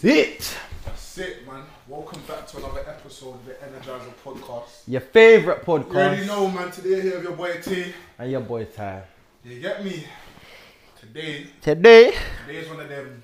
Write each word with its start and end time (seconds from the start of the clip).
boom. 0.00 0.10
That 0.10 0.16
is 0.16 0.52
it. 0.52 0.56
That's 0.84 1.18
it, 1.18 1.46
man. 1.46 1.62
Welcome 1.88 2.22
back 2.26 2.46
to 2.48 2.56
another 2.58 2.80
episode 2.88 3.34
of 3.34 3.44
the 3.44 3.52
Energizer 3.54 4.12
podcast. 4.24 4.82
Your 4.86 5.00
favorite 5.00 5.62
You 5.66 5.72
already 5.74 6.22
podcast. 6.22 6.26
know, 6.26 6.48
man. 6.50 6.70
Today 6.70 7.00
here 7.02 7.14
with 7.14 7.22
your 7.24 7.32
boy 7.36 7.52
T. 7.60 7.92
And 8.18 8.30
your 8.30 8.40
boy 8.40 8.64
Ty. 8.64 9.02
You 9.44 9.60
get 9.60 9.84
me? 9.84 10.04
Today, 11.00 11.46
Today. 11.60 12.12
today 12.46 12.58
is 12.58 12.68
one 12.68 12.80
of 12.80 12.88
them 12.88 13.22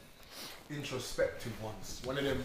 introspective 0.70 1.52
ones. 1.62 2.00
One 2.04 2.18
of 2.18 2.24
them. 2.24 2.42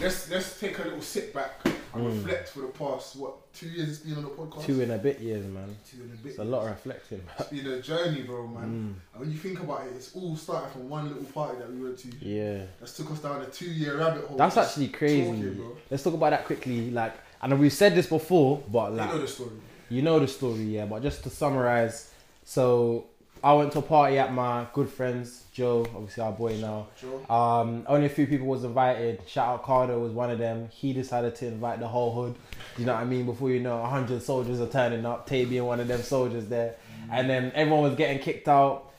Let's 0.00 0.30
let's 0.30 0.58
take 0.60 0.78
a 0.78 0.82
little 0.82 1.00
sit 1.02 1.32
back 1.34 1.52
and 1.94 2.06
reflect 2.06 2.50
for 2.50 2.60
the 2.60 2.68
past 2.68 3.16
what 3.16 3.52
two 3.52 3.68
years 3.68 3.88
it's 3.88 3.98
been 4.00 4.16
on 4.16 4.22
the 4.24 4.28
podcast. 4.30 4.62
Mm. 4.62 4.66
Two 4.66 4.82
and 4.82 4.92
a 4.92 4.98
bit 4.98 5.20
years, 5.20 5.46
man. 5.46 5.76
Two 5.90 6.02
and 6.02 6.12
a 6.12 6.16
bit. 6.16 6.30
It's 6.30 6.38
a 6.38 6.44
lot 6.44 6.64
of 6.64 6.70
reflecting. 6.70 7.22
It's 7.38 7.48
been 7.50 7.66
a 7.66 7.80
journey, 7.80 8.22
bro, 8.22 8.46
man. 8.46 8.62
Mm. 8.62 9.14
And 9.14 9.20
when 9.20 9.30
you 9.30 9.38
think 9.38 9.60
about 9.60 9.86
it, 9.86 9.92
it's 9.96 10.14
all 10.14 10.36
started 10.36 10.70
from 10.72 10.88
one 10.88 11.08
little 11.08 11.24
party 11.24 11.58
that 11.58 11.72
we 11.72 11.82
went 11.82 11.98
to. 11.98 12.08
Yeah. 12.20 12.64
That 12.80 12.88
took 12.88 13.10
us 13.10 13.18
down 13.20 13.42
a 13.42 13.46
two-year 13.46 13.98
rabbit 13.98 14.24
hole. 14.26 14.36
That's 14.36 14.54
Just 14.54 14.70
actually 14.70 14.88
crazy. 14.88 15.24
talking, 15.26 15.54
bro. 15.54 15.76
Let's 15.90 16.02
talk 16.02 16.14
about 16.14 16.30
that 16.30 16.44
quickly. 16.44 16.90
Like, 16.90 17.14
and 17.42 17.58
we've 17.58 17.72
said 17.72 17.94
this 17.94 18.06
before, 18.06 18.62
but 18.70 18.90
You 18.92 18.96
like, 18.98 19.10
know 19.12 19.18
the 19.18 19.28
story. 19.28 19.50
you 19.88 20.02
know 20.02 20.18
the 20.20 20.28
story, 20.28 20.62
yeah. 20.62 20.86
But 20.86 21.02
just 21.02 21.22
to 21.24 21.30
summarize, 21.30 22.12
so 22.44 23.06
I 23.42 23.52
went 23.54 23.72
to 23.72 23.78
a 23.78 23.82
party 23.82 24.18
at 24.18 24.32
my 24.32 24.66
good 24.74 24.88
friend's 24.88 25.44
Joe, 25.52 25.86
obviously 25.94 26.22
our 26.22 26.32
boy 26.32 26.56
now. 26.56 26.88
Um, 27.34 27.84
only 27.88 28.06
a 28.06 28.10
few 28.10 28.26
people 28.26 28.46
was 28.46 28.64
invited. 28.64 29.22
Shout 29.26 29.48
out 29.48 29.62
Carter 29.64 29.98
was 29.98 30.12
one 30.12 30.30
of 30.30 30.38
them. 30.38 30.68
He 30.70 30.92
decided 30.92 31.34
to 31.36 31.46
invite 31.46 31.80
the 31.80 31.88
whole 31.88 32.12
hood. 32.14 32.34
You 32.78 32.86
know 32.86 32.94
what 32.94 33.00
I 33.00 33.04
mean? 33.04 33.26
Before 33.26 33.50
you 33.50 33.60
know, 33.60 33.82
hundred 33.84 34.22
soldiers 34.22 34.60
are 34.60 34.68
turning 34.68 35.04
up. 35.06 35.26
Tay 35.26 35.44
being 35.44 35.64
one 35.64 35.80
of 35.80 35.88
them 35.88 36.02
soldiers 36.02 36.46
there, 36.46 36.76
and 37.10 37.28
then 37.28 37.50
everyone 37.54 37.82
was 37.82 37.94
getting 37.94 38.18
kicked 38.20 38.48
out. 38.48 38.90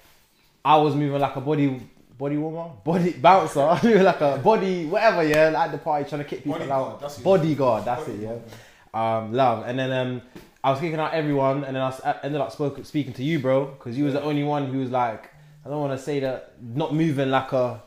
I 0.64 0.78
was 0.78 0.96
moving 0.96 1.20
like 1.20 1.36
a 1.36 1.42
body 1.42 1.80
body 2.18 2.38
warmer, 2.38 2.72
body 2.84 3.14
bouncer. 3.14 3.62
I 3.62 3.80
moving 3.84 4.04
like 4.04 4.22
a 4.22 4.38
body 4.38 4.86
whatever. 4.86 5.24
Yeah, 5.24 5.64
at 5.64 5.72
the 5.72 5.78
party 5.78 6.10
trying 6.10 6.24
to 6.24 6.28
kick 6.28 6.40
people 6.40 6.54
Bodyguard, 6.54 6.94
out. 6.94 7.02
that's. 7.02 7.18
Bodyguard. 7.20 7.86
That's 7.86 8.08
it. 8.08 8.20
Yeah. 8.20 8.38
Um, 8.94 9.34
love. 9.34 9.64
And 9.66 9.80
then 9.80 9.92
um, 9.92 10.22
I 10.64 10.70
was 10.70 10.80
kicking 10.80 11.00
out 11.00 11.14
everyone, 11.14 11.64
and 11.64 11.76
then 11.76 11.82
I 11.84 12.20
ended 12.24 12.40
up 12.40 12.52
spoke, 12.52 12.84
speaking 12.86 13.14
to 13.14 13.24
you, 13.24 13.40
bro, 13.40 13.66
because 13.66 13.98
you 13.98 14.06
was 14.06 14.14
the 14.14 14.22
only 14.22 14.44
one 14.44 14.68
who 14.68 14.80
was 14.80 14.92
like, 14.92 15.32
I 15.66 15.70
don't 15.70 15.80
want 15.82 15.98
to 15.98 16.04
say 16.04 16.20
that, 16.20 16.54
not 16.62 16.94
moving 16.94 17.32
like 17.32 17.52
a. 17.52 17.82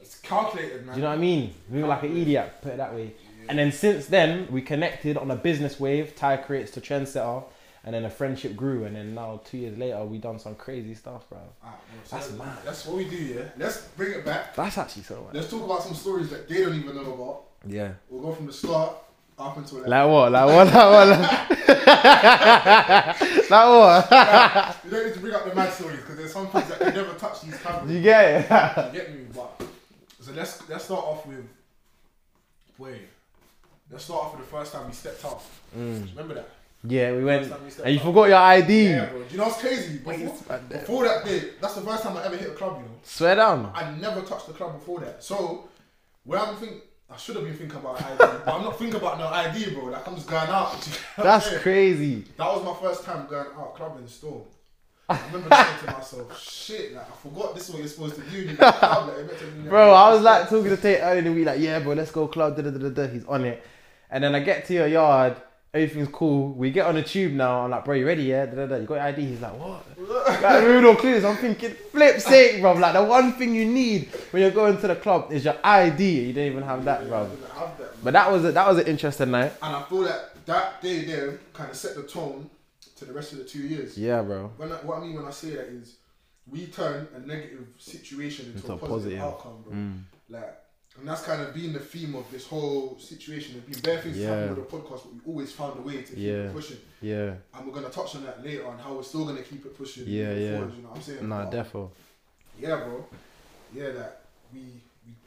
It's 0.00 0.18
calculated, 0.18 0.84
man. 0.84 0.94
Do 0.94 1.00
you 1.00 1.04
know 1.04 1.10
what 1.10 1.18
I 1.18 1.20
mean? 1.20 1.54
Moving 1.68 1.88
like 1.88 2.02
an 2.02 2.16
idiot, 2.16 2.54
put 2.62 2.72
it 2.72 2.76
that 2.78 2.94
way. 2.94 3.14
And 3.48 3.58
then 3.58 3.72
since 3.72 4.06
then, 4.06 4.48
we 4.50 4.62
connected 4.62 5.16
on 5.16 5.30
a 5.30 5.36
business 5.36 5.78
wave. 5.80 6.14
Ty 6.16 6.38
creates 6.38 6.72
to 6.72 6.80
trendsetter, 6.80 7.44
and 7.84 7.94
then 7.94 8.04
a 8.04 8.10
friendship 8.10 8.56
grew. 8.56 8.84
And 8.84 8.96
then 8.96 9.14
now, 9.14 9.40
two 9.44 9.58
years 9.58 9.78
later, 9.78 10.04
we 10.04 10.18
done 10.18 10.38
some 10.38 10.54
crazy 10.54 10.94
stuff, 10.94 11.28
bro. 11.28 11.38
Alright, 11.38 11.78
bro, 11.88 11.98
so 12.04 12.16
That's 12.16 12.32
mad. 12.32 12.58
That's 12.64 12.86
what 12.86 12.96
we 12.96 13.08
do, 13.08 13.16
yeah. 13.16 13.42
Let's 13.56 13.82
bring 13.96 14.12
it 14.12 14.24
back. 14.24 14.54
That's 14.54 14.76
actually 14.76 15.04
so. 15.04 15.30
Let's 15.32 15.48
talk 15.48 15.64
about 15.64 15.82
some 15.82 15.94
stories 15.94 16.30
that 16.30 16.48
they 16.48 16.62
don't 16.62 16.74
even 16.74 16.94
know 16.96 17.14
about. 17.14 17.44
Yeah. 17.66 17.92
We'll 18.10 18.22
go 18.22 18.32
from 18.32 18.46
the 18.46 18.52
start 18.52 18.94
up 19.38 19.56
until 19.56 19.78
like, 19.82 19.88
Like 19.88 20.08
what? 20.08 20.32
Like 20.32 20.46
what? 20.46 20.66
Like 20.66 20.74
what? 20.74 21.08
Like, 21.08 21.50
like 23.50 23.50
what? 23.50 24.76
you 24.84 24.90
don't 24.90 25.06
need 25.06 25.14
to 25.14 25.20
bring 25.20 25.34
up 25.34 25.44
the 25.48 25.54
mad 25.54 25.72
stories 25.72 26.00
because 26.00 26.16
there's 26.16 26.32
some 26.32 26.48
things 26.48 26.68
that 26.68 26.78
can 26.80 26.94
never 26.94 27.14
touch 27.14 27.42
these 27.42 27.56
cameras. 27.58 27.90
you 27.90 28.02
get 28.02 28.50
it? 28.50 28.94
You 28.94 29.00
get 29.00 29.14
me? 29.14 29.26
But 29.34 29.62
so 30.20 30.32
let's 30.32 30.68
let's 30.68 30.84
start 30.84 31.04
off 31.04 31.26
with 31.26 31.46
wait. 32.78 33.02
Let's 33.90 34.04
start 34.04 34.24
off 34.24 34.36
with 34.36 34.44
the 34.44 34.50
first 34.56 34.72
time 34.72 34.86
we 34.86 34.92
stepped 34.92 35.24
out. 35.24 35.42
Mm. 35.76 36.10
Remember 36.10 36.34
that? 36.34 36.48
Yeah, 36.84 37.12
we 37.12 37.24
went, 37.24 37.46
we 37.46 37.52
and 37.82 37.92
you 37.94 37.98
out. 37.98 38.04
forgot 38.04 38.28
your 38.28 38.36
ID. 38.36 38.90
Yeah, 38.90 39.06
bro. 39.06 39.22
Do 39.22 39.26
you 39.30 39.38
know 39.38 39.44
what's 39.44 39.60
crazy? 39.60 39.98
Before, 39.98 40.12
Wait, 40.12 40.48
man, 40.48 40.66
before 40.68 41.04
that 41.08 41.24
day, 41.24 41.42
that's 41.60 41.74
the 41.74 41.80
first 41.80 42.02
time 42.04 42.16
I 42.16 42.24
ever 42.26 42.36
hit 42.36 42.50
a 42.50 42.54
club. 42.54 42.76
You 42.76 42.82
know. 42.84 42.90
Swear 43.02 43.34
down. 43.34 43.72
I 43.74 43.90
never 43.96 44.20
touched 44.22 44.46
the 44.46 44.52
club 44.52 44.74
before 44.74 45.00
that. 45.00 45.24
So 45.24 45.68
where 46.24 46.38
I'm 46.38 46.54
thinking, 46.56 46.82
I 47.10 47.16
should 47.16 47.36
have 47.36 47.44
been 47.44 47.54
thinking 47.56 47.78
about 47.78 48.02
ID, 48.02 48.16
but 48.18 48.48
I'm 48.54 48.62
not 48.62 48.78
thinking 48.78 48.96
about 48.96 49.18
no 49.18 49.28
ID, 49.28 49.70
bro. 49.74 49.86
Like 49.86 50.06
I'm 50.06 50.14
just 50.14 50.28
going 50.28 50.48
out. 50.50 50.72
Do 50.82 50.90
you 50.90 50.96
know 50.96 51.00
what 51.16 51.18
I'm 51.18 51.24
That's 51.24 51.46
saying? 51.46 51.62
crazy. 51.62 52.24
That 52.36 52.46
was 52.54 52.64
my 52.64 52.88
first 52.88 53.04
time 53.04 53.26
going 53.26 53.46
out 53.56 53.74
clubbing 53.74 54.02
in 54.02 54.08
store. 54.08 54.44
I 55.08 55.18
remember 55.32 55.48
thinking 55.48 55.86
to 55.86 55.92
myself, 55.94 56.38
shit, 56.38 56.92
like 56.94 57.06
I 57.10 57.14
forgot 57.16 57.54
this 57.54 57.64
is 57.68 57.70
what 57.70 57.78
you're 57.78 57.88
supposed 57.88 58.16
to 58.16 58.20
do. 58.22 58.40
in 58.42 58.46
the 58.48 58.56
club, 58.56 59.08
like, 59.16 59.38
to 59.38 59.44
Bro, 59.68 59.90
I 59.92 60.12
was 60.12 60.20
like 60.22 60.50
talking 60.50 60.68
to 60.68 60.76
Tate 60.76 61.00
earlier 61.00 61.18
in 61.20 61.24
the 61.24 61.32
week, 61.32 61.46
like, 61.46 61.60
yeah, 61.60 61.78
bro, 61.78 61.94
let's 61.94 62.10
go 62.10 62.28
club. 62.28 62.56
Da, 62.56 62.62
da, 62.62 62.70
da, 62.70 62.88
da. 62.90 63.06
He's 63.06 63.24
on 63.24 63.44
it. 63.46 63.62
And 64.10 64.22
then 64.22 64.34
I 64.34 64.40
get 64.40 64.66
to 64.66 64.74
your 64.74 64.86
yard, 64.86 65.36
everything's 65.78 66.08
cool. 66.08 66.52
We 66.52 66.70
get 66.70 66.86
on 66.86 66.94
the 66.96 67.02
tube 67.02 67.32
now. 67.32 67.60
I'm 67.64 67.70
like, 67.70 67.84
bro, 67.84 67.94
you 67.94 68.06
ready? 68.06 68.24
Yeah, 68.24 68.46
da, 68.46 68.54
da, 68.54 68.66
da. 68.66 68.76
You 68.76 68.86
got 68.86 68.94
your 68.94 69.02
ID? 69.04 69.22
He's 69.26 69.40
like, 69.40 69.58
what? 69.58 69.84
like, 70.42 70.64
no 70.64 70.94
clues. 70.96 71.24
I'm 71.24 71.36
thinking, 71.36 71.70
flip 71.92 72.20
sake, 72.20 72.60
bro. 72.60 72.72
Like, 72.74 72.94
the 72.94 73.04
one 73.04 73.32
thing 73.34 73.54
you 73.54 73.64
need 73.64 74.08
when 74.30 74.42
you're 74.42 74.50
going 74.50 74.78
to 74.78 74.88
the 74.88 74.96
club 74.96 75.32
is 75.32 75.44
your 75.44 75.56
ID. 75.64 76.26
You 76.26 76.32
don't 76.32 76.44
even 76.46 76.62
have 76.62 76.84
that, 76.84 77.02
I 77.02 77.04
bro. 77.04 77.18
have 77.54 77.78
that. 77.78 78.04
But 78.04 78.12
that 78.12 78.30
was 78.30 78.44
a, 78.44 78.52
that 78.52 78.68
was 78.68 78.78
an 78.78 78.86
interesting 78.86 79.30
night. 79.30 79.52
And 79.62 79.76
I 79.76 79.82
feel 79.84 80.02
that 80.02 80.44
that 80.46 80.80
day 80.82 81.04
there 81.04 81.38
kind 81.52 81.70
of 81.70 81.76
set 81.76 81.94
the 81.96 82.02
tone 82.04 82.48
to 82.96 83.04
the 83.04 83.12
rest 83.12 83.32
of 83.32 83.38
the 83.38 83.44
two 83.44 83.60
years. 83.60 83.96
Yeah, 83.96 84.22
bro. 84.22 84.50
When 84.56 84.72
I, 84.72 84.76
what 84.76 84.98
I 84.98 85.00
mean 85.00 85.14
when 85.16 85.26
I 85.26 85.30
say 85.30 85.50
that 85.50 85.66
is, 85.66 85.96
we 86.50 86.66
turn 86.66 87.06
a 87.14 87.20
negative 87.20 87.66
situation 87.76 88.46
into, 88.46 88.58
Into 88.58 88.72
a 88.72 88.76
a 88.76 88.78
positive, 88.78 89.18
positive. 89.18 89.20
outcome, 89.20 89.62
bro. 89.64 89.72
Mm. 89.74 90.00
Like, 90.30 90.56
and 90.98 91.08
that's 91.08 91.22
kind 91.22 91.40
of 91.42 91.54
been 91.54 91.72
the 91.72 91.78
theme 91.78 92.14
of 92.14 92.30
this 92.30 92.46
whole 92.46 92.98
situation. 92.98 93.54
There's 93.54 93.80
been 93.80 93.82
bare 93.92 94.02
things 94.02 94.18
Yeah. 94.18 94.28
happening 94.28 94.56
with 94.56 94.70
the 94.70 94.76
podcast, 94.76 95.02
but 95.04 95.12
we 95.14 95.20
always 95.32 95.52
found 95.52 95.78
a 95.78 95.82
way 95.82 95.96
to 96.02 96.02
keep 96.02 96.18
Yeah. 96.18 96.32
it 96.32 96.52
pushing. 96.52 96.78
Yeah. 97.00 97.34
And 97.54 97.66
we're 97.66 97.72
gonna 97.72 97.88
touch 97.90 98.16
on 98.16 98.24
that 98.24 98.44
later 98.44 98.66
on 98.66 98.78
how 98.78 98.94
we're 98.94 99.02
still 99.02 99.24
gonna 99.24 99.42
keep 99.42 99.64
it 99.64 99.76
pushing. 99.78 100.04
Yeah, 100.06 100.32
yeah. 100.34 100.56
Forward, 100.58 100.74
you 100.74 100.82
know 100.82 100.88
what 100.88 100.96
I'm 100.96 101.02
saying? 101.02 101.28
Nah, 101.28 101.50
defo. 101.50 101.90
Yeah, 102.58 102.76
bro. 102.76 103.04
Yeah, 103.74 103.90
that 103.92 104.22
we 104.52 104.60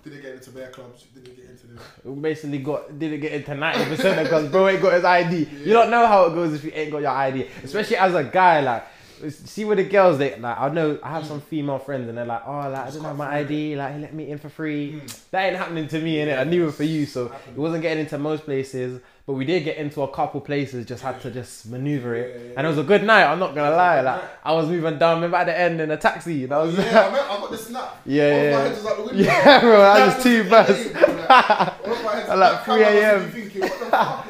we 0.03 0.11
didn't 0.11 0.23
get 0.23 0.33
into 0.35 0.51
bear 0.51 0.69
clubs. 0.69 1.05
We 1.15 1.21
didn't 1.21 1.37
get 1.37 1.45
into 1.49 1.67
the. 1.67 1.79
We 2.11 2.19
basically 2.21 2.57
got 2.59 2.97
didn't 2.99 3.19
get 3.21 3.31
into 3.33 3.55
ninety 3.55 3.85
percent 3.85 4.23
because 4.23 4.49
bro 4.49 4.67
ain't 4.67 4.81
got 4.81 4.93
his 4.93 5.03
ID. 5.05 5.47
You 5.65 5.73
don't 5.73 5.89
know 5.91 6.05
how 6.07 6.25
it 6.25 6.33
goes 6.35 6.53
if 6.53 6.63
you 6.63 6.71
ain't 6.73 6.91
got 6.91 7.01
your 7.01 7.11
ID, 7.11 7.47
especially 7.63 7.95
as 7.97 8.13
a 8.15 8.23
guy. 8.23 8.59
Like, 8.61 8.85
see 9.29 9.65
where 9.65 9.75
the 9.75 9.83
girls, 9.83 10.17
they 10.17 10.35
like 10.37 10.59
I 10.59 10.69
know 10.69 10.97
I 11.03 11.09
have 11.11 11.25
some 11.25 11.41
female 11.41 11.79
friends 11.79 12.09
and 12.09 12.17
they're 12.17 12.25
like, 12.25 12.43
oh, 12.45 12.51
like 12.69 12.75
I 12.75 12.89
didn't 12.89 13.03
have 13.05 13.17
my 13.17 13.37
ID. 13.37 13.75
Like 13.75 13.95
he 13.95 14.01
let 14.01 14.13
me 14.13 14.29
in 14.29 14.37
for 14.37 14.49
free. 14.49 14.93
Mm. 14.93 15.29
That 15.31 15.45
ain't 15.45 15.55
happening 15.55 15.87
to 15.89 15.99
me, 15.99 16.15
innit? 16.17 16.39
I 16.39 16.43
knew 16.43 16.67
it 16.67 16.73
for 16.73 16.83
you, 16.83 17.05
so 17.05 17.25
it 17.47 17.57
wasn't 17.57 17.81
getting 17.83 17.99
into 18.03 18.17
most 18.17 18.43
places. 18.45 19.01
But 19.27 19.33
we 19.33 19.45
did 19.45 19.63
get 19.63 19.77
into 19.77 20.01
a 20.01 20.07
couple 20.07 20.41
places. 20.41 20.85
Just 20.85 21.03
had 21.03 21.21
to 21.21 21.29
just 21.31 21.67
maneuver 21.67 22.15
it, 22.15 22.35
Yeah, 22.35 22.41
yeah, 22.43 22.53
and 22.57 22.65
it 22.65 22.69
was 22.69 22.79
a 22.79 22.83
good 22.83 23.03
night. 23.03 23.23
I'm 23.25 23.37
not 23.39 23.53
gonna 23.53 23.67
It 23.67 23.69
was 23.69 23.75
a 23.75 23.77
lie. 23.77 24.01
Like. 24.01 24.21
I 24.43 24.51
was 24.53 24.67
moving 24.67 24.97
down, 24.97 25.15
remember 25.17 25.37
at 25.37 25.45
the 25.45 25.57
end 25.57 25.79
in 25.79 25.91
a 25.91 25.97
taxi. 25.97 26.45
That 26.47 26.57
was 26.57 26.75
Yeah, 26.75 26.83
I, 26.83 27.05
remember, 27.05 27.19
I 27.19 27.37
got 27.39 27.51
the 27.51 27.57
snap. 27.57 28.01
Yeah, 28.05 28.43
yeah. 28.43 28.51
my 28.57 28.63
head 28.63 28.71
was 28.71 28.85
out 28.85 28.97
the 28.97 29.03
window. 29.03 29.23
Yeah, 29.23 29.59
bro, 29.61 29.77
that 29.79 30.15
was 30.15 30.23
too 30.23 30.43
the 30.43 30.49
fast. 30.49 30.69
day, 30.69 30.91
bro, 30.93 31.01
like, 31.29 31.85
all 31.87 31.93
of 31.93 32.03
my 32.03 32.15
head's 32.15 32.29
At 32.29 32.37
like 32.39 32.63
3 32.65 32.83
a.m.. 32.83 34.23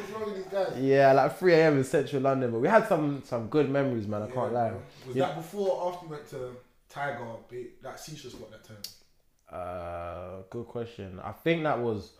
be 0.70 0.74
Thinking, 0.74 0.82
what 0.82 0.82
the 0.82 0.82
fuck 0.82 0.82
is 0.82 0.82
wrong 0.82 0.82
with 0.82 0.82
these 0.82 0.82
guys? 0.82 0.84
Yeah, 0.84 1.12
like 1.12 1.38
3 1.38 1.54
a.m. 1.54 1.76
in 1.78 1.84
central 1.84 2.22
London, 2.22 2.50
but 2.52 2.58
we 2.60 2.68
had 2.68 2.88
some 2.88 3.22
some 3.24 3.48
good 3.48 3.70
memories, 3.70 4.06
man. 4.06 4.22
I 4.22 4.26
Yeah, 4.28 4.32
can't 4.34 4.52
lie. 4.52 4.68
bro. 4.70 4.82
Was 5.06 5.16
Yeah. 5.16 5.26
that 5.26 5.36
before 5.36 5.70
or 5.70 5.92
after 5.92 6.06
we 6.06 6.10
went 6.16 6.28
to 6.30 6.50
Tiger, 6.88 7.26
that 7.82 7.96
shisha 7.96 8.30
spot 8.30 8.50
that 8.50 8.64
time? 8.64 8.82
Uh, 9.50 10.42
good 10.50 10.66
question. 10.66 11.20
I 11.22 11.32
think 11.32 11.62
that 11.64 11.78
was 11.78 12.12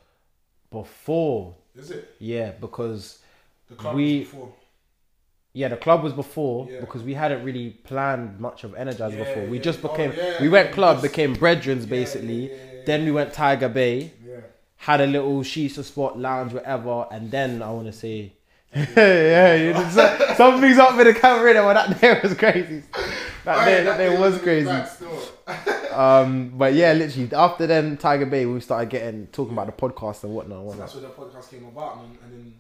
before. 0.71 1.55
Is 1.75 1.91
it? 1.91 2.15
Yeah, 2.19 2.53
because 2.53 3.19
The 3.69 3.75
club 3.77 3.95
We- 3.97 4.19
was 4.21 4.29
before. 4.29 4.53
yeah, 5.55 5.69
the 5.69 5.77
club 5.79 6.03
was 6.03 6.13
before 6.13 6.69
Yeah. 6.71 6.81
because 6.81 7.03
we 7.03 7.15
hadn't 7.15 7.43
really 7.45 7.71
planned 7.71 8.39
much 8.39 8.65
of 8.65 8.75
Energize 8.75 9.13
Yeah, 9.15 9.25
before. 9.25 9.45
We 9.47 9.57
yeah. 9.57 9.63
just 9.63 9.83
Oh, 9.83 9.89
became 9.89 10.13
yeah, 10.15 10.43
we 10.43 10.49
went 10.51 10.73
club, 10.73 11.01
became 11.01 11.35
brethrens 11.37 11.89
basically. 11.89 12.51
Then 12.85 13.05
we 13.05 13.13
went 13.13 13.33
Tiger 13.33 13.69
Bay, 13.69 14.13
Yeah. 14.27 14.41
Had 14.83 15.01
a 15.01 15.07
little 15.07 15.39
shisha 15.43 15.85
spot, 15.85 16.19
lounge, 16.19 16.53
whatever, 16.53 17.07
and 17.13 17.31
then 17.31 17.63
I 17.63 17.71
want 17.71 17.87
to 17.87 17.93
say. 17.93 18.33
yeah, 18.75 19.55
you 19.55 19.73
did 19.73 19.93
so- 19.93 20.35
something's 20.37 20.77
up 20.77 20.97
with 20.97 21.07
the 21.07 21.15
camera 21.15 21.53
there, 21.53 21.63
but 21.63 21.75
that 21.75 22.01
day 22.01 22.19
was 22.21 22.35
crazy. 22.35 22.83
That 23.45 23.65
day, 23.65 23.85
that 23.85 23.97
day 23.97 24.19
was 24.19 24.39
crazy. 24.39 24.71
Um, 25.93 26.55
but 26.57 26.73
yeah, 26.73 26.95
literally 26.95 27.29
after 27.35 27.67
then 27.67 27.99
Tiger 27.99 28.25
Bay, 28.25 28.47
we 28.47 28.59
started 28.61 28.89
getting 28.89 29.27
talking 29.27 29.53
about 29.53 29.67
the 29.67 29.73
podcast 29.73 30.25
and 30.25 30.35
whatnot. 30.35 30.61
and 30.61 30.73
So 30.73 30.79
that's 30.79 30.95
where 30.95 31.03
the 31.03 31.09
podcast 31.11 31.51
came 31.51 31.67
about, 31.67 31.99
man. 31.99 32.17
And 32.25 32.33
then, 32.33 32.55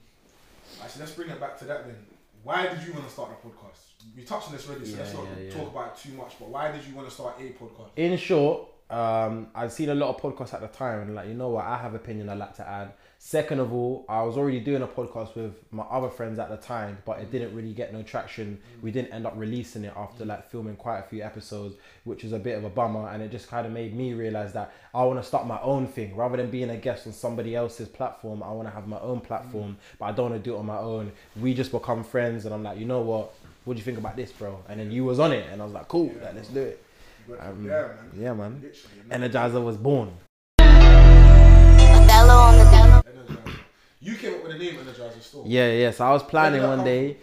actually, 0.82 1.00
let's 1.00 1.12
bring 1.12 1.30
it 1.30 1.40
back 1.40 1.58
to 1.60 1.64
that 1.64 1.86
then. 1.86 1.96
Why 2.42 2.66
did 2.66 2.86
you 2.86 2.92
want 2.92 3.06
to 3.06 3.10
start 3.10 3.30
the 3.30 3.48
podcast? 3.48 3.78
We 4.14 4.24
touched 4.24 4.48
on 4.48 4.52
this 4.52 4.68
already, 4.68 4.84
so 4.84 4.98
let's 4.98 5.14
not 5.14 5.24
yeah, 5.38 5.44
yeah. 5.44 5.54
talk 5.54 5.72
about 5.72 5.96
it 5.96 6.06
too 6.06 6.14
much. 6.14 6.34
But 6.38 6.50
why 6.50 6.72
did 6.72 6.84
you 6.84 6.94
want 6.94 7.08
to 7.08 7.14
start 7.14 7.36
a 7.40 7.44
podcast? 7.44 7.88
In 7.96 8.18
short, 8.18 8.68
um, 8.92 9.48
I'd 9.54 9.72
seen 9.72 9.88
a 9.88 9.94
lot 9.94 10.14
of 10.14 10.20
podcasts 10.20 10.52
at 10.52 10.60
the 10.60 10.68
time, 10.68 11.00
and 11.00 11.14
like 11.14 11.28
you 11.28 11.34
know 11.34 11.48
what, 11.48 11.64
I 11.64 11.78
have 11.78 11.94
opinion 11.94 12.28
I'd 12.28 12.38
like 12.38 12.54
to 12.56 12.68
add. 12.68 12.92
Second 13.24 13.60
of 13.60 13.72
all, 13.72 14.04
I 14.08 14.20
was 14.22 14.36
already 14.36 14.58
doing 14.58 14.82
a 14.82 14.86
podcast 14.86 15.36
with 15.36 15.54
my 15.70 15.84
other 15.84 16.10
friends 16.10 16.40
at 16.40 16.50
the 16.50 16.56
time, 16.56 16.98
but 17.04 17.20
it 17.20 17.30
didn't 17.30 17.54
really 17.54 17.72
get 17.72 17.92
no 17.92 18.02
traction. 18.02 18.58
We 18.82 18.90
didn't 18.90 19.12
end 19.12 19.28
up 19.28 19.34
releasing 19.36 19.84
it 19.84 19.92
after 19.96 20.24
like 20.24 20.50
filming 20.50 20.74
quite 20.74 20.98
a 20.98 21.02
few 21.04 21.22
episodes, 21.22 21.76
which 22.02 22.24
was 22.24 22.32
a 22.32 22.38
bit 22.40 22.58
of 22.58 22.64
a 22.64 22.68
bummer. 22.68 23.08
And 23.08 23.22
it 23.22 23.30
just 23.30 23.46
kind 23.46 23.64
of 23.64 23.72
made 23.72 23.94
me 23.94 24.12
realize 24.12 24.52
that 24.54 24.72
I 24.92 25.04
want 25.04 25.20
to 25.20 25.26
start 25.26 25.46
my 25.46 25.60
own 25.62 25.86
thing 25.86 26.16
rather 26.16 26.36
than 26.36 26.50
being 26.50 26.70
a 26.70 26.76
guest 26.76 27.06
on 27.06 27.12
somebody 27.12 27.54
else's 27.54 27.86
platform. 27.86 28.42
I 28.42 28.50
want 28.50 28.66
to 28.66 28.74
have 28.74 28.88
my 28.88 28.98
own 28.98 29.20
platform, 29.20 29.78
but 30.00 30.06
I 30.06 30.12
don't 30.12 30.32
want 30.32 30.42
to 30.42 30.50
do 30.50 30.56
it 30.56 30.58
on 30.58 30.66
my 30.66 30.78
own. 30.78 31.12
We 31.40 31.54
just 31.54 31.70
become 31.70 32.02
friends, 32.02 32.44
and 32.44 32.52
I'm 32.52 32.64
like, 32.64 32.76
you 32.76 32.86
know 32.86 33.02
what? 33.02 33.34
What 33.64 33.74
do 33.74 33.78
you 33.78 33.84
think 33.84 33.98
about 33.98 34.16
this, 34.16 34.32
bro? 34.32 34.64
And 34.68 34.80
then 34.80 34.90
you 34.90 35.04
was 35.04 35.20
on 35.20 35.30
it, 35.30 35.46
and 35.52 35.62
I 35.62 35.64
was 35.64 35.72
like, 35.72 35.86
cool, 35.86 36.12
like, 36.20 36.34
let's 36.34 36.48
do 36.48 36.60
it. 36.60 36.84
But 37.32 37.46
Um, 37.46 37.64
yeah, 37.64 37.88
man. 37.88 38.12
Yeah, 38.14 38.34
man. 38.34 38.62
Energizer 39.10 39.64
was 39.64 39.78
born. 39.78 40.10
Dello 40.58 42.34
on 42.34 42.58
the 42.58 42.64
Dello. 42.64 43.00
Energizer. 43.00 43.54
You 44.00 44.16
came 44.16 44.34
up 44.34 44.42
with 44.42 44.52
the 44.52 44.58
name 44.58 44.74
Energizer 44.74 45.22
Store. 45.22 45.44
Yeah, 45.46 45.72
yeah. 45.72 45.90
So 45.92 46.04
I 46.04 46.12
was 46.12 46.22
planning 46.22 46.60
Where 46.60 46.76
did 46.76 46.78
that 46.78 46.84
one 46.84 46.84
day. 46.84 47.16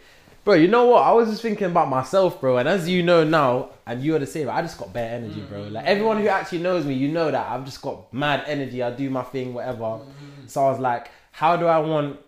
Bro, 0.44 0.56
you 0.56 0.68
know 0.68 0.86
what? 0.86 1.04
I 1.04 1.12
was 1.12 1.30
just 1.30 1.44
thinking 1.44 1.68
about 1.68 1.90
myself, 1.90 2.42
bro. 2.42 2.58
And 2.58 2.68
as 2.68 2.90
you 2.90 3.04
know 3.04 3.24
now, 3.24 3.70
and 3.86 4.04
you're 4.04 4.18
the 4.18 4.26
same, 4.26 4.50
I 4.50 4.64
just 4.64 4.80
got 4.80 4.92
bare 4.92 5.14
energy, 5.14 5.42
bro. 5.42 5.60
Mm-hmm. 5.60 5.74
Like 5.76 5.86
everyone 5.86 6.20
who 6.20 6.28
actually 6.28 6.60
knows 6.60 6.86
me, 6.86 6.96
you 6.96 7.10
know 7.10 7.30
that 7.30 7.48
I've 7.48 7.66
just 7.66 7.82
got 7.84 8.12
mad 8.12 8.46
energy. 8.48 8.82
I 8.82 8.90
do 8.90 9.12
my 9.12 9.22
thing, 9.22 9.54
whatever. 9.54 9.84
Mm-hmm. 9.84 10.48
So 10.48 10.66
I 10.66 10.72
was 10.72 10.80
like, 10.80 11.12
how 11.34 11.56
do 11.56 11.68
I 11.68 11.78
want 11.78 12.20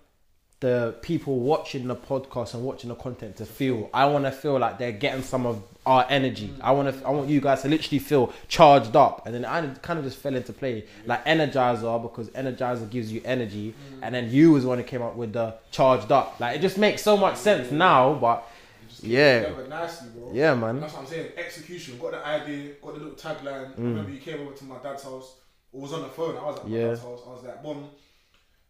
the 0.62 0.96
people 1.02 1.40
watching 1.40 1.88
the 1.88 1.96
podcast 1.96 2.54
and 2.54 2.64
watching 2.64 2.88
the 2.90 2.96
content 2.96 3.36
to 3.38 3.46
feel? 3.46 3.90
I 3.94 4.06
want 4.06 4.24
to 4.26 4.32
feel 4.32 4.58
like 4.58 4.78
they're 4.80 4.92
getting 4.94 5.22
some 5.24 5.46
of 5.46 5.62
our 5.86 6.06
energy. 6.10 6.54
I 6.62 6.72
want 6.72 6.96
to. 6.98 7.06
I 7.06 7.10
want 7.10 7.28
you 7.30 7.42
guys 7.42 7.64
to 7.64 7.68
literally 7.68 8.00
feel 8.00 8.32
charged 8.48 8.96
up, 8.96 9.26
and 9.26 9.34
then 9.36 9.44
I 9.44 9.66
kind 9.82 9.98
of 10.00 10.06
just 10.06 10.18
fell 10.18 10.36
into 10.36 10.54
play 10.54 10.86
like 11.06 11.26
Energizer 11.26 12.02
because 12.02 12.30
Energizer 12.30 12.90
gives 12.90 13.12
you 13.12 13.22
energy, 13.26 13.74
Mm-hmm. 13.74 14.04
and 14.04 14.16
then 14.16 14.32
you 14.32 14.52
was 14.54 14.64
the 14.64 14.70
one 14.70 14.78
who 14.78 14.84
came 14.84 15.02
up 15.02 15.16
with 15.16 15.34
the 15.34 15.56
charged 15.72 16.12
up. 16.12 16.40
Like 16.40 16.56
it 16.58 16.62
just 16.62 16.78
makes 16.78 17.02
so 17.02 17.18
much 17.18 17.36
sense 17.38 17.72
now, 17.72 18.14
but 18.14 18.48
You 18.84 18.88
just 18.90 19.02
came 19.02 19.12
Yeah. 19.12 19.68
nicely, 19.70 20.10
yeah, 20.34 20.54
man. 20.54 20.80
That's 20.80 20.94
what 20.94 21.02
I'm 21.02 21.08
saying. 21.08 21.32
Execution. 21.38 21.98
Got 21.98 22.12
the 22.12 22.26
idea. 22.28 22.74
Got 22.84 22.94
the 22.94 23.00
little 23.00 23.16
tagline. 23.18 23.72
I 23.72 23.82
remember 23.82 24.12
you 24.12 24.20
came 24.20 24.42
over 24.42 24.54
to 24.54 24.64
my 24.66 24.78
dad's 24.84 25.04
house. 25.04 25.38
Or 25.74 25.82
was 25.82 25.94
on 25.94 26.02
the 26.04 26.10
phone. 26.10 26.36
I 26.38 26.46
was 26.46 26.58
at 26.58 26.64
my 26.66 26.70
Mm. 26.70 26.74
Yeah. 26.74 26.88
dad's 26.90 27.02
house. 27.02 27.22
I 27.26 27.30
was 27.32 27.44
like, 27.44 27.64
"Boom, 27.64 27.90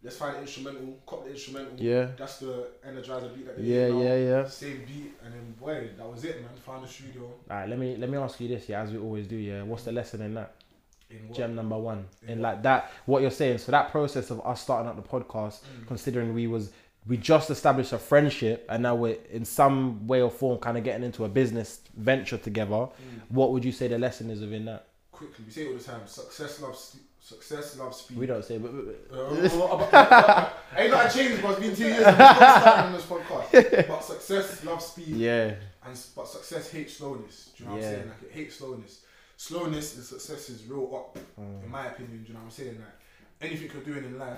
let's 0.04 0.18
find 0.18 0.36
the 0.36 0.42
instrumental. 0.42 0.98
Cop 1.06 1.24
the 1.26 1.32
instrumental. 1.32 1.74
Yeah. 1.78 2.08
That's 2.18 2.38
the 2.40 2.68
Energizer 2.88 3.36
beat 3.36 3.46
that 3.46 3.58
they 3.58 3.64
Yeah, 3.64 3.88
yeah, 3.88 4.16
yeah. 4.18 4.48
Same 4.48 4.84
beat, 4.86 5.14
and 5.24 5.34
then 5.34 5.56
boy, 5.60 5.90
that 5.98 6.10
was 6.12 6.24
it, 6.26 6.42
man. 6.42 6.50
Found 6.66 6.84
the 6.84 6.88
studio. 6.88 7.24
All 7.24 7.58
right, 7.58 7.70
let 7.70 7.80
me 7.80 7.96
let 7.98 8.10
me 8.10 8.18
ask 8.18 8.40
you 8.40 8.48
this, 8.48 8.68
yeah, 8.70 8.82
as 8.82 8.92
we 8.92 8.98
always 8.98 9.28
do, 9.28 9.36
yeah. 9.36 9.64
What's 9.64 9.84
the 9.84 9.92
lesson 9.92 10.22
in 10.22 10.34
that? 10.36 10.56
In? 11.10 11.34
Gem 11.34 11.56
number 11.56 11.78
one, 11.78 12.06
in 12.28 12.42
like 12.42 12.64
that, 12.64 12.90
what 13.06 13.22
you're 13.22 13.32
saying. 13.32 13.58
So 13.58 13.72
that 13.74 13.92
process 13.92 14.30
of 14.32 14.46
us 14.46 14.62
starting 14.62 14.90
up 14.90 14.96
the 14.96 15.02
podcast, 15.02 15.60
Mm. 15.62 15.88
considering 15.88 16.34
we 16.34 16.48
was 16.48 16.72
we 17.08 17.18
just 17.18 17.50
established 17.50 17.94
a 17.94 17.98
friendship, 17.98 18.66
and 18.70 18.84
now 18.84 18.96
we're 18.96 19.18
in 19.32 19.44
some 19.44 20.06
way 20.08 20.22
or 20.22 20.30
form 20.30 20.60
kind 20.60 20.78
of 20.78 20.84
getting 20.84 21.04
into 21.04 21.26
a 21.26 21.30
business 21.30 21.82
venture 21.98 22.38
together. 22.38 22.76
Mm. 22.76 22.92
What 23.30 23.52
would 23.52 23.66
you 23.66 23.72
say 23.72 23.88
the 23.88 23.98
lesson 23.98 24.30
is 24.30 24.40
within 24.42 24.66
that? 24.66 24.88
Quickly, 25.12 25.46
we 25.46 25.52
say 25.52 25.64
it 25.64 25.68
all 25.72 25.78
the 25.78 25.84
time. 25.84 26.02
Success 26.06 26.62
loves 26.62 26.98
success 27.22 27.78
loves 27.78 27.98
speed. 27.98 28.18
We 28.18 28.26
don't 28.26 28.44
say, 28.44 28.58
but, 28.58 28.72
but- 28.74 29.94
Uh, 29.94 30.50
ain't 30.76 30.92
not 30.92 31.06
a 31.06 31.18
change, 31.18 31.42
but 31.42 31.52
it's 31.52 31.60
been 31.60 31.76
two 31.76 31.86
years. 31.86 32.04
Got 32.04 32.86
on 32.86 32.94
this 32.94 33.04
podcast. 33.04 33.88
But 33.88 34.04
success 34.04 34.64
loves 34.66 34.86
speed. 34.86 35.08
yeah, 35.16 35.54
And 35.86 35.98
but 36.16 36.28
success 36.28 36.72
hates 36.72 36.98
slowness. 36.98 37.52
Do 37.56 37.64
you 37.64 37.70
know 37.70 37.76
what 37.76 37.84
I'm 37.84 37.90
saying? 37.92 38.08
Like 38.08 38.24
it 38.24 38.32
hates 38.32 38.56
slowness. 38.58 39.02
Slowness 39.38 39.96
and 39.96 40.04
success 40.04 40.50
is 40.50 40.66
real 40.66 40.92
up, 40.96 41.18
Mm. 41.40 41.64
in 41.64 41.70
my 41.72 41.88
opinion. 41.88 42.22
Do 42.24 42.28
you 42.30 42.34
know 42.34 42.40
what 42.42 42.46
I'm 42.46 42.52
saying? 42.52 42.78
Like 42.80 43.50
anything 43.50 43.72
you're 43.74 43.84
doing 43.84 44.06
in 44.06 44.20
life, 44.20 44.38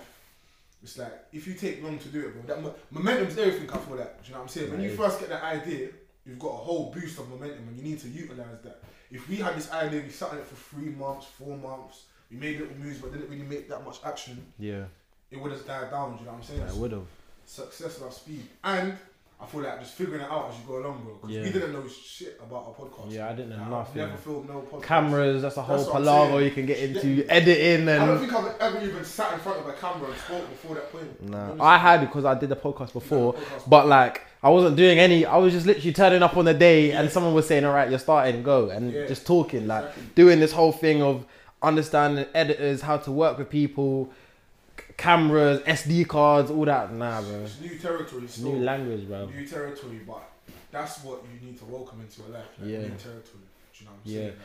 it's 0.82 0.98
like 0.98 1.14
if 1.34 1.48
you 1.48 1.54
take 1.56 1.84
long 1.84 1.98
to 2.00 2.08
do 2.10 2.20
it, 2.28 2.34
bro. 2.34 2.42
That 2.56 2.62
mo- 2.64 2.76
momentum's 2.92 3.38
everything. 3.38 3.70
I 3.70 3.78
feel 3.78 3.98
that. 3.98 4.22
Do 4.24 4.28
you 4.28 4.34
know 4.34 4.40
what 4.40 4.44
I'm 4.44 4.50
saying? 4.50 4.72
When 4.72 4.82
you 4.82 4.96
first 4.96 5.20
get 5.20 5.30
that 5.30 5.44
idea, 5.44 5.90
you've 6.26 6.40
got 6.40 6.50
a 6.50 6.64
whole 6.68 6.92
boost 6.94 7.20
of 7.20 7.30
momentum, 7.30 7.68
and 7.68 7.78
you 7.78 7.84
need 7.84 8.00
to 8.00 8.08
utilize 8.10 8.62
that. 8.64 8.82
If 9.12 9.28
we 9.30 9.36
had 9.38 9.56
this 9.58 9.70
idea, 9.72 10.02
we 10.02 10.10
sat 10.10 10.32
on 10.32 10.38
it 10.38 10.46
for 10.46 10.56
three 10.56 10.90
months, 10.90 11.26
four 11.28 11.58
months, 11.58 12.04
we 12.34 12.40
made 12.40 12.60
little 12.60 12.76
moves, 12.78 12.98
but 13.00 13.12
didn't 13.14 13.30
really 13.30 13.44
make 13.44 13.70
that 13.70 13.84
much 13.86 13.98
action. 14.06 14.44
yeah, 14.60 14.84
It 15.32 15.40
would 15.42 15.52
have 15.52 15.66
died 15.66 15.92
down. 15.92 16.14
Do 16.14 16.20
you 16.20 16.26
know 16.26 16.32
what 16.34 16.38
I'm 16.38 16.44
saying? 16.44 16.64
I 16.70 16.74
would 16.74 16.92
have. 16.92 17.06
success 17.46 18.00
loves 18.02 18.16
speed. 18.18 18.46
And 18.64 18.94
I 19.42 19.46
feel 19.46 19.62
like 19.62 19.80
just 19.82 19.96
figuring 19.96 20.22
it 20.22 20.30
out 20.32 20.50
as 20.50 20.58
you 20.60 20.66
go 20.66 20.78
along, 20.78 21.04
bro. 21.04 21.16
Because 21.16 21.36
Yeah. 21.36 21.44
we 21.44 21.52
didn't 21.52 21.74
know 21.74 21.84
shit 21.88 22.40
about 22.42 22.68
our 22.68 22.74
podcast. 22.88 23.12
Yeah, 23.12 23.28
I 23.30 23.34
didn't 23.34 23.50
know 23.50 23.58
Like, 23.58 23.70
nothing. 23.70 23.98
never 24.04 24.18
filmed 24.18 24.48
no 24.48 24.62
podcast. 24.62 24.84
Cameras, 24.84 25.42
that's 25.42 25.58
a 25.58 25.62
whole 25.62 25.86
palaver 25.92 26.42
you 26.42 26.52
can 26.52 26.66
get 26.66 26.78
into 26.80 27.08
Yeah. 27.10 27.26
editing 27.28 27.90
I 27.90 27.98
don't 27.98 28.10
and. 28.12 28.20
think 28.22 28.34
I've 28.34 28.56
ever 28.62 28.82
even 28.86 29.04
sat 29.04 29.34
in 29.34 29.40
front 29.40 29.60
of 29.60 29.68
a 29.68 29.74
camera 29.74 30.10
and 30.10 30.18
spoke 30.18 30.50
before 30.50 30.76
that 30.76 30.92
point. 30.92 31.30
Nah, 31.30 31.56
I 31.64 31.78
had 31.78 32.00
because 32.02 32.24
I 32.26 32.36
did 32.36 32.48
the 32.50 32.56
podcast 32.56 32.94
before, 32.94 33.34
the 33.34 33.40
podcast 33.40 33.70
but 33.70 33.88
like 33.88 34.22
I 34.42 34.50
wasn't 34.50 34.76
doing 34.78 35.00
any. 35.00 35.26
I 35.26 35.38
was 35.38 35.52
just 35.54 35.66
literally 35.66 35.94
turning 35.94 36.22
up 36.24 36.36
on 36.38 36.46
the 36.46 36.54
day, 36.54 36.92
and 36.92 37.10
someone 37.10 37.34
was 37.34 37.48
saying, 37.48 37.64
"All 37.66 37.74
right, 37.74 37.90
you're 37.90 38.00
starting, 38.00 38.44
go," 38.44 38.70
and 38.70 38.92
Yeah. 38.94 39.08
just 39.08 39.26
talking, 39.26 39.68
like 39.68 39.84
Exactly. 39.86 40.04
doing 40.16 40.40
this 40.40 40.52
whole 40.54 40.72
thing 40.74 41.02
of 41.02 41.26
understanding 41.64 42.26
editors, 42.34 42.82
how 42.82 42.98
to 42.98 43.12
work 43.12 43.38
with 43.38 43.50
people, 43.50 44.12
c- 44.78 44.86
cameras, 44.98 45.62
SD 45.62 46.08
cards, 46.08 46.52
all 46.52 46.66
that. 46.66 46.92
Nah, 46.94 47.22
bro, 47.22 47.42
It's 47.42 47.60
new 47.62 47.78
territory 47.78 48.24
it's 48.26 48.40
new 48.40 48.58
language, 48.58 49.08
bro. 49.08 49.26
New 49.28 49.46
territory, 49.46 50.02
but 50.06 50.30
that's 50.72 51.04
what 51.04 51.22
you 51.24 51.48
need 51.48 51.58
to 51.60 51.66
welcome 51.66 52.02
into 52.02 52.22
your 52.22 52.32
life. 52.32 52.46
Like 52.60 52.70
Yeah. 52.70 52.80
New 52.80 52.88
territory. 52.90 53.22
Do 53.74 53.80
you 53.80 53.86
know 53.86 53.92
what 53.92 54.00
I'm 54.06 54.12
Yeah. 54.12 54.18
saying? 54.20 54.28
Like, 54.28 54.38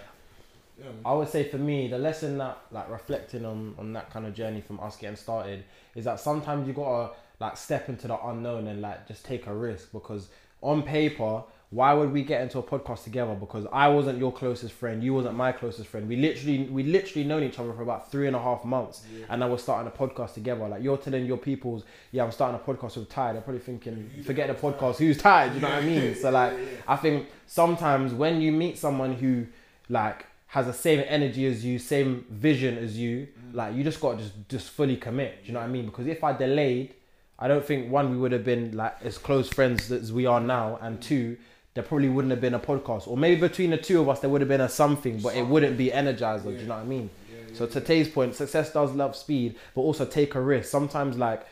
yeah, 0.79 0.85
man. 0.85 0.95
I 1.05 1.13
would 1.15 1.29
say 1.29 1.49
for 1.49 1.59
me, 1.59 1.89
the 1.89 1.99
lesson 1.99 2.39
that 2.39 2.59
like 2.71 2.89
reflecting 2.91 3.45
on 3.45 3.75
on 3.79 3.93
that 3.95 4.11
kind 4.11 4.27
of 4.27 4.35
journey 4.35 4.61
from 4.61 4.79
us 4.81 4.97
getting 4.97 5.17
started 5.17 5.65
is 5.95 6.05
that 6.05 6.21
sometimes 6.21 6.67
you 6.69 6.73
gotta 6.73 7.13
like 7.41 7.57
step 7.57 7.89
into 7.89 8.07
the 8.09 8.27
unknown 8.27 8.67
and 8.69 8.81
like 8.81 9.07
just 9.09 9.25
take 9.25 9.47
a 9.47 9.55
risk 9.55 9.93
because 9.93 10.29
on 10.61 10.83
paper, 10.83 11.43
why 11.71 11.93
would 11.93 12.13
we 12.13 12.23
get 12.23 12.41
into 12.41 12.59
a 12.59 12.63
podcast 12.63 13.05
together? 13.05 13.35
Because 13.35 13.67
I 13.71 13.89
wasn't 13.89 14.19
your 14.19 14.33
closest 14.33 14.73
friend, 14.73 15.05
you 15.05 15.13
wasn't 15.13 15.37
my 15.37 15.53
closest 15.53 15.89
friend. 15.89 16.09
We 16.09 16.17
literally 16.17 16.65
we 16.65 16.83
literally 16.83 17.27
known 17.29 17.43
each 17.43 17.59
other 17.59 17.73
for 17.75 17.83
about 17.83 18.11
three 18.11 18.27
and 18.27 18.35
a 18.35 18.39
half 18.39 18.65
months, 18.65 19.03
and 19.29 19.41
now 19.41 19.51
we're 19.51 19.59
starting 19.59 19.87
a 19.87 19.95
podcast 19.95 20.35
together. 20.35 20.67
Like 20.67 20.83
you're 20.83 20.97
telling 20.97 21.27
your 21.27 21.37
people's, 21.37 21.85
yeah, 22.11 22.25
I'm 22.25 22.33
starting 22.33 22.59
a 22.59 22.63
podcast 22.63 22.97
with 22.97 23.11
Ty. 23.11 23.33
They're 23.35 23.43
probably 23.43 23.61
thinking, 23.61 24.11
forget 24.25 24.49
the 24.49 24.55
podcast, 24.55 24.97
who's 24.97 25.19
Ty? 25.19 25.51
Do 25.51 25.57
you 25.57 25.61
know 25.61 25.69
what 25.69 25.79
I 25.79 25.87
mean? 25.87 26.15
So 26.15 26.31
like, 26.31 26.55
I 26.87 26.97
think 26.97 27.29
sometimes 27.47 28.15
when 28.15 28.41
you 28.41 28.51
meet 28.51 28.79
someone 28.79 29.13
who 29.13 29.47
like 29.91 30.25
has 30.47 30.65
the 30.65 30.73
same 30.73 31.05
energy 31.07 31.45
as 31.45 31.63
you, 31.63 31.79
same 31.79 32.25
vision 32.31 32.79
as 32.79 32.97
you, 32.97 33.29
mm. 33.29 33.55
like 33.55 33.75
you 33.75 33.85
just 33.85 34.01
got 34.01 34.13
to 34.13 34.25
just 34.25 34.49
just 34.49 34.71
fully 34.71 34.97
commit. 34.97 35.43
Do 35.43 35.49
you 35.49 35.53
know 35.53 35.61
what 35.61 35.67
I 35.67 35.71
mean? 35.71 35.85
Because 35.85 36.07
if 36.07 36.25
I 36.25 36.33
delayed, 36.33 36.95
I 37.39 37.47
don't 37.47 37.65
think 37.65 37.93
one 37.93 38.11
we 38.11 38.17
would 38.17 38.33
have 38.33 38.45
been 38.45 38.75
like 38.75 38.97
as 39.05 39.19
close 39.19 39.51
friends 39.51 39.93
as 39.93 40.11
we 40.13 40.25
are 40.25 40.41
now, 40.41 40.79
and 40.81 41.01
two, 41.01 41.37
there 41.75 41.83
probably 41.85 42.09
wouldn't 42.09 42.31
have 42.31 42.41
been 42.41 42.55
a 42.55 42.61
podcast, 42.61 43.07
or 43.07 43.17
maybe 43.17 43.41
between 43.41 43.71
the 43.71 43.77
two 43.77 44.01
of 44.01 44.09
us 44.09 44.21
there 44.21 44.31
would 44.31 44.41
have 44.41 44.49
been 44.49 44.61
a 44.61 44.69
something, 44.69 45.21
but 45.21 45.37
it 45.37 45.47
wouldn't 45.47 45.77
be 45.77 45.91
energizer. 45.91 46.45
Do 46.45 46.51
you 46.53 46.67
know 46.67 46.75
what 46.75 46.83
I 46.83 46.87
mean? 46.87 47.11
So 47.55 47.67
to 47.67 47.81
Tay's 47.81 48.09
point, 48.09 48.35
success 48.35 48.73
does 48.73 48.93
love 48.93 49.17
speed, 49.17 49.57
but 49.75 49.81
also 49.83 50.05
take 50.05 50.35
a 50.35 50.41
risk. 50.41 50.71
Sometimes 50.71 51.17
like. 51.17 51.47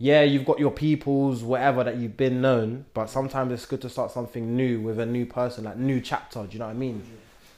Yeah, 0.00 0.22
you've 0.22 0.44
got 0.44 0.60
your 0.60 0.70
peoples, 0.70 1.42
whatever 1.42 1.82
that 1.82 1.96
you've 1.96 2.16
been 2.16 2.40
known, 2.40 2.86
but 2.94 3.10
sometimes 3.10 3.52
it's 3.52 3.66
good 3.66 3.80
to 3.80 3.88
start 3.90 4.12
something 4.12 4.54
new 4.56 4.80
with 4.80 5.00
a 5.00 5.06
new 5.06 5.26
person, 5.26 5.64
like 5.64 5.76
new 5.76 6.00
chapter. 6.00 6.44
Do 6.46 6.52
you 6.52 6.60
know 6.60 6.66
what 6.66 6.70
I 6.70 6.74
mean? 6.74 7.00
Do 7.00 7.04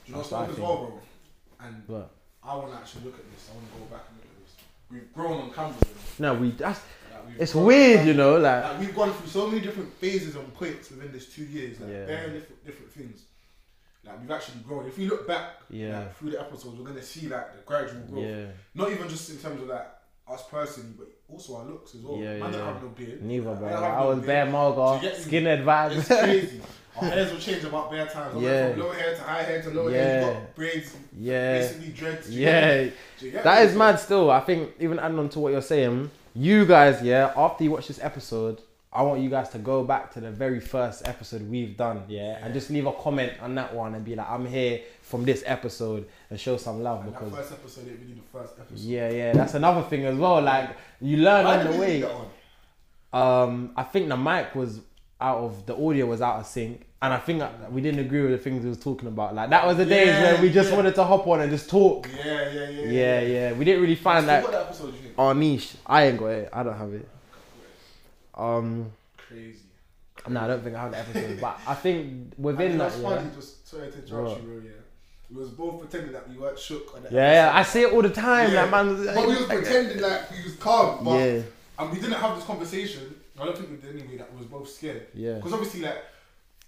you 0.07 0.13
know 0.13 0.17
what's 0.17 0.31
what 0.31 0.39
I 0.39 0.43
up 0.45 0.49
as 0.49 0.57
well, 0.57 0.77
bro? 0.77 1.67
And 1.67 2.05
I 2.43 2.55
want 2.55 2.71
to 2.71 2.77
actually 2.77 3.03
look 3.05 3.19
at 3.19 3.31
this. 3.31 3.47
I 3.51 3.55
want 3.55 3.71
to 3.71 3.77
go 3.77 3.85
back 3.95 4.05
and 4.09 4.17
look 4.17 4.25
at 4.25 4.43
this. 4.43 4.55
We've 4.89 5.13
grown 5.13 5.41
on 5.41 5.51
camera. 5.53 5.75
no, 6.17 6.33
we 6.33 6.51
that's 6.51 6.81
it's 7.39 7.55
weird, 7.55 8.05
you 8.07 8.13
know, 8.13 8.37
like 8.37 8.63
Like 8.63 8.79
we've 8.79 8.95
gone 8.95 9.11
through 9.13 9.27
so 9.29 9.47
many 9.47 9.61
different 9.61 9.93
phases 9.95 10.35
and 10.35 10.53
points 10.53 10.89
within 10.91 11.11
this 11.11 11.33
two 11.33 11.43
years, 11.43 11.79
like 11.79 11.89
Yeah. 11.91 12.05
very 12.05 12.31
different 12.33 12.65
different 12.65 12.91
things. 12.91 13.23
Like 14.03 14.19
we've 14.21 14.31
actually 14.31 14.59
grown. 14.67 14.87
If 14.87 14.97
you 14.97 15.09
look 15.09 15.27
back, 15.27 15.61
Yeah. 15.69 15.99
like, 15.99 16.17
through 16.17 16.31
the 16.31 16.39
episodes, 16.41 16.77
we're 16.79 16.85
gonna 16.87 17.01
see 17.03 17.27
like 17.27 17.53
the 17.55 17.61
gradual 17.65 18.01
growth. 18.09 18.25
yeah, 18.25 18.45
Not 18.73 18.91
even 18.91 19.07
just 19.09 19.29
in 19.29 19.37
terms 19.37 19.61
of 19.61 19.67
like 19.67 19.87
us 20.27 20.43
personally, 20.49 20.91
but 20.97 21.07
also 21.27 21.57
our 21.57 21.65
looks 21.65 21.93
as 21.95 22.01
well. 22.01 22.17
Yeah, 22.17 22.37
Man 22.39 22.51
don't 22.51 22.53
yeah. 22.53 22.73
have 22.73 22.81
no 22.83 22.89
beard. 22.89 23.21
neither, 23.23 23.53
bro. 23.55 23.67
I 23.67 23.71
don't 23.71 23.81
Like, 23.81 23.81
have 23.91 23.99
I 23.99 24.01
no 24.03 24.07
was 24.09 24.15
beard. 24.19 24.27
bare 24.27 24.45
So 24.45 24.51
mulga, 24.51 24.95
you 24.95 25.09
get 25.09 25.17
skinhead 25.17 25.63
vibes. 25.63 25.97
It's 25.97 26.07
crazy. 26.07 26.61
Our 26.97 27.07
hairs 27.07 27.31
will 27.31 27.39
change 27.39 27.63
about 27.63 27.89
bare 27.91 28.05
times. 28.05 28.35
I 28.35 28.39
Yeah. 28.39 28.71
from 28.71 28.79
low 28.81 28.91
hair 28.91 29.15
to 29.15 29.21
high 29.23 29.43
hair 29.43 29.61
to 29.61 29.69
low 29.69 29.87
hair. 29.89 30.19
You 30.21 30.27
Yeah. 30.27 30.33
got 30.33 30.55
braids, 30.55 30.95
yeah, 31.17 31.59
basically 31.59 31.87
dreads. 31.93 32.27
Do 32.27 32.33
you 32.33 32.39
get 32.39 32.53
me? 32.77 32.83
yeah. 32.85 32.91
Do 33.19 33.25
you 33.25 33.31
get 33.31 33.43
That 33.45 33.65
is 33.65 33.75
mad. 33.75 33.99
Still, 33.99 34.29
I 34.31 34.39
think 34.41 34.71
even 34.79 34.99
adding 34.99 35.19
on 35.19 35.29
to 35.29 35.39
what 35.39 35.51
you're 35.53 35.61
saying, 35.61 36.11
you 36.33 36.65
guys, 36.65 37.01
yeah. 37.01 37.33
After 37.35 37.63
you 37.63 37.71
watch 37.71 37.87
this 37.87 37.99
episode, 38.01 38.61
I 38.93 39.03
want 39.03 39.21
you 39.21 39.29
guys 39.29 39.49
to 39.49 39.57
go 39.57 39.83
back 39.83 40.11
to 40.13 40.19
the 40.19 40.31
very 40.31 40.59
first 40.59 41.07
episode 41.07 41.49
we've 41.49 41.77
done, 41.77 42.03
yeah, 42.09 42.39
and 42.41 42.53
just 42.53 42.69
leave 42.69 42.85
a 42.85 42.91
comment 42.91 43.33
on 43.41 43.55
that 43.55 43.73
one 43.73 43.95
and 43.95 44.03
be 44.03 44.15
like, 44.15 44.29
"I'm 44.29 44.45
here 44.45 44.81
from 45.01 45.23
this 45.23 45.43
episode," 45.45 46.07
and 46.29 46.39
show 46.39 46.57
some 46.57 46.83
love 46.83 47.03
And 47.03 47.13
because. 47.13 47.33
first 47.33 47.53
episode, 47.53 47.87
it 47.87 47.99
really 48.01 48.13
the 48.13 48.37
first 48.37 48.53
episode. 48.59 48.79
Yeah, 48.79 49.09
yeah, 49.09 49.33
that's 49.33 49.53
another 49.53 49.83
thing 49.83 50.05
as 50.05 50.17
well. 50.17 50.41
Like 50.41 50.75
you 50.99 51.17
learn 51.17 51.45
Why 51.45 51.59
on 51.59 51.71
the 51.71 51.77
way. 51.77 52.03
Um, 53.13 53.71
I 53.75 53.83
think 53.83 54.09
the 54.09 54.17
mic 54.17 54.55
was 54.55 54.81
out 55.19 55.37
of 55.39 55.65
the 55.65 55.75
audio 55.75 56.05
was 56.05 56.21
out 56.21 56.39
of 56.39 56.45
sync, 56.45 56.85
and 57.03 57.13
I 57.13 57.17
think 57.17 57.39
that 57.39 57.71
we 57.71 57.81
didn't 57.81 57.99
agree 58.01 58.21
with 58.21 58.31
the 58.31 58.37
things 58.37 58.63
we 58.63 58.69
was 58.69 58.79
talking 58.79 59.07
about. 59.07 59.33
Like 59.33 59.49
that 59.49 59.65
was 59.65 59.77
the 59.77 59.85
days 59.85 60.07
Yeah, 60.07 60.33
where 60.33 60.41
we 60.41 60.51
just 60.51 60.69
yeah. 60.69 60.75
wanted 60.75 60.95
to 60.95 61.03
hop 61.03 61.25
on 61.27 61.41
and 61.41 61.51
just 61.51 61.69
talk. 61.69 62.07
Yeah, 62.15 62.51
yeah, 62.51 62.69
yeah. 62.69 62.85
Yeah, 62.85 63.19
yeah. 63.21 63.51
We 63.53 63.65
didn't 63.65 63.81
really 63.81 63.95
find 63.95 64.23
So 64.23 64.27
that 64.27 64.43
what 64.43 64.53
episode 64.53 64.93
you 64.93 64.99
think? 65.01 65.13
our 65.17 65.33
niche. 65.33 65.73
I 65.85 66.03
ain't 66.07 66.19
got 66.19 66.27
it. 66.27 66.49
I 66.53 66.63
don't 66.63 66.77
have 66.77 66.93
it. 66.93 67.07
Um, 68.35 68.91
Crazy. 69.17 69.59
no, 70.29 70.39
I 70.41 70.47
don't 70.47 70.63
think 70.63 70.75
I 70.75 70.81
have 70.83 70.91
the 70.91 70.99
episode, 70.99 71.41
but 71.41 71.59
I 71.67 71.73
think 71.75 72.33
within 72.37 72.71
and 72.71 72.81
that, 72.81 72.91
that's 72.91 73.01
funny. 73.01 73.29
Just 73.35 73.67
sorry 73.67 73.91
to 73.91 73.97
interrupt 73.97 74.41
you, 74.41 74.47
bro. 74.47 74.55
Yeah, 74.63 74.71
we 75.31 75.37
was 75.41 75.49
both 75.49 75.79
pretending 75.81 76.13
that 76.13 76.29
we 76.29 76.37
weren't 76.37 76.57
shook. 76.59 76.93
On 76.95 77.03
the 77.03 77.09
Yeah, 77.11 77.33
yeah, 77.51 77.57
I 77.57 77.63
see 77.63 77.81
it 77.81 77.91
all 77.93 78.01
the 78.01 78.09
time. 78.09 78.51
Yeah. 78.53 78.61
Like 78.63 78.71
man, 78.71 79.05
But 79.05 79.27
we 79.27 79.35
was 79.35 79.45
pretending 79.45 80.01
like 80.01 80.31
we 80.31 80.43
was 80.43 80.55
calm, 80.57 81.03
but 81.03 81.17
yeah, 81.17 81.41
and 81.79 81.91
we 81.91 81.99
didn't 81.99 82.13
have 82.13 82.35
this 82.35 82.45
conversation. 82.45 83.15
I 83.39 83.45
don't 83.45 83.57
think 83.57 83.71
we 83.71 83.77
did 83.77 83.99
anyway. 83.99 84.17
That 84.17 84.31
we 84.33 84.37
was 84.39 84.45
both 84.47 84.69
scared. 84.69 85.07
yeah, 85.15 85.35
Because 85.35 85.53
obviously, 85.53 85.81
like 85.81 85.97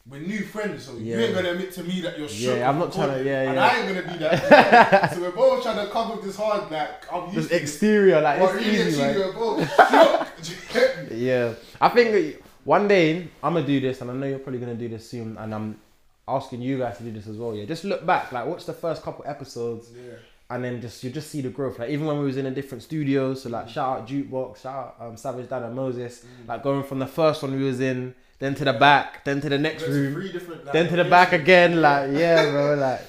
we're 0.09 0.19
new 0.19 0.43
friends, 0.43 0.83
so 0.85 0.97
you 0.97 1.15
ain't 1.17 1.33
gonna 1.33 1.51
admit 1.51 1.71
to 1.73 1.83
me 1.83 2.01
that 2.01 2.19
you're 2.19 2.27
shook. 2.27 2.57
Yeah, 2.57 2.69
I'm 2.69 2.77
not 2.77 2.91
trying 2.91 3.07
to- 3.09 3.23
recording, 3.23 3.27
yeah, 3.27 3.49
and. 3.51 3.59
I 3.59 3.77
ain't 3.79 3.87
gonna 3.87 4.13
do 4.13 4.19
that. 4.19 5.13
so 5.13 5.21
we're 5.21 5.31
both 5.31 5.63
trying 5.63 5.85
to 5.85 5.91
cover 5.91 6.21
this 6.21 6.35
hard, 6.35 6.69
like 6.69 7.11
I'm 7.11 7.25
used 7.33 7.49
Just 7.49 7.51
exterior, 7.51 8.19
like 8.21 8.39
But 8.39 8.55
it's 8.55 8.65
really, 8.65 8.87
easy, 8.89 9.01
we're 9.01 9.31
both 9.33 9.67
shook. 9.67 10.27
Do 10.43 10.51
you 10.51 10.57
get 10.73 11.11
me? 11.11 11.17
Yeah, 11.25 11.53
I 11.79 11.89
think 11.89 12.43
one 12.65 12.87
day 12.87 13.29
I'm 13.41 13.53
gonna 13.53 13.65
do 13.65 13.79
this, 13.79 14.01
and 14.01 14.11
I 14.11 14.13
know 14.13 14.27
you're 14.27 14.39
probably 14.39 14.59
gonna 14.59 14.75
do 14.75 14.89
this 14.89 15.09
soon, 15.09 15.37
and 15.37 15.55
I'm 15.55 15.79
asking 16.27 16.61
you 16.61 16.77
guys 16.79 16.97
to 16.97 17.03
do 17.03 17.11
this 17.13 17.27
as 17.27 17.37
well. 17.37 17.55
Yeah, 17.55 17.63
just 17.65 17.85
look 17.85 18.05
back, 18.05 18.31
like 18.33 18.45
watch 18.45 18.65
the 18.65 18.73
first 18.73 19.03
couple 19.03 19.23
episodes, 19.25 19.89
Yeah. 19.95 20.15
and 20.49 20.65
then 20.65 20.81
just 20.81 21.01
you 21.05 21.11
just 21.11 21.29
see 21.29 21.39
the 21.39 21.49
growth. 21.49 21.79
Like 21.79 21.89
even 21.91 22.05
when 22.07 22.19
we 22.19 22.25
was 22.25 22.35
in 22.35 22.45
a 22.45 22.51
different 22.51 22.83
studio, 22.83 23.33
so 23.35 23.47
like 23.49 23.69
shout 23.69 23.99
out 24.01 24.07
Jukebox, 24.09 24.63
shout 24.63 24.95
out 24.99 25.07
um, 25.07 25.15
Savage 25.15 25.47
Dan 25.49 25.63
and 25.63 25.73
Moses, 25.75 26.25
like 26.45 26.61
going 26.61 26.83
from 26.83 26.99
the 26.99 27.07
first 27.07 27.41
one 27.41 27.55
we 27.57 27.63
was 27.63 27.79
in, 27.79 28.13
then 28.39 28.55
to 28.55 28.65
the 28.65 28.73
back, 28.73 29.23
then 29.23 29.39
to 29.41 29.49
the 29.49 29.57
next 29.57 29.83
There's 29.83 29.95
room, 29.95 30.13
three 30.13 30.31
different. 30.31 30.65
Like, 30.65 30.73
then 30.73 30.89
to 30.89 30.95
the 30.95 31.05
back 31.05 31.33
again. 31.33 31.81
Like 31.81 32.11
yeah, 32.13 32.49
bro, 32.51 32.75
like 32.75 33.01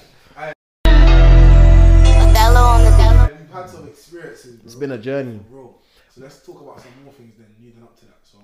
Othello 2.35 2.61
on 2.61 2.83
the 2.83 2.89
Dello. 2.91 3.17
Like, 3.17 3.39
We've 3.39 3.49
had 3.51 3.69
some 3.69 3.87
experiences. 3.87 4.55
Bro. 4.57 4.65
it's 4.65 4.75
been 4.75 4.91
a 4.91 4.97
journey. 4.97 5.39
Bro. 5.49 5.75
So 6.13 6.21
let's 6.21 6.45
talk 6.45 6.61
about 6.61 6.79
some 6.79 6.91
more 7.03 7.13
things 7.13 7.33
then 7.37 7.47
leading 7.61 7.83
up 7.83 7.97
to 7.99 8.05
that. 8.05 8.19
So, 8.23 8.37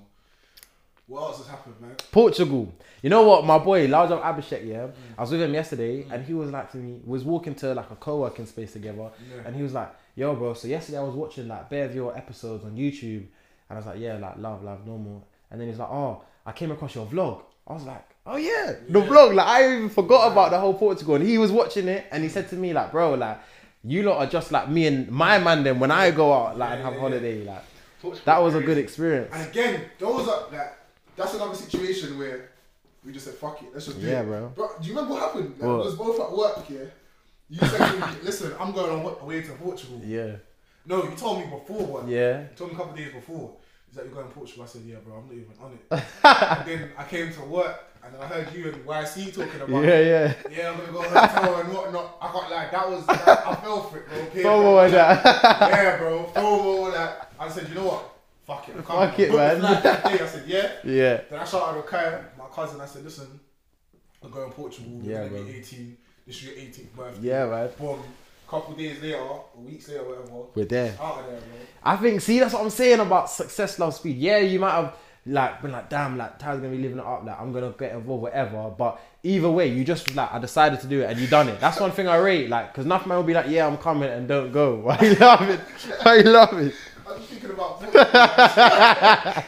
what 1.08 1.22
else 1.22 1.38
has 1.38 1.48
happened, 1.48 1.76
man? 1.80 1.96
Portugal. 2.12 2.74
You 3.02 3.10
know 3.10 3.24
what, 3.24 3.46
my 3.46 3.58
boy 3.58 3.88
Lajo 3.88 4.22
Abhishek, 4.22 4.68
yeah, 4.68 4.88
mm. 4.88 4.94
I 5.18 5.22
was 5.22 5.32
with 5.32 5.42
him 5.42 5.54
yesterday, 5.54 6.04
mm. 6.04 6.12
and 6.12 6.26
he 6.26 6.34
was 6.34 6.52
like 6.52 6.72
to 6.72 6.78
me, 6.78 7.00
was 7.06 7.24
walking 7.24 7.56
to 7.56 7.74
like 7.74 7.90
a 7.90 7.96
co-working 7.96 8.46
space 8.46 8.74
together, 8.74 9.10
Yeah. 9.30 9.42
and 9.46 9.56
he 9.56 9.64
was 9.64 9.74
like, 9.74 9.94
"Yo, 10.16 10.36
bro." 10.36 10.54
So 10.54 10.68
yesterday 10.68 10.98
I 10.98 11.04
was 11.04 11.16
watching 11.16 11.48
like 11.48 11.70
bare 11.70 11.86
of 11.86 11.96
your 11.96 12.16
episodes 12.16 12.64
on 12.66 12.76
YouTube, 12.76 13.26
and 13.70 13.72
I 13.72 13.76
was 13.76 13.86
like, 13.86 14.00
"Yeah, 14.00 14.18
like 14.18 14.38
love, 14.38 14.64
love, 14.64 14.86
normal." 14.86 15.26
And 15.50 15.60
then 15.60 15.68
he's 15.70 15.80
like, 15.80 15.90
"Oh, 15.90 16.24
I 16.46 16.52
came 16.52 16.72
across 16.72 16.96
your 16.96 17.06
vlog." 17.06 17.42
I 17.68 17.74
was 17.74 17.84
like, 17.84 18.06
"Oh 18.26 18.38
yeah, 18.38 18.74
the 18.90 19.00
Yeah. 19.00 19.08
vlog." 19.08 19.36
Like 19.36 19.48
I 19.48 19.76
even 19.78 19.90
forgot 19.90 20.32
about 20.32 20.52
the 20.52 20.60
whole 20.60 20.74
Portugal, 20.74 21.16
and 21.16 21.26
he 21.26 21.38
was 21.38 21.52
watching 21.52 21.88
it, 21.88 22.06
and 22.12 22.24
he 22.24 22.30
said 22.30 22.50
to 22.50 22.56
me 22.56 22.74
like, 22.74 22.92
"Bro, 22.92 23.16
like." 23.16 23.40
You 23.84 24.04
lot 24.04 24.18
are 24.20 24.28
just 24.28 24.52
like 24.52 24.70
me 24.70 24.86
and 24.86 25.10
my 25.10 25.40
man. 25.40 25.64
Then 25.64 25.80
when 25.80 25.90
I 25.90 26.12
go 26.12 26.32
out 26.32 26.56
like 26.56 26.74
and 26.74 26.84
have 26.84 26.94
yeah, 26.94 27.00
holiday, 27.00 27.44
like 27.44 27.64
Portugal 28.00 28.22
that 28.26 28.38
was 28.38 28.54
a 28.54 28.62
good 28.62 28.78
experience. 28.78 29.34
And 29.34 29.50
again, 29.50 29.86
those 29.98 30.28
are 30.28 30.52
like 30.52 30.78
that's 31.16 31.34
another 31.34 31.56
situation 31.56 32.20
where 32.20 32.52
we 33.04 33.12
just 33.12 33.26
said 33.26 33.34
fuck 33.34 33.60
it, 33.64 33.70
let's 33.74 33.88
just 33.88 34.00
do 34.00 34.06
Yeah, 34.06 34.22
it. 34.22 34.26
bro. 34.26 34.50
Bro, 34.50 34.70
do 34.80 34.88
you 34.88 34.94
remember 34.94 35.16
what 35.16 35.24
happened? 35.24 35.56
Like, 35.58 35.68
What? 35.68 35.78
we 35.80 35.84
was 35.86 35.96
both 35.96 36.20
at 36.20 36.32
work 36.32 36.64
here. 36.68 36.94
You 37.50 37.58
said 37.68 38.00
me, 38.00 38.06
listen, 38.24 38.54
I'm 38.60 38.72
going 38.72 38.92
on 39.04 39.16
away 39.20 39.42
to 39.42 39.52
Portugal. 39.54 40.00
Yeah, 40.06 40.36
No, 40.86 41.04
you 41.04 41.16
told 41.16 41.40
me 41.40 41.46
before, 41.46 42.02
but 42.02 42.08
yeah. 42.08 42.42
you 42.42 42.48
told 42.56 42.70
me 42.70 42.76
a 42.76 42.78
couple 42.78 42.92
of 42.92 42.98
days 43.00 43.14
before. 43.14 43.56
Is 43.92 43.98
that 43.98 44.06
you're 44.06 44.14
going 44.14 44.28
to 44.28 44.34
Portugal? 44.34 44.64
I 44.64 44.68
said, 44.68 44.84
yeah, 44.86 44.96
bro, 45.04 45.18
I'm 45.18 45.26
not 45.28 45.34
even 45.34 45.54
on 45.62 45.74
it. 45.74 45.82
and 46.24 46.66
then 46.68 46.92
I 46.98 47.04
came 47.04 47.34
to 47.34 47.42
work 47.42 47.84
and 48.04 48.16
I 48.16 48.26
heard 48.26 48.54
you 48.54 48.70
and 48.72 48.86
YC 48.86 49.36
talking 49.36 49.62
about 49.62 49.84
Yeah, 49.84 50.00
yeah. 50.00 50.34
yeah, 50.50 50.72
I'm 50.72 50.78
gonna 50.80 50.92
go 50.94 51.02
hotel 51.02 51.56
and 51.60 51.74
whatnot. 51.74 52.18
I 52.22 52.32
got 52.32 52.50
like 52.50 52.72
that 52.72 52.90
was 52.90 53.08
like, 53.08 53.28
I 53.28 53.56
fell 53.56 53.84
for 53.84 53.98
it, 53.98 54.08
bro. 54.08 54.26
Peer 54.28 54.44
FOMO 54.46 54.86
and 54.86 54.94
that. 54.94 55.24
yeah, 55.70 55.98
bro. 55.98 56.24
FOMO 56.34 56.94
that. 56.94 57.32
I 57.38 57.50
said, 57.50 57.68
you 57.70 57.76
know 57.76 57.86
what? 57.88 58.14
Fuck 58.48 58.70
it. 58.70 58.76
I'm. 58.78 58.84
Fuck 58.84 59.20
it, 59.20 59.32
man. 59.34 59.62
that 59.62 60.04
day. 60.06 60.20
I 60.24 60.26
said, 60.28 60.44
yeah. 60.48 60.72
yeah. 60.86 61.22
Then 61.30 61.40
I 61.40 61.44
shouted 61.44 61.78
out 61.80 61.86
Kaya, 61.86 62.26
my 62.38 62.46
cousin. 62.46 62.80
I 62.82 62.86
said, 62.86 63.04
listen, 63.04 63.40
we're 64.24 64.30
going 64.30 64.50
to 64.50 64.56
Portugal. 64.56 64.90
We're 64.94 65.12
Yeah, 65.12 65.18
gonna 65.28 65.42
bro. 65.42 65.44
be 65.44 65.58
18. 65.58 65.98
This 66.26 66.36
is 66.38 66.44
your 66.46 66.56
18th 66.56 66.94
birthday. 66.96 67.28
Yeah, 67.28 67.46
man. 67.48 67.70
Boom. 67.78 68.00
Couple 68.52 68.74
days 68.76 69.02
later, 69.02 69.24
weeks 69.56 69.88
later, 69.88 70.04
whatever. 70.04 70.44
We're 70.54 70.66
there. 70.66 70.98
Out 71.02 71.20
of 71.20 71.26
there, 71.26 71.40
bro. 71.40 71.60
I 71.84 71.96
think, 71.96 72.20
see, 72.20 72.38
that's 72.38 72.54
what 72.54 72.62
I'm 72.62 72.70
saying 72.70 73.00
about 73.00 73.30
success, 73.30 73.80
love, 73.80 73.96
speed. 73.96 74.18
Yeah, 74.18 74.40
you 74.40 74.60
might 74.60 74.72
have 74.72 74.94
like 75.26 75.62
been 75.62 75.72
like, 75.72 75.90
damn, 75.90 76.18
like 76.18 76.38
Ty's 76.38 76.58
gonna 76.58 76.68
be 76.68 76.78
living 76.78 76.98
it 76.98 77.06
up, 77.06 77.24
like 77.24 77.40
I'm 77.40 77.54
gonna 77.54 77.74
get 77.80 77.94
involved, 77.94 78.24
whatever. 78.24 78.70
But 78.78 79.00
either 79.24 79.50
way, 79.50 79.68
you 79.70 79.86
just 79.86 80.14
like 80.18 80.34
I 80.34 80.40
decided 80.40 80.82
to 80.82 80.88
do 80.88 81.00
it 81.00 81.10
and 81.10 81.18
you 81.18 81.28
done 81.28 81.48
it. 81.48 81.62
That's 81.62 81.80
one 81.80 81.92
thing 81.92 82.10
I 82.10 82.18
rate, 82.18 82.50
like, 82.50 82.74
because 82.74 82.86
nothing 82.86 83.08
man 83.08 83.20
will 83.20 83.24
be 83.24 83.34
like, 83.34 83.48
yeah, 83.48 83.66
I'm 83.66 83.78
coming 83.78 84.10
and 84.10 84.28
don't 84.28 84.52
go. 84.52 84.76
Why 84.76 85.00
you 85.02 85.16
laughing? 85.16 85.60
Why 86.02 86.16
you 86.18 86.24
laughing? 86.24 86.74
I'm 87.08 87.18
just 87.20 87.30
thinking 87.30 87.52
about 87.52 87.80
Portugal. 87.80 89.44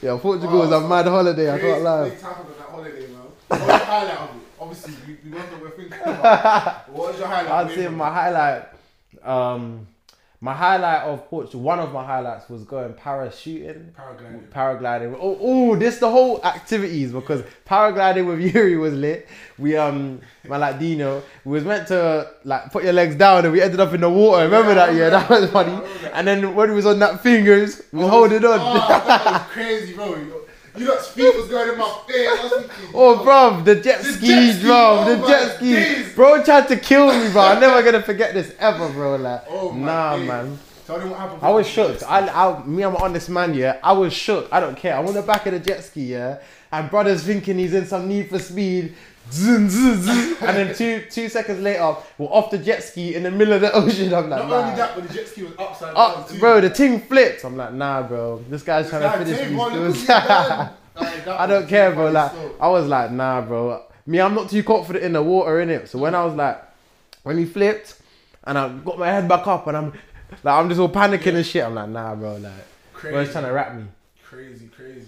Yeah, 0.00 0.18
Portugal 0.18 0.58
was 0.60 0.72
a 0.72 0.80
mad 0.88 1.06
holiday. 1.06 1.52
I 1.52 1.58
can't 1.58 1.82
lie. 1.82 2.00
On 2.00 2.08
that 2.08 2.20
holiday, 2.70 3.06
man. 3.08 3.20
What 3.48 3.60
was 3.60 3.68
your 3.68 3.78
highlight 3.78 4.18
of 4.20 4.36
it? 4.36 4.43
Obviously, 4.64 4.94
we, 5.06 5.18
we 5.30 5.36
know 5.36 5.44
what 5.44 5.60
we're 5.62 5.70
thinking 5.70 5.98
about. 6.04 6.88
What 6.90 7.10
was 7.12 7.18
your 7.18 7.28
highlight? 7.28 7.70
I'd 7.70 7.74
say 7.74 7.88
my 7.88 8.10
highlight, 8.10 8.68
um, 9.22 9.86
my 10.40 10.54
highlight 10.54 11.02
of 11.02 11.28
Portugal. 11.28 11.60
One 11.60 11.78
of 11.80 11.92
my 11.92 12.04
highlights 12.04 12.48
was 12.48 12.64
going 12.64 12.92
parachuting. 12.94 13.92
Paragliding. 13.92 14.48
paragliding. 14.48 15.16
Oh, 15.20 15.38
oh, 15.40 15.76
this 15.76 15.98
the 15.98 16.10
whole 16.10 16.42
activities 16.44 17.12
because 17.12 17.42
paragliding 17.66 18.26
with 18.26 18.40
Yuri 18.54 18.76
was 18.76 18.94
lit. 18.94 19.28
We 19.58 19.76
um, 19.76 20.20
man 20.44 20.60
like 20.60 20.78
Dino, 20.78 21.22
we 21.44 21.52
was 21.52 21.64
meant 21.64 21.88
to 21.88 22.30
like 22.44 22.72
put 22.72 22.84
your 22.84 22.92
legs 22.94 23.16
down 23.16 23.44
and 23.44 23.52
we 23.52 23.60
ended 23.62 23.80
up 23.80 23.92
in 23.94 24.00
the 24.00 24.10
water. 24.10 24.44
Remember 24.44 24.70
Yeah, 24.74 24.86
that? 24.86 24.94
Yeah, 24.94 25.10
that 25.10 25.30
was 25.30 25.50
funny. 25.50 25.72
I 25.72 25.76
remember 25.80 25.98
that. 26.00 26.12
And 26.14 26.26
then 26.28 26.54
when 26.54 26.68
he 26.70 26.74
was 26.74 26.86
on 26.86 26.98
that 27.00 27.22
fingers, 27.22 27.82
we 27.92 28.00
was 28.00 28.08
holding 28.10 28.44
on. 28.44 28.58
Oh, 28.60 28.86
that 28.88 29.32
was 29.32 29.50
crazy, 29.52 29.92
bro. 29.94 30.40
You, 30.76 30.88
lot's 30.88 31.08
feet 31.08 31.34
was 31.36 31.48
going 31.48 31.72
in 31.72 31.78
my 31.78 31.98
face. 32.08 32.40
Thinking, 32.50 32.90
Oh, 32.94 33.20
oh 33.20 33.22
bro, 33.24 33.62
the 33.62 33.80
jet 33.80 34.02
The 34.02 34.12
ski, 34.12 34.26
jet 34.26 34.54
ski, 34.54 34.62
bro, 34.66 34.74
oh 35.00 35.16
the 35.16 35.26
jet 35.28 35.56
ski. 35.56 35.74
days. 35.74 36.14
Bro 36.14 36.42
tried 36.44 36.66
to 36.68 36.76
kill 36.76 37.06
me, 37.16 37.30
bro. 37.30 37.42
I'm 37.42 37.60
never 37.60 37.82
gonna 37.82 38.02
forget 38.02 38.34
this 38.34 38.52
ever, 38.58 38.88
bro. 38.88 39.16
Like, 39.16 39.44
Oh, 39.48 39.72
nah, 39.72 40.16
days. 40.16 40.26
man. 40.28 40.58
Tell 40.86 40.98
them 40.98 41.10
what 41.10 41.20
happened. 41.20 41.38
I 41.42 41.50
was 41.50 41.66
shook. 41.66 42.02
I, 42.02 42.28
I, 42.28 42.64
me, 42.66 42.82
I'm 42.82 42.94
an 42.96 43.00
honest 43.02 43.30
man, 43.30 43.54
yeah. 43.54 43.78
I 43.82 43.92
was 43.92 44.12
shook. 44.12 44.48
I 44.52 44.60
don't 44.60 44.76
care. 44.76 44.96
I'm 44.98 45.06
on 45.06 45.14
the 45.14 45.22
back 45.22 45.46
of 45.46 45.52
the 45.52 45.60
jet 45.60 45.82
ski, 45.84 46.02
yeah. 46.12 46.38
And 46.72 46.90
brother's 46.90 47.22
thinking 47.22 47.56
he's 47.58 47.72
in 47.72 47.86
some 47.86 48.08
need 48.08 48.28
for 48.28 48.38
speed. 48.38 48.94
Zun, 49.30 49.68
zun, 49.68 49.96
zun. 49.96 50.42
And 50.48 50.56
then 50.56 50.74
two 50.74 51.02
two 51.10 51.28
seconds 51.28 51.60
later, 51.60 51.96
we're 52.18 52.26
off 52.26 52.50
the 52.50 52.58
jet 52.58 52.82
ski 52.82 53.14
in 53.14 53.22
the 53.24 53.30
middle 53.30 53.54
of 53.54 53.60
the 53.62 53.72
ocean. 53.72 54.12
I'm 54.14 54.28
like, 54.30 54.40
Not 54.42 54.48
nah. 54.48 54.56
only 54.62 54.76
that, 54.76 54.94
but 54.94 55.08
the 55.08 55.14
jet 55.14 55.26
ski 55.28 55.42
was 55.44 55.52
upside 55.58 55.94
Up, 55.96 56.14
down 56.16 56.28
too. 56.28 56.38
bro, 56.38 56.60
the 56.60 56.70
thing 56.70 57.00
flipped. 57.00 57.44
I'm 57.44 57.56
like, 57.56 57.72
nah, 57.72 58.02
bro. 58.02 58.44
This 58.48 58.62
guy's 58.62 58.84
This 58.84 58.90
trying 58.90 59.02
guy 59.02 59.18
to 59.18 59.24
finish 59.24 59.50
me. 59.50 59.56
bro, 59.56 59.68
look 59.68 59.96
still. 59.96 60.14
what 60.14 60.22
he 60.22 60.28
done. 60.28 60.70
Like, 61.26 61.26
I 61.40 61.46
don't 61.46 61.68
care, 61.68 61.92
bro. 61.92 62.10
Like, 62.10 62.30
still. 62.30 62.54
I 62.60 62.68
was 62.68 62.86
like, 62.86 63.10
nah, 63.10 63.40
bro. 63.40 63.82
Me, 64.06 64.20
I'm 64.20 64.34
not 64.34 64.50
too 64.50 64.62
confident 64.62 65.04
in 65.04 65.14
the 65.14 65.22
water, 65.22 65.60
in 65.60 65.70
it. 65.70 65.88
So 65.88 65.98
when 65.98 66.14
I 66.14 66.24
was 66.24 66.34
like, 66.34 66.62
when 67.22 67.38
he 67.38 67.46
flipped, 67.46 67.98
and 68.44 68.58
I 68.58 68.68
got 68.68 68.98
my 68.98 69.08
head 69.08 69.26
back 69.26 69.46
up, 69.46 69.66
and 69.66 69.76
I'm 69.76 69.92
like, 70.42 70.54
I'm 70.54 70.68
just 70.68 70.78
all 70.80 70.90
panicking 70.90 71.34
and 71.34 71.44
shit. 71.46 71.64
I'm 71.64 71.74
like, 71.74 71.88
nah, 71.88 72.14
bro. 72.14 72.36
Like, 72.36 72.52
crazy, 72.92 73.12
bro's 73.14 73.32
trying 73.32 73.44
to 73.46 73.52
rap 73.52 73.74
me. 73.74 73.84
crazy, 74.22 74.68
crazy. 74.68 75.06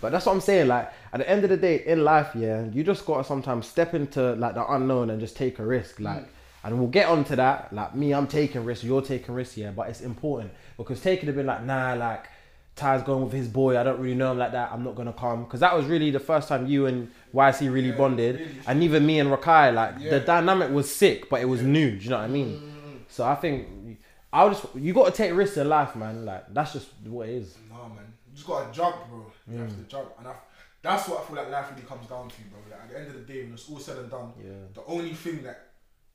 But 0.00 0.12
that's 0.12 0.26
what 0.26 0.32
I'm 0.32 0.40
saying. 0.40 0.68
Like 0.68 0.92
at 1.12 1.18
the 1.20 1.28
end 1.28 1.44
of 1.44 1.50
the 1.50 1.56
day, 1.56 1.82
in 1.86 2.04
life, 2.04 2.30
yeah, 2.34 2.64
you 2.72 2.82
just 2.84 3.04
gotta 3.06 3.24
sometimes 3.24 3.66
step 3.66 3.94
into 3.94 4.34
like 4.34 4.54
the 4.54 4.70
unknown 4.72 5.10
and 5.10 5.20
just 5.20 5.36
take 5.36 5.58
a 5.58 5.64
risk. 5.66 6.00
Like, 6.00 6.28
and 6.64 6.78
we'll 6.78 6.88
get 6.88 7.08
onto 7.08 7.36
that. 7.36 7.72
Like 7.72 7.94
me, 7.94 8.12
I'm 8.12 8.26
taking 8.26 8.64
risks. 8.64 8.84
You're 8.84 9.02
taking 9.02 9.34
risks, 9.34 9.56
yeah. 9.56 9.70
But 9.70 9.88
it's 9.88 10.00
important 10.00 10.52
because 10.76 11.00
taking 11.00 11.28
a 11.28 11.32
bit 11.32 11.46
like, 11.46 11.64
nah, 11.64 11.94
like 11.94 12.26
Ty's 12.74 13.02
going 13.02 13.24
with 13.24 13.32
his 13.32 13.48
boy. 13.48 13.78
I 13.78 13.82
don't 13.84 13.98
really 14.00 14.14
know 14.14 14.32
him 14.32 14.38
like 14.38 14.52
that. 14.52 14.70
I'm 14.70 14.84
not 14.84 14.96
gonna 14.96 15.12
come 15.12 15.44
because 15.44 15.60
that 15.60 15.74
was 15.74 15.86
really 15.86 16.10
the 16.10 16.20
first 16.20 16.48
time 16.48 16.66
you 16.66 16.84
and 16.86 17.10
YC 17.34 17.72
really 17.72 17.88
Yeah, 17.88 17.96
bonded, 17.96 18.34
really. 18.40 18.50
and 18.66 18.82
even 18.82 19.06
me 19.06 19.18
and 19.18 19.30
Rakai. 19.30 19.72
Like 19.72 19.94
Yeah. 19.98 20.10
the 20.10 20.20
dynamic 20.20 20.70
was 20.70 20.94
sick, 20.94 21.30
but 21.30 21.40
it 21.40 21.46
was 21.46 21.62
new. 21.62 21.92
Do 21.96 22.04
you 22.04 22.10
know 22.10 22.16
what 22.18 22.24
I 22.24 22.28
mean? 22.28 22.48
Mm. 22.50 22.98
So 23.08 23.24
I 23.24 23.34
think 23.36 23.98
I 24.32 24.44
would 24.44 24.52
just 24.52 24.66
you 24.74 24.92
got 24.92 25.06
to 25.06 25.12
take 25.12 25.32
risks 25.32 25.56
in 25.56 25.68
life, 25.70 25.96
man. 25.96 26.26
Like 26.26 26.52
that's 26.52 26.74
just 26.74 26.88
what 27.06 27.28
it 27.28 27.36
is. 27.36 27.56
Nah, 27.70 27.88
man. 27.88 28.04
You 28.30 28.34
just 28.34 28.46
gotta 28.46 28.70
jump, 28.72 28.96
bro. 29.08 29.24
You 29.48 29.58
have 29.58 29.70
Mm. 29.70 29.76
to 29.76 29.82
jump. 29.84 30.12
And 30.18 30.28
I, 30.28 30.34
that's 30.82 31.08
what 31.08 31.20
I 31.20 31.24
feel 31.24 31.36
like 31.36 31.50
life 31.50 31.70
really 31.70 31.82
comes 31.86 32.06
down 32.08 32.28
to, 32.28 32.40
bro. 32.50 32.58
Like, 32.70 32.80
at 32.82 32.90
the 32.90 32.98
end 32.98 33.06
of 33.08 33.14
the 33.14 33.32
day, 33.32 33.42
when 33.44 33.54
it's 33.54 33.68
all 33.70 33.78
said 33.78 33.98
and 33.98 34.10
done, 34.10 34.32
Yeah. 34.42 34.52
the 34.74 34.84
only 34.86 35.14
thing 35.14 35.42
that 35.44 35.68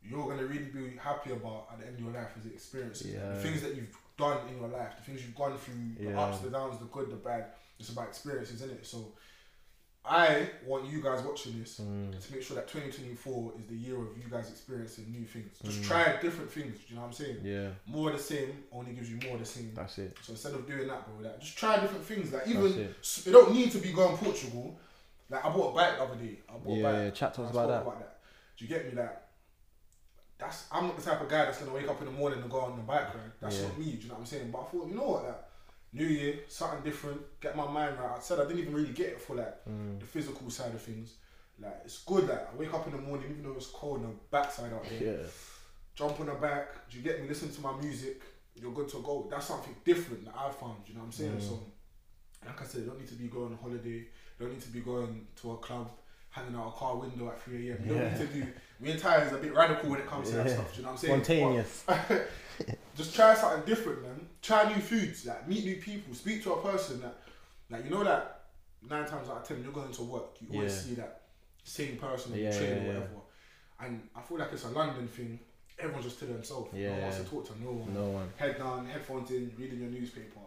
you're 0.03 0.27
gonna 0.27 0.45
really 0.45 0.65
be 0.65 0.97
happy 0.97 1.31
about 1.31 1.67
at 1.71 1.79
the 1.79 1.85
end 1.87 1.95
of 1.95 2.01
your 2.05 2.13
life 2.13 2.35
is 2.37 2.43
the 2.43 2.53
experiences. 2.53 3.13
Yeah. 3.13 3.29
The 3.33 3.41
things 3.41 3.61
that 3.61 3.75
you've 3.75 3.95
done 4.17 4.47
in 4.49 4.57
your 4.59 4.67
life, 4.69 4.95
the 4.97 5.03
things 5.03 5.23
you've 5.25 5.35
gone 5.35 5.57
through, 5.57 5.95
the 5.99 6.17
ups, 6.17 6.39
the 6.39 6.49
downs, 6.49 6.79
the 6.79 6.85
good, 6.85 7.09
the 7.11 7.15
bad. 7.15 7.45
It's 7.79 7.89
about 7.89 8.07
experiences, 8.09 8.61
isn't 8.61 8.71
it? 8.79 8.85
So 8.85 9.13
I 10.03 10.49
want 10.65 10.87
you 10.89 10.99
guys 11.01 11.21
watching 11.21 11.59
this 11.59 11.79
Mm. 11.79 12.19
to 12.19 12.33
make 12.33 12.41
sure 12.41 12.55
that 12.55 12.67
2024 12.67 13.53
is 13.59 13.67
the 13.67 13.75
year 13.75 13.97
of 14.01 14.17
you 14.17 14.23
guys 14.31 14.49
experiencing 14.49 15.11
new 15.11 15.25
things. 15.25 15.59
Just 15.63 15.81
Mm. 15.81 15.87
try 15.87 16.17
different 16.21 16.51
things. 16.51 16.79
Do 16.79 16.85
you 16.89 16.95
know 16.95 17.01
what 17.01 17.07
I'm 17.09 17.13
saying? 17.13 17.39
Yeah, 17.43 17.69
More 17.85 18.09
of 18.09 18.17
the 18.17 18.23
same 18.23 18.63
only 18.71 18.93
gives 18.93 19.11
you 19.11 19.17
more 19.17 19.35
of 19.35 19.41
the 19.41 19.45
same. 19.45 19.73
that's 19.75 19.99
it. 19.99 20.17
So 20.23 20.31
instead 20.33 20.53
of 20.55 20.65
doing 20.65 20.87
that, 20.87 21.05
bro, 21.05 21.29
like 21.29 21.39
just 21.39 21.55
try 21.55 21.79
different 21.79 22.03
things. 22.05 22.31
Like 22.33 22.47
even 22.47 22.65
it. 22.79 22.95
it 23.27 23.31
don't 23.31 23.53
need 23.53 23.71
to 23.73 23.77
be 23.77 23.93
going 23.93 24.17
Portugal. 24.17 24.79
Like 25.29 25.45
I 25.45 25.49
bought 25.49 25.71
a 25.71 25.75
bike 25.75 25.97
the 25.97 26.03
other 26.03 26.15
day. 26.15 26.39
I 26.49 26.53
bought 26.57 26.77
Yeah, 26.77 26.89
a 26.89 27.03
yeah, 27.05 27.09
chat 27.11 27.33
to 27.35 27.43
us 27.43 27.55
I 27.55 27.63
about 27.63 27.99
that. 27.99 28.19
Do 28.57 28.65
you 28.65 28.69
get 28.69 28.85
me? 28.87 28.95
That 28.95 29.27
that's 30.39 30.65
I'm 30.71 30.87
not 30.87 30.97
the 30.97 31.03
type 31.03 31.21
of 31.21 31.29
guy 31.29 31.45
that's 31.45 31.59
gonna 31.59 31.73
wake 31.73 31.87
up 31.87 31.99
in 31.99 32.05
the 32.05 32.11
morning 32.11 32.41
and 32.41 32.49
go 32.49 32.61
on 32.61 32.75
the 32.75 32.81
bike 32.81 33.13
ride. 33.13 33.31
That's 33.39 33.59
Yeah. 33.59 33.67
not 33.67 33.77
me. 33.77 33.91
Do 33.91 33.97
you 34.01 34.07
know 34.07 34.15
what 34.15 34.19
I'm 34.21 34.25
saying? 34.25 34.49
But 34.49 34.61
I 34.61 34.63
thought, 34.65 34.87
you 34.87 34.95
know 34.95 35.03
what, 35.09 35.23
that 35.27 35.50
New 35.93 36.05
Year, 36.05 36.35
something 36.47 36.81
different. 36.83 37.21
Get 37.41 37.55
my 37.55 37.65
mind 37.69 37.97
right. 37.99 38.17
I 38.17 38.19
said 38.19 38.39
I 38.39 38.43
didn't 38.43 38.59
even 38.59 38.73
really 38.73 38.93
get 38.93 39.07
it 39.09 39.21
for 39.21 39.35
like 39.35 39.65
Mm. 39.67 39.99
the 39.99 40.05
physical 40.05 40.49
side 40.49 40.73
of 40.73 40.81
things. 40.81 41.15
Like 41.59 41.81
it's 41.85 41.99
good. 42.03 42.27
Like 42.29 42.47
I 42.53 42.55
wake 42.57 42.73
up 42.73 42.85
in 42.87 42.93
the 42.93 42.99
morning, 43.01 43.27
even 43.31 43.43
though 43.43 43.55
it's 43.57 43.67
cold 43.67 44.01
and 44.01 44.13
the 44.13 44.17
backside 44.31 44.71
out 44.73 44.85
here. 44.85 45.19
Yeah. 45.21 45.27
jump 45.93 46.19
on 46.21 46.25
the 46.27 46.33
back, 46.33 46.89
do 46.89 46.97
you 46.97 47.03
get 47.03 47.21
me? 47.21 47.27
Listen 47.27 47.51
to 47.51 47.61
my 47.61 47.73
music, 47.81 48.21
you're 48.55 48.71
good 48.71 48.87
to 48.89 49.01
go. 49.03 49.27
That's 49.29 49.45
something 49.47 49.75
different 49.83 50.23
that 50.25 50.33
I've 50.37 50.55
found, 50.55 50.77
you 50.87 50.93
know 50.93 51.01
what 51.01 51.07
I'm 51.07 51.11
saying? 51.11 51.37
Mm. 51.37 51.41
So 51.41 51.59
Like 52.45 52.59
I 52.61 52.65
said, 52.65 52.87
don't 52.87 52.97
need 52.97 53.09
to 53.09 53.15
be 53.15 53.27
going 53.27 53.51
on 53.51 53.57
holiday. 53.61 54.07
Don't 54.39 54.51
need 54.51 54.61
to 54.61 54.69
be 54.69 54.79
going 54.79 55.27
to 55.41 55.51
a 55.51 55.57
club, 55.57 55.91
hanging 56.29 56.55
out 56.55 56.69
a 56.69 56.71
car 56.71 56.95
window 56.95 57.27
at 57.27 57.39
3 57.43 57.69
a.m. 57.69 57.83
You 57.85 57.93
Yeah. 57.93 57.99
don't 58.01 58.19
need 58.19 58.27
to 58.27 58.33
do. 58.33 58.47
And 58.91 58.99
Ty 58.99 59.17
is 59.25 59.33
a 59.33 59.37
bit 59.37 59.53
radical 59.53 59.89
when 59.91 59.99
it 59.99 60.07
comes 60.07 60.29
to 60.29 60.37
that 60.37 60.49
stuff. 60.49 60.71
Do 60.73 60.77
you 60.77 60.83
know 60.85 60.93
what 60.93 60.93
I'm 60.93 60.97
saying? 60.97 61.23
Spontaneous. 61.23 61.83
But 61.85 62.27
just 62.95 63.15
try 63.15 63.33
something 63.35 63.65
different, 63.65 64.01
man. 64.03 64.27
Try 64.41 64.73
new 64.73 64.81
foods, 64.81 65.25
like 65.25 65.47
meet 65.47 65.63
new 65.65 65.75
people, 65.77 66.13
speak 66.13 66.43
to 66.43 66.53
a 66.53 66.61
person 66.61 67.01
that, 67.01 67.17
like 67.69 67.85
you 67.85 67.91
know 67.91 68.03
that 68.03 68.41
nine 68.89 69.05
times 69.05 69.29
out 69.29 69.37
of 69.37 69.47
ten 69.47 69.61
you're 69.63 69.71
going 69.71 69.91
to 69.91 70.03
work, 70.03 70.35
you 70.39 70.47
always 70.53 70.73
Yeah. 70.73 70.79
see 70.81 70.93
that 70.95 71.21
same 71.63 71.97
person 71.97 72.33
on 72.33 72.39
Yeah, 72.39 72.51
the 72.51 72.57
train 72.57 72.69
yeah, 72.71 72.75
or 72.77 72.81
yeah. 72.81 72.87
whatever. 72.87 73.07
And 73.81 74.09
I 74.15 74.21
feel 74.21 74.37
like 74.37 74.51
it's 74.53 74.65
a 74.65 74.69
London 74.69 75.07
thing. 75.07 75.39
Everyone's 75.79 76.05
just 76.05 76.19
to 76.19 76.25
themselves. 76.25 76.71
No 76.73 76.89
one 76.89 76.97
Yeah. 76.97 77.03
wants 77.03 77.17
to 77.17 77.23
talk 77.23 77.47
to 77.47 77.63
no 77.63 77.71
one. 77.71 77.93
No 77.93 78.05
one. 78.09 78.29
Head 78.37 78.57
down, 78.57 78.85
headphones 78.87 79.31
in, 79.31 79.51
reading 79.57 79.79
your 79.79 79.89
newspaper. 79.89 80.39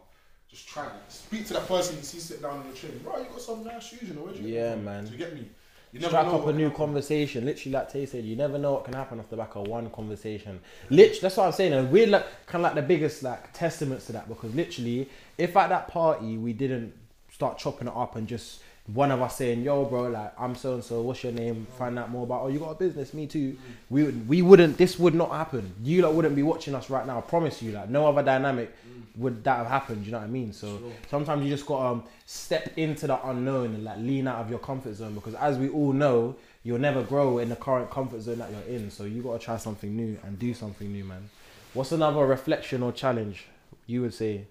Just 0.49 0.69
try 0.69 0.85
that. 0.85 1.13
Speak 1.13 1.47
to 1.47 1.55
that 1.55 1.67
person 1.67 1.97
you 1.97 2.03
see 2.03 2.19
sit 2.21 2.41
down 2.43 2.59
on 2.61 2.71
the 2.71 2.77
train. 2.77 2.99
Bro, 2.99 3.19
you 3.19 3.25
got 3.25 3.41
some 3.41 3.65
nice 3.65 3.85
shoes, 3.87 4.03
you 4.03 4.15
know. 4.15 4.23
Where'd 4.23 4.37
you 4.37 4.43
get 4.43 4.53
Yeah, 4.53 4.71
them 4.71 4.79
from? 4.79 4.85
man. 4.85 5.05
Do 5.07 5.13
you 5.13 5.19
get 5.19 5.35
me? 5.35 5.49
You 5.95 6.01
Strike 6.01 6.27
up 6.27 6.45
a 6.49 6.53
new 6.53 6.73
conversation. 6.73 7.45
Literally, 7.45 7.73
like 7.73 7.93
Tay 7.93 8.05
said, 8.05 8.25
you 8.25 8.35
never 8.35 8.59
know 8.59 8.73
what 8.73 8.85
can 8.85 8.95
happen 8.95 9.21
off 9.21 9.31
the 9.31 9.37
back 9.37 9.55
of 9.55 9.69
one 9.69 9.89
conversation. 9.91 10.59
Literally, 10.91 11.21
that's 11.21 11.37
what 11.37 11.47
I'm 11.47 11.53
saying. 11.53 11.73
And 11.73 11.89
we're 11.93 12.09
like 12.09 12.27
kind 12.47 12.67
of 12.67 12.73
like 12.73 12.75
the 12.75 12.83
biggest 12.83 13.23
like 13.23 13.53
testaments 13.53 14.07
to 14.07 14.13
that 14.15 14.29
because 14.29 14.53
literally, 14.57 15.09
if 15.39 15.57
at 15.57 15.69
that 15.69 15.87
party 15.87 16.37
we 16.37 16.53
didn't 16.53 16.95
start 17.31 17.59
chopping 17.59 17.87
it 17.87 17.95
up 17.95 18.17
and 18.17 18.27
just 18.27 18.61
one 18.93 19.11
of 19.11 19.23
us 19.23 19.37
saying, 19.37 19.63
"Yo, 19.63 19.85
bro, 19.87 20.09
like 20.09 20.33
I'm 20.39 20.55
so 20.55 20.75
and 20.75 20.85
so. 20.85 21.01
What's 21.03 21.23
your 21.25 21.33
name? 21.33 21.67
Find 21.79 21.99
out 21.99 22.11
more 22.11 22.25
about. 22.25 22.43
Oh, 22.43 22.49
you 22.49 22.59
got 22.59 22.71
a 22.71 22.75
business? 22.75 23.15
Me 23.15 23.27
too." 23.27 23.57
We 23.91 24.03
would, 24.05 24.29
we 24.29 24.43
wouldn't. 24.43 24.77
This 24.77 24.99
would 24.99 25.15
not 25.15 25.31
happen. 25.31 25.73
You 25.83 26.03
lot 26.03 26.15
wouldn't 26.15 26.37
be 26.37 26.43
watching 26.43 26.75
us 26.75 26.91
right 26.91 27.07
now. 27.07 27.19
I 27.19 27.21
promise 27.23 27.63
you. 27.63 27.73
Like 27.73 27.89
no 27.89 28.07
other 28.07 28.23
dynamic 28.23 28.75
would 29.17 29.43
that 29.45 29.57
have 29.59 29.69
happened. 29.69 30.05
You 30.05 30.13
know 30.13 30.19
what 30.19 30.25
I 30.25 30.29
mean? 30.29 30.53
So 30.53 30.79
Sure. 30.79 30.93
sometimes 31.09 31.45
you 31.45 31.51
just 31.51 31.65
got 31.67 31.79
to 31.79 31.87
um, 31.87 32.05
step 32.27 32.73
into 32.77 33.07
the 33.07 33.27
unknown 33.29 33.67
and 33.75 33.85
like 33.85 33.99
lean 33.99 34.27
out 34.29 34.41
of 34.41 34.51
your 34.51 34.59
comfort 34.59 34.95
zone 34.95 35.15
because 35.15 35.35
as 35.37 35.57
we 35.57 35.69
all 35.69 35.93
know 35.93 36.35
you'll 36.65 36.79
never 36.79 37.03
grow 37.03 37.39
in 37.39 37.49
the 37.51 37.57
current 37.57 37.91
comfort 37.91 38.21
zone 38.23 38.39
that 38.39 38.51
you're 38.51 38.77
in 38.77 38.91
so 38.91 39.05
you 39.05 39.23
got 39.23 39.39
to 39.39 39.45
try 39.45 39.57
something 39.59 39.95
new 39.95 40.19
and 40.25 40.39
do 40.39 40.53
something 40.55 40.91
new 40.91 41.05
man 41.05 41.29
what's 41.75 41.93
another 41.93 42.27
reflection 42.27 42.83
or 42.83 42.91
challenge 42.91 43.45
you 43.87 44.01
would 44.01 44.15
say 44.15 44.47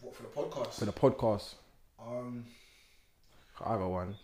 What 0.00 0.14
for 0.16 0.24
the 0.24 0.28
podcast? 0.28 0.74
for 0.78 0.84
the 0.84 0.92
podcast 0.92 1.54
um, 2.04 2.44
i 3.60 3.76
got 3.76 3.88
one 3.90 4.14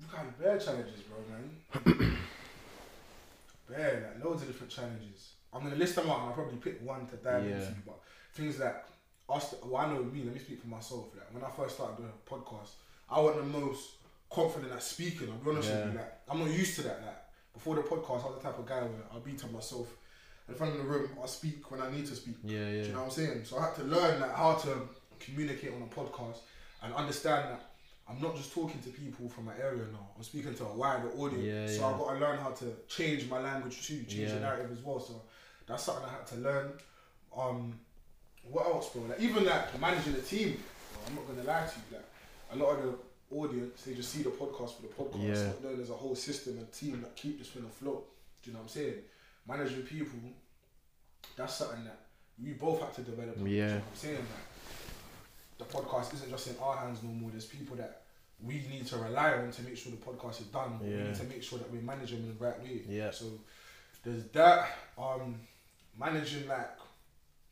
you 0.00 0.06
got 0.10 0.38
bare 0.38 0.58
challenges, 0.58 1.00
bro, 1.02 1.16
man. 1.30 2.16
bare, 3.68 4.12
like 4.16 4.24
loads 4.24 4.42
of 4.42 4.48
different 4.48 4.72
challenges. 4.72 5.32
I'm 5.52 5.62
gonna 5.62 5.76
list 5.76 5.94
them 5.96 6.10
out 6.10 6.18
and 6.20 6.26
I'll 6.28 6.32
probably 6.34 6.58
pick 6.58 6.82
one 6.84 7.06
to 7.06 7.16
dive 7.16 7.44
Yeah. 7.46 7.56
into. 7.56 7.74
But 7.86 8.00
things 8.34 8.58
like 8.58 8.84
us, 9.28 9.54
well, 9.64 9.76
I 9.86 9.92
know 9.92 10.02
me. 10.02 10.24
Let 10.24 10.34
me 10.34 10.40
speak 10.40 10.60
for 10.60 10.66
myself. 10.68 11.06
Like 11.14 11.32
when 11.32 11.44
I 11.44 11.50
first 11.54 11.76
started 11.76 11.96
doing 11.96 12.10
a 12.10 12.30
podcast, 12.30 12.70
I 13.10 13.20
wasn't 13.20 13.52
the 13.52 13.58
most 13.60 13.90
confident 14.30 14.72
at 14.72 14.82
speaking. 14.82 15.30
I'll 15.30 15.36
be 15.38 15.50
honest 15.50 15.68
Yeah. 15.68 15.84
with 15.84 15.92
you. 15.94 15.98
Like 16.00 16.12
I'm 16.28 16.38
not 16.40 16.50
used 16.50 16.74
to 16.76 16.82
that. 16.82 17.00
Like 17.02 17.22
before 17.54 17.76
the 17.76 17.82
podcast, 17.82 18.24
I 18.24 18.28
was 18.30 18.36
the 18.42 18.48
type 18.48 18.58
of 18.58 18.66
guy 18.66 18.80
where 18.82 19.04
I'll 19.12 19.20
be 19.20 19.32
to 19.32 19.46
myself 19.48 19.88
in 20.48 20.54
front 20.54 20.72
of 20.74 20.78
the 20.78 20.84
room. 20.84 21.08
I'll 21.20 21.28
speak 21.28 21.70
when 21.70 21.80
I 21.80 21.90
need 21.90 22.06
to 22.06 22.14
speak. 22.16 22.36
yeah 22.42 22.58
Do 22.58 22.64
yeah 22.76 22.82
you 22.86 22.92
know 22.92 22.98
what 22.98 23.04
I'm 23.06 23.10
saying? 23.12 23.44
So 23.44 23.58
I 23.58 23.66
had 23.66 23.74
to 23.76 23.84
learn 23.84 24.20
like 24.20 24.34
how 24.34 24.54
to 24.54 24.88
communicate 25.20 25.72
on 25.72 25.82
a 25.82 25.86
podcast 25.86 26.38
and 26.82 26.92
understand 26.94 27.50
that 27.50 27.70
I'm 28.08 28.20
not 28.20 28.36
just 28.36 28.52
talking 28.52 28.80
to 28.82 28.90
people 28.90 29.28
from 29.28 29.46
my 29.46 29.56
area 29.58 29.84
now. 29.90 30.08
I'm 30.16 30.22
speaking 30.22 30.54
to 30.54 30.64
a 30.64 30.72
wider 30.74 31.08
audience. 31.16 31.42
Yeah, 31.44 31.66
so 31.78 31.80
yeah. 31.80 31.86
I've 31.94 31.98
got 31.98 32.12
to 32.14 32.20
learn 32.20 32.38
how 32.38 32.50
to 32.50 32.66
change 32.86 33.28
my 33.30 33.40
language 33.40 33.86
too, 33.86 33.98
change 34.04 34.28
Yeah. 34.28 34.34
the 34.34 34.40
narrative 34.40 34.72
as 34.72 34.82
well. 34.84 35.00
So 35.00 35.22
that's 35.66 35.82
something 35.84 36.04
I 36.04 36.10
had 36.12 36.26
to 36.28 36.36
learn. 36.36 36.72
Um, 37.36 37.78
what 38.42 38.66
else, 38.66 38.90
bro? 38.90 39.02
Like 39.04 39.20
even 39.20 39.44
like 39.46 39.80
managing 39.80 40.14
a 40.14 40.20
team. 40.20 40.62
Bro, 40.92 41.02
I'm 41.08 41.14
not 41.14 41.26
gonna 41.28 41.44
lie 41.44 41.66
to 41.66 41.74
you. 41.90 41.96
Like 41.96 42.04
a 42.52 42.56
lot 42.56 42.78
of 42.78 42.82
the 42.84 43.34
audience, 43.36 43.82
they 43.82 43.94
just 43.94 44.10
see 44.12 44.22
the 44.22 44.30
podcast 44.30 44.76
for 44.76 44.82
the 44.82 44.88
podcast. 44.88 45.22
Yeah. 45.36 45.46
Not 45.46 45.62
knowing 45.64 45.76
there's 45.78 45.90
a 45.90 45.94
whole 45.94 46.14
system 46.14 46.58
and 46.58 46.70
team 46.72 47.00
that 47.00 47.16
keep 47.16 47.38
this 47.38 47.48
thing 47.48 47.64
afloat. 47.64 48.06
Do 48.42 48.50
you 48.50 48.54
know 48.54 48.60
what 48.60 48.64
I'm 48.64 48.68
saying? 48.68 48.94
Managing 49.48 49.82
people, 49.82 50.18
that's 51.36 51.54
something 51.54 51.84
that 51.84 51.98
we 52.42 52.52
both 52.52 52.80
had 52.80 52.92
to 52.94 53.02
develop. 53.02 53.38
Do 53.38 53.46
you 53.46 53.56
Yeah. 53.56 53.66
know 53.68 53.74
what 53.76 53.82
I'm 53.90 53.96
saying? 53.96 54.16
Like, 54.16 54.53
the 55.58 55.64
podcast 55.64 56.14
isn't 56.14 56.30
just 56.30 56.48
in 56.48 56.56
our 56.60 56.76
hands 56.76 57.02
no 57.02 57.10
more. 57.10 57.30
There's 57.30 57.46
people 57.46 57.76
that 57.76 58.02
we 58.42 58.54
need 58.70 58.86
to 58.88 58.96
rely 58.96 59.32
on 59.34 59.50
to 59.50 59.62
make 59.62 59.76
sure 59.76 59.92
the 59.92 59.98
podcast 59.98 60.40
is 60.40 60.46
done. 60.48 60.78
We 60.82 60.88
need 60.88 61.14
to 61.14 61.24
make 61.24 61.42
sure 61.42 61.58
that 61.58 61.70
we 61.70 61.78
manage 61.78 62.10
them 62.10 62.20
in 62.20 62.36
the 62.36 62.44
right 62.44 62.60
way. 62.62 62.82
Yeah. 62.88 63.10
So 63.10 63.26
there's 64.04 64.24
that. 64.32 64.68
Um, 64.98 65.40
managing 65.98 66.48
like 66.48 66.70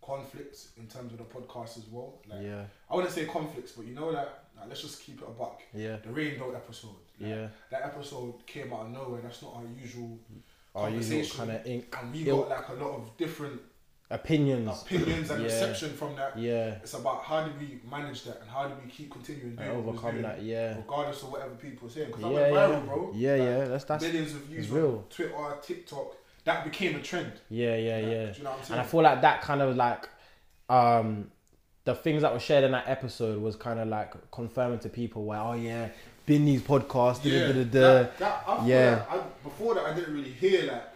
conflicts 0.04 0.70
in 0.76 0.86
terms 0.88 1.12
of 1.12 1.18
the 1.18 1.24
podcast 1.24 1.78
as 1.78 1.84
well. 1.90 2.18
Like 2.28 2.42
yeah 2.42 2.64
I 2.90 2.94
wouldn't 2.96 3.14
say 3.14 3.24
conflicts, 3.26 3.72
but 3.72 3.86
you 3.86 3.94
know 3.94 4.12
that. 4.12 4.38
Like, 4.58 4.68
let's 4.68 4.82
just 4.82 5.00
keep 5.02 5.20
it 5.20 5.26
a 5.26 5.30
buck. 5.30 5.62
yeah 5.74 5.96
The 6.04 6.10
rainbow 6.10 6.52
episode. 6.54 6.90
Like, 7.20 7.30
yeah 7.30 7.46
That 7.70 7.84
episode 7.84 8.44
came 8.46 8.72
out 8.72 8.86
of 8.86 8.90
nowhere. 8.90 9.20
That's 9.22 9.42
not 9.42 9.54
our 9.56 9.62
usual. 9.80 10.18
our 10.74 10.90
usual 10.90 11.10
Conversation. 11.22 11.38
kind 11.38 11.50
of 11.52 11.66
ink 11.66 11.96
And 12.00 12.12
we 12.12 12.24
got 12.24 12.48
like 12.48 12.68
a 12.68 12.74
lot 12.74 12.96
of 12.96 13.16
different 13.16 13.60
opinions 14.12 14.82
opinions 14.82 15.30
and 15.30 15.40
Yeah. 15.42 15.46
reception 15.48 15.90
from 15.96 16.14
that. 16.16 16.38
yeah 16.38 16.76
It's 16.82 16.94
about 16.94 17.22
how 17.24 17.44
do 17.46 17.52
we 17.58 17.80
manage 17.90 18.24
that 18.24 18.40
and 18.42 18.50
how 18.50 18.68
do 18.68 18.74
we 18.84 18.90
keep 18.90 19.10
continuing 19.10 19.56
doing 19.56 19.70
overcome 19.70 20.10
doing, 20.12 20.22
that 20.22 20.42
yeah 20.42 20.76
regardless 20.76 21.22
of 21.22 21.32
whatever 21.32 21.54
people 21.54 21.88
are 21.88 21.90
saying. 21.90 22.08
Because 22.08 22.22
yeah 22.22 22.28
I 22.28 22.32
went 22.32 22.52
yeah 22.52 22.60
viral, 22.68 22.86
bro. 22.86 23.12
yeah 23.14 23.30
Like, 23.32 23.40
yeah 23.48 23.64
that's 23.66 23.84
that's 23.84 24.04
millions 24.04 24.32
of 24.34 24.40
views 24.42 24.64
it's 24.64 24.72
on 24.72 24.78
real. 24.78 25.04
Twitter, 25.10 25.56
TikTok. 25.62 26.16
That 26.44 26.64
became 26.64 26.96
a 26.96 27.00
trend. 27.02 27.32
yeah 27.48 27.76
yeah 27.76 27.94
Like, 27.96 28.04
yeah 28.04 28.26
Do 28.32 28.38
you 28.38 28.44
know 28.44 28.50
what 28.50 28.66
I'm 28.66 28.72
And? 28.72 28.80
I 28.80 28.84
feel 28.84 29.02
like 29.02 29.20
that 29.22 29.42
kind 29.42 29.62
of 29.62 29.76
like 29.76 30.08
um 30.68 31.30
the 31.84 31.94
things 31.94 32.22
that 32.22 32.32
were 32.32 32.38
shared 32.40 32.64
in 32.64 32.72
that 32.72 32.88
episode 32.88 33.40
was 33.42 33.56
kind 33.56 33.80
of 33.80 33.88
like 33.88 34.12
confirming 34.30 34.78
to 34.80 34.88
people 34.88 35.24
where 35.24 35.40
oh 35.40 35.54
yeah 35.54 35.88
been 36.26 36.44
these 36.44 36.62
podcasts 36.62 37.20
da, 37.24 37.52
da, 37.52 37.64
da. 37.64 37.80
That, 37.80 38.18
that, 38.18 38.44
Yeah. 38.64 39.04
like 39.10 39.10
I, 39.10 39.24
before 39.42 39.74
that, 39.74 39.84
I 39.86 39.92
didn't 39.92 40.14
really 40.14 40.30
hear 40.30 40.70
like, 40.70 40.91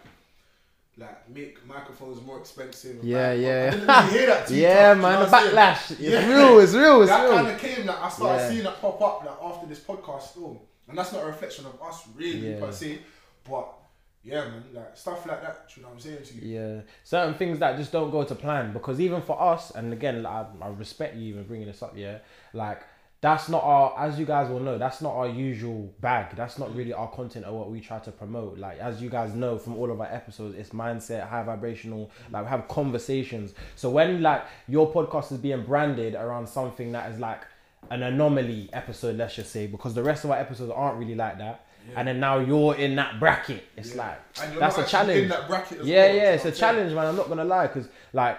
like 0.97 1.29
make 1.29 1.65
microphones 1.67 2.21
more 2.25 2.39
expensive. 2.39 3.03
Yeah, 3.03 3.31
yeah. 3.33 3.69
Didn't 3.71 3.87
really 4.13 4.61
yeah 4.61 4.93
tough, 4.93 4.97
man 5.01 5.19
the 5.19 5.25
what 5.25 5.33
I'm 5.33 5.41
saying? 5.43 5.55
backlash 5.55 5.91
it's 5.91 5.99
Yeah. 5.99 6.27
real 6.27 6.59
it's 6.59 6.73
real 6.73 7.01
it's 7.03 7.11
that 7.11 7.23
real 7.23 7.33
kind 7.35 7.47
of 7.49 7.57
came. 7.59 7.85
Like 7.85 8.01
I 8.01 8.09
started 8.09 8.41
Yeah. 8.41 8.49
seeing 8.49 8.63
that 8.63 8.81
pop 8.81 9.01
up 9.01 9.23
like 9.25 9.37
after 9.53 9.67
this 9.67 9.79
podcast 9.79 10.21
still, 10.23 10.61
and 10.87 10.97
that's 10.97 11.13
not 11.13 11.23
a 11.23 11.27
reflection 11.27 11.65
of 11.65 11.81
us 11.81 12.03
really 12.15 12.53
Yeah. 12.53 12.59
per 12.59 12.71
se, 12.71 12.99
but 13.47 13.73
yeah, 14.23 14.41
man, 14.45 14.63
like 14.73 14.97
stuff 14.97 15.25
like 15.25 15.41
that. 15.41 15.69
You 15.75 15.83
know 15.83 15.89
what 15.89 15.93
I'm 15.95 15.99
saying 16.01 16.23
to 16.23 16.33
you? 16.35 16.59
yeah 16.59 16.81
certain 17.03 17.35
things 17.35 17.59
that 17.59 17.77
just 17.77 17.91
don't 17.91 18.09
go 18.11 18.23
to 18.23 18.35
plan 18.35 18.73
because 18.73 18.99
even 18.99 19.21
for 19.21 19.39
us 19.41 19.71
and 19.71 19.93
again 19.93 20.23
like, 20.23 20.33
I, 20.33 20.65
I 20.65 20.67
respect 20.69 21.15
you 21.15 21.29
even 21.29 21.43
bringing 21.45 21.67
this 21.67 21.81
up 21.83 21.93
yeah 21.95 22.17
like 22.53 22.81
that's 23.19 23.49
not 23.49 23.63
our 23.63 23.97
as 23.97 24.19
you 24.19 24.25
guys 24.25 24.47
will 24.49 24.59
know 24.59 24.77
that's 24.77 25.01
not 25.01 25.11
our 25.15 25.27
usual 25.27 25.91
bag 26.01 26.35
that's 26.35 26.59
not 26.59 26.73
really 26.75 26.93
our 26.93 27.09
content 27.11 27.45
or 27.47 27.57
what 27.57 27.71
we 27.71 27.79
try 27.79 27.97
to 27.97 28.11
promote 28.11 28.57
like 28.59 28.77
as 28.77 29.01
you 29.01 29.09
guys 29.09 29.33
know 29.33 29.57
from 29.57 29.75
all 29.75 29.89
of 29.91 29.99
our 29.99 30.05
episodes 30.13 30.55
it's 30.55 30.69
mindset 30.69 31.27
high 31.27 31.41
vibrational 31.41 32.11
like 32.31 32.43
we 32.43 32.49
have 32.49 32.67
conversations 32.67 33.53
so 33.75 33.89
when 33.89 34.21
like 34.21 34.43
your 34.67 34.91
podcast 34.93 35.31
is 35.31 35.39
being 35.39 35.63
branded 35.63 36.13
around 36.13 36.47
something 36.47 36.91
that 36.91 37.11
is 37.11 37.19
like 37.19 37.41
an 37.89 38.03
anomaly 38.03 38.69
episode 38.73 39.15
let's 39.15 39.35
just 39.35 39.51
say 39.51 39.65
because 39.65 39.95
the 39.95 40.03
rest 40.03 40.23
of 40.23 40.29
our 40.31 40.37
episodes 40.37 40.71
aren't 40.75 40.97
really 40.99 41.15
like 41.15 41.37
that 41.39 41.63
and 41.95 42.07
then 42.07 42.19
now 42.19 42.37
you're 42.37 42.75
in 42.75 42.95
that 42.97 43.19
bracket 43.19 43.63
it's 43.77 43.95
Yeah. 43.95 44.15
like 44.37 44.59
that's 44.59 44.77
a 44.77 44.85
challenge 44.85 45.21
In 45.23 45.29
that 45.29 45.49
yeah, 45.49 46.05
well, 46.05 46.15
yeah, 46.15 46.31
it's 46.33 46.43
a 46.43 46.51
saying? 46.51 46.55
challenge, 46.59 46.93
man. 46.93 47.05
I'm 47.07 47.15
not 47.15 47.29
gonna 47.29 47.45
lie, 47.45 47.67
because 47.67 47.87
like 48.11 48.37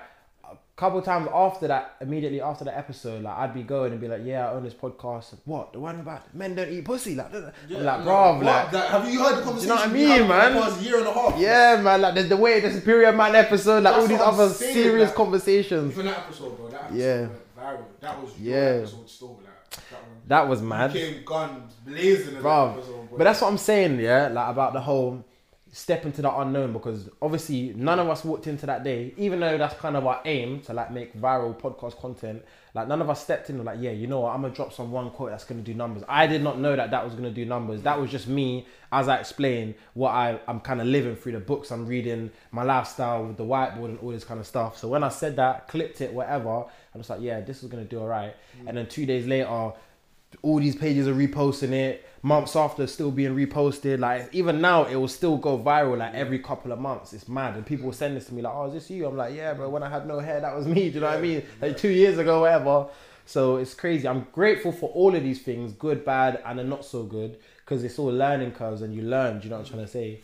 couple 0.78 1.02
times 1.02 1.28
after 1.34 1.66
that, 1.68 1.96
immediately 2.00 2.40
after 2.40 2.64
the 2.64 2.76
episode, 2.76 3.22
like 3.24 3.36
I'd 3.36 3.52
be 3.52 3.62
going 3.64 3.90
and 3.92 4.00
be 4.00 4.06
like, 4.08 4.20
"Yeah, 4.24 4.48
I 4.48 4.52
own 4.52 4.62
this 4.62 4.74
podcast. 4.74 5.34
What 5.44 5.72
the 5.72 5.80
one 5.80 5.98
about 6.00 6.32
men 6.34 6.54
don't 6.54 6.68
eat 6.70 6.84
pussy?" 6.84 7.14
Like, 7.16 7.32
Yeah, 7.68 7.78
like, 7.78 8.04
bro, 8.04 8.34
what? 8.36 8.44
like, 8.44 8.68
have 8.70 9.08
you 9.12 9.22
heard 9.22 9.38
the 9.38 9.42
conversation? 9.42 9.62
You 9.62 9.68
know 9.68 9.74
what 9.74 9.88
I 9.88 9.92
mean, 9.92 10.28
man? 10.28 10.54
The 10.54 10.60
past 10.60 10.80
year 10.82 10.98
and 10.98 11.06
a 11.08 11.12
half. 11.12 11.38
yeah, 11.38 11.80
man. 11.82 12.00
Like 12.00 12.14
the, 12.14 12.22
the 12.22 12.36
way 12.36 12.60
the 12.60 12.70
Superior 12.72 13.12
Man 13.12 13.34
episode, 13.34 13.82
like 13.82 13.94
all 13.96 14.06
these 14.06 14.20
other 14.20 14.48
saying, 14.50 14.72
serious 14.74 15.08
like- 15.08 15.16
conversations. 15.16 15.92
Even 15.92 16.06
that 16.06 16.18
episode, 16.18 16.56
bro. 16.56 16.68
That 16.68 16.84
episode 16.84 16.96
Yeah. 16.96 17.26
viral. 17.62 17.84
That 18.00 18.22
was 18.22 18.30
Yeah. 18.40 18.54
episode 18.56 19.10
still. 19.10 19.28
Like 19.42 19.44
that 19.90 20.02
one. 20.02 20.10
That 20.28 20.48
was 20.48 20.62
mad. 20.62 20.92
Came 20.92 21.24
guns 21.24 21.72
blazing 21.86 22.40
Bro, 22.40 22.66
that 22.68 22.78
episode, 22.78 23.08
bro. 23.08 23.18
But 23.18 23.24
that's 23.24 23.40
what 23.40 23.48
I'm 23.48 23.58
saying, 23.58 23.98
yeah, 24.00 24.28
like 24.28 24.48
about 24.50 24.72
the 24.74 24.80
whole 24.80 25.24
step 25.78 26.04
into 26.04 26.20
the 26.20 26.38
unknown 26.38 26.72
because 26.72 27.08
obviously 27.22 27.72
none 27.76 28.00
of 28.00 28.08
us 28.08 28.24
walked 28.24 28.48
into 28.48 28.66
that 28.66 28.82
day, 28.82 29.14
even 29.16 29.38
though 29.38 29.56
that's 29.56 29.76
kind 29.76 29.96
of 29.96 30.04
our 30.04 30.20
aim 30.24 30.60
to 30.60 30.72
like 30.72 30.90
make 30.90 31.16
viral 31.16 31.56
podcast 31.56 31.96
content. 32.00 32.42
Like 32.74 32.88
none 32.88 33.00
of 33.00 33.08
us 33.08 33.22
stepped 33.22 33.48
in 33.48 33.64
like, 33.64 33.78
yeah, 33.80 33.92
you 33.92 34.08
know 34.08 34.20
what, 34.20 34.34
I'm 34.34 34.42
gonna 34.42 34.52
drop 34.52 34.72
some 34.72 34.90
one 34.90 35.10
quote 35.10 35.30
that's 35.30 35.44
gonna 35.44 35.62
do 35.62 35.74
numbers. 35.74 36.02
I 36.08 36.26
did 36.26 36.42
not 36.42 36.58
know 36.58 36.74
that 36.74 36.90
that 36.90 37.04
was 37.04 37.14
gonna 37.14 37.30
do 37.30 37.44
numbers. 37.44 37.82
That 37.82 38.00
was 38.00 38.10
just 38.10 38.26
me 38.26 38.66
as 38.90 39.06
I 39.06 39.18
explained 39.18 39.76
what 39.94 40.10
I 40.10 40.40
I'm 40.48 40.58
kind 40.58 40.80
of 40.80 40.88
living 40.88 41.14
through 41.14 41.32
the 41.32 41.40
books 41.40 41.70
I'm 41.70 41.86
reading, 41.86 42.32
my 42.50 42.64
lifestyle 42.64 43.26
with 43.26 43.36
the 43.36 43.44
whiteboard 43.44 43.84
and 43.84 43.98
all 44.00 44.10
this 44.10 44.24
kind 44.24 44.40
of 44.40 44.48
stuff. 44.48 44.78
So 44.78 44.88
when 44.88 45.04
I 45.04 45.10
said 45.10 45.36
that, 45.36 45.68
clipped 45.68 46.00
it, 46.00 46.12
whatever, 46.12 46.64
I'm 46.92 47.00
just 47.00 47.10
like, 47.10 47.20
yeah, 47.20 47.40
this 47.40 47.62
is 47.62 47.70
gonna 47.70 47.84
do 47.84 48.00
alright. 48.00 48.34
And 48.66 48.76
then 48.76 48.88
two 48.88 49.06
days 49.06 49.28
later, 49.28 49.46
all 49.46 50.58
these 50.58 50.74
pages 50.74 51.06
are 51.06 51.14
reposting 51.14 51.70
it 51.70 52.04
months 52.22 52.56
after 52.56 52.86
still 52.86 53.10
being 53.10 53.34
reposted 53.34 53.98
like 54.00 54.28
even 54.32 54.60
now 54.60 54.84
it 54.84 54.96
will 54.96 55.08
still 55.08 55.36
go 55.36 55.58
viral 55.58 55.98
like 55.98 56.14
every 56.14 56.38
couple 56.38 56.72
of 56.72 56.78
months 56.78 57.12
it's 57.12 57.28
mad 57.28 57.54
and 57.54 57.64
people 57.64 57.86
will 57.86 57.92
send 57.92 58.16
this 58.16 58.26
to 58.26 58.34
me 58.34 58.42
like 58.42 58.52
oh 58.54 58.66
is 58.66 58.72
this 58.74 58.90
you 58.90 59.06
i'm 59.06 59.16
like 59.16 59.34
yeah 59.34 59.54
bro 59.54 59.68
when 59.68 59.82
i 59.82 59.88
had 59.88 60.06
no 60.06 60.18
hair 60.18 60.40
that 60.40 60.56
was 60.56 60.66
me 60.66 60.74
do 60.88 60.96
you 60.96 61.00
know 61.00 61.06
what 61.06 61.18
i 61.18 61.20
mean 61.20 61.42
like 61.62 61.76
two 61.76 61.90
years 61.90 62.18
ago 62.18 62.40
whatever 62.40 62.88
So 63.28 63.56
it's 63.58 63.74
crazy. 63.74 64.08
I'm 64.08 64.26
grateful 64.32 64.72
for 64.72 64.88
all 64.88 65.14
of 65.14 65.22
these 65.22 65.42
things, 65.42 65.74
good, 65.74 66.02
bad, 66.02 66.42
and 66.46 66.58
the 66.58 66.64
not 66.64 66.82
so 66.82 67.02
good, 67.02 67.36
because 67.60 67.84
it's 67.84 67.98
all 67.98 68.06
learning 68.06 68.52
curves 68.52 68.80
and 68.80 68.94
you 68.94 69.02
learn. 69.02 69.38
Do 69.38 69.44
you 69.44 69.50
know 69.50 69.58
what 69.58 69.66
I'm 69.66 69.70
trying 69.70 69.84
to 69.84 69.92
say? 69.92 70.20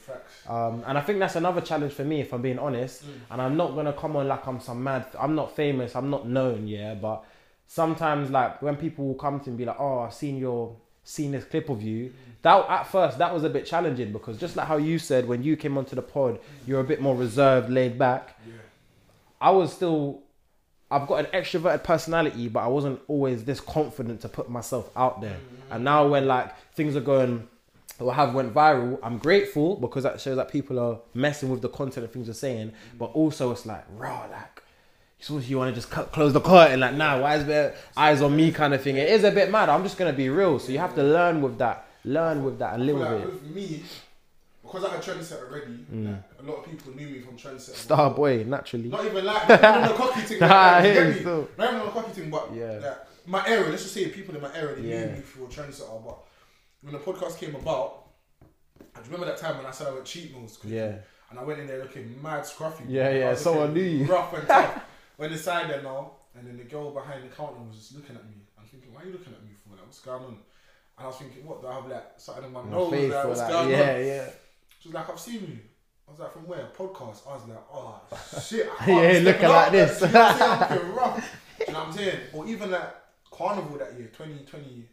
Um, 0.48 0.82
and 0.86 0.96
I 0.96 1.02
think 1.02 1.18
that's 1.18 1.36
another 1.36 1.60
challenge 1.60 1.92
for 1.92 2.02
me, 2.02 2.22
if 2.22 2.32
I'm 2.32 2.40
being 2.40 2.58
honest. 2.58 3.04
And 3.30 3.42
I'm 3.42 3.58
not 3.58 3.74
gonna 3.74 3.92
come 3.92 4.16
on 4.16 4.26
like 4.26 4.46
I'm 4.46 4.58
some 4.58 4.82
mad. 4.82 5.04
I'm 5.20 5.34
not 5.34 5.54
famous. 5.54 5.94
I'm 5.94 6.08
not 6.08 6.26
known, 6.26 6.66
yeah. 6.66 6.94
But 6.94 7.26
sometimes, 7.66 8.30
like 8.30 8.62
when 8.62 8.76
people 8.76 9.06
will 9.08 9.20
come 9.26 9.38
to 9.40 9.48
me 9.48 9.50
and 9.50 9.58
be 9.58 9.64
like, 9.66 9.78
"Oh, 9.78 9.98
I've 9.98 10.14
seen 10.14 10.38
your, 10.38 10.74
seen 11.04 11.32
this 11.32 11.44
clip 11.44 11.68
of 11.68 11.82
you." 11.82 12.12
That 12.42 12.68
at 12.68 12.84
first 12.88 13.18
that 13.18 13.32
was 13.32 13.44
a 13.44 13.48
bit 13.48 13.64
challenging 13.64 14.12
because 14.12 14.36
just 14.38 14.54
like 14.56 14.66
how 14.66 14.76
you 14.76 14.98
said 14.98 15.26
when 15.26 15.42
you 15.42 15.56
came 15.56 15.78
onto 15.78 15.96
the 15.96 16.02
pod, 16.02 16.40
you're 16.66 16.80
a 16.80 16.84
bit 16.84 17.00
more 17.00 17.16
reserved, 17.16 17.70
laid 17.70 17.98
back. 17.98 18.38
Yeah. 18.46 18.54
I 19.40 19.50
was 19.50 19.72
still. 19.72 20.20
I've 20.90 21.08
got 21.08 21.24
an 21.24 21.26
extroverted 21.32 21.82
personality, 21.82 22.48
but 22.48 22.60
I 22.60 22.68
wasn't 22.68 23.00
always 23.08 23.44
this 23.44 23.58
confident 23.60 24.20
to 24.20 24.28
put 24.28 24.48
myself 24.48 24.90
out 24.94 25.20
there. 25.20 25.30
Mm-hmm. 25.30 25.72
And 25.72 25.84
now 25.84 26.06
when 26.06 26.26
like 26.26 26.54
things 26.74 26.94
are 26.94 27.00
going 27.00 27.48
or 27.98 28.12
have 28.12 28.34
went 28.34 28.52
viral, 28.52 28.98
I'm 29.02 29.18
grateful 29.18 29.76
because 29.76 30.02
that 30.02 30.20
shows 30.20 30.36
that 30.36 30.50
people 30.50 30.78
are 30.78 30.98
messing 31.14 31.48
with 31.48 31.62
the 31.62 31.68
content 31.68 32.04
and 32.04 32.12
things 32.12 32.26
we're 32.26 32.34
saying. 32.34 32.72
But 32.98 33.06
also 33.06 33.50
it's 33.52 33.66
like 33.66 33.84
raw, 33.96 34.26
like 34.30 34.62
so 35.24 35.38
you 35.38 35.56
want 35.56 35.70
to 35.70 35.74
just 35.74 35.90
cut, 35.90 36.12
close 36.12 36.32
the 36.34 36.40
curtain, 36.40 36.80
like 36.80 36.94
nah, 36.94 37.18
why 37.18 37.36
is 37.36 37.46
there 37.46 37.74
eyes 37.96 38.20
on 38.20 38.36
me 38.36 38.52
kind 38.52 38.74
of 38.74 38.82
thing? 38.82 38.96
It 38.98 39.08
is 39.08 39.24
a 39.24 39.30
bit 39.30 39.50
mad. 39.50 39.68
I'm 39.70 39.82
just 39.82 39.96
gonna 39.96 40.12
be 40.12 40.28
real, 40.28 40.58
so 40.58 40.70
you 40.70 40.78
have 40.78 40.94
to 40.96 41.02
learn 41.02 41.40
with 41.40 41.56
that, 41.58 41.86
learn 42.04 42.44
with 42.44 42.58
that 42.58 42.74
a 42.74 42.78
little 42.78 43.00
Like, 43.00 43.22
bit. 43.24 43.32
with 43.32 43.42
me, 43.44 43.82
because 44.62 44.84
I 44.84 44.90
had 44.90 45.02
Trendset 45.02 45.40
already, 45.48 45.78
like, 45.90 46.22
a 46.38 46.42
lot 46.42 46.56
of 46.58 46.64
people 46.70 46.94
knew 46.94 47.06
me 47.08 47.20
from 47.20 47.36
Trendset. 47.38 47.70
Mm. 47.72 47.76
Star 47.76 48.10
boy, 48.10 48.44
naturally. 48.44 48.88
Not 48.90 49.04
even 49.06 49.24
like, 49.24 49.48
not 49.48 49.58
even 49.60 49.70
on 49.74 49.82
the 49.88 49.94
cocky 50.02 50.20
thing. 50.20 50.40
Like, 50.40 50.50
Nah, 50.50 50.80
that, 50.80 50.84
you 50.84 50.90
I 50.90 50.94
get 51.14 51.24
me? 51.26 51.46
Not 51.58 51.72
even 51.72 51.84
the 51.86 51.90
cocky 51.92 52.12
thing, 52.12 52.30
but 52.30 52.54
Yeah. 52.54 52.78
like, 52.82 52.98
my 53.26 53.46
area, 53.48 53.70
let's 53.70 53.82
just 53.82 53.94
say 53.94 54.08
people 54.08 54.34
in 54.36 54.42
my 54.42 54.54
area, 54.54 54.76
they 54.76 54.88
Yeah. 54.88 55.04
knew 55.06 55.12
me 55.12 55.20
for 55.22 55.46
Trendsetter. 55.48 56.04
But 56.04 56.18
when 56.82 56.92
the 56.92 56.98
podcast 56.98 57.38
came 57.38 57.54
about, 57.54 58.02
I 58.94 59.00
remember 59.06 59.24
that 59.26 59.38
time 59.38 59.56
when 59.56 59.64
I 59.64 59.70
said 59.70 59.86
I 59.86 59.92
went 59.92 60.04
cheat 60.04 60.34
meals. 60.36 60.58
Yeah. 60.64 60.96
And 61.30 61.38
I 61.40 61.42
went 61.44 61.60
in 61.60 61.66
there 61.66 61.78
looking 61.78 62.20
mad 62.22 62.42
scruffy. 62.44 62.82
Yeah, 62.88 63.08
yeah, 63.10 63.34
someone 63.34 63.72
knew 63.72 63.82
you. 63.82 64.04
Rough 64.04 64.34
and 64.34 64.46
tough. 64.46 64.82
went 65.18 65.32
inside 65.32 65.70
there 65.70 65.82
now, 65.82 66.12
and 66.36 66.46
then 66.46 66.56
the 66.56 66.64
girl 66.64 66.90
behind 66.90 67.24
the 67.24 67.28
counter 67.34 67.60
was 67.66 67.76
just 67.76 67.94
looking 67.94 68.16
at 68.16 68.24
me. 68.26 68.34
I'm 68.58 68.64
thinking, 68.66 68.92
why 68.92 69.02
are 69.02 69.06
you 69.06 69.12
looking 69.12 69.32
at 69.32 69.42
me 69.42 69.50
for? 69.62 69.70
Like, 69.76 69.84
what's 69.86 70.00
going 70.00 70.22
on? 70.24 70.28
And 70.96 71.04
I 71.04 71.06
was 71.06 71.16
thinking, 71.16 71.44
what? 71.46 71.60
Do 71.60 71.68
I 71.68 71.74
have 71.74 71.86
like 71.86 72.04
something 72.16 72.44
in 72.44 72.52
my 72.52 72.62
My 72.62 72.70
nose? 72.70 72.92
Like, 72.92 73.24
what's 73.26 73.40
that. 73.40 73.50
going 73.50 73.70
Yeah, 73.70 73.94
on? 73.94 74.06
yeah. 74.06 74.30
She 74.80 74.88
was 74.88 74.94
like, 74.94 75.10
I've 75.10 75.20
seen 75.20 75.40
you. 75.40 75.58
I 76.06 76.10
was 76.10 76.20
like, 76.20 76.32
from 76.32 76.46
where? 76.46 76.68
Podcast. 76.76 77.26
I 77.28 77.34
was 77.34 77.48
like, 77.48 77.58
oh 77.72 78.00
shit. 78.42 78.68
I 78.80 78.90
Yeah, 79.12 79.18
looking 79.20 79.48
like 79.48 79.72
this. 79.72 80.00
You 80.02 80.08
know 80.08 80.20
what 80.20 80.32
I'm 80.32 80.38
saying? 80.68 80.80
I'm 80.84 80.94
rough. 80.94 81.36
You 81.66 81.72
know 81.72 81.78
what 81.80 81.88
I'm 81.88 81.92
saying? 81.94 82.18
Or 82.34 82.46
even 82.46 82.70
that 82.72 83.04
carnival 83.30 83.78
that 83.78 83.94
year, 83.98 84.08
2021. 84.08 84.84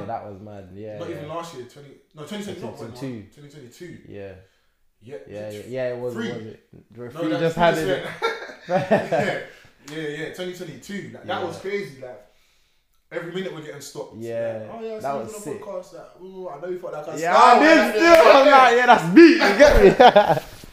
Yeah, 0.00 0.04
that 0.06 0.24
was 0.26 0.40
mad. 0.40 0.68
Yeah. 0.74 0.98
Not 0.98 1.08
yeah. 1.10 1.16
even 1.16 1.28
last 1.28 1.54
year, 1.54 1.64
20, 1.66 1.88
no, 2.16 2.22
2020, 2.24 2.60
2022. 2.60 3.22
2022. 3.42 4.12
Yeah, 4.12 4.32
Yeah, 5.00 5.16
yeah, 5.28 5.50
yeah, 5.50 5.60
yeah. 5.68 5.88
It 5.94 5.98
was. 6.00 6.14
Three. 6.14 6.28
Was 6.32 6.36
it? 6.42 6.68
No, 6.96 7.08
Three 7.10 7.30
just 7.30 7.56
had 7.56 7.78
it. 7.78 8.06
yeah, 8.68 9.40
yeah, 9.90 10.08
yeah, 10.08 10.24
2022. 10.34 11.10
Like, 11.14 11.24
That 11.24 11.26
Yeah. 11.26 11.44
was 11.44 11.58
crazy. 11.58 12.00
Like, 12.00 12.26
every 13.12 13.32
minute 13.32 13.54
we're 13.54 13.62
getting 13.62 13.80
stopped. 13.80 14.16
Yeah, 14.16 14.66
Like, 14.68 14.70
oh, 14.78 14.82
yeah, 14.84 14.94
that 14.94 15.02
that 15.02 15.14
was 15.16 15.32
was 15.34 15.44
sick. 15.44 15.62
podcast. 15.62 15.94
Like, 15.94 16.20
ooh, 16.22 16.48
I 16.48 16.60
know 16.60 16.68
you 16.68 16.78
thought 16.78 16.92
that 17.06 17.18
Yeah, 17.18 17.36
I 17.36 17.58
did 17.58 17.94
still. 17.94 18.32
I'm 18.36 18.46
like, 18.50 18.76
yeah, 18.76 18.86
that's 18.86 19.14
me. 19.14 19.32
You 19.32 19.38
get 19.38 19.76
me? 19.82 19.88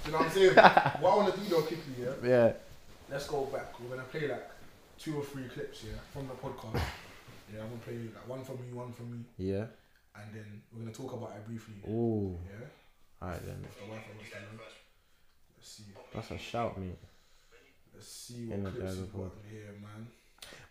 You 0.06 0.12
know 0.12 0.17
what 0.19 0.28
I'm 0.28 0.32
saying? 0.32 0.56
what 1.01 1.12
I 1.12 1.15
want 1.15 1.34
to 1.34 1.39
do 1.41 1.49
though, 1.49 1.62
quickly, 1.62 1.93
yeah. 1.99 2.12
yeah. 2.23 2.54
Let's 3.10 3.28
go 3.28 3.45
back. 3.45 3.80
We're 3.80 3.89
gonna 3.95 4.04
play 4.04 4.28
like 4.28 4.49
two 4.99 5.17
or 5.17 5.23
three 5.23 5.47
clips, 5.47 5.84
yeah, 5.84 5.97
from 6.12 6.28
the 6.28 6.34
podcast. 6.34 6.82
Yeah, 7.54 7.62
I'm 7.62 7.69
gonna 7.69 7.82
play 7.86 7.93
like 8.13 8.28
one 8.28 8.43
from 8.43 8.58
you, 8.67 8.75
one 8.75 8.91
from 8.91 9.12
me, 9.12 9.19
Yeah. 9.38 9.65
and 10.15 10.34
then 10.34 10.63
we're 10.73 10.80
gonna 10.80 10.91
talk 10.91 11.13
about 11.13 11.34
it 11.38 11.45
briefly. 11.45 11.75
Ooh. 11.88 12.39
Yeah. 12.43 12.65
Alright 13.21 13.45
then. 13.45 13.63
If 13.63 13.75
the 13.75 13.82
Wi-Fi 13.86 14.12
was. 14.17 14.62
Let's 15.56 15.69
see. 15.71 15.84
That's 16.13 16.32
a 16.32 16.38
shout, 16.39 16.78
mate. 16.80 16.97
Let's 17.95 18.08
see 18.12 18.45
what 18.47 18.73
clips 18.75 18.97
you've 18.97 19.13
got 19.13 19.31
here, 19.49 19.73
man. 19.81 20.08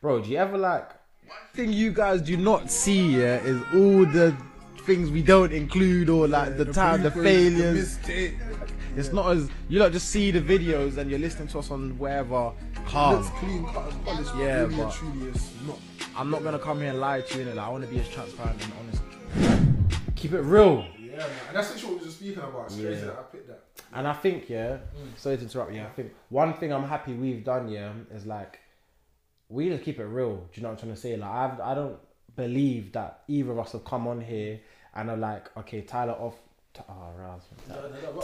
Bro, 0.01 0.23
do 0.23 0.31
you 0.31 0.37
ever 0.39 0.59
like? 0.59 0.89
One 1.27 1.39
Thing 1.55 1.73
you 1.73 1.91
guys 1.93 2.21
do 2.21 2.37
not 2.37 2.71
see, 2.71 3.17
yeah, 3.21 3.37
is 3.39 3.63
all 3.75 4.05
the 4.05 4.37
things 4.85 5.11
we 5.11 5.23
don't 5.23 5.53
include 5.53 6.11
or 6.11 6.29
like 6.29 6.59
the, 6.59 6.67
time, 6.67 7.03
the 7.03 7.11
failures. 7.11 7.99
it's 8.07 9.13
not 9.13 9.35
as 9.35 9.49
you 9.71 9.79
lot 9.81 9.91
just 9.93 10.11
see 10.11 10.31
the 10.31 10.41
videos 10.41 10.99
and 10.99 11.09
you're 11.11 11.19
listening 11.19 11.49
to 11.49 11.59
us 11.59 11.71
on 11.71 11.97
wherever. 11.99 12.53
Calm. 12.87 13.25
Clean 13.25 13.65
cut 13.65 13.91
and 13.91 14.05
polished, 14.05 14.31
Yeah, 14.37 14.65
but- 14.67 14.77
not. 14.77 15.79
I'm 16.17 16.31
not 16.31 16.45
gonna 16.45 16.59
come 16.59 16.81
here 16.81 16.91
and 16.91 17.01
lie 17.01 17.23
to 17.23 17.39
you. 17.39 17.47
Innit? 17.47 17.55
Like, 17.57 17.67
I 17.67 17.69
want 17.71 17.83
to 17.85 17.91
be 17.91 17.99
as 17.99 18.09
transparent 18.09 18.63
and 18.63 18.73
honest. 18.79 19.03
Keep 20.15 20.35
it 20.35 20.41
real. 20.43 20.87
Yeah, 21.01 21.17
man. 21.17 21.29
And 21.49 21.57
that's 21.57 21.71
literally 21.75 21.95
what 21.95 21.95
we 21.95 21.99
were 22.01 22.05
just 22.05 22.19
speaking 22.21 22.39
about. 22.43 22.67
It's 22.67 22.75
crazy 22.77 22.89
Yeah. 23.01 23.07
that 23.07 23.19
I 23.19 23.23
picked 23.33 23.49
that. 23.49 23.64
And 23.95 24.09
I 24.09 24.13
think, 24.13 24.49
yeah, 24.51 24.79
sorry 25.17 25.37
to 25.37 25.43
interrupt 25.45 25.73
you. 25.73 25.83
I 25.83 25.87
think 25.97 26.13
one 26.29 26.55
thing 26.55 26.73
I'm 26.73 26.85
happy 26.85 27.13
we've 27.15 27.45
done, 27.45 27.69
yeah, 27.69 27.93
is 28.13 28.27
like 28.27 28.59
we 29.49 29.69
just 29.69 29.85
keep 29.85 29.99
it 30.01 30.05
real. 30.07 30.37
Do 30.37 30.43
you 30.55 30.63
know 30.63 30.69
what 30.71 30.75
I'm 30.75 30.79
trying 30.81 30.95
to 30.95 31.01
say? 31.01 31.17
Like 31.17 31.31
I've, 31.31 31.61
I 31.61 31.75
don't 31.75 31.97
believe 32.35 32.93
that 32.93 33.21
either 33.29 33.53
of 33.53 33.59
us 33.61 33.73
have 33.73 33.85
come 33.85 34.07
on 34.09 34.21
here 34.21 34.61
and 34.95 35.11
are 35.11 35.17
like, 35.17 35.57
okay, 35.57 35.83
Tyler 35.83 36.15
off. 36.15 36.35
Oh, 36.89 37.13
Raz. 37.17 37.43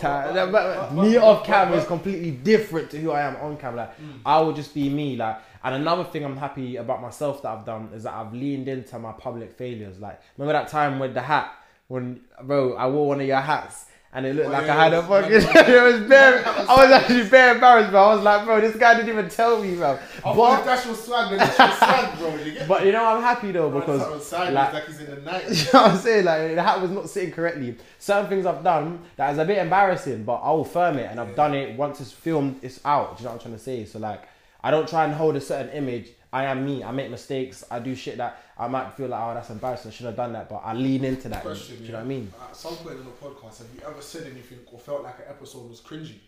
Ty- 0.01 0.33
no, 0.35 0.51
but- 0.51 0.93
me 0.93 1.17
off 1.19 1.45
camera 1.47 1.77
is 1.79 1.87
completely 1.87 2.33
different 2.33 2.91
to 2.91 2.99
who 2.99 3.13
I 3.13 3.21
am 3.21 3.37
on 3.37 3.57
camera. 3.57 3.83
Like, 3.83 3.91
I 4.27 4.41
will 4.41 4.53
just 4.53 4.75
be 4.75 4.89
me. 4.91 5.15
Like, 5.15 5.39
and 5.63 5.77
another 5.77 6.03
thing 6.03 6.25
I'm 6.25 6.37
happy 6.37 6.75
about 6.75 7.01
myself 7.01 7.43
that 7.43 7.49
I've 7.51 7.65
done 7.65 7.91
is 7.95 8.03
that 8.03 8.13
I've 8.15 8.33
leaned 8.35 8.67
into 8.67 8.99
my 8.99 9.13
public 9.13 9.53
failures. 9.57 10.01
Like, 10.01 10.21
remember 10.37 10.55
that 10.59 10.69
time 10.69 10.99
with 10.99 11.15
the 11.15 11.21
hat 11.21 11.53
when, 11.87 12.23
bro, 12.43 12.75
I 12.75 12.89
wore 12.89 13.07
one 13.07 13.21
of 13.21 13.27
your 13.29 13.41
hats. 13.41 13.85
And 14.13 14.27
it 14.27 14.35
looked 14.35 14.51
like 14.51 14.67
yeah, 14.67 14.77
I 14.77 14.85
had 14.85 14.93
a 14.95 15.03
fucking. 15.05 15.33
it 15.35 15.83
was 15.85 16.09
bare. 16.09 16.45
I 16.45 16.83
was 16.83 16.91
actually 16.91 17.29
bare 17.29 17.55
embarrassed, 17.55 17.91
bro. 17.91 18.03
I 18.03 18.15
was 18.17 18.25
like, 18.25 18.45
bro, 18.45 18.61
this 18.61 18.75
guy 18.75 18.95
didn't 18.95 19.09
even 19.11 19.29
tell 19.29 19.63
me, 19.63 19.77
bro. 19.77 20.01
But, 20.25 20.65
that's 20.65 20.85
your 20.85 20.97
swag, 20.97 21.31
then 21.31 21.39
that's 21.39 21.57
your 21.57 21.73
swag, 21.73 22.19
bro. 22.19 22.35
You 22.45 22.53
get 22.53 22.67
but 22.67 22.85
you 22.85 22.91
know, 22.91 23.05
I'm 23.05 23.23
happy 23.23 23.53
though 23.53 23.71
because 23.71 24.01
outside, 24.01 24.53
like- 24.53 24.73
like 24.73 24.87
he's 24.87 24.99
in 24.99 25.15
the 25.15 25.21
night. 25.21 25.45
you 25.49 25.65
know 25.73 25.83
what 25.83 25.91
I'm 25.93 25.99
saying? 25.99 26.25
Like 26.25 26.55
the 26.57 26.63
hat 26.63 26.81
was 26.83 26.91
not 26.91 27.09
sitting 27.09 27.31
correctly. 27.31 27.77
Certain 28.01 28.29
things 28.29 28.47
I've 28.47 28.65
done 28.65 29.01
that 29.15 29.31
is 29.33 29.39
a 29.39 29.45
bit 29.45 29.59
embarrassing, 29.59 30.25
but 30.25 30.37
I 30.37 30.51
will 30.51 30.65
firm 30.65 30.99
it, 30.99 31.09
and 31.09 31.21
I've 31.21 31.37
done 31.37 31.55
it 31.55 31.77
once 31.77 32.01
it's 32.01 32.11
filmed. 32.11 32.59
It's 32.63 32.81
out. 32.85 33.17
Do 33.17 33.23
you 33.23 33.27
know 33.29 33.35
what 33.35 33.37
I'm 33.37 33.43
trying 33.43 33.55
to 33.59 33.63
say? 33.63 33.85
So 33.85 34.01
like, 34.01 34.25
I 34.61 34.73
don't 34.73 34.89
try 34.89 35.05
and 35.05 35.15
hold 35.15 35.37
a 35.37 35.41
certain 35.41 35.69
image. 35.71 36.09
I 36.33 36.45
am 36.45 36.65
me. 36.65 36.85
I 36.85 36.93
make 36.93 37.11
mistakes. 37.11 37.65
I 37.71 37.81
do 37.81 37.95
shit 37.95 38.17
that 38.19 38.41
I 38.57 38.69
might 38.69 38.93
feel 38.93 39.09
like, 39.09 39.21
oh, 39.21 39.35
that's 39.35 39.51
embarrassing. 39.51 39.91
I 39.91 39.95
should 39.95 40.07
have 40.07 40.17
done 40.17 40.33
that, 40.35 40.49
but 40.49 40.59
I 40.65 40.75
lean 40.75 41.05
into 41.05 41.29
that. 41.29 41.43
Question, 41.43 41.79
do 41.79 41.85
you 41.85 41.93
know 41.93 41.99
what 41.99 42.05
I 42.05 42.09
mean? 42.09 42.33
At 42.49 42.57
some 42.57 42.77
point 42.77 42.99
in 42.99 43.05
the 43.05 43.11
podcast, 43.11 43.59
have 43.59 43.67
you 43.75 43.81
ever 43.87 44.01
said 44.01 44.31
anything 44.31 44.59
or 44.71 44.79
felt 44.79 45.03
like 45.03 45.19
an 45.19 45.25
episode 45.29 45.69
was 45.69 45.81
cringy? 45.81 46.19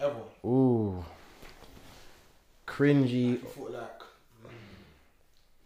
Ever? 0.00 0.20
Ooh, 0.44 1.04
cringy. 2.66 3.12
You 3.12 3.36
thought 3.38 3.70
like, 3.70 4.00
mm, 4.00 4.50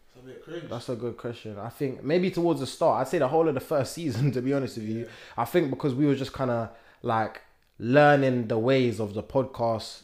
it's 0.09 0.23
a 0.23 0.27
bit 0.27 0.45
cringe. 0.45 0.65
That's 0.69 0.89
a 0.91 0.97
good 0.97 1.17
question. 1.17 1.59
I 1.59 1.71
think 1.71 2.05
maybe 2.05 2.31
towards 2.31 2.61
the 2.61 2.67
start, 2.67 3.01
I'd 3.01 3.09
say 3.09 3.19
the 3.19 3.29
whole 3.29 3.49
of 3.49 3.55
the 3.55 3.61
first 3.61 3.93
season, 3.95 4.31
to 4.33 4.43
be 4.43 4.53
honest 4.53 4.77
with 4.77 4.87
you. 4.89 4.99
Yeah. 5.01 5.07
I 5.39 5.47
think 5.47 5.71
because 5.71 5.95
we 5.95 6.05
were 6.05 6.15
just 6.15 6.35
kind 6.35 6.51
of 6.51 6.69
like 7.03 7.41
learning 7.79 8.49
the 8.49 8.59
ways 8.59 9.01
of 9.01 9.15
the 9.15 9.23
podcast. 9.23 10.03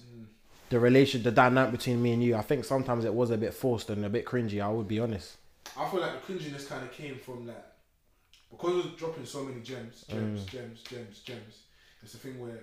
The 0.70 0.78
relation, 0.80 1.22
the 1.22 1.30
dynamic 1.30 1.72
between 1.72 2.02
me 2.02 2.12
and 2.12 2.22
you. 2.22 2.36
I 2.36 2.42
think 2.42 2.64
sometimes 2.64 3.04
it 3.04 3.14
was 3.14 3.30
a 3.30 3.36
bit 3.36 3.54
forced 3.54 3.90
and 3.90 4.04
a 4.04 4.08
bit 4.08 4.24
cringy. 4.24 4.62
I 4.62 4.68
would 4.68 4.88
be 4.88 4.98
honest. 5.00 5.36
I 5.76 5.88
feel 5.88 6.00
like 6.00 6.24
the 6.26 6.32
cringiness 6.32 6.68
kind 6.68 6.82
of 6.84 6.92
came 6.92 7.18
from 7.18 7.46
that 7.46 7.76
because 8.50 8.70
we 8.70 8.76
was 8.90 8.98
dropping 8.98 9.26
so 9.26 9.44
many 9.44 9.60
gems, 9.60 10.04
gems, 10.08 10.42
Mm. 10.44 10.46
gems, 10.50 10.82
gems, 10.82 11.18
gems. 11.20 11.58
It's 12.02 12.14
a 12.14 12.18
thing 12.18 12.38
where 12.40 12.60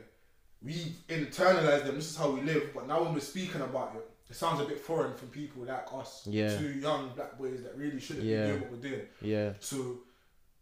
we 0.64 0.96
internalize 1.10 1.86
them. 1.86 1.96
This 1.96 2.12
is 2.12 2.18
how 2.18 2.32
we 2.32 2.42
live. 2.42 2.72
But 2.74 2.88
now 2.88 3.04
when 3.04 3.14
we're 3.14 3.20
speaking 3.20 3.62
about 3.62 3.96
it, 3.96 4.08
it 4.30 4.36
sounds 4.36 4.62
a 4.62 4.66
bit 4.66 4.80
foreign 4.80 5.14
from 5.16 5.30
people 5.30 5.64
like 5.64 5.86
us, 5.94 6.26
Yeah. 6.28 6.58
two 6.58 6.72
young 6.74 7.12
black 7.16 7.38
boys 7.38 7.64
that 7.64 7.76
really 7.76 8.00
shouldn't 8.00 8.26
Yeah. 8.26 8.44
be 8.44 8.48
doing 8.50 8.62
what 8.62 8.72
we're 8.72 8.90
doing. 8.90 9.02
Yeah, 9.22 9.54
So 9.60 10.00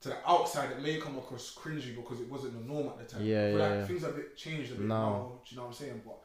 to 0.02 0.10
the 0.10 0.18
outside, 0.30 0.72
it 0.72 0.82
may 0.82 0.98
come 0.98 1.18
across 1.18 1.54
cringy 1.54 1.96
because 1.96 2.22
it 2.22 2.30
wasn't 2.30 2.54
the 2.54 2.74
norm 2.74 2.88
at 2.88 2.98
the 3.00 3.06
time. 3.06 3.26
Yeah, 3.26 3.50
yeah, 3.50 3.58
like 3.58 3.72
yeah. 3.72 3.86
things 3.86 4.02
have 4.04 4.36
changed 4.36 4.72
a 4.72 4.76
bit 4.76 4.86
No. 4.86 4.96
now. 4.96 5.42
Do 5.46 5.50
you 5.52 5.58
know 5.58 5.64
what 5.64 5.68
I'm 5.70 5.74
saying? 5.76 6.02
But 6.06 6.18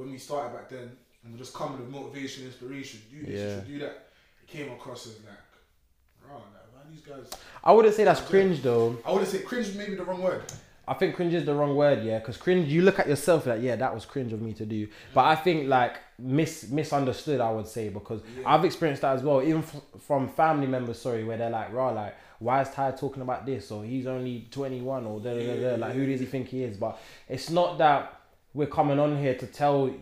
when 0.00 0.10
we 0.10 0.18
started 0.18 0.56
back 0.56 0.68
then, 0.68 0.90
and 1.24 1.36
just 1.38 1.54
coming 1.54 1.78
with 1.78 1.88
motivation, 1.90 2.44
inspiration, 2.46 3.00
do 3.10 3.20
this, 3.22 3.28
you 3.30 3.36
Yeah. 3.38 3.54
should 3.56 3.68
do 3.68 3.78
that. 3.80 4.08
It 4.42 4.46
came 4.48 4.72
across 4.72 5.06
as 5.06 5.14
like, 5.20 6.30
oh, 6.30 6.34
like, 6.36 6.44
man, 6.74 6.90
these 6.92 7.00
guys. 7.02 7.30
I 7.62 7.72
wouldn't 7.72 7.94
say 7.94 8.04
that's 8.04 8.20
cringe 8.20 8.62
though. 8.62 8.96
I 9.04 9.12
wouldn't 9.12 9.30
say 9.30 9.40
cringe, 9.40 9.74
maybe 9.76 9.94
the 9.96 10.04
wrong 10.04 10.22
word. 10.22 10.42
I 10.88 10.94
think 10.94 11.14
cringe 11.14 11.34
is 11.34 11.44
the 11.44 11.54
wrong 11.54 11.76
word, 11.76 12.02
yeah. 12.04 12.18
Because 12.18 12.36
cringe, 12.36 12.66
you 12.68 12.82
look 12.82 12.98
at 12.98 13.06
yourself 13.08 13.46
like, 13.46 13.62
yeah, 13.62 13.76
that 13.76 13.94
was 13.94 14.04
cringe 14.04 14.32
of 14.32 14.42
me 14.42 14.52
to 14.54 14.66
do. 14.66 14.88
But 15.14 15.26
I 15.26 15.36
think 15.36 15.68
like 15.68 15.96
mis 16.18 16.68
misunderstood, 16.70 17.40
I 17.40 17.52
would 17.52 17.68
say, 17.68 17.90
because 17.90 18.22
Yeah. 18.36 18.42
I've 18.52 18.64
experienced 18.64 19.02
that 19.02 19.14
as 19.14 19.22
well, 19.22 19.40
even 19.42 19.58
f- 19.62 19.82
from 20.00 20.28
family 20.28 20.66
members. 20.66 20.98
Sorry, 21.00 21.22
where 21.22 21.36
they're 21.36 21.50
like, 21.50 21.72
raw, 21.72 21.90
like, 21.90 22.16
why 22.40 22.62
is 22.62 22.70
Ty 22.70 22.92
talking 22.92 23.22
about 23.22 23.46
this? 23.46 23.70
Or 23.70 23.84
he's 23.84 24.06
only 24.08 24.48
twenty 24.50 24.80
one, 24.80 25.06
or 25.06 25.20
da, 25.20 25.32
da, 25.34 25.46
da, 25.46 25.70
da. 25.70 25.76
like, 25.76 25.92
who 25.94 26.06
does 26.06 26.18
he 26.20 26.26
think 26.26 26.48
he 26.48 26.64
is? 26.64 26.76
But 26.76 26.98
it's 27.28 27.50
not 27.50 27.78
that 27.78 28.19
we're 28.54 28.66
coming 28.66 28.98
on 28.98 29.18
here 29.18 29.34
to 29.34 29.46
tell 29.46 29.94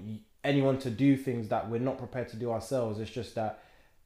anyone 0.45 0.79
to 0.79 0.91
do 0.91 1.17
things 1.17 1.49
that 1.49 1.69
we're 1.69 1.81
not 1.81 1.99
prepared 1.99 2.29
to 2.31 2.37
do 2.37 2.51
ourselves. 2.51 2.99
It's 3.01 3.11
just 3.11 3.35
that 3.35 3.63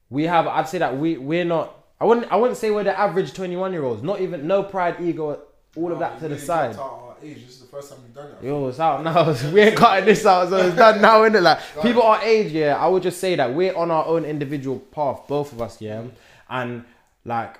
we 0.09 0.23
have. 0.23 0.47
I'd 0.47 0.67
say 0.67 0.79
that 0.79 0.97
we 0.97 1.17
we're 1.17 1.45
not. 1.45 1.75
I 1.99 2.05
wouldn't. 2.05 2.31
I 2.31 2.35
wouldn't 2.35 2.57
say 2.57 2.71
we're 2.71 2.83
the 2.83 2.97
average 2.97 3.33
twenty 3.33 3.55
one 3.55 3.71
year 3.71 3.83
olds. 3.83 4.03
Not 4.03 4.21
even 4.21 4.47
no 4.47 4.63
pride, 4.63 4.97
ego, 5.01 5.41
all 5.75 5.91
of 5.91 5.99
that 5.99 6.19
to 6.19 6.27
the 6.27 6.37
side. 6.37 6.77
age. 7.23 7.45
This 7.45 7.55
is 7.55 7.61
the 7.61 7.67
first 7.67 7.89
time 7.89 7.99
we've 8.03 8.13
done 8.13 8.31
it. 8.31 8.45
Yo, 8.45 8.67
it's 8.67 8.79
out 8.79 9.03
now. 9.03 9.31
we 9.53 9.61
ain't 9.61 9.77
cutting 9.77 10.05
this 10.05 10.25
out, 10.25 10.49
so 10.49 10.57
it's 10.57 10.75
done 10.75 11.01
now, 11.01 11.21
innit? 11.21 11.41
Like 11.41 11.59
people 11.81 12.03
our 12.03 12.21
age, 12.21 12.51
yeah. 12.51 12.75
I 12.75 12.87
would 12.87 13.03
just 13.03 13.19
say 13.19 13.35
that 13.35 13.53
we're 13.53 13.75
on 13.75 13.89
our 13.91 14.05
own 14.05 14.25
individual 14.25 14.79
path, 14.79 15.21
both 15.27 15.53
of 15.53 15.61
us, 15.61 15.81
yeah. 15.81 16.03
And 16.49 16.83
like 17.25 17.59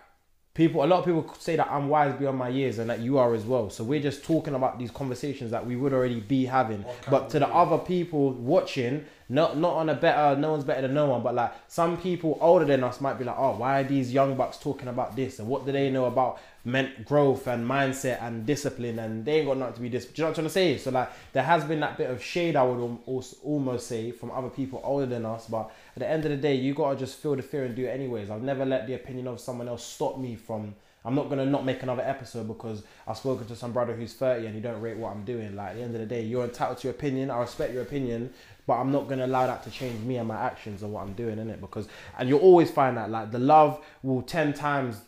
people, 0.53 0.83
a 0.83 0.85
lot 0.85 0.99
of 0.99 1.05
people 1.05 1.33
say 1.39 1.55
that 1.55 1.67
I'm 1.71 1.89
wise 1.89 2.13
beyond 2.13 2.37
my 2.37 2.49
years, 2.49 2.77
and 2.77 2.89
that 2.89 2.99
you 2.99 3.17
are 3.17 3.33
as 3.33 3.43
well. 3.43 3.69
So 3.69 3.83
we're 3.83 4.01
just 4.01 4.23
talking 4.23 4.53
about 4.53 4.77
these 4.77 4.91
conversations 4.91 5.51
that 5.51 5.65
we 5.65 5.75
would 5.75 5.93
already 5.93 6.19
be 6.19 6.45
having. 6.45 6.85
But 7.09 7.29
to 7.31 7.39
the 7.39 7.47
other 7.47 7.77
people 7.77 8.33
watching, 8.33 9.05
not 9.29 9.57
not 9.57 9.73
on 9.75 9.89
a 9.89 9.95
better, 9.95 10.39
no 10.39 10.51
one's 10.51 10.63
better 10.63 10.83
than 10.83 10.93
no 10.93 11.07
one. 11.07 11.23
But 11.23 11.33
like 11.33 11.53
some 11.67 11.97
people 11.97 12.37
older 12.39 12.65
than 12.65 12.83
us 12.83 13.01
might 13.01 13.17
be 13.17 13.25
like, 13.25 13.37
oh, 13.37 13.55
why 13.55 13.81
are 13.81 13.83
these 13.83 14.13
young 14.13 14.35
bucks 14.35 14.57
talking 14.57 14.87
about 14.87 15.15
this, 15.15 15.39
and 15.39 15.47
what 15.47 15.65
do 15.65 15.71
they 15.71 15.89
know 15.89 16.05
about 16.05 16.39
ment 16.65 17.05
growth 17.05 17.47
and 17.47 17.67
mindset 17.67 18.21
and 18.23 18.45
discipline 18.45 18.97
and 18.99 19.25
they 19.25 19.39
ain't 19.39 19.47
got 19.47 19.57
nothing 19.57 19.75
to 19.75 19.81
be 19.81 19.89
this. 19.89 20.05
Do 20.05 20.11
you 20.15 20.23
know 20.23 20.29
what 20.29 20.29
I'm 20.29 20.35
trying 20.35 20.47
to 20.47 20.53
say? 20.53 20.77
So 20.77 20.91
like 20.91 21.11
there 21.33 21.43
has 21.43 21.65
been 21.65 21.81
that 21.81 21.97
bit 21.97 22.09
of 22.09 22.23
shade 22.23 22.55
I 22.55 22.63
would 22.63 22.99
almost 23.43 23.87
say 23.87 24.11
from 24.11 24.31
other 24.31 24.49
people 24.49 24.81
older 24.83 25.05
than 25.05 25.25
us, 25.25 25.47
but 25.47 25.71
at 25.95 25.99
the 25.99 26.07
end 26.07 26.23
of 26.25 26.31
the 26.31 26.37
day, 26.37 26.55
you 26.55 26.73
gotta 26.73 26.97
just 26.97 27.17
feel 27.19 27.35
the 27.35 27.41
fear 27.41 27.65
and 27.65 27.75
do 27.75 27.85
it 27.85 27.89
anyways. 27.89 28.29
I've 28.29 28.41
never 28.41 28.65
let 28.65 28.87
the 28.87 28.93
opinion 28.93 29.27
of 29.27 29.39
someone 29.41 29.67
else 29.67 29.85
stop 29.85 30.17
me 30.17 30.35
from. 30.35 30.75
I'm 31.05 31.15
not 31.15 31.27
gonna 31.29 31.45
not 31.45 31.65
make 31.65 31.83
another 31.83 32.01
episode 32.01 32.47
because 32.47 32.83
I've 33.05 33.17
spoken 33.17 33.45
to 33.47 33.57
some 33.57 33.73
brother 33.73 33.93
who's 33.93 34.13
30 34.13 34.45
and 34.45 34.55
he 34.55 34.61
don't 34.61 34.79
rate 34.79 34.95
what 34.95 35.11
I'm 35.11 35.25
doing. 35.25 35.57
Like 35.57 35.71
at 35.71 35.75
the 35.75 35.81
end 35.81 35.95
of 35.95 35.99
the 35.99 36.07
day, 36.07 36.23
you're 36.23 36.45
entitled 36.45 36.77
to 36.77 36.87
your 36.87 36.95
opinion. 36.95 37.29
I 37.29 37.39
respect 37.41 37.73
your 37.73 37.83
opinion, 37.83 38.31
but 38.65 38.75
I'm 38.75 38.93
not 38.93 39.09
gonna 39.09 39.25
allow 39.25 39.47
that 39.47 39.63
to 39.63 39.69
change 39.69 40.01
me 40.05 40.15
and 40.15 40.29
my 40.29 40.37
actions 40.37 40.81
and 40.81 40.93
what 40.93 41.01
I'm 41.01 41.11
doing 41.13 41.39
in 41.39 41.49
it 41.49 41.59
because 41.59 41.89
and 42.17 42.29
you'll 42.29 42.39
always 42.39 42.71
find 42.71 42.95
that 42.95 43.09
like 43.09 43.31
the 43.31 43.39
love 43.39 43.83
will 44.01 44.21
ten 44.21 44.53
times 44.53 45.01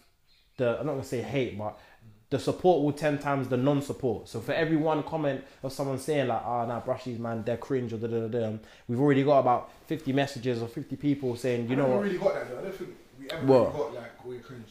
the 0.58 0.80
I'm 0.80 0.86
not 0.86 0.94
gonna 0.94 1.04
say 1.04 1.22
hate, 1.22 1.58
but 1.58 1.78
the 2.30 2.40
support 2.40 2.84
will 2.84 2.92
ten 2.92 3.18
times 3.20 3.48
the 3.48 3.58
non-support. 3.58 4.28
So 4.28 4.40
for 4.40 4.54
every 4.54 4.78
one 4.78 5.04
comment 5.04 5.44
of 5.64 5.72
someone 5.72 6.00
saying 6.00 6.28
like, 6.28 6.42
"Ah, 6.44 6.64
oh, 6.64 6.68
nah, 6.68 6.80
brush 6.80 7.04
these 7.04 7.20
man, 7.20 7.44
they're 7.44 7.58
cringe," 7.58 7.94
or 7.94 7.98
da 7.98 8.08
da 8.08 8.28
da, 8.28 8.58
we've 8.88 9.00
already 9.00 9.24
got 9.24 9.40
about 9.40 9.72
fifty 9.88 10.12
messages 10.12 10.62
or 10.62 10.68
fifty 10.68 10.96
people 10.96 11.36
saying, 11.36 11.70
"You 11.70 11.76
know 11.76 11.88
what." 11.88 12.04
really 12.04 12.18
got 12.18 12.34
that 12.34 12.50
though. 12.50 12.60
I 12.60 12.62
don't 12.64 12.76
think 12.76 12.90
we 13.20 13.30
ever 13.30 13.46
really 13.46 13.66
got 13.72 13.94
like 13.94 14.26
we're 14.26 14.40
cringe. 14.40 14.68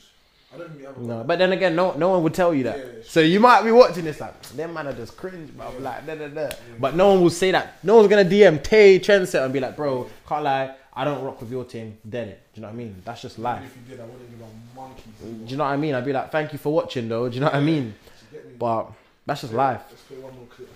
I 0.52 0.58
don't 0.58 0.68
think 0.68 0.80
we 0.80 0.86
ever. 0.86 1.00
No, 1.00 1.16
got 1.18 1.26
but 1.28 1.38
then 1.38 1.52
again, 1.52 1.76
no, 1.76 1.92
no 1.94 2.08
one 2.10 2.22
would 2.24 2.34
tell 2.34 2.52
you 2.54 2.64
that. 2.64 2.78
Yeah, 2.78 2.84
so 3.04 3.20
you 3.20 3.40
might 3.40 3.62
be 3.62 3.70
watching 3.70 4.04
this 4.04 4.20
like, 4.20 4.40
them 4.42 4.74
man 4.74 4.88
are 4.88 4.92
just 4.92 5.16
cringe, 5.16 5.56
bro. 5.56 5.72
Yeah. 5.72 5.78
Like, 5.78 6.06
da, 6.06 6.14
da, 6.16 6.28
da. 6.28 6.50
But 6.78 6.96
no 6.96 7.10
one 7.10 7.22
will 7.22 7.30
say 7.30 7.52
that. 7.52 7.82
No 7.84 7.96
one's 7.96 8.08
gonna 8.08 8.24
DM 8.24 8.62
Tay 8.62 8.98
Trendset 8.98 9.44
and 9.44 9.52
be 9.52 9.60
like, 9.60 9.76
bro, 9.76 10.08
can't 10.28 10.44
lie, 10.44 10.74
I 10.96 11.04
don't 11.04 11.24
rock 11.24 11.40
with 11.40 11.50
your 11.50 11.64
team. 11.64 11.98
then 12.04 12.28
it. 12.28 12.40
Do 12.52 12.60
you 12.60 12.62
know 12.62 12.68
what 12.68 12.74
I 12.74 12.76
mean? 12.76 13.02
That's 13.04 13.22
just 13.22 13.38
life. 13.38 13.64
if 13.64 13.76
you 13.76 13.96
did, 13.96 14.00
I 14.00 14.06
wouldn't 14.06 14.30
give 14.30 14.40
a 14.40 14.76
monkey. 14.76 15.02
Do 15.20 15.50
you 15.50 15.56
know 15.56 15.64
what 15.64 15.70
I 15.70 15.76
mean? 15.76 15.94
I'd 15.94 16.04
be 16.04 16.12
like, 16.12 16.30
thank 16.30 16.52
you 16.52 16.58
for 16.58 16.72
watching, 16.72 17.08
though. 17.08 17.28
Do 17.28 17.34
you 17.34 17.40
know 17.40 17.46
what 17.46 17.56
I 17.56 17.60
mean? 17.60 17.94
You 18.32 18.38
get 18.38 18.46
me? 18.46 18.54
But 18.58 18.92
that's 19.26 19.40
just 19.40 19.52
life. 19.52 19.80
Let's 19.90 20.02
play 20.02 20.18
one 20.18 20.34
more 20.36 20.46
clip. 20.46 20.68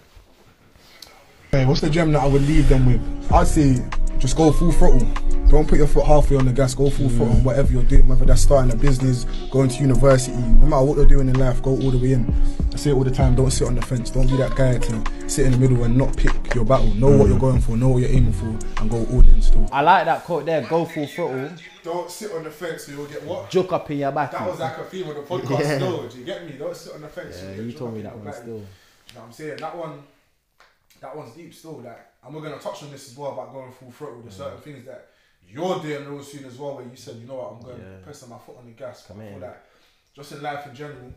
Hey, 1.52 1.64
what's 1.66 1.80
the 1.80 1.88
gem 1.90 2.12
that 2.12 2.22
I 2.22 2.26
would 2.26 2.42
leave 2.42 2.68
them 2.68 2.86
with? 2.86 3.32
I'd 3.32 3.46
say 3.46 3.76
just 4.18 4.36
go 4.36 4.52
full 4.52 4.72
throttle. 4.72 5.06
Don't 5.48 5.66
put 5.66 5.78
your 5.78 5.86
foot 5.86 6.04
halfway 6.04 6.36
on 6.36 6.44
the 6.44 6.52
gas. 6.52 6.74
Go 6.74 6.90
full 6.90 7.08
throttle 7.08 7.36
on 7.36 7.44
whatever 7.44 7.72
you're 7.72 7.82
doing, 7.84 8.06
whether 8.06 8.26
that's 8.26 8.42
starting 8.42 8.70
a 8.70 8.76
business, 8.76 9.24
going 9.50 9.70
to 9.70 9.80
university. 9.80 10.36
No 10.36 10.66
matter 10.66 10.84
what 10.84 10.96
you're 10.98 11.06
doing 11.06 11.28
in 11.28 11.38
life, 11.38 11.62
go 11.62 11.70
all 11.70 11.90
the 11.90 11.96
way 11.96 12.12
in. 12.12 12.34
I 12.72 12.76
say 12.76 12.90
it 12.90 12.94
all 12.94 13.04
the 13.04 13.10
time. 13.10 13.34
Don't 13.34 13.50
sit 13.50 13.66
on 13.66 13.74
the 13.74 13.82
fence. 13.82 14.10
Don't 14.10 14.26
be 14.26 14.36
that 14.36 14.54
guy 14.54 14.76
to 14.76 15.28
sit 15.30 15.46
in 15.46 15.52
the 15.52 15.58
middle 15.58 15.84
and 15.84 15.96
not 15.96 16.14
pick 16.16 16.54
your 16.54 16.66
battle. 16.66 16.92
Know 16.94 17.16
what 17.16 17.26
mm. 17.26 17.30
you're 17.30 17.38
going 17.38 17.60
for. 17.60 17.76
Know 17.76 17.88
what 17.88 18.02
you're 18.02 18.10
aiming 18.10 18.32
for, 18.32 18.46
and 18.80 18.90
go 18.90 18.98
all 19.06 19.20
in 19.20 19.40
still. 19.40 19.66
I 19.72 19.80
like 19.80 20.04
that 20.04 20.24
quote 20.24 20.44
there. 20.44 20.60
Go 20.68 20.84
full 20.84 21.06
throttle, 21.06 21.50
Don't 21.82 22.10
sit 22.10 22.30
on 22.32 22.44
the 22.44 22.50
fence, 22.50 22.84
so 22.84 22.92
you'll 22.92 23.06
get 23.06 23.22
what? 23.22 23.48
joke 23.48 23.72
up 23.72 23.90
in 23.90 23.98
your 23.98 24.12
back. 24.12 24.32
That 24.32 24.46
was 24.46 24.60
like 24.60 24.76
a 24.76 24.84
theme 24.84 25.08
of 25.08 25.16
the 25.16 25.22
podcast. 25.22 25.60
Yeah. 25.60 25.78
No, 25.78 26.06
do 26.08 26.18
you 26.18 26.24
get 26.24 26.44
me? 26.44 26.52
Don't 26.52 26.76
sit 26.76 26.94
on 26.94 27.00
the 27.00 27.08
fence. 27.08 27.42
Yeah, 27.42 27.62
you 27.62 27.72
told 27.72 27.94
me 27.94 28.02
that 28.02 28.14
one 28.14 28.24
back. 28.26 28.34
still. 28.34 28.48
You 28.48 28.54
know 29.14 29.20
what 29.20 29.26
I'm 29.26 29.32
saying? 29.32 29.56
That 29.56 29.76
one, 29.76 30.02
that 31.00 31.16
one's 31.16 31.34
deep 31.34 31.54
still. 31.54 31.80
Like, 31.80 32.00
and 32.24 32.34
we're 32.34 32.42
gonna 32.42 32.58
touch 32.58 32.82
on 32.82 32.90
this 32.90 33.10
as 33.10 33.16
well 33.16 33.32
about 33.32 33.52
going 33.52 33.72
full 33.72 33.90
throttle. 33.90 34.20
There's 34.22 34.36
certain 34.36 34.60
things 34.60 34.84
that 34.86 35.08
you're 35.48 35.78
doing 35.80 36.06
real 36.08 36.22
soon 36.22 36.44
as 36.44 36.58
well, 36.58 36.76
where 36.76 36.84
you 36.84 36.96
said, 36.96 37.16
you 37.16 37.26
know 37.26 37.36
what, 37.36 37.52
I'm 37.52 37.62
going 37.62 37.80
Yeah. 37.80 37.96
to 37.98 38.02
press 38.04 38.26
my 38.28 38.36
foot 38.38 38.58
on 38.58 38.66
the 38.66 38.72
gas. 38.72 39.06
Come 39.06 39.20
I 39.20 39.24
feel 39.26 39.34
in. 39.36 39.40
like 39.40 39.60
just 40.14 40.32
in 40.32 40.42
life 40.42 40.66
in 40.66 40.74
general, 40.74 41.12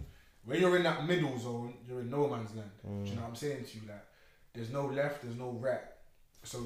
when 0.46 0.60
you're 0.62 0.78
in 0.78 0.84
that 0.84 1.06
middle 1.06 1.38
zone, 1.38 1.74
you're 1.88 2.00
in 2.02 2.10
no 2.10 2.28
man's 2.30 2.56
land. 2.56 2.72
Mm. 2.88 3.04
Do 3.04 3.10
you 3.10 3.16
know 3.16 3.22
what 3.24 3.30
I'm 3.30 3.36
saying 3.36 3.66
to 3.66 3.76
you? 3.78 3.82
Like, 3.88 4.06
there's 4.54 4.70
no 4.70 4.86
left, 4.86 5.22
there's 5.24 5.36
no 5.38 5.50
right. 5.52 5.82
So 6.44 6.60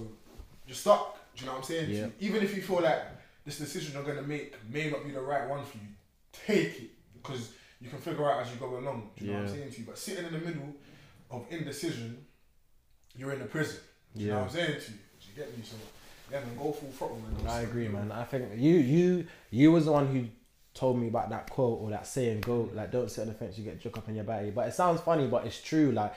you're 0.68 0.76
stuck. 0.76 1.18
Do 1.36 1.42
you 1.42 1.46
know 1.48 1.54
what 1.54 1.58
I'm 1.60 1.64
saying? 1.66 1.86
to 1.88 1.94
Yeah. 1.94 2.06
you? 2.06 2.12
Even 2.20 2.44
if 2.44 2.56
you 2.56 2.62
feel 2.62 2.82
like 2.82 3.02
this 3.46 3.58
decision 3.58 3.94
you're 3.94 4.04
gonna 4.04 4.22
make 4.28 4.54
may 4.70 4.90
not 4.90 5.04
be 5.04 5.12
the 5.12 5.22
right 5.22 5.48
one 5.50 5.64
for 5.66 5.78
you, 5.78 5.88
take 6.32 6.80
it 6.82 6.90
because 7.14 7.52
you 7.82 7.90
can 7.90 8.00
figure 8.00 8.30
out 8.30 8.42
as 8.46 8.52
you 8.52 8.58
go 8.58 8.78
along. 8.78 9.10
Do 9.18 9.26
you 9.26 9.32
know 9.32 9.40
what 9.40 9.50
I'm 9.50 9.56
saying 9.56 9.72
to 9.72 9.80
you? 9.80 9.86
But 9.86 9.98
sitting 9.98 10.26
in 10.26 10.34
the 10.34 10.40
middle 10.40 10.74
of 11.32 11.46
indecision, 11.50 12.25
you're 13.18 13.34
in 13.34 13.40
the 13.40 13.46
prison. 13.46 13.80
You 14.16 14.28
know 14.28 14.34
Yeah. 14.34 14.42
what 14.42 14.50
I'm 14.50 14.56
saying 14.56 14.68
to 14.68 14.92
you? 14.92 14.98
Do 15.20 15.26
you 15.28 15.36
get 15.36 15.58
me? 15.58 15.64
So 15.64 15.76
yeah, 16.32 16.40
man, 16.40 16.56
go 16.58 16.72
full 16.72 16.90
throttle, 16.90 17.18
man. 17.20 17.48
I 17.48 17.62
agree, 17.62 17.88
man. 17.88 18.12
I 18.12 18.24
think 18.24 18.50
you, 18.56 18.74
you, 18.76 19.28
you 19.52 19.72
was 19.72 19.86
the 19.86 19.92
one 19.92 20.08
who 20.08 20.26
told 20.74 21.00
me 21.00 21.08
about 21.08 21.30
that 21.30 21.50
quote 21.50 21.80
or 21.82 21.90
that 21.92 22.08
saying. 22.08 22.42
Go 22.42 22.70
like, 22.74 22.92
don't 22.92 23.10
sit 23.12 23.22
on 23.22 23.28
the 23.28 23.34
fence. 23.34 23.58
You 23.58 23.64
get 23.64 23.80
joke 23.80 23.98
up 23.98 24.10
in 24.10 24.16
your 24.16 24.24
body. 24.24 24.50
But 24.52 24.68
it 24.68 24.74
sounds 24.74 25.02
funny, 25.02 25.28
but 25.28 25.46
it's 25.46 25.62
true. 25.62 25.92
Like, 25.92 26.14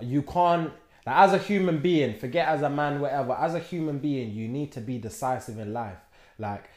you 0.00 0.22
can't. 0.22 0.72
Like, 1.06 1.16
as 1.16 1.32
a 1.32 1.38
human 1.38 1.78
being, 1.80 2.18
forget 2.18 2.48
as 2.48 2.62
a 2.62 2.70
man, 2.70 3.00
whatever. 3.00 3.32
As 3.32 3.54
a 3.54 3.58
human 3.58 3.98
being, 3.98 4.30
you 4.30 4.46
need 4.48 4.72
to 4.72 4.80
be 4.80 4.98
decisive 4.98 5.58
in 5.58 5.72
life. 5.72 5.98
Like 6.38 6.70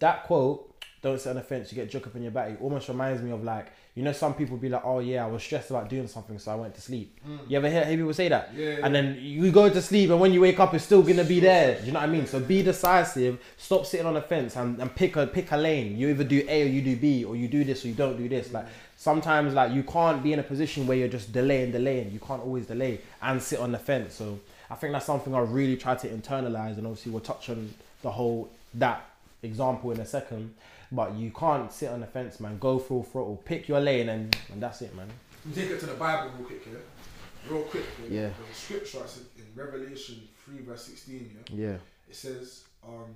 that 0.00 0.24
quote. 0.24 0.72
Don't 1.02 1.20
sit 1.20 1.30
on 1.30 1.36
the 1.36 1.42
fence. 1.42 1.70
You 1.70 1.76
get 1.76 1.90
joke 1.90 2.06
up 2.08 2.16
in 2.16 2.22
your 2.22 2.32
body. 2.32 2.56
Almost 2.60 2.88
reminds 2.88 3.22
me 3.22 3.30
of 3.30 3.44
like 3.44 3.66
you 3.96 4.02
know 4.02 4.12
some 4.12 4.34
people 4.34 4.58
be 4.58 4.68
like, 4.68 4.84
oh 4.84 4.98
yeah, 4.98 5.24
I 5.24 5.26
was 5.26 5.42
stressed 5.42 5.70
about 5.70 5.88
doing 5.88 6.06
something, 6.06 6.38
so 6.38 6.52
I 6.52 6.54
went 6.54 6.74
to 6.74 6.82
sleep. 6.82 7.18
Mm. 7.26 7.38
You 7.48 7.56
ever 7.56 7.70
hear, 7.70 7.82
hear 7.86 7.96
people 7.96 8.12
say 8.12 8.28
that? 8.28 8.52
Yeah. 8.54 8.80
And 8.82 8.94
then 8.94 9.16
you 9.18 9.50
go 9.50 9.70
to 9.70 9.80
sleep, 9.80 10.10
and 10.10 10.20
when 10.20 10.34
you 10.34 10.42
wake 10.42 10.60
up, 10.60 10.74
it's 10.74 10.84
still 10.84 11.02
gonna 11.02 11.24
be 11.24 11.40
there. 11.40 11.80
Do 11.80 11.86
you 11.86 11.92
know 11.92 12.00
what 12.00 12.08
I 12.08 12.12
mean? 12.12 12.26
So 12.26 12.38
be 12.38 12.62
decisive. 12.62 13.40
Stop 13.56 13.86
sitting 13.86 14.04
on 14.04 14.12
the 14.12 14.20
fence 14.20 14.54
and, 14.56 14.78
and 14.80 14.94
pick 14.94 15.16
a 15.16 15.26
pick 15.26 15.50
a 15.50 15.56
lane. 15.56 15.96
You 15.96 16.10
either 16.10 16.24
do 16.24 16.44
A 16.46 16.64
or 16.64 16.66
you 16.66 16.82
do 16.82 16.94
B, 16.94 17.24
or 17.24 17.36
you 17.36 17.48
do 17.48 17.64
this 17.64 17.86
or 17.86 17.88
you 17.88 17.94
don't 17.94 18.18
do 18.18 18.28
this. 18.28 18.52
Like 18.52 18.66
sometimes, 18.98 19.54
like 19.54 19.72
you 19.72 19.82
can't 19.82 20.22
be 20.22 20.34
in 20.34 20.40
a 20.40 20.42
position 20.42 20.86
where 20.86 20.98
you're 20.98 21.08
just 21.08 21.32
delaying, 21.32 21.72
delaying. 21.72 22.12
You 22.12 22.20
can't 22.20 22.42
always 22.42 22.66
delay 22.66 23.00
and 23.22 23.42
sit 23.42 23.60
on 23.60 23.72
the 23.72 23.78
fence. 23.78 24.14
So 24.14 24.38
I 24.70 24.74
think 24.74 24.92
that's 24.92 25.06
something 25.06 25.34
I 25.34 25.40
really 25.40 25.78
try 25.78 25.94
to 25.94 26.08
internalize, 26.08 26.76
and 26.76 26.86
obviously 26.86 27.12
we'll 27.12 27.22
touch 27.22 27.48
on 27.48 27.72
the 28.02 28.10
whole 28.10 28.50
that 28.74 29.06
example 29.42 29.90
in 29.92 30.00
a 30.00 30.06
second. 30.06 30.54
But 30.92 31.14
you 31.14 31.30
can't 31.32 31.72
sit 31.72 31.90
on 31.90 32.00
the 32.00 32.06
fence, 32.06 32.38
man. 32.40 32.58
Go 32.58 32.78
full 32.78 33.02
throttle. 33.02 33.42
Pick 33.44 33.68
your 33.68 33.80
lane, 33.80 34.08
and, 34.08 34.36
and 34.52 34.62
that's 34.62 34.82
it, 34.82 34.94
man. 34.94 35.08
We 35.44 35.52
take 35.52 35.70
it 35.70 35.80
to 35.80 35.86
the 35.86 35.94
Bible 35.94 36.30
real 36.38 36.46
quick, 36.46 36.62
yeah. 36.66 37.50
Real 37.50 37.62
quick. 37.62 37.84
Yeah. 38.08 38.28
The 38.28 38.54
scripture 38.54 38.98
I 39.02 39.06
said 39.06 39.24
in 39.36 39.44
Revelation 39.54 40.28
three 40.44 40.62
verse 40.62 40.84
sixteen, 40.84 41.36
yeah. 41.52 41.66
Yeah. 41.70 41.76
It 42.08 42.14
says, 42.14 42.64
um, 42.86 43.14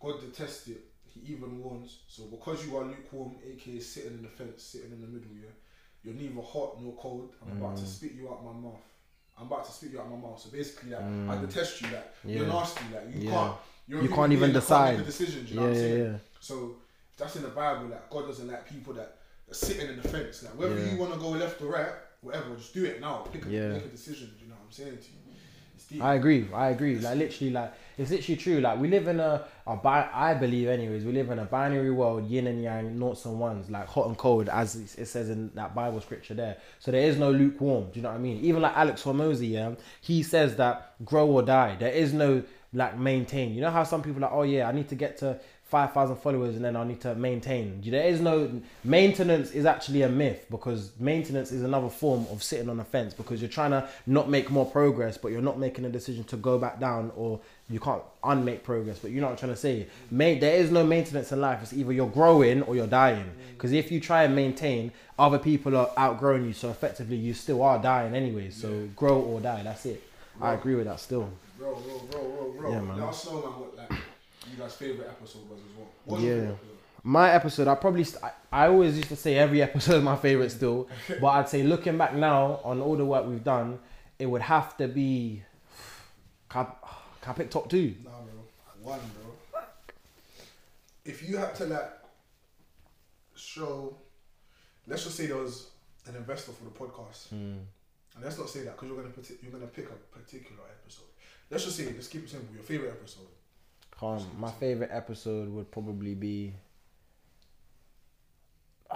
God 0.00 0.20
detests 0.20 0.68
it. 0.68 0.80
He 1.06 1.32
even 1.32 1.62
warns. 1.62 1.98
So 2.08 2.24
because 2.24 2.66
you 2.66 2.76
are 2.76 2.84
lukewarm, 2.84 3.32
aka 3.46 3.80
sitting 3.80 4.12
in 4.12 4.22
the 4.22 4.28
fence, 4.28 4.62
sitting 4.62 4.92
in 4.92 5.00
the 5.00 5.06
middle, 5.06 5.30
yeah, 5.34 5.50
you're 6.04 6.14
neither 6.14 6.40
hot 6.40 6.80
nor 6.82 6.94
cold. 6.96 7.32
I'm 7.42 7.58
about 7.58 7.76
Mm. 7.76 7.80
to 7.80 7.86
spit 7.86 8.12
you 8.12 8.28
out 8.30 8.44
my 8.44 8.52
mouth. 8.52 8.80
I'm 9.38 9.46
about 9.46 9.64
to 9.64 9.72
spit 9.72 9.90
you 9.92 10.00
out 10.00 10.10
my 10.10 10.16
mouth. 10.16 10.38
So 10.40 10.50
basically, 10.50 10.90
like, 10.90 11.02
I 11.02 11.40
detest 11.40 11.80
you. 11.82 11.88
Like 11.88 12.14
you're 12.24 12.44
Mm. 12.44 12.48
Yeah. 12.48 12.52
nasty. 12.52 12.84
Like 12.94 13.14
you 13.14 13.20
Yeah. 13.22 13.30
can't. 13.30 13.56
You're 13.88 14.02
You 14.02 14.08
can't 14.08 14.32
even 14.32 14.52
decide. 14.52 14.84
Can't 14.84 14.98
make 14.98 15.02
a 15.02 15.10
decision. 15.10 15.44
Do 15.44 15.48
you 15.50 15.54
know 15.56 15.62
Yeah, 15.62 15.68
what 15.68 15.76
I'm 15.76 15.82
yeah, 15.82 15.88
saying? 15.96 16.12
yeah. 16.12 16.18
So 16.40 16.76
that's 17.20 17.36
in 17.36 17.42
the 17.42 17.48
Bible. 17.48 17.86
Like 17.88 18.10
God 18.10 18.26
doesn't 18.26 18.48
like 18.48 18.68
people 18.68 18.94
that 18.94 19.16
are 19.50 19.54
sitting 19.54 19.88
in 19.88 19.96
the 20.00 20.08
fence. 20.08 20.42
Like 20.42 20.58
whether 20.58 20.78
Yeah. 20.78 20.92
you 20.92 20.98
want 20.98 21.12
to 21.12 21.18
go 21.20 21.28
left 21.30 21.60
or 21.62 21.66
right, 21.72 21.92
whatever, 22.22 22.54
just 22.56 22.74
do 22.74 22.84
it 22.84 23.00
now. 23.00 23.18
Pick 23.32 23.46
a, 23.46 23.48
Yeah. 23.50 23.68
make 23.68 23.84
a 23.84 23.88
decision. 23.88 24.30
You 24.40 24.48
know 24.48 24.54
what 24.54 24.66
I'm 24.66 24.72
saying 24.72 24.96
to 24.98 25.02
you? 25.04 25.16
I 26.00 26.14
agree. 26.14 26.46
I 26.54 26.68
agree. 26.68 27.00
Like 27.00 27.18
literally, 27.18 27.52
like 27.52 27.72
it's 27.98 28.12
literally 28.12 28.36
true. 28.36 28.60
Like 28.60 28.78
we 28.78 28.86
live 28.86 29.08
in 29.08 29.18
a, 29.18 29.44
a 29.66 29.74
bi- 29.74 30.08
I 30.14 30.34
believe, 30.34 30.68
anyways. 30.68 31.04
We 31.04 31.10
live 31.10 31.30
in 31.30 31.40
a 31.40 31.44
binary 31.44 31.90
world, 31.90 32.28
yin 32.28 32.46
and 32.46 32.62
yang, 32.62 32.96
noughts 32.96 33.24
and 33.24 33.40
ones, 33.40 33.68
like 33.70 33.88
hot 33.88 34.06
and 34.06 34.16
cold, 34.16 34.48
as 34.48 34.76
it 34.76 34.96
it 35.00 35.06
says 35.06 35.30
in 35.30 35.50
that 35.56 35.74
Bible 35.74 36.00
scripture 36.00 36.34
there. 36.34 36.58
So 36.78 36.92
there 36.92 37.02
is 37.02 37.16
no 37.18 37.32
lukewarm. 37.32 37.86
Do 37.90 37.98
you 37.98 38.02
know 38.02 38.10
what 38.10 38.14
I 38.18 38.20
mean? 38.20 38.36
Even 38.44 38.62
like 38.62 38.76
Alex 38.76 39.02
Hormozi, 39.02 39.50
yeah, 39.50 39.72
he 40.00 40.22
says 40.22 40.54
that 40.56 40.94
grow 41.04 41.26
or 41.28 41.42
die. 41.42 41.74
There 41.76 41.90
is 41.92 42.12
no 42.12 42.44
like 42.72 42.96
maintain. 42.96 43.52
You 43.52 43.60
know 43.62 43.70
how 43.72 43.82
some 43.82 44.00
people 44.00 44.18
are 44.24 44.28
like, 44.28 44.32
oh 44.32 44.42
yeah, 44.42 44.68
I 44.68 44.72
need 44.72 44.88
to 44.90 44.94
get 44.94 45.16
to 45.18 45.40
five 45.70 45.92
thousand 45.92 46.16
followers 46.16 46.56
and 46.56 46.64
then 46.64 46.76
I 46.76 46.84
need 46.84 47.00
to 47.02 47.14
maintain. 47.14 47.80
There 47.84 48.04
is 48.04 48.20
no 48.20 48.60
maintenance. 48.84 49.52
Is 49.52 49.64
actually 49.64 50.02
a 50.02 50.08
myth 50.08 50.46
because 50.50 50.92
maintenance 50.98 51.52
is 51.52 51.62
another 51.62 51.88
form 51.88 52.26
of 52.30 52.42
sitting 52.42 52.68
on 52.68 52.80
a 52.80 52.84
fence 52.84 53.14
because 53.14 53.40
you're 53.40 53.48
trying 53.48 53.70
to 53.70 53.88
not 54.06 54.28
make 54.28 54.50
more 54.50 54.66
progress, 54.66 55.16
but 55.16 55.32
you're 55.32 55.40
not 55.40 55.58
making 55.58 55.84
a 55.84 55.88
decision 55.88 56.24
to 56.24 56.36
go 56.36 56.58
back 56.58 56.80
down 56.80 57.12
or 57.16 57.40
you 57.68 57.78
can't 57.78 58.02
unmake 58.24 58.64
progress. 58.64 58.98
But 58.98 59.12
you 59.12 59.20
know 59.20 59.28
what 59.28 59.32
I'm 59.32 59.38
trying 59.38 59.52
to 59.52 59.56
say. 59.56 59.86
There 60.10 60.54
is 60.54 60.70
no 60.70 60.84
maintenance 60.84 61.30
in 61.30 61.40
life. 61.40 61.62
It's 61.62 61.72
either 61.72 61.92
you're 61.92 62.08
growing 62.08 62.62
or 62.62 62.74
you're 62.74 62.86
dying. 62.88 63.30
Because 63.52 63.72
if 63.72 63.92
you 63.92 64.00
try 64.00 64.24
and 64.24 64.34
maintain, 64.34 64.90
other 65.18 65.38
people 65.38 65.76
are 65.76 65.90
outgrowing 65.96 66.46
you, 66.46 66.52
so 66.52 66.70
effectively 66.70 67.16
you 67.16 67.32
still 67.34 67.62
are 67.62 67.80
dying 67.80 68.14
anyway. 68.14 68.50
So 68.50 68.88
grow 68.96 69.20
or 69.20 69.40
die. 69.40 69.62
That's 69.62 69.86
it. 69.86 70.02
I 70.40 70.54
agree 70.54 70.74
with 70.74 70.86
that 70.86 70.98
still. 70.98 71.30
Yeah, 71.60 72.80
man. 72.80 72.98
Let 72.98 73.08
us 73.10 73.26
know, 73.26 73.42
man, 73.42 73.88
like 73.90 74.00
you 74.50 74.56
guys' 74.58 74.74
favorite 74.74 75.08
episode 75.08 75.48
was 75.48 75.58
as 75.58 75.76
well. 75.76 75.88
What 76.04 76.20
Yeah. 76.20 76.32
episode? 76.32 76.58
My 77.02 77.30
episode, 77.32 77.66
I 77.68 77.74
probably, 77.76 78.04
st- 78.04 78.22
I, 78.52 78.66
always 78.66 78.96
used 78.96 79.08
to 79.08 79.16
say 79.16 79.36
every 79.36 79.62
episode 79.68 79.96
is 79.96 80.02
my 80.02 80.16
favorite 80.16 80.50
still, 80.50 80.88
but 81.20 81.26
I'd 81.28 81.48
say 81.48 81.62
looking 81.62 81.96
back 81.96 82.14
now 82.14 82.60
on 82.62 82.80
all 82.80 82.96
the 82.96 83.04
work 83.06 83.26
we've 83.26 83.42
done, 83.42 83.78
it 84.18 84.26
would 84.26 84.42
have 84.42 84.76
to 84.76 84.88
be. 84.88 85.42
Can 86.50 86.66
I, 86.66 86.86
can 87.22 87.30
I 87.30 87.32
pick 87.32 87.50
top 87.50 87.70
two? 87.70 87.94
Nah, 88.04 88.10
bro. 88.10 88.92
One, 88.92 89.00
bro. 89.14 89.62
If 91.04 91.26
you 91.26 91.38
had 91.38 91.54
to 91.56 91.64
like 91.64 91.90
show, 93.34 93.96
let's 94.86 95.04
just 95.04 95.16
say 95.16 95.26
there 95.26 95.36
was 95.36 95.68
an 96.06 96.16
investor 96.16 96.52
for 96.52 96.64
the 96.64 96.70
podcast, 96.70 97.28
hmm. 97.28 97.36
and 98.14 98.22
let's 98.22 98.38
not 98.38 98.50
say 98.50 98.60
that 98.64 98.76
because 98.76 98.88
you're 98.88 99.00
gonna 99.02 99.14
you're 99.42 99.52
gonna 99.52 99.66
pick 99.66 99.86
a 99.86 100.16
particular 100.18 100.62
episode. 100.82 101.06
Let's 101.50 101.64
just 101.64 101.76
say, 101.76 101.86
let's 101.86 102.08
keep 102.08 102.24
it 102.24 102.30
simple. 102.30 102.54
Your 102.54 102.62
favorite 102.62 102.90
episode. 102.90 103.26
Calm. 104.00 104.26
My 104.38 104.50
favorite 104.50 104.88
episode 104.90 105.50
would 105.50 105.70
probably 105.70 106.14
be. 106.14 106.54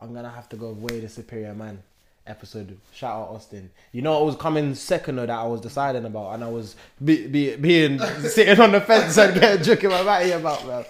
I'm 0.00 0.14
gonna 0.14 0.30
have 0.30 0.48
to 0.50 0.56
go 0.56 0.70
way 0.70 1.00
the 1.00 1.08
superior 1.08 1.52
man 1.52 1.82
episode. 2.24 2.78
Shout 2.94 3.10
out 3.10 3.34
Austin. 3.34 3.72
You 3.90 4.02
know, 4.02 4.22
it 4.22 4.24
was 4.24 4.36
coming 4.36 4.76
second 4.76 5.16
though 5.16 5.26
that 5.26 5.36
I 5.36 5.46
was 5.48 5.60
deciding 5.60 6.04
about, 6.04 6.34
and 6.34 6.44
I 6.44 6.48
was 6.48 6.76
be, 7.04 7.26
be, 7.26 7.56
being 7.56 7.98
sitting 8.20 8.60
on 8.60 8.70
the 8.70 8.80
fence 8.80 9.18
and 9.18 9.34
getting 9.34 9.64
joking 9.64 9.90
my 9.90 10.04
matty 10.04 10.30
about. 10.30 10.64
Man, 10.64 10.84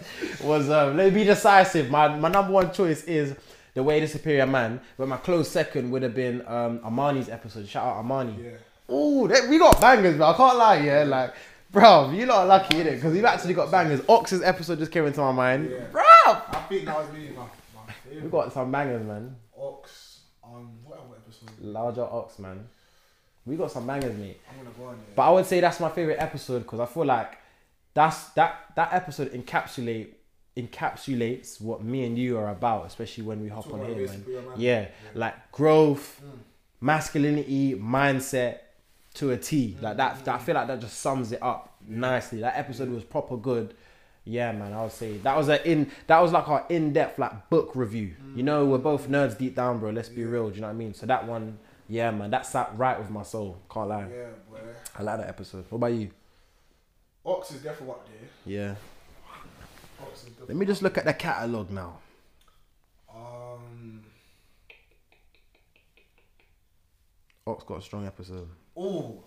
was 0.45 0.69
um, 0.69 0.99
let 0.99 1.15
me 1.15 1.21
be 1.21 1.25
decisive. 1.25 1.91
My 1.91 2.15
my 2.15 2.29
number 2.29 2.53
one 2.53 2.73
choice 2.73 3.05
is. 3.05 3.35
The 3.75 3.83
way 3.83 4.01
the 4.01 4.07
superior 4.07 4.47
man, 4.47 4.83
but 4.99 5.09
my 5.09 5.17
close 5.17 5.49
second 5.49 5.91
would 5.93 6.03
have 6.03 6.15
been 6.15 6.47
um, 6.47 6.81
Armani's 6.81 7.31
episode. 7.31 7.67
Shout 7.67 7.87
out 7.87 8.05
Armani. 8.05 8.37
Yeah. 8.45 8.95
Ooh, 8.95 9.27
they, 9.27 9.49
we 9.49 9.59
got 9.59 9.81
bangers, 9.81 10.17
bro. 10.17 10.27
I 10.27 10.37
can't 10.37 10.59
lie, 10.59 10.81
yeah. 10.81 11.05
Like, 11.05 11.35
bro, 11.73 12.11
you 12.13 12.27
lot 12.27 12.43
are 12.43 12.47
lucky, 12.47 12.77
innit? 12.77 12.97
Because 12.97 13.17
you've 13.17 13.25
actually 13.25 13.55
got 13.55 13.71
bangers. 13.71 14.03
Ox's 14.09 14.43
episode 14.43 14.79
just 14.79 14.93
came 14.93 15.07
into 15.07 15.21
my 15.21 15.33
mind. 15.33 15.71
Yeah. 15.71 15.87
Bro! 15.91 16.03
I 16.27 16.65
think 16.69 16.85
that 16.85 16.97
was 16.99 17.09
really 17.11 17.31
my, 17.31 17.43
my 17.75 17.93
favorite. 18.05 18.25
We 18.25 18.31
got 18.31 18.53
some 18.53 18.71
bangers, 18.71 19.07
man. 19.07 19.37
Ox. 19.57 20.21
Um, 20.45 20.71
what 20.85 21.01
episode? 21.17 21.51
Larger 21.61 22.05
Ox, 22.05 22.39
man. 22.39 22.69
We 23.45 23.57
got 23.57 23.71
some 23.73 23.87
bangers, 23.87 24.17
mate. 24.17 24.41
I'm 24.51 24.59
gonna 24.59 24.77
go 24.79 24.85
on 24.85 24.97
there. 24.97 25.15
But 25.17 25.23
I 25.23 25.31
would 25.31 25.47
say 25.47 25.61
that's 25.61 25.81
my 25.81 25.89
favorite 25.89 26.19
episode 26.21 26.61
because 26.61 26.79
I 26.81 26.87
feel 26.87 27.07
like 27.07 27.39
that's 27.95 28.29
that 28.31 28.73
that 28.77 28.93
episode 28.93 29.33
encapsulate 29.33 30.09
encapsulates 30.57 31.61
what 31.61 31.83
me 31.83 32.05
and 32.05 32.19
you 32.19 32.39
are 32.39 32.51
about, 32.51 32.87
especially 32.87 33.25
when 33.25 33.43
we 33.43 33.49
hop 33.49 33.73
on 33.73 33.85
here, 33.87 34.07
man. 34.07 34.25
man. 34.29 34.45
Yeah, 34.57 34.89
like 35.15 35.51
growth, 35.51 36.21
masculinity, 36.81 37.75
mindset 37.75 38.59
to 39.15 39.31
a 39.31 39.37
T. 39.37 39.77
Like 39.81 39.97
that, 39.97 40.25
that. 40.25 40.35
I 40.35 40.39
feel 40.39 40.55
like 40.55 40.67
that 40.69 40.81
just 40.81 41.01
sums 41.01 41.33
it 41.33 41.43
up 41.43 41.75
nicely. 41.87 42.41
That 42.41 42.57
episode 42.57 42.91
was 42.91 43.05
proper 43.05 43.37
good. 43.37 43.75
Yeah, 44.25 44.53
man. 44.53 44.73
I 44.73 44.83
would 44.83 44.93
say 44.93 45.19
that 45.19 45.37
was 45.37 45.49
a 45.49 45.69
in. 45.69 45.91
That 46.07 46.21
was 46.21 46.33
like 46.33 46.49
our 46.49 46.65
in 46.69 46.93
depth 46.93 47.19
like 47.19 47.51
book 47.51 47.73
review. 47.75 48.15
You 48.35 48.43
know, 48.43 48.65
we're 48.65 48.79
both 48.79 49.09
nerds 49.09 49.37
deep 49.37 49.57
down, 49.57 49.81
bro. 49.81 49.91
Let's 49.91 50.09
be 50.09 50.25
real. 50.25 50.49
Do 50.49 50.55
you 50.55 50.61
know 50.61 50.69
what 50.69 50.75
I 50.75 50.77
mean? 50.77 50.95
So 50.95 51.07
that 51.07 51.27
one, 51.27 51.59
yeah, 51.89 52.11
man. 52.11 52.31
That 52.31 52.47
sat 52.47 52.73
right 52.77 52.99
with 52.99 53.11
my 53.11 53.25
soul. 53.25 53.59
Can't 53.71 53.89
lie. 53.89 54.03
Yeah, 54.03 54.29
boy. 54.51 54.59
I 54.97 55.03
like 55.03 55.19
that 55.19 55.29
episode. 55.29 55.65
What 55.69 55.77
about 55.77 55.93
you? 55.93 56.11
Ox 57.25 57.51
is 57.51 57.63
definitely 57.63 57.91
up 57.91 58.07
there. 58.07 58.29
Yeah. 58.47 58.75
Ox 60.01 60.21
is 60.21 60.29
definitely 60.29 60.55
Let 60.55 60.57
me 60.57 60.67
just 60.67 60.83
look 60.83 60.99
at 60.99 61.05
the 61.05 61.15
catalog 61.15 61.71
now. 61.71 61.99
Um. 63.13 64.05
Ox 67.47 67.65
got 67.65 67.79
a 67.79 67.83
strong 67.83 68.07
episode. 68.07 68.49
Oh, 68.77 69.23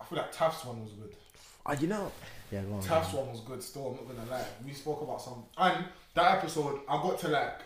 I 0.00 0.04
feel 0.04 0.18
like 0.18 0.32
Taff's 0.32 0.64
one 0.64 0.82
was 0.82 0.92
good. 0.92 1.14
Oh, 1.64 1.72
you 1.72 1.86
know. 1.88 2.12
Yeah, 2.50 2.62
go 2.62 2.74
on. 2.74 2.82
Taff's 2.82 3.12
one 3.12 3.30
was 3.30 3.40
good. 3.40 3.62
Still, 3.62 3.88
I'm 3.88 3.96
not 3.96 4.16
gonna 4.16 4.30
lie. 4.30 4.46
We 4.64 4.72
spoke 4.72 5.02
about 5.02 5.20
some, 5.20 5.44
and 5.58 5.84
that 6.14 6.38
episode, 6.38 6.80
I 6.88 6.96
got 7.02 7.18
to 7.20 7.28
like 7.28 7.60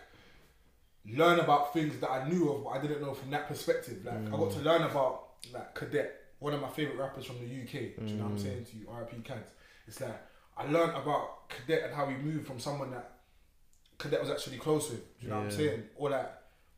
learn 1.06 1.40
about 1.40 1.72
things 1.72 1.98
that 2.00 2.10
I 2.10 2.28
knew 2.28 2.50
of, 2.52 2.64
but 2.64 2.70
I 2.70 2.80
didn't 2.80 3.02
know 3.02 3.14
from 3.14 3.30
that 3.30 3.48
perspective. 3.48 4.04
Like, 4.04 4.26
I 4.26 4.30
got 4.30 4.50
to 4.52 4.58
mm. 4.58 4.64
learn 4.64 4.82
about 4.82 5.24
like 5.52 5.74
Cadet, 5.74 6.14
one 6.38 6.54
of 6.54 6.60
my 6.60 6.68
favorite 6.68 6.98
rappers 6.98 7.24
from 7.26 7.36
the 7.40 7.44
UK. 7.44 7.96
Do 7.96 8.06
you 8.06 8.16
know 8.16 8.24
what 8.24 8.32
I'm 8.32 8.38
mm. 8.38 8.42
saying 8.42 8.64
to 8.64 8.76
you? 8.76 8.86
R.I.P. 8.90 9.16
Cans. 9.22 9.46
It's 9.86 10.00
like 10.00 10.16
I 10.56 10.64
learned 10.70 10.96
about 10.96 11.48
Cadet 11.48 11.84
and 11.84 11.94
how 11.94 12.06
he 12.06 12.16
moved 12.16 12.46
from 12.46 12.58
someone 12.58 12.90
that 12.92 13.12
Cadet 13.98 14.20
was 14.20 14.30
actually 14.30 14.58
close 14.58 14.90
with. 14.90 15.18
Do 15.18 15.26
you 15.26 15.30
know 15.30 15.38
what 15.38 15.44
I'm 15.44 15.50
saying? 15.50 15.82
Or 15.96 16.10
like 16.10 16.30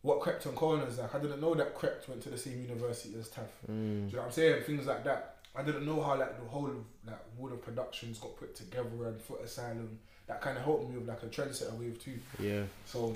what 0.02 0.20
Krept 0.20 0.46
and 0.46 0.56
Konan 0.56 0.98
like. 0.98 1.14
I 1.14 1.18
didn't 1.18 1.40
know 1.40 1.54
that 1.54 1.76
Krept 1.76 2.08
went 2.08 2.22
to 2.22 2.30
the 2.30 2.38
same 2.38 2.60
university 2.62 3.14
as 3.18 3.28
Taff. 3.28 3.44
Mm. 3.70 3.70
Do 3.70 3.74
you 3.74 4.12
know 4.12 4.18
what 4.18 4.26
I'm 4.26 4.32
saying? 4.32 4.62
Things 4.64 4.86
like 4.86 5.04
that. 5.04 5.36
I 5.54 5.62
didn't 5.62 5.86
know 5.86 6.00
how 6.02 6.18
like 6.18 6.38
the 6.42 6.48
whole 6.48 6.66
of 6.66 6.76
like 7.06 7.20
Wood 7.38 7.52
of 7.52 7.62
Productions 7.62 8.18
got 8.18 8.36
put 8.36 8.54
together 8.54 8.88
and 9.06 9.20
Footasylum. 9.20 9.96
That 10.26 10.40
kind 10.40 10.56
of 10.56 10.64
helped 10.64 10.90
me 10.90 10.98
with 10.98 11.08
like 11.08 11.22
a 11.22 11.26
trendsetter 11.26 11.72
wave 11.78 12.02
too. 12.02 12.18
Yeah. 12.38 12.62
So 12.86 13.14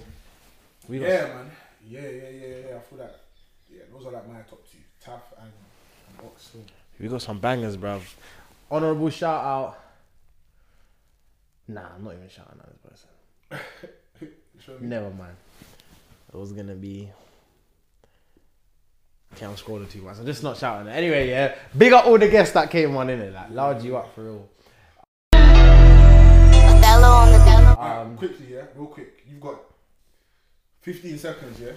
We 0.88 1.00
yeah, 1.00 1.26
man. 1.26 1.50
Yeah, 1.88 2.00
yeah, 2.00 2.08
yeah, 2.08 2.56
yeah. 2.68 2.76
I 2.76 2.80
feel 2.80 2.98
like 2.98 3.14
yeah, 3.70 3.82
those 3.92 4.06
are 4.06 4.12
like 4.12 4.28
my 4.28 4.40
top 4.40 4.64
two, 4.70 4.78
Taff 5.04 5.22
and, 5.38 5.50
and 6.08 6.26
Ox. 6.26 6.50
So. 6.52 6.58
We 7.00 7.08
got 7.08 7.22
some 7.22 7.40
bangers, 7.40 7.76
bruv. 7.76 8.02
Honorable 8.70 9.10
shout 9.10 9.44
out. 9.44 9.78
Nah, 11.68 11.88
I'm 11.96 12.04
not 12.04 12.14
even 12.14 12.28
shouting 12.28 12.60
out 12.60 12.70
this 12.70 13.58
person. 14.20 14.78
Never 14.88 15.10
mind. 15.10 15.36
It 16.36 16.38
was 16.38 16.52
gonna 16.52 16.74
be. 16.74 17.08
Okay, 19.32 19.46
I'm 19.46 19.54
scrolling 19.54 19.90
too 19.90 20.02
much. 20.02 20.18
I'm 20.18 20.26
just 20.26 20.42
not 20.42 20.58
shouting. 20.58 20.92
Anyway, 20.92 21.30
yeah. 21.30 21.54
Big 21.74 21.94
up 21.94 22.04
all 22.04 22.18
the 22.18 22.28
guests 22.28 22.52
that 22.52 22.70
came 22.70 22.94
on 22.94 23.08
in 23.08 23.20
it. 23.20 23.32
Like, 23.32 23.52
loud 23.52 23.82
you 23.82 23.96
up 23.96 24.14
for 24.14 24.22
real. 24.22 24.48
Othello 25.32 27.08
on 27.08 27.32
the 27.32 27.38
demo. 27.38 27.80
Um, 27.80 28.18
quickly, 28.18 28.48
yeah, 28.50 28.64
real 28.74 28.88
quick. 28.88 29.24
You've 29.26 29.40
got 29.40 29.62
15 30.82 31.16
seconds, 31.16 31.58
yeah, 31.58 31.72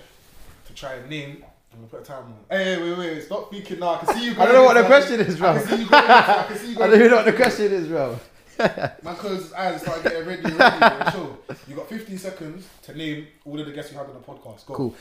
to 0.65 0.73
try 0.73 0.95
and 0.95 1.09
name. 1.09 1.45
I'm 1.71 1.77
gonna 1.77 1.87
put 1.87 2.01
a 2.01 2.03
timer 2.03 2.25
on. 2.25 2.43
Hey, 2.49 2.81
wait, 2.81 2.97
wait, 2.97 3.13
wait, 3.13 3.23
stop 3.23 3.47
speaking 3.47 3.79
now. 3.79 3.93
I 3.93 3.97
can 3.99 4.13
see 4.13 4.25
you. 4.25 4.31
I 4.37 4.45
don't 4.45 4.55
know 4.55 4.65
what 4.65 4.73
the 4.73 4.83
question 4.83 5.21
is, 5.21 5.35
I 5.35 5.39
bro. 5.39 5.53
can 5.53 5.67
see 5.69 5.83
you. 5.83 5.87
I 5.89 6.45
can 6.49 6.57
see 6.57 6.71
you 6.73 6.77
I 6.83 6.87
don't 6.87 6.99
know 6.99 7.15
what 7.15 7.25
the 7.25 7.31
question 7.31 7.71
is, 7.71 7.87
bro. 7.87 8.19
Man 8.59 9.15
closed 9.15 9.43
his 9.43 9.53
eyes 9.53 9.73
and 9.73 9.81
started 9.81 10.03
getting 10.03 10.27
ready. 10.27 10.41
ready 10.43 11.11
sure. 11.11 11.37
You 11.67 11.75
got 11.75 11.87
15 11.89 12.17
seconds 12.17 12.67
to 12.83 12.97
name 12.97 13.27
all 13.45 13.59
of 13.59 13.65
the 13.65 13.71
guests 13.71 13.91
you 13.91 13.97
had 13.97 14.07
on 14.07 14.13
the 14.13 14.19
podcast. 14.19 14.65
Go. 14.65 14.73
Cool. 14.73 14.95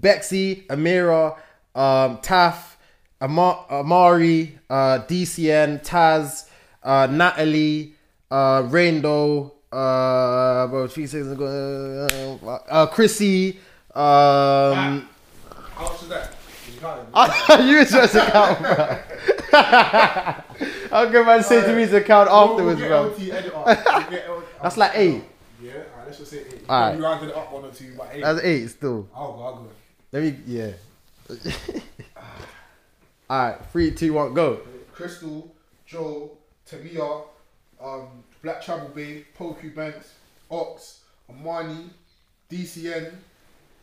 Bexy, 0.00 0.66
Amira, 0.68 1.36
um, 1.74 2.18
Taff, 2.18 2.78
Ama- 3.20 3.64
Amari, 3.70 4.58
uh, 4.70 5.00
DCN, 5.06 5.84
Taz, 5.84 6.48
uh, 6.82 7.06
Natalie, 7.10 7.94
uh, 8.30 8.62
Raindo, 8.62 9.52
uh, 9.70 10.66
bro, 10.68 10.88
three 10.88 11.06
seconds 11.06 11.32
ago, 11.32 12.06
uh, 12.44 12.48
uh, 12.68 12.86
Chrissy, 12.86 13.58
um, 13.94 15.08
How 15.54 15.82
much 15.82 16.02
is 16.02 16.08
that? 16.08 16.32
You 16.74 17.64
you 17.78 17.84
supposed 17.84 18.12
count, 18.32 18.58
bro. 18.58 18.98
How 20.92 21.10
can 21.10 21.24
man 21.24 21.42
say 21.42 21.62
to 21.62 21.74
me 21.74 21.86
to 21.86 22.02
count 22.02 22.28
afterwards, 22.30 22.78
bro? 22.78 23.08
get 23.16 23.18
LT 23.18 23.32
edit 23.32 23.54
up. 23.54 23.66
We'll 23.66 24.10
get 24.10 24.26
L- 24.28 24.44
That's 24.62 24.76
like 24.76 24.90
eight. 24.94 25.24
Yeah, 25.62 25.72
alright, 25.72 26.06
let's 26.06 26.18
just 26.18 26.30
say 26.30 26.40
eight. 26.40 26.68
Alright. 26.68 26.98
You 26.98 27.02
rounded 27.02 27.30
it 27.30 27.34
up 27.36 27.50
one 27.50 27.64
or 27.64 27.70
two, 27.70 27.94
but 27.96 28.10
eight. 28.12 28.20
That's 28.20 28.40
eight 28.42 28.68
still. 28.68 29.08
I'll 29.16 29.32
go, 29.32 29.42
I'll 29.42 29.54
go. 29.54 29.68
Let 30.12 30.22
me, 30.22 30.36
yeah. 30.46 30.72
Alright, 33.30 33.64
three, 33.72 33.90
two, 33.92 34.12
one, 34.12 34.34
go. 34.34 34.60
Crystal, 34.92 35.50
Joe, 35.86 36.32
Tamia, 36.70 37.24
um, 37.82 38.08
Black 38.42 38.60
Travel 38.60 38.90
Bay, 38.90 39.24
Poku 39.38 39.74
Banks, 39.74 40.12
Ox, 40.50 41.00
Amani, 41.30 41.88
DCN, 42.50 43.14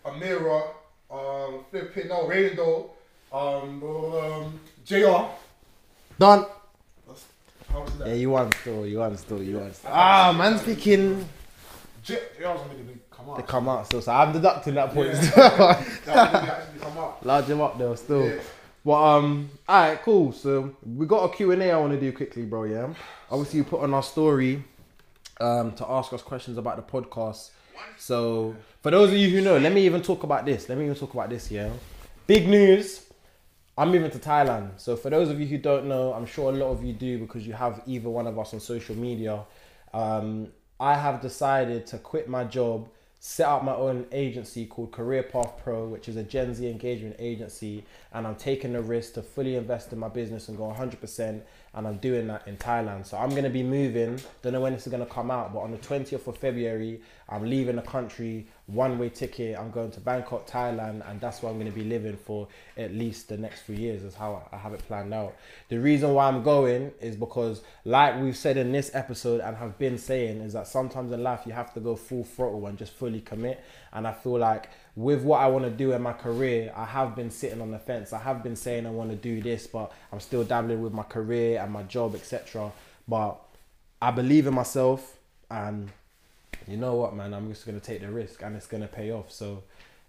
Amira, 0.06 0.68
um, 1.10 1.66
Flippin' 1.72 2.10
no, 2.10 2.28
Raindo, 2.28 2.92
um, 3.34 3.84
um, 3.84 4.60
JR. 4.86 5.26
Done. 6.20 6.46
That's- 7.70 7.72
How 7.72 7.80
much 7.80 7.90
is 7.90 7.98
that? 8.00 8.08
Yeah, 8.08 8.14
you 8.16 8.30
won 8.30 8.52
still, 8.52 8.86
you 8.86 8.98
won 9.00 9.18
still, 9.18 9.44
you 9.44 9.58
won 9.60 9.74
still. 9.74 9.92
Ah, 9.94 10.34
man's 10.38 10.62
picking 10.64 11.28
J- 12.04 12.16
JR's 12.40 12.60
only 12.62 12.76
gonna 12.84 12.98
come 13.12 13.30
out. 13.30 13.36
to 13.38 13.44
come 13.44 13.70
out 13.70 13.86
still, 13.86 14.02
so 14.02 14.12
I'm 14.12 14.32
deducting 14.34 14.74
that 14.76 14.94
point 14.94 15.10
Yeah. 15.14 15.22
still. 15.22 15.50
That 16.06 16.36
only 16.36 16.50
actually 16.50 16.80
come 16.80 16.98
out. 16.98 17.26
Large 17.26 17.46
him 17.46 17.62
up 17.62 17.78
though 17.78 17.96
still. 17.96 18.26
Yeah. 18.30 18.40
But 18.86 19.04
um, 19.18 19.50
alright, 19.68 20.02
cool. 20.02 20.32
So 20.32 20.76
we 20.86 21.06
got 21.06 21.26
a 21.32 21.36
Q 21.36 21.52
and 21.52 21.62
A 21.62 21.72
I 21.72 21.78
want 21.78 21.92
to 21.94 22.00
do 22.00 22.12
quickly, 22.14 22.44
bro. 22.44 22.64
Yeah. 22.64 22.94
Obviously, 23.30 23.58
you 23.58 23.64
put 23.66 23.82
on 23.82 23.94
our 23.94 24.04
story 24.04 24.64
um 25.42 25.72
to 25.74 25.86
ask 25.90 26.12
us 26.14 26.22
questions 26.22 26.58
about 26.58 26.76
the 26.78 26.82
podcast. 26.82 27.52
So 27.98 28.56
for 28.82 28.92
those 28.92 29.10
of 29.10 29.18
you 29.18 29.30
who 29.30 29.42
know, 29.42 29.58
let 29.58 29.74
me 29.74 29.86
even 29.86 30.02
talk 30.02 30.24
about 30.24 30.46
this. 30.46 30.68
Let 30.70 30.78
me 30.78 30.86
even 30.86 30.96
talk 30.96 31.14
about 31.14 31.30
this. 31.30 31.52
Yeah. 31.52 31.70
Big 32.26 32.48
news. 32.48 33.02
I'm 33.80 33.92
moving 33.92 34.12
to 34.12 34.20
Thailand. 34.20 34.72
So 34.76 34.98
for 34.98 35.10
those 35.10 35.30
of 35.30 35.40
you 35.40 35.48
who 35.48 35.58
don't 35.58 35.86
know, 35.86 36.12
I'm 36.12 36.26
sure 36.26 36.52
a 36.52 36.54
lot 36.54 36.68
of 36.68 36.84
you 36.84 36.92
do 36.92 37.18
because 37.18 37.48
you 37.48 37.54
have 37.54 37.82
either 37.88 38.10
one 38.10 38.28
of 38.28 38.38
us 38.38 38.54
on 38.54 38.60
social 38.60 38.94
media. 38.94 39.46
Um, 39.94 40.50
I 40.82 40.96
have 40.96 41.22
decided 41.22 41.88
to 41.88 41.98
quit 41.98 42.28
my 42.28 42.44
job, 42.44 42.90
set 43.22 43.48
up 43.48 43.64
my 43.64 43.74
own 43.74 44.06
agency 44.12 44.66
called 44.66 44.92
Career 44.92 45.24
Path 45.24 45.54
Pro, 45.64 45.88
which 45.88 46.10
is 46.10 46.18
a 46.18 46.24
Gen 46.24 46.54
Z 46.54 46.70
engagement 46.70 47.16
agency, 47.20 47.86
and 48.12 48.28
I'm 48.28 48.36
taking 48.36 48.74
the 48.74 48.82
risk 48.82 49.14
to 49.14 49.22
fully 49.22 49.56
invest 49.56 49.94
in 49.94 50.00
my 50.00 50.10
business 50.10 50.50
and 50.50 50.58
go 50.58 50.64
100%. 50.78 51.42
And 51.74 51.88
I'm 51.88 51.98
doing 51.98 52.28
that 52.28 52.48
in 52.48 52.58
Thailand. 52.58 53.06
So 53.06 53.18
I'm 53.18 53.30
gonna 53.30 53.50
be 53.50 53.64
moving. 53.64 54.20
Don't 54.42 54.54
know 54.54 54.62
when 54.62 54.74
this 54.74 54.88
is 54.88 54.92
gonna 54.92 55.06
come 55.06 55.30
out, 55.30 55.54
but 55.54 55.60
on 55.60 55.72
the 55.72 55.78
20th 55.78 56.26
of 56.28 56.38
February, 56.38 57.02
I'm 57.28 57.44
leaving 57.44 57.76
the 57.76 57.82
country. 57.82 58.48
One 58.66 59.00
way 59.00 59.10
ticket. 59.10 59.58
I'm 59.58 59.72
going 59.72 59.92
to 59.92 60.00
Bangkok, 60.00 60.48
Thailand, 60.48 61.10
and 61.10 61.20
that's 61.20 61.42
where 61.42 61.52
I'm 61.52 61.58
gonna 61.58 61.72
be 61.72 61.84
living 61.84 62.18
for 62.18 62.48
at 62.78 62.94
least 62.94 63.30
the 63.30 63.38
next 63.38 63.64
three 63.64 63.78
years. 63.78 64.04
Is 64.04 64.16
how 64.16 64.48
I 64.52 64.58
have 64.58 64.74
it 64.74 64.86
planned 64.88 65.14
out. 65.14 65.36
The 65.70 65.80
reason 65.80 66.14
why 66.14 66.28
I'm 66.28 66.44
going 66.44 66.92
is 67.02 67.16
because, 67.16 67.62
like 67.86 68.20
we've 68.22 68.38
said 68.38 68.58
in 68.58 68.72
this 68.72 68.92
episode 68.94 69.42
and 69.42 69.58
have 69.58 69.78
been 69.78 69.98
saying, 69.98 70.42
is 70.42 70.54
that 70.54 70.68
sometimes 70.68 71.12
in 71.12 71.24
life 71.24 71.42
you 71.46 71.54
have 71.54 71.74
to 71.74 71.80
go 71.80 71.96
full 71.96 72.24
throttle 72.24 72.66
and 72.68 72.78
just 72.78 72.94
fully 72.94 73.22
commit. 73.22 73.64
And 73.94 74.08
I 74.08 74.12
feel 74.14 74.38
like 74.38 74.70
with 74.96 75.24
what 75.24 75.40
I 75.42 75.48
want 75.48 75.66
to 75.66 75.72
do 75.72 75.94
in 75.94 76.02
my 76.02 76.14
career, 76.14 76.72
I 76.76 76.86
have 76.86 77.16
been 77.16 77.32
sitting 77.32 77.62
on 77.62 77.72
the 77.72 77.80
fence. 77.80 78.14
I 78.14 78.20
have 78.20 78.44
been 78.44 78.56
saying 78.56 78.86
I 78.86 78.92
want 78.92 79.10
to 79.12 79.16
do 79.16 79.42
this, 79.42 79.68
but 79.68 79.92
I'm 80.12 80.20
still 80.20 80.44
dabbling 80.44 80.82
with 80.82 80.94
my 80.94 81.04
career 81.04 81.60
and 81.62 81.72
my 81.72 81.84
job, 81.84 82.16
etc. 82.16 82.72
But 83.08 83.40
I 84.02 84.12
believe 84.12 84.46
in 84.48 84.54
myself, 84.54 85.18
and 85.50 85.90
you 86.68 86.78
know 86.78 86.96
what, 86.96 87.16
man, 87.16 87.34
I'm 87.34 87.50
just 87.50 87.66
gonna 87.66 87.80
take 87.80 88.02
the 88.02 88.10
risk, 88.12 88.42
and 88.44 88.56
it's 88.56 88.68
gonna 88.68 88.88
pay 88.88 89.12
off. 89.12 89.32
So, 89.32 89.64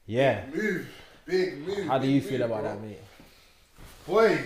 yeah. 0.07 0.45
Move, 0.53 0.89
big 1.25 1.59
move. 1.67 1.87
How 1.87 1.99
do 1.99 2.07
you 2.09 2.21
feel 2.21 2.41
move, 2.41 2.51
about 2.51 2.63
bro. 2.63 2.71
that, 2.73 2.83
mate? 2.83 2.99
Boy, 4.07 4.41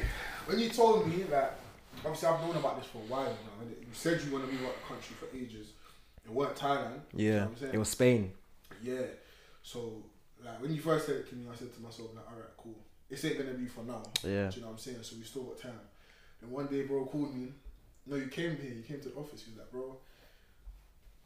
when 0.46 0.58
you 0.58 0.68
told 0.68 1.06
me 1.08 1.22
that, 1.24 1.58
obviously 2.04 2.28
I've 2.28 2.40
known 2.40 2.56
about 2.56 2.80
this 2.80 2.90
for 2.90 2.98
a 2.98 3.02
while 3.02 3.24
now. 3.24 3.66
You 3.66 3.86
said 3.92 4.20
you 4.22 4.32
want 4.32 4.46
to 4.46 4.52
move 4.52 4.64
out 4.66 4.74
the 4.80 4.86
country 4.94 5.16
for 5.18 5.34
ages. 5.36 5.68
It 6.24 6.30
weren't 6.30 6.54
Thailand. 6.54 7.00
you 7.14 7.30
know 7.30 7.36
Yeah, 7.36 7.44
I'm 7.46 7.56
saying? 7.56 7.74
it 7.74 7.78
was 7.78 7.88
Spain. 7.88 8.32
Yeah. 8.82 9.02
So, 9.64 10.04
like, 10.44 10.60
when 10.60 10.72
you 10.74 10.80
first 10.80 11.06
said 11.06 11.16
it 11.16 11.28
to 11.30 11.34
me, 11.34 11.46
I 11.50 11.56
said 11.56 11.74
to 11.74 11.80
myself, 11.80 12.10
like, 12.14 12.26
alright, 12.30 12.50
cool. 12.58 12.76
This 13.08 13.24
ain't 13.24 13.38
gonna 13.38 13.54
be 13.54 13.66
for 13.66 13.82
now. 13.82 14.02
Yeah. 14.22 14.48
Do 14.50 14.56
you 14.56 14.60
know 14.62 14.68
what 14.68 14.72
I'm 14.74 14.78
saying? 14.78 14.98
So 15.02 15.16
we 15.16 15.24
still 15.24 15.42
got 15.44 15.58
time. 15.60 15.80
And 16.42 16.50
one 16.52 16.66
day, 16.66 16.82
bro 16.82 17.06
called 17.06 17.34
me. 17.34 17.48
No, 18.06 18.16
you 18.16 18.26
came 18.26 18.56
here. 18.56 18.72
You 18.72 18.82
came 18.82 19.00
to 19.00 19.08
the 19.08 19.14
office. 19.16 19.42
He 19.42 19.50
was 19.52 19.58
like, 19.60 19.70
bro, 19.72 19.96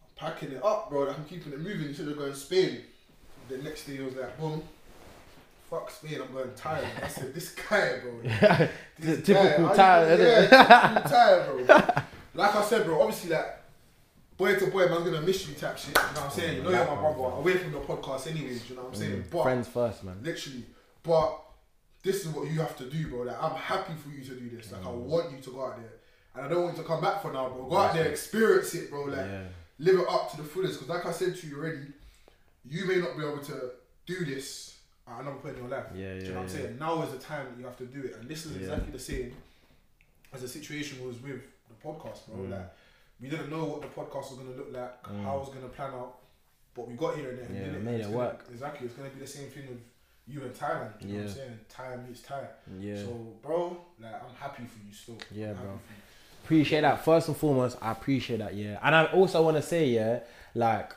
I'm 0.02 0.08
packing 0.14 0.52
it 0.52 0.64
up, 0.64 0.88
bro. 0.88 1.02
Like, 1.04 1.18
I'm 1.18 1.24
keeping 1.24 1.52
it 1.52 1.58
moving. 1.58 1.88
You 1.88 1.94
should 1.94 2.06
have 2.08 2.16
gone 2.18 2.34
Spain. 2.34 2.78
The 3.48 3.58
next 3.58 3.84
day, 3.84 3.96
he 3.96 4.02
was 4.02 4.14
like, 4.14 4.38
boom. 4.38 4.62
Fuck 5.68 5.90
Spain, 5.90 6.20
I'm 6.26 6.32
going 6.32 6.50
tired. 6.56 6.86
I 7.02 7.08
said, 7.08 7.34
this 7.34 7.50
guy, 7.54 7.98
bro. 8.00 8.20
This 8.98 9.22
Typical 9.26 9.68
guy, 9.68 9.74
Thai, 9.76 10.04
how 10.08 10.12
you- 10.12 10.16
innit? 10.18 10.50
Yeah, 10.50 10.88
typical 11.02 11.10
Thai, 11.10 11.84
bro. 11.94 12.02
Like 12.34 12.54
I 12.54 12.62
said, 12.64 12.84
bro, 12.86 13.00
obviously, 13.02 13.30
like, 13.30 13.57
boy 14.38 14.54
to 14.54 14.66
boy, 14.68 14.86
man's 14.88 15.04
gonna 15.04 15.20
miss 15.20 15.46
you 15.48 15.54
type 15.54 15.76
shit. 15.76 15.88
You 15.88 15.94
know 15.94 16.08
what 16.08 16.22
I'm 16.24 16.30
saying? 16.30 16.56
You 16.56 16.62
know 16.62 16.70
you're 16.70 16.86
my 16.86 16.94
brother. 16.94 17.36
Away 17.36 17.56
from 17.58 17.72
the 17.72 17.78
podcast, 17.80 18.26
anyways. 18.30 18.70
You 18.70 18.76
know 18.76 18.82
what 18.82 18.94
I'm 18.94 18.98
saying? 18.98 19.24
But 19.30 19.42
Friends 19.42 19.68
first, 19.68 20.04
man. 20.04 20.16
literally. 20.22 20.64
But 21.02 21.40
this 22.02 22.24
is 22.24 22.28
what 22.28 22.48
you 22.50 22.60
have 22.60 22.76
to 22.78 22.84
do, 22.88 23.08
bro. 23.08 23.22
Like 23.22 23.42
I'm 23.42 23.54
happy 23.56 23.92
for 24.02 24.08
you 24.10 24.22
to 24.24 24.34
do 24.40 24.56
this. 24.56 24.72
Like 24.72 24.84
I 24.86 24.90
want 24.90 25.32
you 25.32 25.38
to 25.38 25.50
go 25.50 25.64
out 25.66 25.76
there, 25.78 25.92
and 26.34 26.46
I 26.46 26.48
don't 26.48 26.62
want 26.64 26.76
you 26.76 26.82
to 26.82 26.88
come 26.88 27.00
back 27.00 27.20
for 27.22 27.32
now, 27.32 27.48
bro. 27.48 27.66
Go 27.66 27.76
out 27.76 27.94
there, 27.94 28.06
experience 28.06 28.74
it, 28.74 28.90
bro. 28.90 29.04
Like 29.04 29.18
Yeah. 29.18 29.42
live 29.80 29.98
it 30.00 30.08
up 30.08 30.30
to 30.30 30.36
the 30.38 30.44
fullest. 30.44 30.80
Because 30.80 30.88
like 30.88 31.06
I 31.06 31.12
said 31.12 31.36
to 31.36 31.46
you 31.46 31.58
already, 31.58 31.86
you 32.64 32.86
may 32.86 32.96
not 32.96 33.16
be 33.16 33.24
able 33.24 33.38
to 33.44 33.70
do 34.06 34.24
this 34.24 34.76
at 35.06 35.20
another 35.20 35.36
point 35.38 35.56
in 35.56 35.62
your 35.62 35.70
life. 35.70 35.86
Yeah, 35.94 36.14
Do 36.18 36.24
you 36.26 36.32
know 36.32 36.40
what 36.40 36.50
I'm 36.50 36.56
yeah. 36.56 36.62
saying? 36.64 36.78
Now 36.78 37.02
is 37.02 37.10
the 37.12 37.18
time 37.18 37.46
that 37.50 37.58
you 37.58 37.64
have 37.64 37.76
to 37.78 37.86
do 37.86 38.02
it, 38.02 38.16
and 38.20 38.28
this 38.28 38.46
is 38.46 38.52
Yeah. 38.52 38.60
exactly 38.60 38.92
the 38.92 38.98
same 38.98 39.34
as 40.32 40.42
the 40.42 40.48
situation 40.48 41.04
was 41.06 41.16
with 41.22 41.40
the 41.68 41.74
podcast, 41.88 42.26
bro. 42.28 42.44
Mm. 42.44 42.50
Like 42.50 42.70
we 43.20 43.28
didn't 43.28 43.50
know 43.50 43.64
what 43.64 43.80
the 43.82 43.88
podcast 43.88 44.30
was 44.30 44.38
gonna 44.38 44.56
look 44.56 44.68
like, 44.72 45.02
mm. 45.04 45.22
how 45.24 45.36
it 45.36 45.40
was 45.40 45.48
gonna 45.50 45.68
plan 45.68 45.92
out, 45.92 46.18
but 46.74 46.88
we 46.88 46.94
got 46.94 47.16
here 47.16 47.30
and 47.30 47.38
then 47.38 47.54
Yeah, 47.54 47.76
it. 47.76 47.82
made 47.82 48.00
it 48.00 48.04
gonna- 48.04 48.16
work. 48.16 48.44
Exactly, 48.50 48.86
it's 48.86 48.96
gonna 48.96 49.10
be 49.10 49.20
the 49.20 49.26
same 49.26 49.48
thing 49.50 49.68
with 49.68 49.80
you 50.26 50.42
and 50.42 50.54
Thailand. 50.54 50.92
You 51.00 51.08
know 51.08 51.14
what 51.20 51.28
I'm 51.30 51.34
saying? 51.34 51.60
Time 51.68 52.06
meets 52.06 52.22
time. 52.22 52.46
Yeah. 52.78 52.96
So, 52.96 53.36
bro, 53.42 53.76
like 54.00 54.14
I'm 54.14 54.34
happy 54.38 54.64
for 54.66 54.78
you 54.86 54.92
still. 54.92 55.16
Yeah, 55.32 55.52
bro. 55.54 55.62
happy 55.62 55.78
for 55.86 55.92
you. 55.94 56.02
appreciate 56.44 56.80
that 56.82 57.04
first 57.04 57.28
and 57.28 57.36
foremost 57.36 57.76
i 57.82 57.90
appreciate 57.92 58.38
that 58.38 58.54
yeah 58.54 58.78
and 58.82 58.94
i 58.94 59.04
also 59.06 59.42
want 59.42 59.54
to 59.56 59.62
say 59.62 59.86
yeah 59.86 60.20
like 60.54 60.94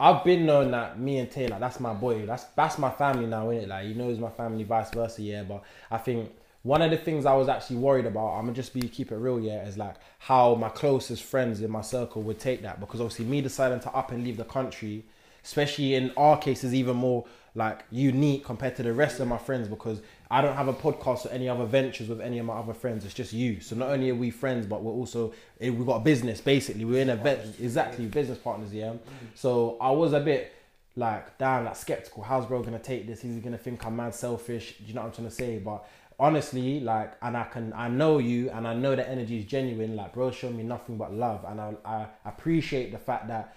i've 0.00 0.24
been 0.24 0.46
known 0.46 0.70
that 0.70 0.98
me 0.98 1.18
and 1.18 1.30
taylor 1.30 1.58
that's 1.58 1.80
my 1.80 1.92
boy 1.92 2.24
that's 2.24 2.44
that's 2.54 2.78
my 2.78 2.88
family 2.90 3.26
now 3.26 3.46
innit? 3.48 3.68
like 3.68 3.84
he 3.86 3.92
knows 3.92 4.18
my 4.18 4.30
family 4.30 4.64
vice 4.64 4.88
versa 4.90 5.20
yeah 5.20 5.42
but 5.42 5.62
i 5.90 5.98
think 5.98 6.30
one 6.66 6.82
of 6.82 6.90
the 6.90 6.96
things 6.96 7.24
i 7.26 7.34
was 7.34 7.48
actually 7.48 7.76
worried 7.76 8.06
about 8.06 8.34
i'm 8.34 8.42
gonna 8.42 8.52
just 8.52 8.74
be 8.74 8.82
keep 8.88 9.12
it 9.12 9.16
real 9.16 9.38
yeah 9.38 9.66
is 9.66 9.78
like 9.78 9.94
how 10.18 10.54
my 10.54 10.68
closest 10.68 11.22
friends 11.22 11.60
in 11.60 11.70
my 11.70 11.80
circle 11.80 12.22
would 12.22 12.38
take 12.38 12.62
that 12.62 12.80
because 12.80 13.00
obviously 13.00 13.24
me 13.24 13.40
deciding 13.40 13.78
to 13.78 13.90
up 13.92 14.10
and 14.10 14.24
leave 14.24 14.36
the 14.36 14.44
country 14.44 15.04
especially 15.44 15.94
in 15.94 16.10
our 16.16 16.36
case 16.36 16.64
is 16.64 16.74
even 16.74 16.96
more 16.96 17.24
like 17.54 17.84
unique 17.90 18.44
compared 18.44 18.74
to 18.76 18.82
the 18.82 18.92
rest 18.92 19.20
of 19.20 19.28
my 19.28 19.38
friends 19.38 19.68
because 19.68 20.02
I 20.28 20.42
don't 20.42 20.56
have 20.56 20.66
a 20.66 20.74
podcast 20.74 21.24
or 21.24 21.30
any 21.30 21.48
other 21.48 21.64
ventures 21.64 22.08
with 22.08 22.20
any 22.20 22.38
of 22.38 22.44
my 22.46 22.54
other 22.54 22.74
friends. 22.74 23.04
It's 23.04 23.14
just 23.14 23.32
you. 23.32 23.60
So 23.60 23.76
not 23.76 23.90
only 23.90 24.10
are 24.10 24.14
we 24.14 24.30
friends, 24.30 24.66
but 24.66 24.82
we're 24.82 24.92
also 24.92 25.32
eh, 25.60 25.70
we've 25.70 25.86
got 25.86 25.96
a 25.96 26.04
business 26.04 26.40
basically. 26.40 26.84
We're 26.84 27.00
in 27.00 27.10
a 27.10 27.16
vet 27.16 27.46
exactly 27.60 28.06
business 28.06 28.38
partners, 28.38 28.74
yeah. 28.74 28.94
So 29.34 29.78
I 29.80 29.90
was 29.92 30.12
a 30.12 30.20
bit 30.20 30.52
like 30.96 31.38
damn, 31.38 31.64
like 31.64 31.76
skeptical. 31.76 32.24
How's 32.24 32.44
bro 32.44 32.62
gonna 32.62 32.78
take 32.78 33.06
this? 33.06 33.24
Is 33.24 33.36
he 33.36 33.40
gonna 33.40 33.56
think 33.56 33.86
I'm 33.86 33.96
mad 33.96 34.14
selfish? 34.14 34.76
Do 34.78 34.84
you 34.84 34.94
know 34.94 35.02
what 35.02 35.08
I'm 35.08 35.14
trying 35.14 35.28
to 35.28 35.34
say? 35.34 35.58
But 35.58 35.86
honestly, 36.18 36.80
like, 36.80 37.12
and 37.22 37.36
I 37.36 37.44
can, 37.44 37.72
I 37.74 37.88
know 37.88 38.18
you, 38.18 38.50
and 38.50 38.66
I 38.66 38.74
know 38.74 38.96
the 38.96 39.08
energy 39.08 39.38
is 39.38 39.44
genuine. 39.44 39.96
Like, 39.96 40.14
bro, 40.14 40.30
show 40.30 40.50
me 40.50 40.62
nothing 40.62 40.96
but 40.96 41.12
love, 41.12 41.44
and 41.48 41.60
I, 41.60 41.74
I 41.84 42.06
appreciate 42.24 42.92
the 42.92 42.98
fact 42.98 43.28
that 43.28 43.54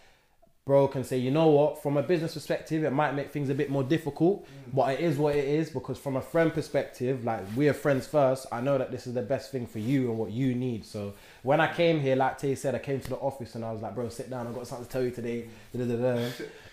bro 0.69 0.87
can 0.87 1.03
say, 1.03 1.17
you 1.17 1.31
know 1.31 1.47
what, 1.47 1.81
from 1.81 1.97
a 1.97 2.03
business 2.03 2.35
perspective, 2.35 2.83
it 2.83 2.91
might 2.91 3.15
make 3.15 3.31
things 3.31 3.49
a 3.49 3.55
bit 3.55 3.71
more 3.71 3.81
difficult, 3.81 4.47
but 4.71 4.93
it 4.93 4.99
is 4.99 5.17
what 5.17 5.35
it 5.35 5.45
is 5.45 5.71
because 5.71 5.97
from 5.97 6.15
a 6.15 6.21
friend 6.21 6.53
perspective, 6.53 7.25
like 7.25 7.41
we 7.55 7.67
are 7.67 7.73
friends 7.73 8.05
first, 8.05 8.45
I 8.51 8.61
know 8.61 8.77
that 8.77 8.91
this 8.91 9.07
is 9.07 9.15
the 9.15 9.23
best 9.23 9.51
thing 9.51 9.65
for 9.65 9.79
you 9.79 10.09
and 10.11 10.19
what 10.19 10.29
you 10.29 10.53
need. 10.53 10.85
So 10.85 11.15
when 11.41 11.59
I 11.59 11.73
came 11.73 11.99
here, 11.99 12.15
like 12.15 12.37
Tay 12.37 12.53
said, 12.53 12.75
I 12.75 12.77
came 12.77 12.99
to 12.99 13.09
the 13.09 13.15
office 13.15 13.55
and 13.55 13.65
I 13.65 13.71
was 13.71 13.81
like, 13.81 13.95
bro, 13.95 14.09
sit 14.09 14.29
down, 14.29 14.45
I've 14.45 14.53
got 14.53 14.67
something 14.67 14.85
to 14.85 14.91
tell 14.91 15.01
you 15.01 15.09
today. 15.09 15.47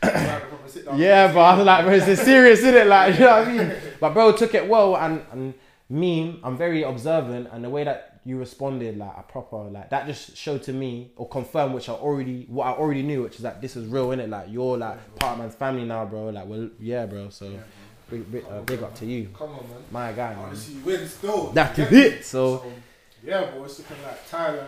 Yeah, 0.94 1.32
but 1.32 1.40
I 1.40 1.56
was 1.56 1.64
like, 1.64 1.84
bro, 1.86 1.94
it's 1.94 2.22
serious, 2.22 2.58
isn't 2.58 2.74
it? 2.74 2.86
Like, 2.86 3.14
you 3.18 3.20
know 3.20 3.38
what 3.38 3.48
I 3.48 3.52
mean? 3.56 3.72
But 3.98 4.12
bro 4.12 4.32
took 4.32 4.52
it 4.54 4.68
well, 4.68 4.94
and 4.98 5.22
and 5.32 5.54
me, 5.88 6.40
I'm 6.42 6.56
very 6.56 6.82
observant, 6.82 7.48
and 7.52 7.62
the 7.64 7.70
way 7.70 7.84
that 7.84 8.20
you 8.24 8.38
responded, 8.38 8.98
like 8.98 9.12
a 9.16 9.22
proper, 9.22 9.56
like 9.70 9.90
that 9.90 10.06
just 10.06 10.36
showed 10.36 10.62
to 10.64 10.72
me 10.72 11.12
or 11.16 11.28
confirmed, 11.28 11.74
which 11.74 11.88
I 11.88 11.92
already, 11.92 12.44
what 12.48 12.66
I 12.66 12.70
already 12.72 13.02
knew, 13.02 13.22
which 13.22 13.36
is 13.36 13.42
that 13.42 13.60
this 13.60 13.76
is 13.76 13.86
real, 13.86 14.08
innit? 14.08 14.28
Like 14.28 14.46
you're 14.50 14.76
like 14.76 14.98
part 15.16 15.34
of 15.34 15.38
man's 15.38 15.54
family 15.54 15.84
now, 15.84 16.04
bro. 16.04 16.30
Like, 16.30 16.46
well, 16.48 16.68
yeah, 16.80 17.06
bro. 17.06 17.28
So 17.30 17.48
big, 18.10 18.30
big, 18.32 18.44
uh, 18.50 18.62
big 18.62 18.82
up 18.82 18.94
to 18.96 19.06
you, 19.06 19.28
Come 19.36 19.50
on, 19.50 19.56
man. 19.68 19.78
my 19.92 20.12
guy, 20.12 20.34
man. 20.34 20.44
Honestly, 20.46 20.74
you 20.74 20.80
win 20.80 21.06
still. 21.08 21.52
That 21.52 21.78
You 21.78 21.84
it, 21.84 22.16
me? 22.16 22.22
so- 22.22 22.64
yeah, 23.24 23.50
bro, 23.50 23.64
it's 23.64 23.78
looking 23.78 23.96
like 24.04 24.28
Thailand. 24.28 24.66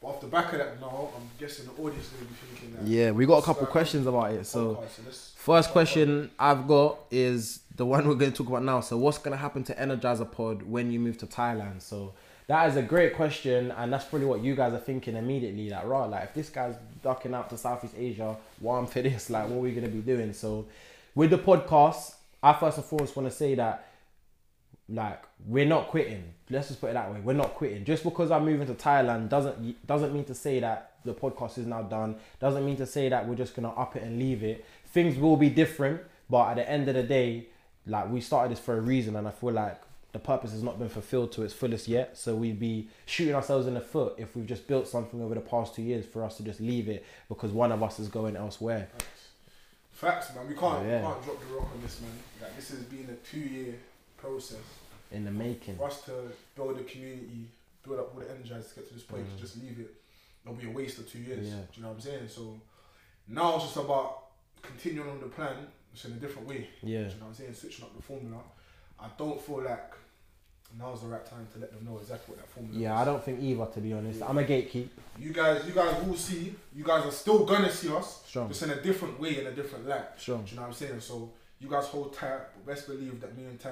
But 0.00 0.08
off 0.08 0.20
the 0.20 0.26
back 0.26 0.52
of 0.52 0.58
that, 0.58 0.80
now 0.80 1.10
I'm 1.16 1.28
guessing 1.38 1.66
the 1.66 1.82
audience 1.82 2.06
is 2.06 2.12
gonna 2.12 2.26
be 2.26 2.34
thinking 2.34 2.76
that. 2.76 2.86
Yeah, 2.86 3.10
we 3.12 3.26
got 3.26 3.38
a 3.38 3.42
couple 3.42 3.66
questions 3.66 4.06
about 4.06 4.32
it, 4.32 4.46
so 4.46 4.84
First 5.46 5.70
question 5.70 6.32
I've 6.40 6.66
got 6.66 6.98
is 7.08 7.60
the 7.76 7.86
one 7.86 8.08
we're 8.08 8.16
going 8.16 8.32
to 8.32 8.36
talk 8.36 8.48
about 8.48 8.64
now. 8.64 8.80
So, 8.80 8.96
what's 8.96 9.18
going 9.18 9.30
to 9.30 9.36
happen 9.36 9.62
to 9.62 9.74
Energizer 9.76 10.28
Pod 10.28 10.62
when 10.62 10.90
you 10.90 10.98
move 10.98 11.18
to 11.18 11.26
Thailand? 11.28 11.82
So, 11.82 12.14
that 12.48 12.68
is 12.68 12.74
a 12.74 12.82
great 12.82 13.14
question, 13.14 13.70
and 13.70 13.92
that's 13.92 14.04
probably 14.06 14.26
what 14.26 14.42
you 14.42 14.56
guys 14.56 14.72
are 14.72 14.80
thinking 14.80 15.14
immediately. 15.14 15.70
Like, 15.70 15.86
right, 15.86 16.06
like 16.06 16.24
if 16.24 16.34
this 16.34 16.48
guy's 16.48 16.74
ducking 17.00 17.32
out 17.32 17.48
to 17.50 17.56
Southeast 17.56 17.94
Asia, 17.96 18.36
why 18.58 18.76
I'm 18.76 18.86
for 18.88 19.02
this? 19.02 19.30
Like, 19.30 19.48
what 19.48 19.58
are 19.58 19.60
we 19.60 19.70
going 19.70 19.84
to 19.84 19.90
be 19.90 20.00
doing? 20.00 20.32
So, 20.32 20.66
with 21.14 21.30
the 21.30 21.38
podcast, 21.38 22.14
I 22.42 22.52
first 22.52 22.78
and 22.78 22.86
foremost 22.86 23.14
want 23.14 23.30
to 23.30 23.34
say 23.36 23.54
that 23.54 23.85
like 24.88 25.22
we're 25.46 25.64
not 25.66 25.88
quitting. 25.88 26.22
Let's 26.48 26.68
just 26.68 26.80
put 26.80 26.90
it 26.90 26.94
that 26.94 27.12
way. 27.12 27.20
We're 27.20 27.32
not 27.32 27.54
quitting. 27.54 27.84
Just 27.84 28.04
because 28.04 28.30
I'm 28.30 28.44
moving 28.44 28.66
to 28.68 28.74
Thailand 28.74 29.28
doesn't 29.28 29.86
doesn't 29.86 30.12
mean 30.12 30.24
to 30.26 30.34
say 30.34 30.60
that 30.60 30.92
the 31.04 31.12
podcast 31.14 31.58
is 31.58 31.66
now 31.66 31.82
done. 31.82 32.16
Doesn't 32.40 32.64
mean 32.64 32.76
to 32.76 32.86
say 32.86 33.08
that 33.08 33.26
we're 33.28 33.34
just 33.34 33.54
gonna 33.56 33.70
up 33.70 33.96
it 33.96 34.02
and 34.02 34.18
leave 34.18 34.42
it. 34.42 34.64
Things 34.86 35.18
will 35.18 35.36
be 35.36 35.50
different, 35.50 36.00
but 36.30 36.48
at 36.50 36.56
the 36.56 36.70
end 36.70 36.88
of 36.88 36.94
the 36.94 37.02
day, 37.02 37.46
like 37.86 38.10
we 38.10 38.20
started 38.20 38.52
this 38.52 38.60
for 38.64 38.76
a 38.76 38.80
reason, 38.80 39.16
and 39.16 39.26
I 39.26 39.30
feel 39.32 39.52
like 39.52 39.80
the 40.12 40.18
purpose 40.20 40.52
has 40.52 40.62
not 40.62 40.78
been 40.78 40.88
fulfilled 40.88 41.30
to 41.32 41.42
its 41.42 41.52
fullest 41.52 41.88
yet. 41.88 42.16
So 42.16 42.34
we'd 42.34 42.58
be 42.58 42.88
shooting 43.04 43.34
ourselves 43.34 43.66
in 43.66 43.74
the 43.74 43.80
foot 43.80 44.14
if 44.16 44.34
we've 44.34 44.46
just 44.46 44.66
built 44.66 44.88
something 44.88 45.20
over 45.20 45.34
the 45.34 45.40
past 45.42 45.74
two 45.74 45.82
years 45.82 46.06
for 46.06 46.24
us 46.24 46.36
to 46.38 46.42
just 46.42 46.60
leave 46.60 46.88
it 46.88 47.04
because 47.28 47.50
one 47.52 47.70
of 47.70 47.82
us 47.82 47.98
is 47.98 48.08
going 48.08 48.34
elsewhere. 48.36 48.88
Facts, 49.92 50.34
man. 50.34 50.48
We 50.48 50.54
can't, 50.54 50.86
Yeah. 50.86 51.00
we 51.00 51.06
can't 51.06 51.24
drop 51.24 51.40
the 51.40 51.54
rock 51.54 51.68
on 51.74 51.82
this, 51.82 52.00
man. 52.00 52.10
Like 52.40 52.56
this 52.56 52.68
has 52.70 52.78
been 52.84 53.08
a 53.10 53.26
two-year 53.30 53.74
process 54.26 54.58
In 55.12 55.24
the 55.24 55.30
making. 55.30 55.76
for 55.76 55.86
us 55.86 56.02
to 56.02 56.12
build 56.54 56.78
a 56.78 56.84
community, 56.84 57.46
build 57.84 58.00
up 58.00 58.12
all 58.14 58.20
the 58.20 58.26
energizers 58.26 58.70
to 58.70 58.74
get 58.76 58.88
to 58.88 58.94
this 58.94 59.02
point. 59.02 59.24
To 59.34 59.40
just 59.40 59.56
leave 59.62 59.78
it, 59.80 59.94
it'll 60.44 60.56
be 60.56 60.66
a 60.66 60.70
waste 60.70 60.98
of 60.98 61.10
two 61.10 61.18
years. 61.20 61.46
Mm. 61.46 61.50
Yeah. 61.50 61.56
Do 61.56 61.62
you 61.76 61.82
know 61.82 61.88
what 61.88 61.94
I'm 61.94 62.00
saying? 62.00 62.28
So 62.28 62.60
now 63.28 63.54
it's 63.56 63.64
just 63.64 63.76
about 63.76 64.24
continuing 64.62 65.08
on 65.10 65.20
the 65.20 65.26
plan, 65.26 65.56
just 65.92 66.06
in 66.06 66.12
a 66.12 66.16
different 66.16 66.48
way. 66.48 66.68
Yeah. 66.82 67.04
Do 67.04 67.04
you 67.04 67.04
know 67.04 67.10
what 67.20 67.26
I'm 67.28 67.34
saying? 67.34 67.54
Switching 67.54 67.84
up 67.84 67.96
the 67.96 68.02
formula. 68.02 68.40
I 68.98 69.06
don't 69.18 69.40
feel 69.40 69.62
like 69.62 69.92
now's 70.78 71.00
the 71.02 71.06
right 71.06 71.24
time 71.24 71.46
to 71.52 71.60
let 71.60 71.72
them 71.72 71.84
know 71.84 71.98
exactly 71.98 72.34
what 72.34 72.38
that 72.44 72.48
formula 72.50 72.78
Yeah, 72.78 72.94
is. 72.94 73.00
I 73.02 73.04
don't 73.04 73.22
think 73.24 73.40
either 73.42 73.66
to 73.66 73.80
be 73.80 73.92
honest. 73.92 74.22
I'm 74.22 74.38
a 74.38 74.42
gatekeep. 74.44 74.88
You 75.18 75.32
guys, 75.32 75.62
you 75.66 75.72
guys 75.72 76.02
will 76.04 76.16
see. 76.16 76.54
You 76.74 76.82
guys 76.84 77.04
are 77.06 77.10
still 77.12 77.44
gonna 77.44 77.70
see 77.70 77.90
us, 77.94 78.22
Strong. 78.26 78.48
just 78.48 78.62
in 78.62 78.70
a 78.70 78.82
different 78.82 79.20
way, 79.20 79.38
in 79.40 79.46
a 79.46 79.52
different 79.52 79.86
light. 79.86 80.06
Strong. 80.18 80.44
Do 80.44 80.50
you 80.50 80.56
know 80.56 80.62
what 80.62 80.68
I'm 80.68 80.74
saying? 80.74 81.00
So 81.00 81.30
you 81.60 81.68
guys 81.70 81.86
hold 81.86 82.12
tight, 82.14 82.40
but 82.54 82.66
best 82.74 82.86
believe 82.88 83.20
that 83.20 83.36
me 83.36 83.44
and 83.44 83.58
Ty 83.60 83.70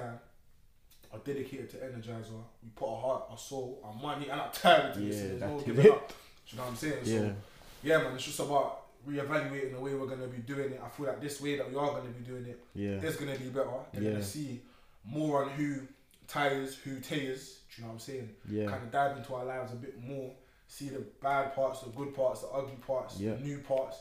are 1.13 1.19
dedicated 1.19 1.69
to 1.71 1.77
Energizer. 1.77 2.31
We 2.63 2.69
put 2.75 2.87
our 2.89 3.01
heart, 3.01 3.23
our 3.29 3.37
soul, 3.37 3.79
our 3.83 3.93
money, 3.93 4.29
and 4.29 4.39
our 4.39 4.51
time 4.51 4.87
into 4.87 4.99
this. 4.99 5.15
Yeah, 5.17 5.21
and 5.23 5.31
There's 5.31 5.41
no 5.41 5.47
that's 5.57 5.63
giving 5.65 5.85
it. 5.85 5.91
up. 5.91 6.07
Do 6.09 6.13
you 6.47 6.57
know 6.57 6.63
what 6.63 6.69
I'm 6.71 6.75
saying? 6.77 6.93
Yeah. 7.03 7.19
So, 7.19 7.35
yeah, 7.83 7.97
man, 7.99 8.13
it's 8.15 8.23
just 8.25 8.39
about 8.39 8.81
reevaluating 9.07 9.73
the 9.73 9.79
way 9.79 9.93
we're 9.93 10.07
gonna 10.07 10.27
be 10.27 10.39
doing 10.39 10.71
it. 10.73 10.81
I 10.83 10.89
feel 10.89 11.05
like 11.07 11.21
this 11.21 11.39
way 11.41 11.57
that 11.57 11.69
we 11.69 11.75
are 11.77 11.87
gonna 11.91 12.09
be 12.09 12.23
doing 12.23 12.45
it 12.45 12.59
Yeah. 12.73 13.01
is 13.07 13.15
gonna 13.17 13.37
be 13.37 13.49
better. 13.49 13.69
They're 13.93 14.01
Yeah. 14.03 14.11
gonna 14.11 14.23
see 14.23 14.61
more 15.03 15.43
on 15.43 15.49
who 15.51 15.81
tires, 16.27 16.75
who 16.75 16.99
tears. 16.99 17.59
Do 17.75 17.81
you 17.81 17.83
know 17.83 17.87
what 17.89 17.93
I'm 17.95 17.99
saying? 17.99 18.35
Yeah. 18.49 18.65
Kind 18.69 18.83
of 18.83 18.91
dive 18.91 19.17
into 19.17 19.35
our 19.35 19.45
lives 19.45 19.73
a 19.73 19.75
bit 19.75 19.99
more. 20.01 20.31
See 20.67 20.89
the 20.89 20.99
bad 21.21 21.53
parts, 21.53 21.81
the 21.81 21.89
good 21.91 22.15
parts, 22.15 22.41
the 22.41 22.47
ugly 22.47 22.77
parts, 22.77 23.19
Yeah. 23.19 23.35
the 23.35 23.41
new 23.41 23.59
parts, 23.59 23.97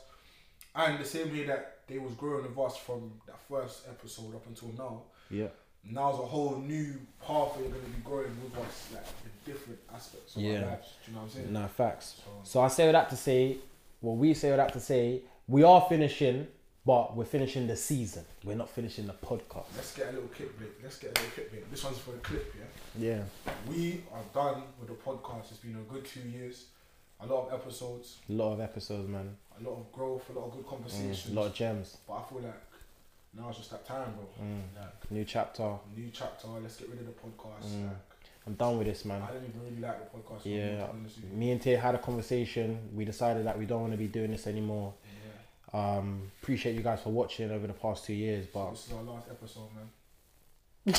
and 0.75 0.99
the 0.99 1.05
same 1.05 1.31
way 1.31 1.45
that 1.45 1.87
they 1.87 1.99
was 1.99 2.15
growing 2.15 2.45
with 2.45 2.59
us 2.59 2.77
from 2.79 3.21
that 3.27 3.39
first 3.49 3.87
episode 3.89 4.35
up 4.35 4.47
until 4.47 4.69
now. 4.73 5.03
Yeah. 5.29 5.49
Now's 5.91 6.19
a 6.19 6.23
whole 6.23 6.57
new 6.57 6.95
pathway 7.27 7.69
going 7.69 7.83
to 7.85 7.91
be 7.91 8.01
growing 8.03 8.31
with 8.43 8.57
us, 8.59 8.89
like 8.93 9.03
in 9.25 9.53
different 9.53 9.79
aspects 9.95 10.37
of 10.37 10.43
Yeah. 10.43 10.61
our 10.63 10.67
lives. 10.71 10.89
Do 11.05 11.11
you 11.11 11.17
know 11.17 11.23
what 11.23 11.29
I'm 11.31 11.35
saying? 11.35 11.53
No, 11.53 11.67
facts. 11.69 12.23
So, 12.25 12.31
So 12.45 12.61
I 12.63 12.69
say 12.69 12.87
all 12.87 12.93
that 12.93 13.11
to 13.11 13.17
say, 13.17 13.59
well, 14.01 14.17
we 14.17 14.33
say 14.35 14.51
all 14.51 14.57
that 14.57 14.73
to 14.73 14.81
say, 14.81 15.23
we 15.47 15.63
are 15.63 15.85
finishing, 15.89 16.47
but 16.87 17.15
we're 17.17 17.25
finishing 17.27 17.67
the 17.67 17.77
season. 17.77 18.25
We're 18.45 18.57
not 18.57 18.71
finishing 18.71 19.07
the 19.07 19.13
podcast. 19.13 19.67
let's 19.77 19.95
get 19.95 20.09
a 20.09 20.13
little 20.13 20.29
clip 20.29 20.57
break. 20.59 20.71
Let's 20.83 20.99
get 20.99 21.11
a 21.19 21.21
little 21.21 21.35
clip 21.35 21.51
break. 21.51 21.71
This 21.71 21.85
one's 21.85 21.99
for 21.99 22.15
a 22.15 22.19
clip, 22.19 22.55
yeah. 22.99 23.07
Yeah. 23.47 23.53
We 23.69 24.05
are 24.13 24.23
done 24.33 24.63
with 24.81 24.89
the 24.89 24.95
podcast. 24.95 25.51
It's 25.51 25.61
been 25.61 25.77
a 25.77 25.93
good 25.93 26.05
two 26.07 26.21
years. 26.21 26.67
A 27.21 27.27
lot 27.27 27.47
of 27.49 27.61
episodes, 27.61 28.19
A 28.29 28.33
lot 28.33 28.53
of 28.55 28.61
episodes, 28.61 29.09
man. 29.09 29.37
a 29.59 29.63
lot 29.63 29.79
of 29.79 29.93
growth, 29.93 30.29
a 30.31 30.33
lot 30.39 30.47
of 30.47 30.53
good 30.53 30.65
Mm, 30.67 30.69
conversations. 30.71 31.29
a 31.31 31.35
lot 31.35 31.47
of 31.47 31.55
gems. 31.55 31.97
But 32.09 32.15
I 32.15 32.23
feel 32.25 32.41
like 32.41 32.61
now 33.37 33.49
it's 33.49 33.59
just 33.59 33.71
that 33.71 33.85
time, 33.87 34.13
bro. 34.15 34.27
Mm. 34.45 34.63
Like 34.81 35.11
New 35.11 35.25
chapter. 35.25 35.77
new 35.97 36.11
chapter. 36.13 36.49
Let's 36.63 36.77
get 36.77 36.89
rid 36.89 37.01
of 37.01 37.07
the 37.07 37.13
podcast. 37.13 37.67
Mm. 37.69 37.89
Like, 37.89 37.97
I'm 38.47 38.55
done 38.55 38.79
with 38.79 38.87
this, 38.87 39.05
man. 39.05 39.23
I 39.23 39.33
don't 39.33 39.45
even 39.45 39.61
really 39.63 39.81
like 39.81 40.13
the 40.13 40.19
podcast. 40.19 40.41
Yeah. 40.45 40.71
to 40.71 40.77
be 40.77 40.83
honest 40.99 41.17
with. 41.17 41.33
Me 41.33 41.51
and 41.51 41.61
Tay 41.61 41.77
had 41.77 41.95
a 41.95 41.99
conversation. 41.99 42.79
We 42.95 43.05
decided 43.05 43.47
that 43.47 43.59
we 43.59 43.67
don't 43.67 43.81
want 43.81 43.93
to 43.93 43.99
be 43.99 44.07
doing 44.07 44.31
this 44.31 44.47
anymore. 44.47 44.95
Yeah. 45.73 45.97
Um, 45.97 46.31
appreciate 46.43 46.77
you 46.77 46.83
guys 46.83 47.01
for 47.03 47.11
watching 47.11 47.51
over 47.51 47.67
the 47.67 47.73
past 47.73 48.05
two 48.05 48.13
years, 48.13 48.47
but 48.53 48.71
this 48.71 48.87
is 48.87 48.93
our 48.93 49.03
last 49.03 49.29
episode, 49.31 49.71
man. 49.75 49.89
we 50.87 50.93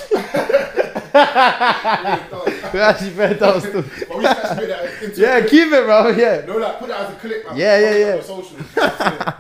actually 2.80 3.12
fed 3.12 3.40
that 3.40 3.62
still. 3.62 3.84
But 3.84 4.18
we 4.18 4.24
can 4.24 4.68
that 4.68 5.04
into 5.04 5.22
Yeah, 5.22 5.42
keep 5.42 5.72
it, 5.72 5.86
bro. 5.86 6.10
Yeah. 6.10 6.44
No, 6.48 6.58
like 6.58 6.80
put 6.80 6.88
that 6.88 7.02
as 7.02 7.14
a 7.14 7.20
clip, 7.20 7.46
man. 7.46 7.56
Yeah, 7.56 7.80
yeah, 7.80 7.90
it 7.92 8.26
yeah. 8.28 9.32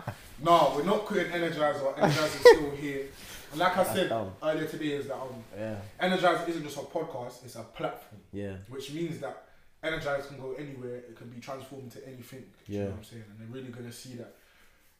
On 0.47 0.59
the 0.59 0.59
socials. 0.65 0.85
no, 0.85 0.91
we're 0.91 0.97
not 0.97 1.05
quitting 1.05 1.31
Energizer. 1.31 1.95
Energizer 1.97 2.25
is 2.25 2.41
still 2.41 2.71
here. 2.71 3.05
And 3.51 3.59
like 3.59 3.77
I 3.77 3.83
said 3.83 4.09
dumb. 4.09 4.31
earlier 4.43 4.65
today, 4.65 4.85
is 4.87 5.07
that 5.07 5.15
um, 5.15 5.43
Yeah. 5.57 5.75
Energizer 6.01 6.49
isn't 6.49 6.63
just 6.63 6.77
a 6.77 6.81
podcast; 6.81 7.43
it's 7.45 7.55
a 7.55 7.61
platform, 7.63 8.21
Yeah. 8.33 8.55
which 8.69 8.91
means 8.93 9.19
that 9.21 9.43
Energizer 9.83 10.27
can 10.27 10.37
go 10.39 10.53
anywhere. 10.57 10.95
It 10.97 11.15
can 11.15 11.29
be 11.29 11.39
transformed 11.39 11.91
to 11.93 12.07
anything. 12.07 12.43
Do 12.65 12.73
You 12.73 12.79
Yeah. 12.79 12.83
know 12.85 12.89
what 12.91 12.97
I'm 12.99 13.03
saying? 13.05 13.23
And 13.29 13.39
they're 13.39 13.55
really 13.55 13.71
gonna 13.71 13.91
see 13.91 14.15
that. 14.15 14.35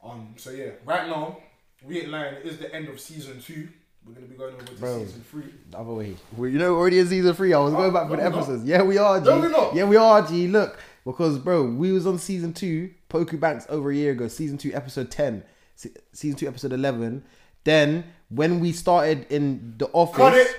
Um. 0.02 0.34
So 0.36 0.50
yeah, 0.50 0.70
right 0.84 1.08
now 1.08 1.38
we 1.84 2.00
ain't 2.00 2.08
lying. 2.10 2.34
It 2.36 2.46
is 2.46 2.58
the 2.58 2.72
end 2.74 2.88
of 2.88 2.98
season 3.00 3.40
two. 3.40 3.68
We're 4.06 4.14
gonna 4.14 4.26
be 4.26 4.36
going 4.36 4.54
over 4.54 4.64
to 4.64 4.72
Bro. 4.74 4.98
season 5.04 5.24
three. 5.28 5.52
The 5.72 5.78
other 5.78 5.92
way. 5.92 6.16
Well, 6.36 6.48
you 6.48 6.58
know, 6.60 6.76
already 6.76 7.00
in 7.00 7.08
season 7.08 7.34
three. 7.34 7.52
I 7.52 7.58
was 7.58 7.74
Oh, 7.74 7.76
going 7.76 7.92
back 7.92 8.04
for 8.08 8.16
the 8.16 8.22
we're 8.22 8.28
not. 8.30 8.38
episodes. 8.38 8.64
Yeah, 8.64 8.82
we 8.82 8.98
are, 8.98 9.18
G. 9.18 9.26
No, 9.26 9.40
we're 9.40 9.48
not. 9.48 9.74
Yeah, 9.74 9.84
we 9.84 9.96
are, 9.96 10.22
G. 10.26 10.46
Look, 10.46 10.78
because 11.04 11.38
bro, 11.40 11.64
we 11.64 11.90
was 11.90 12.06
on 12.06 12.18
season 12.18 12.52
two, 12.52 12.90
Poku 13.08 13.38
Banks 13.38 13.66
over 13.68 13.90
a 13.90 13.94
year 13.94 14.12
ago. 14.12 14.28
Season 14.28 14.58
two, 14.58 14.72
episode 14.74 15.10
ten. 15.10 15.44
Se- 15.74 15.90
season 16.12 16.38
two, 16.38 16.48
episode 16.48 16.72
eleven. 16.72 17.24
Then 17.64 18.04
when 18.28 18.60
we 18.60 18.72
started 18.72 19.26
in 19.30 19.74
the 19.78 19.86
office, 19.92 20.16
Got 20.18 20.34
it. 20.36 20.56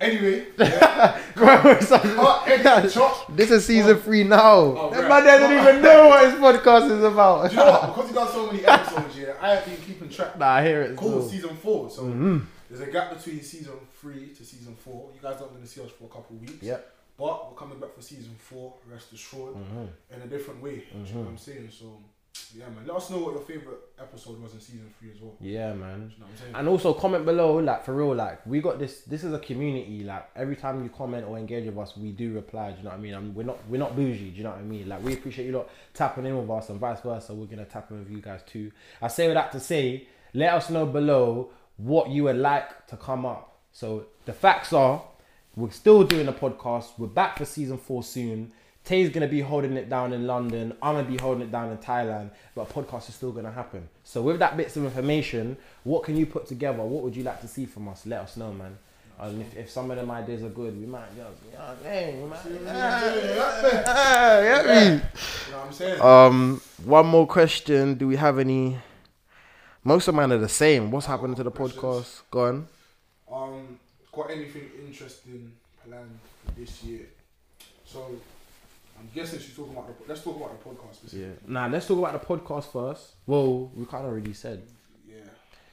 Anyway, 0.00 0.46
yeah. 0.58 1.20
bro, 1.36 1.60
it's 1.72 1.90
like- 1.90 2.02
Cut, 2.02 3.26
this 3.36 3.50
is 3.50 3.66
season 3.66 3.96
Oh. 3.96 4.00
three 4.00 4.24
now. 4.24 4.40
Oh, 4.54 4.90
that 4.90 5.06
man 5.08 5.22
doesn't 5.24 5.52
even 5.52 5.82
know 5.82 6.08
what 6.08 6.24
his 6.24 6.34
podcast 6.40 6.90
is 6.96 7.04
about. 7.04 7.50
Do 7.50 7.56
you 7.56 7.62
know 7.62 7.70
what? 7.72 7.86
Because 7.94 8.08
he 8.08 8.14
done 8.14 8.28
so 8.32 8.46
many 8.46 8.64
episodes, 8.64 9.18
yeah, 9.18 9.34
I 9.40 9.50
have 9.56 9.64
been 9.66 9.76
keeping 9.76 10.08
track. 10.08 10.38
nah, 10.38 10.46
I 10.48 10.64
hear 10.66 10.82
it. 10.82 10.96
Cool, 10.96 11.20
still. 11.20 11.28
season 11.28 11.56
four. 11.56 11.90
So 11.90 12.02
Mhm. 12.04 12.46
there's 12.70 12.80
a 12.80 12.90
gap 12.90 13.14
between 13.16 13.42
season 13.42 13.74
three 14.00 14.28
to 14.34 14.44
season 14.44 14.74
four. 14.76 15.10
You 15.14 15.20
guys 15.20 15.38
aren't 15.40 15.52
going 15.52 15.62
to 15.62 15.68
see 15.68 15.82
us 15.82 15.90
for 15.90 16.04
a 16.04 16.08
couple 16.08 16.36
of 16.36 16.40
weeks. 16.40 16.62
Yep. 16.62 16.91
But 17.22 17.36
we're 17.50 17.56
coming 17.62 17.78
back 17.78 17.94
for 17.94 18.02
season 18.02 18.34
four, 18.48 18.74
rest 18.90 19.12
assured, 19.12 19.54
Mhm. 19.54 19.88
in 20.14 20.22
a 20.22 20.26
different 20.26 20.60
way. 20.60 20.76
Do 20.92 20.98
you 20.98 21.14
know 21.14 21.20
what 21.20 21.28
I'm 21.28 21.38
saying? 21.38 21.68
So, 21.70 21.86
yeah, 22.58 22.68
man. 22.74 22.84
Let 22.84 22.96
us 22.96 23.10
know 23.10 23.18
what 23.24 23.32
your 23.34 23.42
favorite 23.52 23.78
episode 24.06 24.42
was 24.42 24.54
in 24.54 24.60
season 24.60 24.92
three 24.98 25.10
as 25.14 25.20
well. 25.20 25.34
Yeah, 25.40 25.72
man. 25.72 26.10
You 26.12 26.18
know 26.20 26.26
what 26.26 26.32
I'm 26.32 26.36
saying? 26.42 26.54
And 26.56 26.68
also 26.68 26.94
comment 26.94 27.24
below, 27.24 27.58
like 27.58 27.84
for 27.84 27.94
real, 27.94 28.12
like 28.26 28.44
we 28.44 28.60
got 28.60 28.80
this. 28.80 29.02
This 29.02 29.22
is 29.22 29.32
a 29.32 29.38
community. 29.38 30.02
Like 30.02 30.24
every 30.34 30.56
time 30.56 30.82
you 30.82 30.90
comment 30.90 31.24
or 31.28 31.38
engage 31.38 31.66
with 31.66 31.78
us, 31.78 31.96
we 31.96 32.10
do 32.10 32.34
reply. 32.34 32.72
Do 32.72 32.78
you 32.78 32.82
know 32.84 32.90
what 32.90 32.98
I 32.98 33.02
mean? 33.02 33.14
I 33.14 33.20
mean 33.20 33.34
we're 33.36 33.44
not 33.52 33.58
we're 33.70 33.78
not 33.84 33.94
bougie. 33.94 34.30
Do 34.32 34.36
you 34.38 34.42
know 34.42 34.50
what 34.50 34.58
I 34.58 34.62
mean? 34.62 34.88
Like 34.88 35.04
we 35.04 35.12
appreciate 35.14 35.46
you 35.46 35.52
lot 35.52 35.68
tapping 35.94 36.26
in 36.26 36.36
with 36.36 36.50
us 36.50 36.70
and 36.70 36.80
vice 36.80 37.00
versa. 37.02 37.32
We're 37.34 37.46
gonna 37.46 37.66
tap 37.66 37.90
in 37.92 38.00
with 38.00 38.10
you 38.10 38.20
guys 38.20 38.42
too. 38.52 38.72
I 39.00 39.06
say 39.08 39.32
that 39.32 39.52
to 39.52 39.60
say, 39.60 40.08
let 40.34 40.54
us 40.54 40.70
know 40.70 40.86
below 40.86 41.50
what 41.76 42.08
you 42.10 42.24
would 42.24 42.36
like 42.50 42.88
to 42.88 42.96
come 42.96 43.24
up. 43.26 43.50
So 43.70 44.06
the 44.26 44.32
facts 44.32 44.72
are, 44.72 45.02
we're 45.56 45.70
still 45.70 46.04
doing 46.04 46.28
a 46.28 46.32
podcast. 46.32 46.98
We're 46.98 47.08
back 47.08 47.38
for 47.38 47.44
season 47.44 47.78
four 47.78 48.02
soon. 48.02 48.52
Tay's 48.84 49.10
gonna 49.10 49.28
be 49.28 49.40
holding 49.40 49.76
it 49.76 49.88
down 49.88 50.12
in 50.12 50.26
London. 50.26 50.74
I'm 50.82 50.96
gonna 50.96 51.08
be 51.08 51.18
holding 51.18 51.42
it 51.42 51.52
down 51.52 51.70
in 51.70 51.78
Thailand, 51.78 52.30
but 52.54 52.70
a 52.70 52.72
podcast 52.72 53.08
is 53.08 53.14
still 53.14 53.32
gonna 53.32 53.52
happen. 53.52 53.88
So 54.02 54.22
with 54.22 54.38
that 54.40 54.56
bits 54.56 54.76
of 54.76 54.84
information, 54.84 55.56
what 55.84 56.04
can 56.04 56.16
you 56.16 56.26
put 56.26 56.46
together? 56.46 56.82
What 56.82 57.04
would 57.04 57.14
you 57.14 57.22
like 57.22 57.40
to 57.42 57.48
see 57.48 57.66
from 57.66 57.88
us? 57.88 58.06
Let 58.06 58.20
us 58.22 58.36
know, 58.36 58.52
man. 58.52 58.78
And 59.20 59.42
if, 59.42 59.56
if 59.56 59.70
some 59.70 59.90
of 59.90 59.98
them 59.98 60.10
ideas 60.10 60.42
are 60.42 60.48
good, 60.48 60.76
we 60.80 60.86
might 60.86 61.14
just, 61.14 61.38
yeah, 61.52 61.74
hey, 61.84 62.18
we 62.20 62.28
might, 62.28 62.40
ah, 62.66 64.40
yeah, 64.40 64.62
me. 64.62 64.94
You 64.94 65.52
know 65.52 65.58
what 65.58 65.66
I'm 65.66 65.72
saying? 65.72 66.00
Um, 66.00 66.60
one 66.84 67.06
more 67.06 67.26
question. 67.26 67.94
Do 67.94 68.08
we 68.08 68.16
have 68.16 68.38
any? 68.40 68.78
Most 69.84 70.08
of 70.08 70.14
mine 70.16 70.32
are 70.32 70.38
the 70.38 70.48
same. 70.48 70.90
What's 70.90 71.06
happening 71.06 71.36
to 71.36 71.44
the 71.44 71.52
podcast? 71.52 72.22
Gone. 72.32 72.66
Um, 73.30 73.78
got 74.12 74.30
anything 74.30 74.70
interesting 74.86 75.52
planned 75.86 76.18
for 76.44 76.52
this 76.60 76.82
year? 76.84 77.06
So, 77.84 78.06
I'm 78.98 79.08
guessing 79.14 79.40
she's 79.40 79.56
talking 79.56 79.72
about 79.72 79.88
the. 79.88 80.08
Let's 80.08 80.22
talk 80.22 80.36
about 80.36 80.62
the 80.62 80.68
podcast 80.70 80.94
specifically. 80.96 81.20
Yeah. 81.46 81.52
Nah, 81.52 81.66
let's 81.66 81.86
talk 81.86 81.98
about 81.98 82.20
the 82.20 82.26
podcast 82.26 82.70
first. 82.72 83.12
Well, 83.26 83.70
we 83.74 83.84
kind 83.86 84.04
of 84.04 84.12
already 84.12 84.32
said. 84.34 84.62
Yeah. 85.08 85.16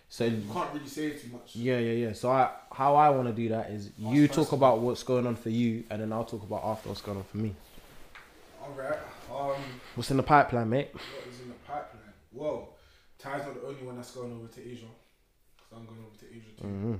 So 0.08 0.26
You 0.26 0.42
can't 0.52 0.74
really 0.74 0.88
say 0.88 1.12
too 1.12 1.30
much. 1.32 1.56
yeah, 1.56 1.78
yeah, 1.78 2.08
yeah. 2.08 2.14
So 2.14 2.32
I, 2.32 2.50
how 2.72 2.96
I 2.96 3.10
want 3.12 3.28
to 3.28 3.34
do 3.34 3.50
that 3.50 3.70
is 3.70 3.92
you 3.98 4.28
talk 4.28 4.52
about 4.54 4.80
what's 4.80 5.04
going 5.04 5.28
on 5.28 5.36
for 5.36 5.50
you, 5.50 5.84
and 5.90 6.02
then 6.02 6.12
I'll 6.12 6.24
talk 6.26 6.42
about 6.44 6.64
after 6.64 6.90
what's 6.90 7.02
going 7.02 7.18
on 7.20 7.24
for 7.26 7.38
me. 7.38 7.54
All 8.62 8.72
right. 8.72 8.98
Um, 9.32 9.62
What's 9.96 10.10
in 10.12 10.18
the 10.18 10.24
pipeline, 10.24 10.70
mate? 10.70 10.90
what 10.94 11.04
is 11.32 11.40
in 11.42 11.50
the 11.50 11.54
pipeline? 11.68 12.02
Well, 12.34 12.70
Ty's 13.20 13.46
not 13.46 13.54
the 13.62 13.68
only 13.68 13.84
one 13.84 13.96
that's 13.98 14.12
going 14.12 14.34
over 14.34 14.48
to 14.48 14.62
Asia. 14.62 14.86
Cause 15.58 15.78
I'm 15.80 15.86
going 15.86 16.00
over 16.06 16.18
to 16.18 16.26
Asia 16.26 16.50
too. 16.60 16.68
hmm 16.68 16.96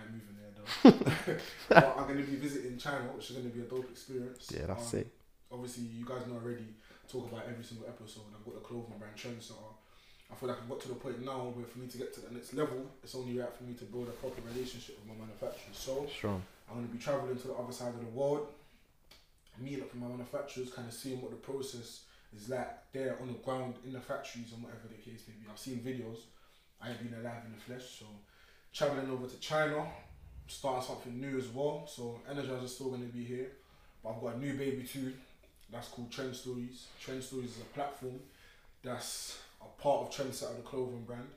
I 0.00 0.02
ain't 0.02 0.16
moving 0.16 0.36
there 0.40 0.52
though. 0.56 1.36
but 1.68 1.96
I'm 1.98 2.04
going 2.08 2.24
to 2.24 2.30
be 2.30 2.36
visiting 2.36 2.78
China, 2.78 3.12
which 3.14 3.30
is 3.30 3.36
going 3.36 3.50
to 3.50 3.54
be 3.54 3.60
a 3.60 3.68
dope 3.68 3.90
experience. 3.90 4.48
Yeah, 4.54 4.66
that's 4.66 4.94
Um, 4.94 5.00
it. 5.00 5.12
Obviously, 5.52 5.84
you 5.84 6.06
guys 6.06 6.26
know 6.26 6.36
already. 6.36 6.64
Talk 7.10 7.30
about 7.30 7.44
every 7.50 7.64
single 7.64 7.88
episode. 7.88 8.22
I've 8.34 8.44
got 8.44 8.54
the 8.54 8.60
clothing 8.60 8.94
brand 8.98 9.16
trend, 9.16 9.42
so 9.42 9.54
I 10.30 10.34
feel 10.36 10.48
like 10.48 10.58
I've 10.62 10.68
got 10.68 10.80
to 10.80 10.88
the 10.88 10.94
point 10.94 11.24
now 11.24 11.50
where 11.50 11.66
for 11.66 11.80
me 11.80 11.88
to 11.88 11.98
get 11.98 12.14
to 12.14 12.20
the 12.20 12.30
next 12.32 12.54
level, 12.54 12.86
it's 13.02 13.14
only 13.16 13.36
right 13.36 13.50
for 13.52 13.64
me 13.64 13.74
to 13.74 13.84
build 13.84 14.06
a 14.06 14.12
proper 14.22 14.40
relationship 14.54 14.96
with 15.02 15.10
my 15.10 15.18
manufacturers. 15.26 15.74
So. 15.76 16.06
I'm 16.70 16.76
going 16.76 16.86
to 16.86 16.94
be 16.94 17.02
traveling 17.02 17.34
to 17.36 17.48
the 17.48 17.54
other 17.54 17.72
side 17.72 17.94
of 17.94 17.98
the 17.98 18.14
world, 18.14 18.46
meeting 19.58 19.82
up 19.82 19.92
with 19.92 20.00
my 20.00 20.06
manufacturers, 20.06 20.70
kind 20.72 20.86
of 20.86 20.94
seeing 20.94 21.20
what 21.20 21.32
the 21.32 21.36
process 21.42 22.02
is 22.36 22.48
like 22.48 22.70
there 22.92 23.18
on 23.20 23.26
the 23.26 23.38
ground 23.42 23.74
in 23.84 23.92
the 23.92 23.98
factories 24.00 24.52
and 24.54 24.62
whatever 24.62 24.86
the 24.86 24.94
case 25.02 25.24
may 25.26 25.34
be. 25.34 25.50
I've 25.50 25.58
seen 25.58 25.80
videos. 25.82 26.30
I 26.80 26.90
ain't 26.90 27.02
been 27.02 27.18
alive 27.20 27.42
in 27.44 27.52
the 27.52 27.60
flesh, 27.60 27.98
so 27.98 28.06
traveling 28.72 29.10
over 29.10 29.26
to 29.26 29.40
China, 29.40 29.86
starting 30.46 30.86
something 30.86 31.20
new 31.20 31.38
as 31.38 31.48
well. 31.48 31.84
So 31.86 32.20
Energizer 32.30 32.64
is 32.64 32.74
still 32.74 32.88
going 32.88 33.06
to 33.06 33.16
be 33.16 33.24
here, 33.24 33.48
but 34.02 34.10
I've 34.10 34.20
got 34.20 34.34
a 34.36 34.38
new 34.38 34.54
baby 34.54 34.84
too. 34.84 35.12
That's 35.70 35.88
called 35.88 36.10
Trend 36.10 36.34
Stories. 36.34 36.86
Trend 37.00 37.22
Stories 37.22 37.50
is 37.50 37.60
a 37.60 37.74
platform 37.74 38.20
that's 38.82 39.38
a 39.60 39.82
part 39.82 40.02
of 40.02 40.10
Trendsetter, 40.10 40.56
the 40.56 40.62
clothing 40.62 41.04
brand. 41.04 41.28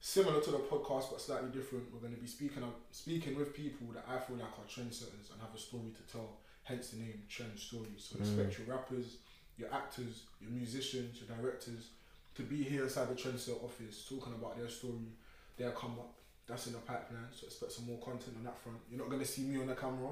Similar 0.00 0.40
to 0.40 0.50
the 0.50 0.58
podcast, 0.58 1.10
but 1.10 1.20
slightly 1.20 1.50
different. 1.50 1.92
We're 1.92 2.00
going 2.00 2.14
to 2.14 2.20
be 2.20 2.26
speaking 2.26 2.62
of, 2.62 2.70
speaking 2.90 3.36
with 3.36 3.54
people 3.54 3.88
that 3.94 4.04
I 4.08 4.18
feel 4.18 4.36
like 4.36 4.46
are 4.46 4.68
trendsetters 4.68 5.32
and 5.32 5.40
have 5.40 5.54
a 5.54 5.58
story 5.58 5.90
to 5.96 6.12
tell. 6.12 6.38
Hence 6.64 6.90
the 6.90 6.98
name 6.98 7.22
Trend 7.28 7.58
Stories. 7.58 8.10
So 8.10 8.18
mm. 8.18 8.20
expect 8.20 8.58
your 8.58 8.76
rappers, 8.76 9.16
your 9.56 9.72
actors, 9.72 10.24
your 10.40 10.50
musicians, 10.50 11.20
your 11.20 11.36
directors 11.36 11.90
to 12.36 12.42
be 12.42 12.62
here 12.62 12.82
inside 12.84 13.08
the 13.08 13.14
Trendsetter 13.14 13.62
office 13.64 14.04
talking 14.08 14.34
about 14.34 14.58
their 14.58 14.68
story, 14.68 15.08
their 15.56 15.70
come 15.70 15.92
up. 15.92 16.15
That's 16.48 16.66
in 16.68 16.72
the 16.74 16.78
pipeline. 16.78 17.26
So 17.34 17.46
expect 17.46 17.72
some 17.72 17.86
more 17.86 17.98
content 17.98 18.36
on 18.38 18.44
that 18.44 18.58
front. 18.58 18.78
You're 18.90 19.00
not 19.00 19.08
going 19.08 19.20
to 19.22 19.26
see 19.26 19.42
me 19.42 19.60
on 19.60 19.66
the 19.66 19.74
camera, 19.74 20.10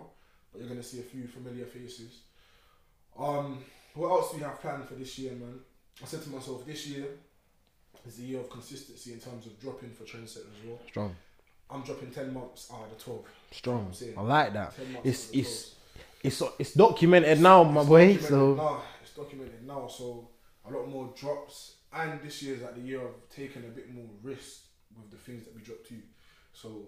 but 0.52 0.58
you're 0.60 0.68
going 0.68 0.80
to 0.80 0.86
see 0.86 0.98
a 1.00 1.02
few 1.02 1.26
familiar 1.28 1.64
faces. 1.64 2.20
Um, 3.18 3.62
what 3.94 4.08
else 4.10 4.32
do 4.32 4.38
we 4.38 4.42
have 4.42 4.60
planned 4.60 4.84
for 4.88 4.94
this 4.94 5.16
year, 5.18 5.32
man? 5.32 5.60
I 6.02 6.06
said 6.06 6.22
to 6.22 6.30
myself, 6.30 6.66
this 6.66 6.86
year 6.88 7.06
is 8.06 8.16
the 8.16 8.24
year 8.24 8.40
of 8.40 8.50
consistency 8.50 9.12
in 9.12 9.20
terms 9.20 9.46
of 9.46 9.60
dropping 9.60 9.90
for 9.90 10.02
Trendsetter 10.04 10.50
as 10.50 10.66
well. 10.66 10.80
Strong. 10.88 11.14
I'm 11.70 11.82
dropping 11.82 12.10
ten 12.10 12.34
months 12.34 12.70
out 12.72 12.82
of 12.90 12.98
the 12.98 13.02
twelve. 13.02 13.24
Strong. 13.52 13.92
I 14.16 14.20
like 14.20 14.52
that. 14.52 14.76
10 14.76 14.92
months 14.92 15.08
It's 15.08 15.26
the 15.28 15.38
it's 15.40 15.74
it's 16.22 16.42
it's 16.58 16.74
documented 16.74 17.40
now, 17.40 17.62
my 17.62 17.80
It's 17.80 17.88
boy. 17.88 18.16
So 18.18 18.54
now. 18.54 18.82
it's 19.02 19.12
documented 19.14 19.66
now. 19.66 19.86
So 19.88 20.28
a 20.68 20.70
lot 20.72 20.88
more 20.88 21.12
drops, 21.16 21.76
and 21.92 22.20
this 22.22 22.42
year's 22.42 22.60
like 22.62 22.74
the 22.74 22.80
year 22.82 23.00
of 23.00 23.14
taking 23.34 23.62
a 23.64 23.68
bit 23.68 23.92
more 23.94 24.04
risk 24.22 24.62
with 25.00 25.10
the 25.10 25.16
things 25.16 25.44
that 25.44 25.54
we 25.54 25.62
drop 25.62 25.84
to. 25.88 25.94
So 26.54 26.86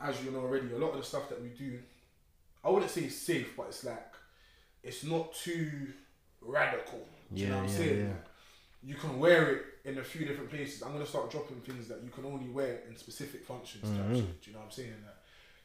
as 0.00 0.22
you 0.24 0.30
know 0.32 0.40
already, 0.40 0.72
a 0.72 0.78
lot 0.78 0.90
of 0.92 0.98
the 0.98 1.04
stuff 1.04 1.28
that 1.28 1.40
we 1.40 1.48
do, 1.50 1.78
I 2.64 2.70
wouldn't 2.70 2.90
say 2.90 3.02
it's 3.02 3.16
safe, 3.16 3.56
but 3.56 3.66
it's 3.68 3.84
like 3.84 4.12
it's 4.82 5.04
not 5.04 5.32
too 5.34 5.70
radical. 6.40 7.06
Do 7.32 7.40
you 7.40 7.48
know 7.48 7.54
Yeah, 7.56 7.60
what 7.62 7.68
I'm 7.68 7.72
yeah, 7.72 7.78
saying? 7.78 7.98
yeah. 8.08 8.14
You 8.86 8.94
can 8.96 9.18
wear 9.18 9.50
it 9.54 9.62
in 9.86 9.98
a 9.98 10.04
few 10.04 10.26
different 10.26 10.50
places. 10.50 10.82
I'm 10.82 10.92
gonna 10.92 11.06
start 11.06 11.30
dropping 11.30 11.60
things 11.60 11.88
that 11.88 12.02
you 12.02 12.10
can 12.10 12.24
only 12.26 12.48
wear 12.50 12.80
in 12.88 12.96
specific 12.96 13.44
functions. 13.46 13.84
Mhm. 13.84 14.16
shit, 14.16 14.40
Do 14.42 14.50
you 14.50 14.52
know 14.54 14.58
what 14.60 14.66
I'm 14.66 14.72
saying? 14.72 14.94
Like, 15.04 15.14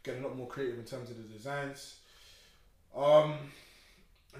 getting 0.03 0.23
a 0.23 0.27
lot 0.27 0.37
more 0.37 0.47
creative 0.47 0.79
in 0.79 0.85
terms 0.85 1.09
of 1.09 1.17
the 1.17 1.23
designs. 1.23 1.99
Um, 2.95 3.35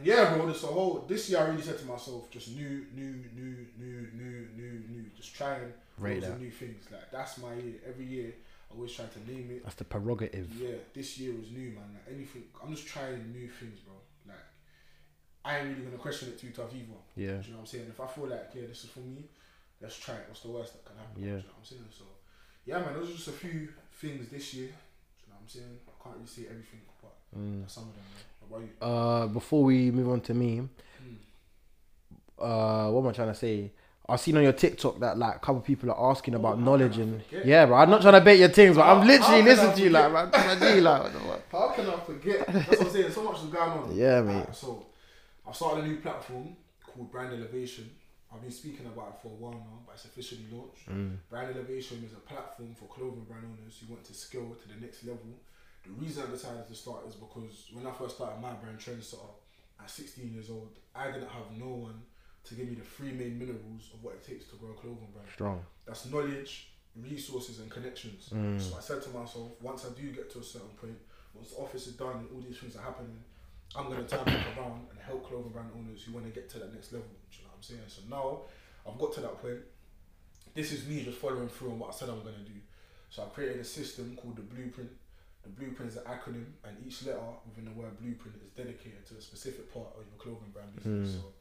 yeah, 0.04 0.34
bro. 0.34 0.45
This 0.47 0.62
whole 0.64 1.00
this 1.08 1.30
year 1.30 1.39
I 1.39 1.47
really 1.50 1.62
said 1.62 1.78
to 1.80 1.86
myself, 1.86 2.30
just 2.32 2.50
new, 2.56 2.86
new, 2.93 3.16
new, 3.36 3.68
new, 3.78 4.08
new, 4.14 4.47
new, 4.56 4.84
new. 4.89 5.06
Just 5.18 5.36
trying 5.36 5.64
and 5.64 5.74
Rate 5.97 6.16
loads 6.16 6.28
of 6.28 6.34
that. 6.34 6.39
new 6.41 6.52
things. 6.52 6.86
Like 6.91 7.12
that's 7.12 7.38
my 7.39 7.54
year. 7.56 7.76
Every 7.86 8.06
year 8.06 8.34
always 8.72 8.93
trying 8.93 9.09
to 9.09 9.32
name 9.32 9.49
it. 9.51 9.63
that's 9.63 9.76
the 9.76 9.84
prerogative. 9.86 10.47
Yeah, 10.59 10.76
this 10.93 11.17
year 11.20 11.34
was 11.34 11.51
new, 11.51 11.70
man. 11.72 11.84
Like 11.93 12.13
anything, 12.15 12.43
I'm 12.63 12.74
just 12.74 12.88
trying 12.88 13.32
new 13.34 13.47
things, 13.49 13.80
bro. 13.80 13.95
Like 14.28 14.38
I 15.45 15.57
ain't 15.59 15.70
really 15.70 15.82
gonna 15.86 15.97
question 15.97 16.30
it 16.30 16.39
too 16.39 16.49
tough 16.51 16.74
either. 16.74 16.86
Yeah. 17.15 17.38
Do 17.41 17.47
you 17.47 17.51
know 17.53 17.57
what 17.57 17.59
I'm 17.61 17.65
saying? 17.67 17.86
If 17.89 17.99
I 17.99 18.07
feel 18.07 18.28
like 18.28 18.49
yeah, 18.55 18.67
this 18.67 18.84
is 18.84 18.89
for 18.89 18.99
me, 18.99 19.24
let's 19.82 19.97
try 19.97 20.15
it. 20.15 20.26
What's 20.28 20.41
the 20.41 20.49
worst 20.49 20.74
that 20.74 20.86
can 20.86 20.95
happen? 20.97 21.22
Yeah. 21.22 21.26
Do 21.26 21.32
you 21.32 21.38
know 21.38 21.43
what 21.49 21.59
I'm 21.59 21.65
saying? 21.65 21.86
So 21.97 22.05
yeah, 22.65 22.80
man. 22.80 22.93
Those 22.93 23.09
are 23.09 23.13
just 23.13 23.28
a 23.30 23.32
few 23.32 23.70
things 23.99 24.30
this 24.30 24.53
year. 24.53 24.67
Do 24.67 24.74
you 25.26 25.30
know 25.30 25.36
what 25.36 25.41
I'm 25.43 25.47
saying? 25.49 25.80
I 25.88 26.03
can't 26.03 26.15
really 26.15 26.28
say 26.28 26.43
everything, 26.49 26.82
but 27.01 27.15
Mm. 27.38 27.70
some 27.70 27.84
of 27.89 27.93
them. 27.95 28.03
Man. 28.13 28.24
What 28.49 28.57
about 28.57 28.70
you? 28.70 28.88
Uh, 28.88 29.28
before 29.28 29.63
we 29.63 29.91
move 29.91 30.09
on 30.09 30.22
to 30.22 30.34
me, 30.34 30.57
Hmm. 30.99 31.15
uh, 32.39 32.89
what 32.91 33.01
am 33.01 33.07
I 33.07 33.11
trying 33.13 33.28
to 33.30 33.36
say? 33.36 33.72
I've 34.10 34.20
seen 34.20 34.38
on 34.38 34.43
your 34.43 34.53
TikTok 34.53 34.99
that 34.99 35.18
like 35.18 35.36
a 35.36 35.39
couple 35.39 35.62
people 35.62 35.91
are 35.91 36.12
asking 36.12 36.36
Oh, 36.36 36.39
about 36.39 36.57
how 36.57 36.64
knowledge 36.66 36.97
and 36.97 37.22
yeah, 37.43 37.66
bro. 37.66 37.78
I'm 37.78 37.89
not 37.89 38.01
trying 38.01 38.14
to 38.16 38.22
bait 38.22 38.39
your 38.39 38.49
things, 38.49 38.76
but 38.76 38.84
I'm 38.84 39.05
literally 39.05 39.41
I 39.41 39.45
listening 39.45 39.76
to 39.76 39.82
you 39.84 39.89
like, 39.89 40.12
man, 40.12 40.30
I'm 40.34 40.84
like, 40.84 41.03
what 41.03 41.14
the 41.14 41.20
fuck? 41.20 41.51
How 41.51 41.68
can 41.70 41.89
I 41.89 41.99
forget? 41.99 42.47
That's 42.47 42.68
what 42.70 42.82
I'm 42.82 42.89
saying. 42.89 43.12
So 43.12 43.24
much 43.24 43.38
is 43.43 43.49
going 43.49 43.72
on. 43.72 43.95
Yeah, 43.95 44.22
mate. 44.22 44.34
Alright, 44.34 44.55
so 44.55 44.86
I've 45.47 45.55
started 45.55 45.86
a 45.86 45.88
new 45.88 45.97
platform 45.97 46.55
called 46.86 47.12
Brand 47.12 47.34
Elevation. 47.34 47.89
I've 48.34 48.41
been 48.41 48.51
speaking 48.51 48.86
about 48.86 49.16
it 49.16 49.22
for 49.24 49.30
a 49.30 49.36
while 49.41 49.53
now, 49.53 49.80
but 49.88 49.95
it's 49.95 50.05
officially 50.05 50.45
launched. 50.51 50.88
Mm. 50.88 51.18
Brand 51.30 51.55
Elevation 51.55 52.03
is 52.05 52.14
a 52.14 52.20
platform 52.22 52.76
for 52.76 52.86
clothing 52.86 53.24
brand 53.28 53.43
owners 53.45 53.82
who 53.82 53.91
want 53.91 54.03
to 54.05 54.14
scale 54.14 54.55
to 54.62 54.68
the 54.68 54.80
next 54.80 55.03
level. 55.03 55.34
The 55.84 55.91
reason 55.91 56.24
I 56.28 56.32
decided 56.32 56.68
to 56.68 56.76
start 56.76 57.07
is 57.07 57.16
because 57.16 57.70
when 57.74 57.88
I 57.88 57.91
first 57.91 58.18
started 58.18 58.39
my 58.39 58.53
brand 58.53 58.78
Trendsetter 58.78 59.34
at 59.82 59.89
16 59.89 60.32
years 60.34 60.49
old, 60.51 60.70
I 60.93 61.07
didn't 61.07 61.30
have 61.30 61.49
no 61.57 61.70
one 61.89 62.01
to 62.46 62.56
give 62.56 62.68
me 62.68 62.76
the 62.76 62.86
three 62.86 63.12
main 63.12 63.38
minerals 63.38 63.90
of 63.94 64.04
what 64.04 64.16
it 64.16 64.26
takes 64.26 64.46
to 64.46 64.56
grow 64.56 64.72
a 64.72 64.74
clothing 64.74 65.10
brand. 65.14 65.28
Strong. 65.34 65.62
That's 65.86 66.06
knowledge, 66.06 66.72
resources, 66.96 67.60
and 67.60 67.70
connections. 67.70 68.30
Mm. 68.34 68.60
So 68.60 68.78
I 68.78 68.82
said 68.82 69.02
to 69.04 69.10
myself, 69.10 69.52
once 69.62 69.86
I 69.86 69.90
do 70.00 70.12
get 70.12 70.32
to 70.32 70.40
a 70.40 70.44
certain 70.44 70.70
point, 70.82 70.98
once 71.34 71.52
the 71.52 71.58
office 71.58 71.88
is 71.88 71.94
done 71.94 72.18
and 72.18 72.28
all 72.34 72.42
these 72.42 72.58
things 72.58 72.76
are 72.76 72.84
happening, 72.84 73.20
I'm 73.76 73.90
gonna 73.90 74.04
turn 74.04 74.24
back 74.26 74.46
around 74.58 74.88
and 74.90 75.00
help 75.00 75.28
clothing 75.28 75.52
brand 75.52 75.70
owners 75.78 76.04
who 76.04 76.14
want 76.14 76.26
to 76.26 76.32
get 76.32 76.50
to 76.52 76.60
that 76.60 76.74
next 76.74 76.92
level. 76.92 77.08
Do 77.30 77.38
you 77.38 77.44
know 77.44 77.50
what 77.50 77.58
I'm 77.58 77.64
saying? 77.64 77.82
So 77.88 78.02
now 78.10 78.42
I've 78.88 78.98
got 78.98 79.14
to 79.14 79.22
that 79.22 79.42
point. 79.42 79.60
This 80.56 80.72
is 80.72 80.88
me 80.88 81.04
just 81.04 81.20
following 81.20 81.50
through 81.50 81.72
on 81.72 81.80
what 81.80 81.90
I 81.90 81.92
said 81.94 82.10
I'm 82.10 82.24
gonna 82.24 82.44
do. 82.46 82.58
So 83.10 83.24
I 83.24 83.26
created 83.28 83.60
a 83.60 83.64
system 83.64 84.16
called 84.16 84.38
the 84.38 84.42
Blueprint. 84.42 84.90
The 85.44 85.50
Blueprint 85.50 85.92
is 85.92 85.98
an 85.98 86.04
acronym, 86.04 86.46
and 86.66 86.76
each 86.86 87.06
letter 87.06 87.22
within 87.46 87.66
the 87.66 87.72
word 87.72 87.98
Blueprint 88.00 88.38
is 88.44 88.50
dedicated 88.52 89.06
to 89.08 89.16
a 89.16 89.22
specific 89.22 89.72
part 89.74 89.88
of 89.98 90.04
your 90.10 90.18
clothing 90.18 90.52
brand 90.52 90.76
business. 90.76 91.10
Mm. 91.10 91.22
So 91.22 91.34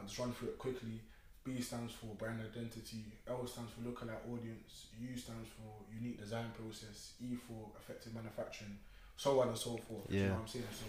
I'll 0.00 0.06
just 0.06 0.18
run 0.18 0.32
through 0.32 0.48
it 0.48 0.58
quickly. 0.58 1.00
B 1.44 1.60
stands 1.60 1.92
for 1.94 2.06
brand 2.16 2.40
identity, 2.40 3.04
L 3.28 3.46
stands 3.46 3.72
for 3.72 3.80
lookalike 3.80 4.24
audience, 4.32 4.86
U 5.00 5.16
stands 5.16 5.48
for 5.56 5.84
unique 5.94 6.18
design 6.20 6.50
process, 6.58 7.12
E 7.20 7.34
for 7.34 7.70
effective 7.78 8.14
manufacturing, 8.14 8.76
so 9.16 9.40
on 9.40 9.48
and 9.48 9.56
so 9.58 9.76
forth. 9.88 10.08
Do 10.08 10.14
You 10.16 10.20
Yeah. 10.22 10.28
know 10.28 10.34
what 10.34 10.40
I'm 10.42 10.48
saying? 10.48 10.64
So 10.72 10.86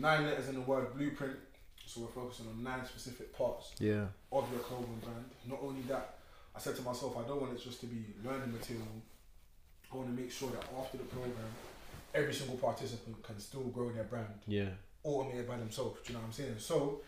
nine 0.00 0.24
letters 0.24 0.48
in 0.48 0.54
the 0.56 0.60
word 0.62 0.94
blueprint. 0.94 1.36
So 1.86 2.00
we're 2.02 2.08
focusing 2.08 2.46
on 2.48 2.62
nine 2.62 2.84
specific 2.86 3.36
parts 3.36 3.74
Yeah. 3.78 4.08
of 4.32 4.50
your 4.50 4.60
clothing 4.60 4.98
brand. 5.04 5.30
Not 5.46 5.60
only 5.62 5.82
that, 5.82 6.18
I 6.54 6.58
said 6.58 6.76
to 6.76 6.82
myself, 6.82 7.16
I 7.18 7.22
don't 7.28 7.40
want 7.42 7.52
it 7.58 7.62
just 7.62 7.80
to 7.80 7.86
be 7.86 8.14
learning 8.24 8.52
material. 8.52 9.02
I 9.92 9.96
want 9.96 10.08
to 10.14 10.22
make 10.22 10.30
sure 10.32 10.50
that 10.50 10.64
after 10.78 10.96
the 10.98 11.04
program, 11.04 11.52
every 12.14 12.32
single 12.34 12.56
participant 12.56 13.22
can 13.22 13.38
still 13.38 13.64
grow 13.64 13.90
their 13.92 14.04
brand 14.04 14.40
Yeah. 14.46 14.74
automated 15.02 15.46
by 15.46 15.58
themselves. 15.58 16.00
Do 16.02 16.08
you 16.08 16.14
know 16.14 16.20
what 16.22 16.26
I'm 16.28 16.32
saying? 16.32 16.58
So, 16.58 17.02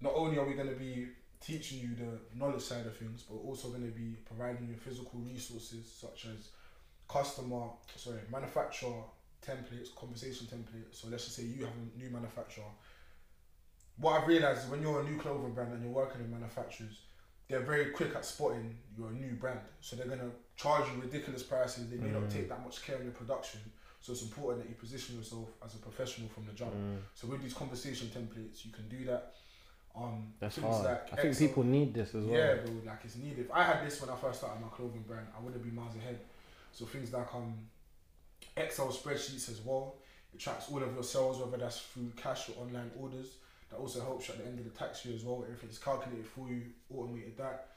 not 0.00 0.12
only 0.14 0.38
are 0.38 0.46
we 0.46 0.54
going 0.54 0.68
to 0.68 0.74
be 0.76 1.08
teaching 1.40 1.78
you 1.80 1.94
the 1.94 2.18
knowledge 2.38 2.62
side 2.62 2.86
of 2.86 2.96
things, 2.96 3.22
but 3.22 3.36
also 3.36 3.68
going 3.68 3.84
to 3.84 3.96
be 3.96 4.16
providing 4.26 4.68
you 4.68 4.74
physical 4.74 5.20
resources 5.20 5.90
such 5.90 6.26
as 6.26 6.48
customer, 7.08 7.68
sorry, 7.96 8.18
manufacturer 8.30 9.02
templates, 9.46 9.94
conversation 9.94 10.46
templates. 10.46 11.00
So 11.00 11.08
let's 11.08 11.24
just 11.24 11.36
say 11.36 11.44
you 11.44 11.64
have 11.64 11.74
a 11.74 11.98
new 11.98 12.10
manufacturer. 12.10 12.64
What 13.98 14.20
I've 14.20 14.28
realized 14.28 14.64
is 14.64 14.70
when 14.70 14.82
you're 14.82 15.00
a 15.00 15.04
new 15.04 15.16
clothing 15.18 15.52
brand 15.52 15.72
and 15.72 15.82
you're 15.82 15.92
working 15.92 16.20
with 16.22 16.30
manufacturers, 16.30 17.00
they're 17.48 17.60
very 17.60 17.86
quick 17.86 18.14
at 18.14 18.24
spotting 18.24 18.76
you're 18.96 19.08
a 19.08 19.12
new 19.12 19.32
brand. 19.32 19.60
So 19.80 19.96
they're 19.96 20.06
gonna 20.06 20.30
charge 20.56 20.84
you 20.94 21.00
ridiculous 21.00 21.42
prices. 21.42 21.88
They 21.88 21.96
may 21.96 22.10
not 22.10 22.22
Mm. 22.24 22.32
take 22.32 22.48
that 22.48 22.62
much 22.62 22.82
care 22.82 22.96
in 22.96 23.04
your 23.04 23.12
production. 23.14 23.60
So 24.00 24.12
it's 24.12 24.22
important 24.22 24.62
that 24.62 24.68
you 24.68 24.76
position 24.76 25.16
yourself 25.16 25.48
as 25.64 25.74
a 25.74 25.78
professional 25.78 26.28
from 26.28 26.46
the 26.46 26.52
jump. 26.52 26.74
Mm. 26.74 27.00
So 27.14 27.26
with 27.26 27.42
these 27.42 27.54
conversation 27.54 28.08
templates, 28.08 28.64
you 28.64 28.70
can 28.70 28.88
do 28.88 29.04
that. 29.06 29.34
Um, 29.96 30.32
That's 30.38 30.54
things 30.56 30.66
hard. 30.66 30.84
like 30.84 31.12
I 31.12 31.16
think 31.16 31.28
Excel- 31.32 31.48
people 31.48 31.64
need 31.64 31.92
this 31.94 32.14
as 32.14 32.24
well. 32.24 32.38
yeah, 32.38 32.54
bro, 32.54 32.72
like 32.86 33.00
it's 33.04 33.16
needed. 33.16 33.40
If 33.40 33.50
I 33.52 33.64
had 33.64 33.84
this 33.84 34.00
when 34.00 34.10
I 34.10 34.16
first 34.16 34.38
started 34.40 34.60
my 34.60 34.68
clothing 34.68 35.04
brand, 35.08 35.26
I 35.36 35.42
would 35.42 35.52
have 35.54 35.64
be 35.64 35.70
miles 35.70 35.96
ahead. 35.96 36.20
So 36.72 36.84
things 36.84 37.12
like 37.12 37.34
um, 37.34 37.54
Excel 38.56 38.88
spreadsheets 38.88 39.50
as 39.50 39.60
well. 39.64 39.96
It 40.32 40.40
tracks 40.40 40.66
all 40.70 40.82
of 40.82 40.94
your 40.94 41.02
sales, 41.02 41.38
whether 41.38 41.56
that's 41.56 41.80
through 41.80 42.12
cash 42.16 42.48
or 42.50 42.62
online 42.62 42.90
orders. 43.00 43.26
That 43.70 43.78
also 43.78 44.00
helps 44.00 44.28
you 44.28 44.34
at 44.34 44.40
the 44.44 44.46
end 44.46 44.58
of 44.58 44.64
the 44.64 44.70
tax 44.78 45.04
year 45.04 45.14
as 45.14 45.24
well. 45.24 45.42
Everything's 45.44 45.78
calculated 45.78 46.26
for 46.26 46.48
you, 46.48 46.62
automated 46.94 47.36
that. 47.38 47.68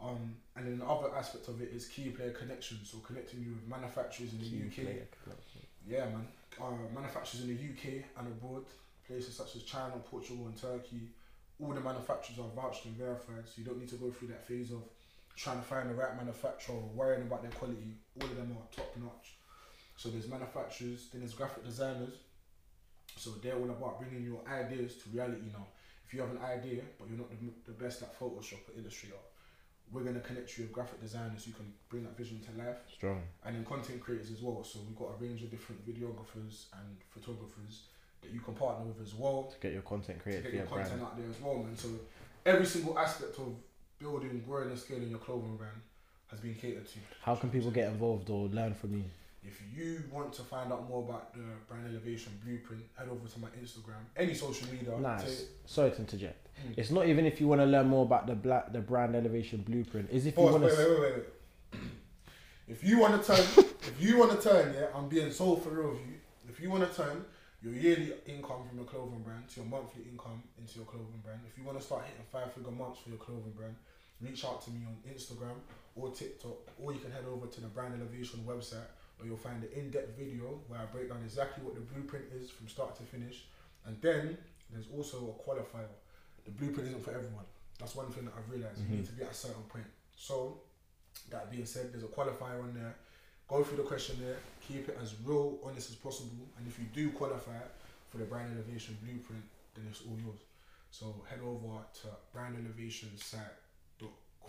Um, 0.00 0.34
and 0.56 0.66
then 0.66 0.78
the 0.78 0.84
other 0.86 1.14
aspect 1.14 1.48
of 1.48 1.60
it 1.62 1.70
is 1.74 1.86
key 1.86 2.10
player 2.10 2.30
connections, 2.30 2.90
so 2.90 2.98
connecting 2.98 3.40
you 3.42 3.50
with 3.54 3.66
manufacturers 3.68 4.32
in 4.32 4.38
the 4.40 4.44
Key 4.44 4.56
UK. 4.66 4.88
Yeah, 5.88 6.04
man. 6.06 6.26
Uh, 6.60 6.72
manufacturers 6.94 7.44
in 7.44 7.48
the 7.48 7.62
UK 7.62 8.04
and 8.18 8.28
abroad, 8.28 8.64
places 9.06 9.34
such 9.36 9.56
as 9.56 9.62
China, 9.62 9.94
Portugal, 10.10 10.46
and 10.46 10.56
Turkey. 10.60 11.08
All 11.60 11.72
the 11.72 11.80
manufacturers 11.80 12.38
are 12.38 12.50
vouched 12.54 12.84
and 12.84 12.96
verified, 12.96 13.44
so 13.46 13.52
you 13.56 13.64
don't 13.64 13.78
need 13.78 13.88
to 13.88 13.96
go 13.96 14.10
through 14.10 14.28
that 14.28 14.46
phase 14.46 14.70
of 14.70 14.82
trying 15.36 15.58
to 15.58 15.64
find 15.64 15.88
the 15.90 15.94
right 15.94 16.16
manufacturer 16.16 16.74
or 16.74 16.90
worrying 16.94 17.22
about 17.22 17.42
their 17.42 17.50
quality. 17.52 17.96
All 18.20 18.28
of 18.28 18.36
them 18.36 18.56
are 18.58 18.66
top 18.74 18.94
notch. 18.96 19.36
So 19.96 20.10
there's 20.10 20.28
manufacturers, 20.28 21.08
then 21.10 21.22
there's 21.22 21.34
graphic 21.34 21.64
designers. 21.64 22.14
So 23.16 23.30
they're 23.42 23.56
all 23.56 23.70
about 23.70 24.00
bringing 24.00 24.24
your 24.24 24.40
ideas 24.48 24.96
to 24.96 25.10
reality 25.10 25.48
now. 25.52 25.66
If 26.06 26.12
you 26.12 26.20
have 26.20 26.30
an 26.30 26.38
idea, 26.38 26.82
but 26.98 27.08
you're 27.08 27.18
not 27.18 27.30
the, 27.30 27.36
the 27.64 27.72
best 27.72 28.02
at 28.02 28.18
Photoshop 28.18 28.68
or 28.68 28.78
Illustrator, 28.78 29.16
we're 29.90 30.02
gonna 30.02 30.20
connect 30.20 30.56
you 30.58 30.64
with 30.64 30.72
graphic 30.72 31.00
designers 31.00 31.44
who 31.44 31.52
can 31.52 31.72
bring 31.88 32.04
that 32.04 32.16
vision 32.16 32.40
to 32.40 32.64
life 32.64 32.78
Strong. 32.92 33.22
and 33.44 33.56
then 33.56 33.64
content 33.64 34.00
creators 34.00 34.30
as 34.30 34.42
well. 34.42 34.62
So 34.64 34.80
we've 34.86 34.96
got 34.96 35.14
a 35.14 35.22
range 35.22 35.42
of 35.42 35.50
different 35.50 35.86
videographers 35.86 36.66
and 36.74 36.96
photographers 37.10 37.84
that 38.26 38.34
you 38.34 38.40
can 38.40 38.54
partner 38.54 38.84
with 38.86 39.00
as 39.06 39.14
well 39.14 39.44
To 39.52 39.60
get 39.60 39.72
your 39.72 39.82
content 39.82 40.22
created, 40.22 40.44
to 40.44 40.50
get 40.50 40.56
your 40.58 40.66
content 40.66 40.88
brand. 40.90 41.02
out 41.02 41.16
there 41.16 41.26
as 41.28 41.40
well, 41.40 41.54
man. 41.62 41.76
So 41.76 41.88
every 42.44 42.66
single 42.66 42.98
aspect 42.98 43.38
of 43.38 43.54
building, 43.98 44.42
growing, 44.46 44.70
and 44.70 44.78
scaling 44.78 45.10
your 45.10 45.18
clothing 45.18 45.56
brand 45.56 45.76
has 46.30 46.40
been 46.40 46.54
catered 46.54 46.86
to. 46.86 46.98
How 47.22 47.34
can 47.36 47.50
people 47.50 47.70
get 47.70 47.88
involved 47.88 48.28
or 48.30 48.48
learn 48.48 48.74
from 48.74 48.94
you? 48.96 49.04
If 49.44 49.62
you 49.76 50.02
want 50.10 50.32
to 50.34 50.42
find 50.42 50.72
out 50.72 50.88
more 50.88 51.04
about 51.04 51.32
the 51.32 51.42
brand 51.68 51.86
elevation 51.88 52.32
blueprint, 52.44 52.82
head 52.98 53.08
over 53.08 53.28
to 53.28 53.38
my 53.38 53.46
Instagram, 53.62 54.02
any 54.16 54.34
social 54.34 54.68
media. 54.72 54.98
Nice. 54.98 55.22
Say- 55.22 55.44
Sorry 55.66 55.90
to 55.92 55.98
interject. 55.98 56.48
Hmm. 56.60 56.72
It's 56.76 56.90
not 56.90 57.06
even 57.06 57.26
if 57.26 57.40
you 57.40 57.46
want 57.46 57.60
to 57.60 57.66
learn 57.66 57.86
more 57.86 58.04
about 58.04 58.26
the 58.26 58.34
black 58.34 58.72
the 58.72 58.80
brand 58.80 59.14
elevation 59.14 59.60
blueprint. 59.62 60.10
Is 60.10 60.26
if 60.26 60.36
you 60.36 60.42
want 60.42 60.62
wait, 60.62 60.70
to. 60.70 60.76
wait, 60.76 60.90
wait, 60.90 61.00
wait, 61.00 61.14
wait. 61.14 61.80
If 62.68 62.82
you 62.82 62.98
want 62.98 63.22
to 63.22 63.34
turn, 63.36 63.38
if 63.82 63.94
you 64.00 64.18
want 64.18 64.32
to 64.40 64.48
turn, 64.48 64.74
yeah, 64.74 64.86
I'm 64.92 65.08
being 65.08 65.30
so 65.30 65.54
for 65.54 65.68
real 65.70 65.90
with 65.90 66.00
you. 66.00 66.14
If 66.48 66.60
you 66.60 66.68
want 66.68 66.90
to 66.90 66.96
turn 66.96 67.24
your 67.66 67.74
yearly 67.74 68.14
income 68.26 68.62
from 68.62 68.78
your 68.78 68.86
clothing 68.86 69.26
brand 69.26 69.48
to 69.50 69.60
your 69.60 69.68
monthly 69.68 70.06
income 70.06 70.38
into 70.54 70.78
your 70.78 70.86
clothing 70.86 71.18
brand, 71.26 71.40
if 71.50 71.58
you 71.58 71.64
want 71.66 71.78
to 71.78 71.82
start 71.82 72.06
hitting 72.06 72.22
five 72.30 72.52
figure 72.54 72.70
months 72.70 73.02
for 73.02 73.10
your 73.10 73.18
clothing 73.18 73.50
brand, 73.58 73.74
reach 74.22 74.44
out 74.44 74.62
to 74.62 74.70
me 74.70 74.86
on 74.86 74.94
Instagram 75.10 75.58
or 75.98 76.10
TikTok, 76.14 76.62
or 76.78 76.92
you 76.92 77.00
can 77.00 77.10
head 77.10 77.26
over 77.26 77.46
to 77.46 77.60
the 77.60 77.66
Brand 77.66 77.94
Elevation 77.98 78.40
website 78.46 78.86
where 79.18 79.26
you'll 79.26 79.36
find 79.40 79.62
an 79.64 79.70
in-depth 79.74 80.16
video 80.16 80.60
where 80.68 80.78
I 80.78 80.84
break 80.86 81.08
down 81.08 81.22
exactly 81.24 81.64
what 81.64 81.74
the 81.74 81.80
blueprint 81.80 82.26
is 82.38 82.50
from 82.50 82.68
start 82.68 82.94
to 82.96 83.02
finish. 83.02 83.44
And 83.86 83.96
then 84.00 84.38
there's 84.70 84.86
also 84.94 85.34
a 85.34 85.42
qualifier. 85.42 85.90
The 86.44 86.52
blueprint 86.52 86.88
isn't 86.90 87.02
for 87.02 87.10
everyone. 87.10 87.48
That's 87.80 87.96
one 87.96 88.12
thing 88.12 88.26
that 88.26 88.34
I've 88.36 88.50
realized. 88.50 88.78
You 88.78 88.84
mm-hmm. 88.84 88.96
need 88.96 89.06
to 89.06 89.12
be 89.12 89.22
at 89.24 89.30
a 89.30 89.34
certain 89.34 89.62
point. 89.68 89.86
So, 90.16 90.60
that 91.30 91.50
being 91.50 91.66
said, 91.66 91.92
there's 91.92 92.04
a 92.04 92.12
qualifier 92.12 92.62
on 92.62 92.74
there 92.74 92.94
Go 93.48 93.62
through 93.62 93.78
the 93.78 93.84
questionnaire. 93.84 94.38
Keep 94.66 94.88
it 94.88 94.98
as 95.00 95.14
real, 95.24 95.58
honest 95.64 95.90
as 95.90 95.96
possible. 95.96 96.48
And 96.58 96.66
if 96.66 96.78
you 96.78 96.86
do 96.92 97.10
qualify 97.10 97.58
for 98.10 98.18
the 98.18 98.24
brand 98.24 98.52
elevation 98.56 98.96
blueprint, 99.02 99.44
then 99.74 99.86
it's 99.88 100.02
all 100.02 100.18
yours. 100.24 100.40
So 100.90 101.14
head 101.28 101.40
over 101.44 101.84
to 102.02 102.08
brandelevationSite.com. 102.36 103.40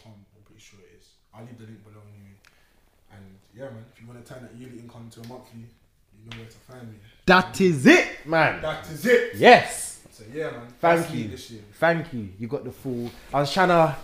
I'm 0.06 0.43
pretty 0.45 0.62
sure 0.62 0.80
it 0.80 0.98
is. 1.00 1.10
I'll 1.34 1.43
leave 1.43 1.58
the 1.58 1.66
link 1.66 1.84
below 1.84 2.02
anyway. 2.14 2.38
And 3.12 3.38
yeah, 3.56 3.66
man, 3.66 3.86
if 3.93 4.02
you 4.02 4.08
want 4.08 4.26
to 4.26 4.34
turn 4.34 4.41
that 4.43 4.56
yearly 4.56 4.80
income 4.80 5.10
to 5.12 5.22
a 5.22 5.28
monthly, 5.28 5.62
you 5.62 6.30
know 6.30 6.38
where 6.38 6.48
to 6.48 6.58
find 6.58 6.89
me. 6.91 6.98
That 7.26 7.60
is 7.62 7.86
it, 7.86 8.26
man. 8.26 8.62
That 8.62 8.89
is 8.89 9.06
it. 9.06 9.36
Yes. 9.36 10.00
So 10.12 10.24
yeah, 10.34 10.52
man. 10.52 10.68
Thank 10.80 11.14
you. 11.14 11.38
Thank 11.74 12.14
you. 12.14 12.30
You 12.39 12.48
got 12.48 12.64
the 12.64 12.72
full. 12.72 13.12
I 13.34 13.41
was 13.41 13.52
trying 13.54 13.70
to, 13.70 13.95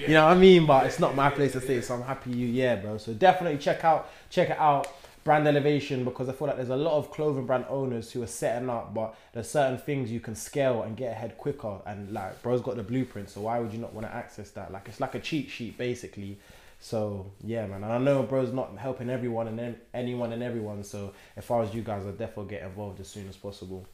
you 0.00 0.14
know 0.14 0.26
what 0.26 0.36
I 0.36 0.38
mean, 0.38 0.66
but 0.66 0.86
it's 0.86 0.98
not 0.98 1.14
my 1.14 1.30
place 1.30 1.52
to 1.52 1.60
say. 1.60 1.80
So 1.80 1.94
I'm 1.94 2.02
happy 2.02 2.30
you, 2.30 2.46
yeah, 2.46 2.76
bro. 2.76 2.98
So 2.98 3.12
definitely 3.12 3.58
check 3.58 3.84
out, 3.84 4.10
check 4.30 4.50
it 4.50 4.58
out, 4.58 4.88
brand 5.24 5.46
elevation 5.46 6.04
because 6.04 6.28
I 6.28 6.32
feel 6.32 6.48
like 6.48 6.56
there's 6.56 6.70
a 6.70 6.76
lot 6.76 6.96
of 6.96 7.10
clothing 7.10 7.46
brand 7.46 7.66
owners 7.68 8.10
who 8.10 8.22
are 8.22 8.26
setting 8.26 8.70
up, 8.70 8.94
but 8.94 9.14
there's 9.32 9.50
certain 9.50 9.78
things 9.78 10.10
you 10.10 10.20
can 10.20 10.34
scale 10.34 10.82
and 10.82 10.96
get 10.96 11.12
ahead 11.12 11.36
quicker. 11.36 11.78
And 11.86 12.12
like, 12.12 12.42
bro's 12.42 12.62
got 12.62 12.76
the 12.76 12.82
blueprint, 12.82 13.30
so 13.30 13.42
why 13.42 13.58
would 13.58 13.72
you 13.72 13.78
not 13.78 13.92
want 13.92 14.06
to 14.06 14.14
access 14.14 14.50
that? 14.52 14.72
Like, 14.72 14.88
it's 14.88 15.00
like 15.00 15.14
a 15.14 15.20
cheat 15.20 15.50
sheet 15.50 15.76
basically. 15.76 16.38
So 16.82 17.30
yeah, 17.44 17.66
man, 17.66 17.84
and 17.84 17.92
I 17.92 17.98
know 17.98 18.22
bro's 18.22 18.54
not 18.54 18.74
helping 18.78 19.10
everyone 19.10 19.48
and 19.48 19.58
then 19.58 19.76
anyone 19.92 20.32
and 20.32 20.42
everyone. 20.42 20.82
So 20.82 21.12
if 21.36 21.50
I 21.50 21.58
was 21.58 21.74
you 21.74 21.82
guys, 21.82 22.06
I'd 22.06 22.16
definitely 22.16 22.50
get 22.52 22.62
involved 22.62 23.00
as 23.00 23.08
soon 23.08 23.28
as 23.28 23.36
possible, 23.36 23.86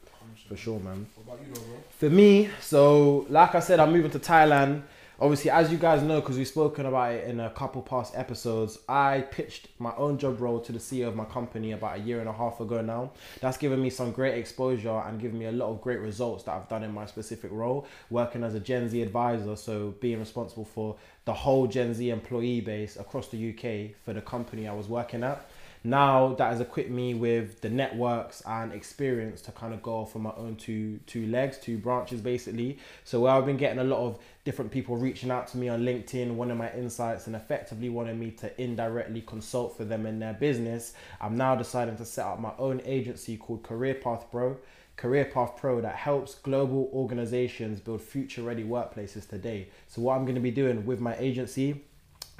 for 0.47 0.55
sure, 0.55 0.79
man. 0.79 1.05
What 1.15 1.35
about 1.35 1.45
you, 1.45 1.53
bro? 1.53 1.83
For 1.89 2.09
me, 2.09 2.49
so 2.61 3.25
like 3.29 3.55
I 3.55 3.59
said, 3.59 3.81
I'm 3.81 3.91
moving 3.91 4.11
to 4.11 4.19
Thailand. 4.19 4.83
Obviously, 5.19 5.49
as 5.49 5.71
you 5.71 5.79
guys 5.79 6.03
know, 6.03 6.21
because 6.21 6.37
we've 6.37 6.47
spoken 6.47 6.85
about 6.85 7.11
it 7.11 7.27
in 7.27 7.39
a 7.39 7.49
couple 7.49 7.81
past 7.81 8.15
episodes, 8.15 8.77
I 8.87 9.21
pitched 9.21 9.67
my 9.79 9.91
own 9.95 10.19
job 10.19 10.39
role 10.39 10.59
to 10.59 10.71
the 10.71 10.77
CEO 10.77 11.07
of 11.07 11.15
my 11.15 11.25
company 11.25 11.71
about 11.71 11.97
a 11.97 12.01
year 12.01 12.19
and 12.19 12.29
a 12.29 12.33
half 12.33 12.59
ago 12.59 12.81
now. 12.81 13.13
That's 13.41 13.57
given 13.57 13.81
me 13.81 13.89
some 13.89 14.11
great 14.11 14.37
exposure 14.37 15.01
and 15.07 15.19
given 15.19 15.39
me 15.39 15.45
a 15.45 15.51
lot 15.51 15.71
of 15.71 15.81
great 15.81 16.01
results 16.01 16.43
that 16.43 16.51
I've 16.51 16.69
done 16.69 16.83
in 16.83 16.93
my 16.93 17.07
specific 17.07 17.51
role, 17.51 17.87
working 18.11 18.43
as 18.43 18.53
a 18.53 18.59
Gen 18.59 18.89
Z 18.89 19.01
advisor. 19.01 19.55
So, 19.55 19.95
being 19.99 20.19
responsible 20.19 20.65
for 20.65 20.97
the 21.25 21.33
whole 21.33 21.65
Gen 21.65 21.95
Z 21.95 22.07
employee 22.11 22.61
base 22.61 22.95
across 22.95 23.29
the 23.29 23.49
UK 23.49 23.95
for 24.05 24.13
the 24.13 24.21
company 24.21 24.67
I 24.67 24.73
was 24.73 24.87
working 24.87 25.23
at 25.23 25.49
now 25.87 26.33
that 26.33 26.51
has 26.51 26.59
equipped 26.59 26.89
me 26.89 27.13
with 27.13 27.61
the 27.61 27.69
networks 27.69 28.41
and 28.45 28.73
experience 28.73 29.41
to 29.41 29.53
kind 29.53 29.73
of 29.73 29.81
go 29.81 29.93
off 29.99 30.15
my 30.15 30.33
own 30.35 30.57
two 30.57 30.99
two 31.07 31.27
legs, 31.27 31.57
two 31.57 31.77
branches 31.77 32.19
basically. 32.19 32.77
So 33.05 33.21
where 33.21 33.31
I've 33.31 33.45
been 33.45 33.55
getting 33.55 33.79
a 33.79 33.85
lot 33.85 33.99
of 33.99 34.19
different 34.43 34.69
people 34.69 34.97
reaching 34.97 35.31
out 35.31 35.47
to 35.47 35.57
me 35.57 35.69
on 35.69 35.83
LinkedIn, 35.83 36.31
wanting 36.31 36.57
my 36.57 36.73
insights 36.73 37.27
and 37.27 37.37
effectively 37.37 37.87
wanting 37.87 38.19
me 38.19 38.31
to 38.31 38.61
indirectly 38.61 39.21
consult 39.21 39.77
for 39.77 39.85
them 39.85 40.05
in 40.05 40.19
their 40.19 40.33
business. 40.33 40.93
I'm 41.21 41.37
now 41.37 41.55
deciding 41.55 41.95
to 41.97 42.05
set 42.05 42.25
up 42.25 42.39
my 42.39 42.51
own 42.59 42.81
agency 42.83 43.37
called 43.37 43.63
Career 43.63 43.93
Path 43.93 44.25
Pro. 44.29 44.57
Career 44.97 45.25
Path 45.25 45.55
Pro 45.55 45.79
that 45.79 45.95
helps 45.95 46.35
global 46.35 46.89
organizations 46.91 47.79
build 47.79 48.01
future 48.01 48.41
ready 48.41 48.63
workplaces 48.63 49.29
today. 49.29 49.69
So 49.87 50.01
what 50.01 50.17
I'm 50.17 50.25
going 50.25 50.35
to 50.35 50.41
be 50.41 50.51
doing 50.51 50.85
with 50.85 50.99
my 50.99 51.15
agency 51.17 51.83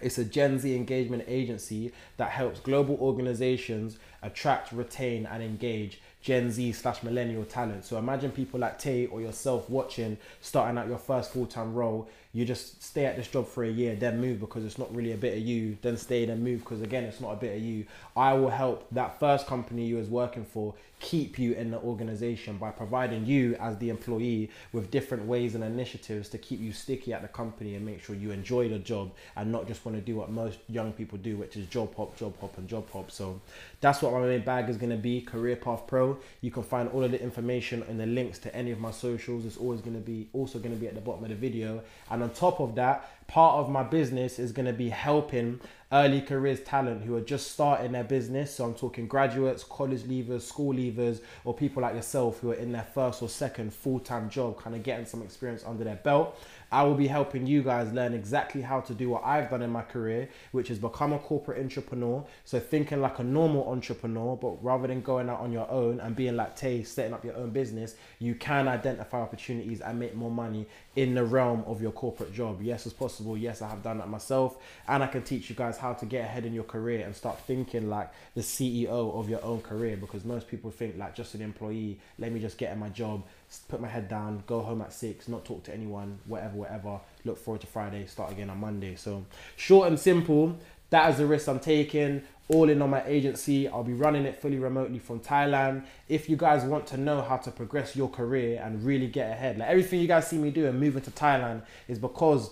it's 0.01 0.17
a 0.17 0.25
Gen 0.25 0.59
Z 0.59 0.75
engagement 0.75 1.23
agency 1.27 1.91
that 2.17 2.29
helps 2.29 2.59
global 2.59 2.97
organizations 3.01 3.97
attract, 4.21 4.71
retain, 4.71 5.25
and 5.25 5.41
engage 5.41 5.99
Gen 6.21 6.51
Z 6.51 6.73
slash 6.73 7.03
millennial 7.03 7.45
talent. 7.45 7.85
So 7.85 7.97
imagine 7.97 8.31
people 8.31 8.59
like 8.59 8.77
Tay 8.77 9.07
or 9.07 9.21
yourself 9.21 9.69
watching, 9.69 10.17
starting 10.41 10.77
out 10.77 10.87
your 10.87 10.97
first 10.97 11.31
full 11.31 11.45
time 11.45 11.73
role. 11.73 12.09
You 12.33 12.45
just 12.45 12.83
stay 12.83 13.05
at 13.05 13.15
this 13.15 13.27
job 13.27 13.47
for 13.47 13.63
a 13.63 13.69
year, 13.69 13.95
then 13.95 14.21
move 14.21 14.39
because 14.39 14.65
it's 14.65 14.77
not 14.77 14.93
really 14.95 15.13
a 15.13 15.17
bit 15.17 15.37
of 15.37 15.43
you, 15.43 15.77
then 15.81 15.97
stay, 15.97 16.25
then 16.25 16.43
move 16.43 16.59
because 16.59 16.81
again, 16.81 17.03
it's 17.03 17.21
not 17.21 17.33
a 17.33 17.37
bit 17.37 17.57
of 17.57 17.63
you. 17.63 17.85
I 18.15 18.33
will 18.33 18.49
help 18.49 18.87
that 18.91 19.19
first 19.19 19.47
company 19.47 19.85
you 19.85 19.95
was 19.95 20.09
working 20.09 20.45
for 20.45 20.75
keep 20.99 21.37
you 21.37 21.53
in 21.53 21.69
the 21.69 21.77
organization 21.79 22.57
by 22.57 22.71
providing 22.71 23.25
you 23.25 23.55
as 23.59 23.77
the 23.77 23.89
employee 23.89 24.49
with 24.73 24.89
different 24.89 25.23
ways 25.25 25.53
and 25.53 25.63
initiatives 25.63 26.27
to 26.29 26.37
keep 26.37 26.59
you 26.59 26.71
sticky 26.71 27.13
at 27.13 27.21
the 27.21 27.27
company 27.27 27.75
and 27.75 27.85
make 27.85 28.03
sure 28.03 28.15
you 28.15 28.31
enjoy 28.31 28.67
the 28.67 28.79
job 28.79 29.11
and 29.35 29.51
not 29.51 29.67
just 29.67 29.85
want 29.85 29.95
to 29.95 30.01
do 30.01 30.15
what 30.15 30.31
most 30.31 30.57
young 30.67 30.91
people 30.91 31.17
do 31.19 31.37
which 31.37 31.55
is 31.55 31.67
job 31.67 31.95
hop 31.95 32.17
job 32.17 32.33
hop 32.41 32.57
and 32.57 32.67
job 32.67 32.89
hop. 32.91 33.11
So 33.11 33.39
that's 33.79 34.01
what 34.01 34.11
my 34.13 34.21
main 34.21 34.43
bag 34.43 34.69
is 34.69 34.77
going 34.77 34.89
to 34.89 34.97
be 34.97 35.21
career 35.21 35.55
path 35.55 35.85
pro. 35.85 36.17
You 36.41 36.49
can 36.49 36.63
find 36.63 36.89
all 36.89 37.03
of 37.03 37.11
the 37.11 37.21
information 37.21 37.83
and 37.87 37.99
the 37.99 38.07
links 38.07 38.39
to 38.39 38.55
any 38.55 38.71
of 38.71 38.79
my 38.79 38.91
socials. 38.91 39.45
It's 39.45 39.57
always 39.57 39.81
going 39.81 39.95
to 39.95 40.01
be 40.01 40.29
also 40.33 40.57
going 40.57 40.73
to 40.73 40.79
be 40.79 40.87
at 40.87 40.95
the 40.95 41.01
bottom 41.01 41.23
of 41.23 41.29
the 41.29 41.35
video. 41.35 41.83
And 42.09 42.23
on 42.23 42.31
top 42.31 42.59
of 42.59 42.75
that 42.75 43.27
part 43.27 43.57
of 43.57 43.69
my 43.69 43.83
business 43.83 44.39
is 44.39 44.51
going 44.51 44.65
to 44.65 44.73
be 44.73 44.89
helping 44.89 45.59
early 45.91 46.21
careers 46.21 46.59
talent 46.61 47.03
who 47.03 47.15
are 47.15 47.21
just 47.21 47.51
starting 47.51 47.93
their 47.93 48.03
business. 48.03 48.55
So 48.55 48.65
I'm 48.65 48.73
talking 48.73 49.07
graduates, 49.07 49.63
college 49.63 50.01
leavers, 50.01 50.41
school 50.41 50.73
leavers, 50.73 51.21
or 51.45 51.53
people 51.53 51.81
like 51.81 51.95
yourself 51.95 52.39
who 52.39 52.51
are 52.51 52.55
in 52.55 52.71
their 52.71 52.87
first 52.93 53.21
or 53.21 53.29
second 53.29 53.73
full 53.73 53.99
time 53.99 54.29
job, 54.29 54.61
kind 54.61 54.75
of 54.75 54.83
getting 54.83 55.05
some 55.05 55.21
experience 55.21 55.63
under 55.65 55.83
their 55.83 55.95
belt. 55.95 56.37
I 56.71 56.83
will 56.83 56.95
be 56.95 57.07
helping 57.07 57.47
you 57.47 57.63
guys 57.63 57.91
learn 57.93 58.13
exactly 58.13 58.61
how 58.61 58.81
to 58.81 58.93
do 58.93 59.09
what 59.09 59.23
I've 59.23 59.49
done 59.49 59.61
in 59.61 59.69
my 59.69 59.83
career, 59.83 60.29
which 60.51 60.69
is 60.69 60.79
become 60.79 61.13
a 61.13 61.19
corporate 61.19 61.61
entrepreneur. 61.61 62.25
So 62.45 62.59
thinking 62.59 63.01
like 63.01 63.19
a 63.19 63.23
normal 63.23 63.69
entrepreneur, 63.69 64.35
but 64.35 64.63
rather 64.63 64.87
than 64.87 65.01
going 65.01 65.29
out 65.29 65.39
on 65.39 65.51
your 65.51 65.69
own 65.71 65.99
and 65.99 66.15
being 66.15 66.35
like 66.35 66.55
Tay, 66.55 66.83
setting 66.83 67.13
up 67.13 67.23
your 67.23 67.35
own 67.35 67.51
business, 67.51 67.95
you 68.19 68.35
can 68.35 68.67
identify 68.67 69.21
opportunities 69.21 69.81
and 69.81 69.99
make 69.99 70.15
more 70.15 70.31
money 70.31 70.67
in 70.95 71.13
the 71.13 71.23
realm 71.23 71.63
of 71.67 71.81
your 71.81 71.91
corporate 71.91 72.33
job. 72.33 72.61
Yes, 72.61 72.85
it's 72.85 72.93
possible. 72.93 73.37
Yes, 73.37 73.61
I 73.61 73.69
have 73.69 73.83
done 73.83 73.99
that 73.99 74.09
myself. 74.09 74.57
And 74.87 75.03
I 75.03 75.07
can 75.07 75.21
teach 75.21 75.49
you 75.49 75.55
guys 75.55 75.77
how 75.77 75.93
to 75.93 76.05
get 76.05 76.25
ahead 76.25 76.45
in 76.45 76.53
your 76.53 76.63
career 76.63 77.05
and 77.05 77.15
start 77.15 77.39
thinking 77.41 77.89
like 77.89 78.11
the 78.35 78.41
CEO 78.41 79.13
of 79.17 79.29
your 79.29 79.43
own 79.43 79.61
career 79.61 79.95
because 79.95 80.25
most 80.25 80.47
people 80.47 80.71
think 80.71 80.97
like 80.97 81.15
just 81.15 81.35
an 81.35 81.41
employee, 81.41 81.99
let 82.17 82.31
me 82.31 82.39
just 82.39 82.57
get 82.57 82.73
in 82.73 82.79
my 82.79 82.89
job, 82.89 83.23
put 83.67 83.81
my 83.81 83.87
head 83.87 84.09
down, 84.09 84.43
go 84.45 84.61
home 84.61 84.81
at 84.81 84.93
six, 84.93 85.27
not 85.27 85.45
talk 85.45 85.63
to 85.63 85.73
anyone, 85.73 86.19
whatever, 86.25 86.57
whatever. 86.57 86.99
Look 87.23 87.37
forward 87.37 87.61
to 87.61 87.67
Friday, 87.67 88.05
start 88.05 88.31
again 88.31 88.49
on 88.49 88.59
Monday. 88.59 88.95
So 88.95 89.25
short 89.55 89.87
and 89.87 89.99
simple. 89.99 90.57
That 90.89 91.09
is 91.11 91.17
the 91.17 91.25
risk 91.25 91.47
I'm 91.47 91.59
taking. 91.59 92.23
All 92.49 92.69
in 92.69 92.81
on 92.81 92.89
my 92.89 93.03
agency. 93.05 93.67
I'll 93.67 93.83
be 93.83 93.93
running 93.93 94.25
it 94.25 94.41
fully 94.41 94.57
remotely 94.57 94.99
from 94.99 95.19
Thailand. 95.19 95.83
If 96.07 96.29
you 96.29 96.37
guys 96.37 96.63
want 96.63 96.87
to 96.87 96.97
know 96.97 97.21
how 97.21 97.37
to 97.37 97.51
progress 97.51 97.95
your 97.95 98.09
career 98.09 98.61
and 98.63 98.83
really 98.85 99.07
get 99.07 99.31
ahead, 99.31 99.57
like 99.57 99.67
everything 99.67 99.99
you 99.99 100.07
guys 100.07 100.27
see 100.27 100.37
me 100.37 100.51
do 100.51 100.65
and 100.65 100.79
moving 100.79 101.01
to 101.01 101.11
Thailand 101.11 101.63
is 101.89 101.99
because 101.99 102.51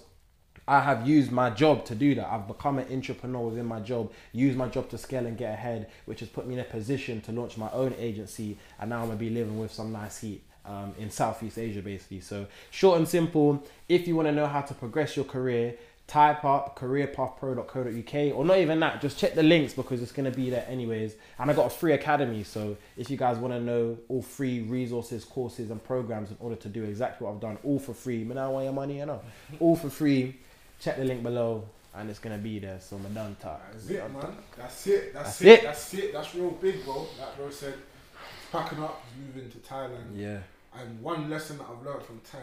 I 0.68 0.82
have 0.82 1.08
used 1.08 1.32
my 1.32 1.50
job 1.50 1.86
to 1.86 1.96
do 1.96 2.16
that. 2.16 2.28
I've 2.28 2.48
become 2.48 2.80
an 2.80 2.92
entrepreneur 2.92 3.48
within 3.48 3.68
my 3.68 3.80
job, 3.80 4.12
used 4.34 4.58
my 4.58 4.68
job 4.68 4.90
to 4.90 4.98
scale 4.98 5.26
and 5.28 5.38
get 5.38 5.54
ahead, 5.54 5.90
which 6.06 6.22
has 6.22 6.30
put 6.30 6.48
me 6.48 6.56
in 6.56 6.60
a 6.60 6.66
position 6.66 7.22
to 7.22 7.32
launch 7.32 7.56
my 7.58 7.70
own 7.72 7.94
agency. 7.98 8.58
And 8.80 8.90
now 8.90 9.02
I'm 9.02 9.08
gonna 9.08 9.20
be 9.20 9.30
living 9.30 9.60
with 9.60 9.72
some 9.72 9.94
nice 9.94 10.20
heat 10.20 10.44
um, 10.68 10.94
in 10.98 11.10
Southeast 11.10 11.58
Asia, 11.58 11.82
basically. 11.82 12.22
So, 12.22 12.48
short 12.72 12.98
and 12.98 13.08
simple, 13.08 13.64
if 13.90 14.08
you 14.08 14.16
wanna 14.16 14.32
know 14.32 14.48
how 14.48 14.62
to 14.62 14.74
progress 14.74 15.16
your 15.16 15.26
career, 15.26 15.76
type 16.08 16.46
up 16.46 16.78
careerpathpro.co.uk 16.78 18.38
or 18.38 18.46
not 18.46 18.58
even 18.60 18.80
that 18.80 19.02
just 19.02 19.18
check 19.18 19.34
the 19.34 19.42
links 19.42 19.74
because 19.74 20.04
it's 20.04 20.12
going 20.12 20.30
to 20.30 20.38
be 20.38 20.52
there 20.52 20.64
anyways 20.70 21.16
and 21.40 21.50
i 21.50 21.54
got 21.54 21.66
a 21.66 21.70
free 21.70 21.94
academy 21.94 22.44
so 22.44 22.78
if 22.96 23.10
you 23.10 23.18
guys 23.18 23.38
want 23.38 23.52
to 23.52 23.60
know 23.60 23.98
all 24.08 24.22
free 24.22 24.62
resources 24.62 25.26
courses 25.26 25.72
and 25.72 25.84
programs 25.84 26.30
in 26.30 26.38
order 26.40 26.56
to 26.56 26.70
do 26.70 26.84
exactly 26.84 27.26
what 27.26 27.34
i've 27.34 27.42
done 27.42 27.58
all 27.64 27.80
for 27.80 27.94
free 27.94 28.24
but 28.24 28.36
now 28.36 28.52
want 28.52 28.66
your 28.66 28.74
money 28.74 29.00
you 29.00 29.06
know 29.06 29.20
all 29.60 29.76
for 29.76 29.90
free 29.90 30.36
check 30.80 30.98
the 30.98 31.04
link 31.04 31.24
below 31.24 31.68
and 31.96 32.08
it's 32.10 32.20
going 32.20 32.36
to 32.36 32.42
be 32.44 32.60
there 32.60 32.80
so 32.80 32.98
i'm 32.98 33.14
done 33.16 33.36
talk 33.42 33.62
That's 33.72 33.90
it, 33.90 34.14
man. 34.14 34.38
That's 34.56 34.88
it. 34.88 35.14
That's, 35.14 35.40
That's 35.40 35.42
it. 35.42 35.48
it. 35.48 35.64
That's 35.64 35.94
it. 35.96 36.14
That's 36.14 36.36
real 36.36 36.52
big, 36.52 36.84
bro. 36.86 37.08
That 37.18 37.36
bro 37.36 37.50
said, 37.50 37.74
he's 37.74 38.50
packing 38.52 38.80
up, 38.84 39.04
he's 39.16 39.36
moving 39.36 39.50
to 39.50 39.58
Thailand. 39.58 40.06
yeah 40.14 40.40
And 40.80 41.02
one 41.02 41.30
lesson 41.30 41.58
that 41.58 41.68
I've 41.70 41.86
learned 41.86 42.04
from 42.04 42.20
Ty 42.22 42.38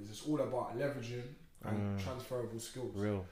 is 0.00 0.10
it's 0.10 0.26
all 0.26 0.40
about 0.40 0.78
leveraging 0.78 1.22
and 1.64 1.98
transferable 1.98 2.58
skills. 2.58 2.94
real 2.96 3.24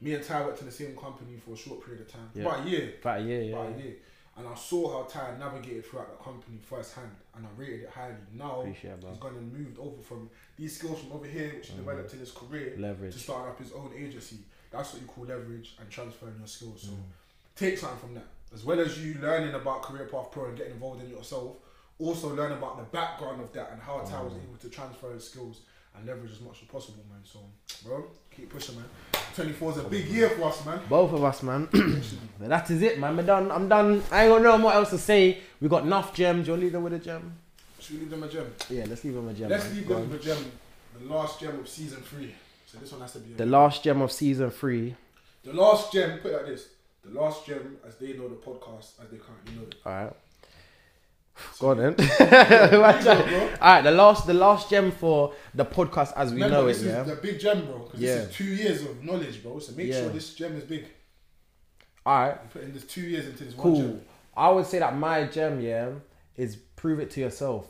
Me 0.00 0.12
and 0.14 0.22
Ty 0.24 0.44
worked 0.44 0.60
in 0.60 0.66
the 0.66 0.72
same 0.72 0.94
company 0.96 1.36
for 1.38 1.52
a 1.52 1.56
short 1.56 1.82
period 1.84 2.02
of 2.02 2.12
time, 2.12 2.28
Yeah. 2.34 2.42
about 2.42 2.66
a 2.66 2.68
year. 2.68 2.94
About 3.00 3.20
a 3.20 3.22
year 3.22 3.42
yeah, 3.42 3.56
About 3.56 3.78
a 3.78 3.82
year. 3.82 3.94
And 4.36 4.46
I 4.46 4.54
saw 4.54 4.92
how 4.92 5.08
Ty 5.08 5.38
navigated 5.38 5.86
throughout 5.86 6.10
the 6.18 6.22
company 6.22 6.58
firsthand, 6.58 7.16
and 7.34 7.46
I 7.46 7.48
rated 7.56 7.84
it 7.84 7.88
highly. 7.90 8.14
Now 8.34 8.60
Appreciate 8.60 9.02
he's 9.02 9.16
gone 9.16 9.34
and 9.36 9.50
moved 9.50 9.78
over 9.78 10.02
from 10.02 10.28
these 10.58 10.76
skills 10.78 11.00
from 11.00 11.12
over 11.12 11.26
here, 11.26 11.54
which 11.54 11.68
he 11.70 11.76
developed 11.76 12.12
in 12.12 12.18
his 12.18 12.32
career, 12.32 12.74
Leverage. 12.76 13.14
to 13.14 13.18
start 13.18 13.48
up 13.48 13.58
his 13.58 13.72
own 13.72 13.92
agency. 13.96 14.40
That's 14.70 14.92
what 14.92 15.00
you 15.00 15.08
call 15.08 15.24
leverage 15.24 15.74
and 15.80 15.88
transferring 15.88 16.36
your 16.38 16.46
skills. 16.48 16.82
So 16.82 16.90
Mm. 16.90 17.02
take 17.54 17.78
something 17.78 17.98
from 17.98 18.14
that. 18.16 18.26
As 18.52 18.62
well 18.64 18.78
as 18.78 19.02
you 19.02 19.14
learning 19.22 19.54
about 19.54 19.82
Career 19.82 20.04
Path 20.06 20.30
Pro 20.30 20.46
and 20.48 20.56
getting 20.58 20.74
involved 20.74 21.00
in 21.02 21.06
it 21.10 21.12
yourself, 21.16 21.56
also 21.98 22.34
learn 22.34 22.52
about 22.52 22.76
the 22.78 22.84
background 22.84 23.40
of 23.40 23.52
that 23.52 23.70
and 23.72 23.80
how 23.80 23.98
Ty 24.00 24.16
Mm. 24.16 24.24
was 24.24 24.34
able 24.34 24.56
to 24.60 24.68
transfer 24.68 25.12
his 25.12 25.24
skills 25.28 25.60
and 25.94 26.06
leverage 26.06 26.32
as 26.32 26.40
much 26.40 26.58
as 26.62 26.68
possible, 26.68 27.02
man. 27.10 27.20
So, 27.24 27.38
bro, 27.84 28.04
keep 28.34 28.50
pushing, 28.50 28.76
man. 28.76 28.84
24 29.34 29.70
is 29.72 29.76
a 29.78 29.82
big 29.84 30.06
year 30.06 30.28
for 30.30 30.44
us, 30.44 30.64
man. 30.66 30.80
both 30.88 31.12
of 31.12 31.22
us 31.24 31.42
man 31.42 31.68
that 32.40 32.70
is 32.70 32.80
it 32.80 32.98
man 32.98 33.18
i'm 33.18 33.26
done 33.26 33.50
i'm 33.50 33.68
done 33.68 34.02
i 34.10 34.24
ain't 34.24 34.32
gonna 34.32 34.42
know 34.58 34.64
what 34.64 34.74
else 34.74 34.88
to 34.90 34.96
say 34.98 35.38
we 35.60 35.68
got 35.68 35.82
enough 35.82 36.14
gems 36.14 36.46
you'll 36.48 36.56
leave 36.56 36.72
them 36.72 36.82
with 36.82 36.94
a 36.94 36.98
gem 36.98 37.34
Should 37.78 37.96
we 37.96 38.00
leave 38.00 38.10
them 38.10 38.22
a 38.22 38.28
gem? 38.28 38.54
yeah 38.70 38.84
let's 38.88 39.04
leave 39.04 39.12
them 39.14 39.28
a 39.28 39.34
gem 39.34 39.50
Let's 39.50 39.64
man. 39.66 39.74
leave 39.76 39.88
Go 39.88 39.94
them 39.96 40.10
with 40.10 40.20
a 40.20 40.24
gem. 40.24 40.38
The 40.98 41.04
last 41.14 41.38
gem 41.40 41.58
of 41.60 41.68
season 41.68 42.00
three. 42.02 42.34
So 42.66 42.78
this 42.78 42.92
one 42.92 43.02
has 43.02 43.12
to 43.12 43.18
be 43.18 43.34
the 43.34 43.44
last 43.44 43.82
gem 43.84 44.00
of 44.00 44.10
season 44.10 44.50
three 44.50 44.94
The 45.44 45.52
last 45.52 45.92
gem, 45.92 46.18
put 46.20 46.32
it 46.32 46.36
like 46.36 46.46
this. 46.46 46.68
the 47.04 47.20
last 47.20 47.44
gem 47.46 47.76
as 47.86 47.96
they 47.96 48.14
know 48.14 48.28
the 48.28 48.36
podcast 48.36 48.92
as 49.02 49.10
they 49.10 49.18
currently 49.18 49.54
know 49.56 49.62
it. 49.68 49.74
All 49.84 49.92
right. 49.92 50.12
Go 51.58 51.70
on 51.70 51.78
then. 51.78 51.94
You 51.98 52.80
Watch 52.80 53.04
go, 53.04 53.12
out. 53.12 53.26
bro. 53.28 53.40
All 53.60 53.72
right, 53.74 53.82
the 53.82 53.90
last 53.90 54.26
the 54.26 54.34
last 54.34 54.70
gem 54.70 54.90
for 54.92 55.32
the 55.54 55.64
podcast 55.64 56.12
as 56.16 56.30
we 56.30 56.36
Remember, 56.42 56.56
know 56.62 56.66
this 56.66 56.82
it, 56.82 56.86
yeah. 56.88 57.02
the 57.02 57.16
big 57.16 57.38
gem, 57.40 57.66
bro. 57.66 57.78
Because 57.80 58.00
Yeah. 58.00 58.14
this 58.16 58.30
is 58.30 58.36
two 58.36 58.44
years 58.44 58.82
of 58.82 59.04
knowledge, 59.04 59.42
bro. 59.42 59.58
So 59.58 59.72
make 59.72 59.88
Yeah. 59.88 60.00
sure 60.02 60.08
this 60.10 60.34
gem 60.34 60.56
is 60.56 60.64
big. 60.64 60.86
All 62.04 62.18
right, 62.18 62.38
I'm 62.40 62.48
putting 62.48 62.72
this 62.72 62.84
two 62.84 63.00
years 63.02 63.26
into 63.26 63.44
this 63.44 63.54
one 63.56 63.62
cool. 63.62 63.80
gem. 63.80 64.00
I 64.36 64.50
would 64.50 64.66
say 64.66 64.78
that 64.78 64.96
my 64.96 65.24
gem, 65.24 65.60
yeah, 65.60 65.90
is 66.36 66.56
prove 66.76 67.00
it 67.00 67.10
to 67.12 67.20
yourself. 67.20 67.66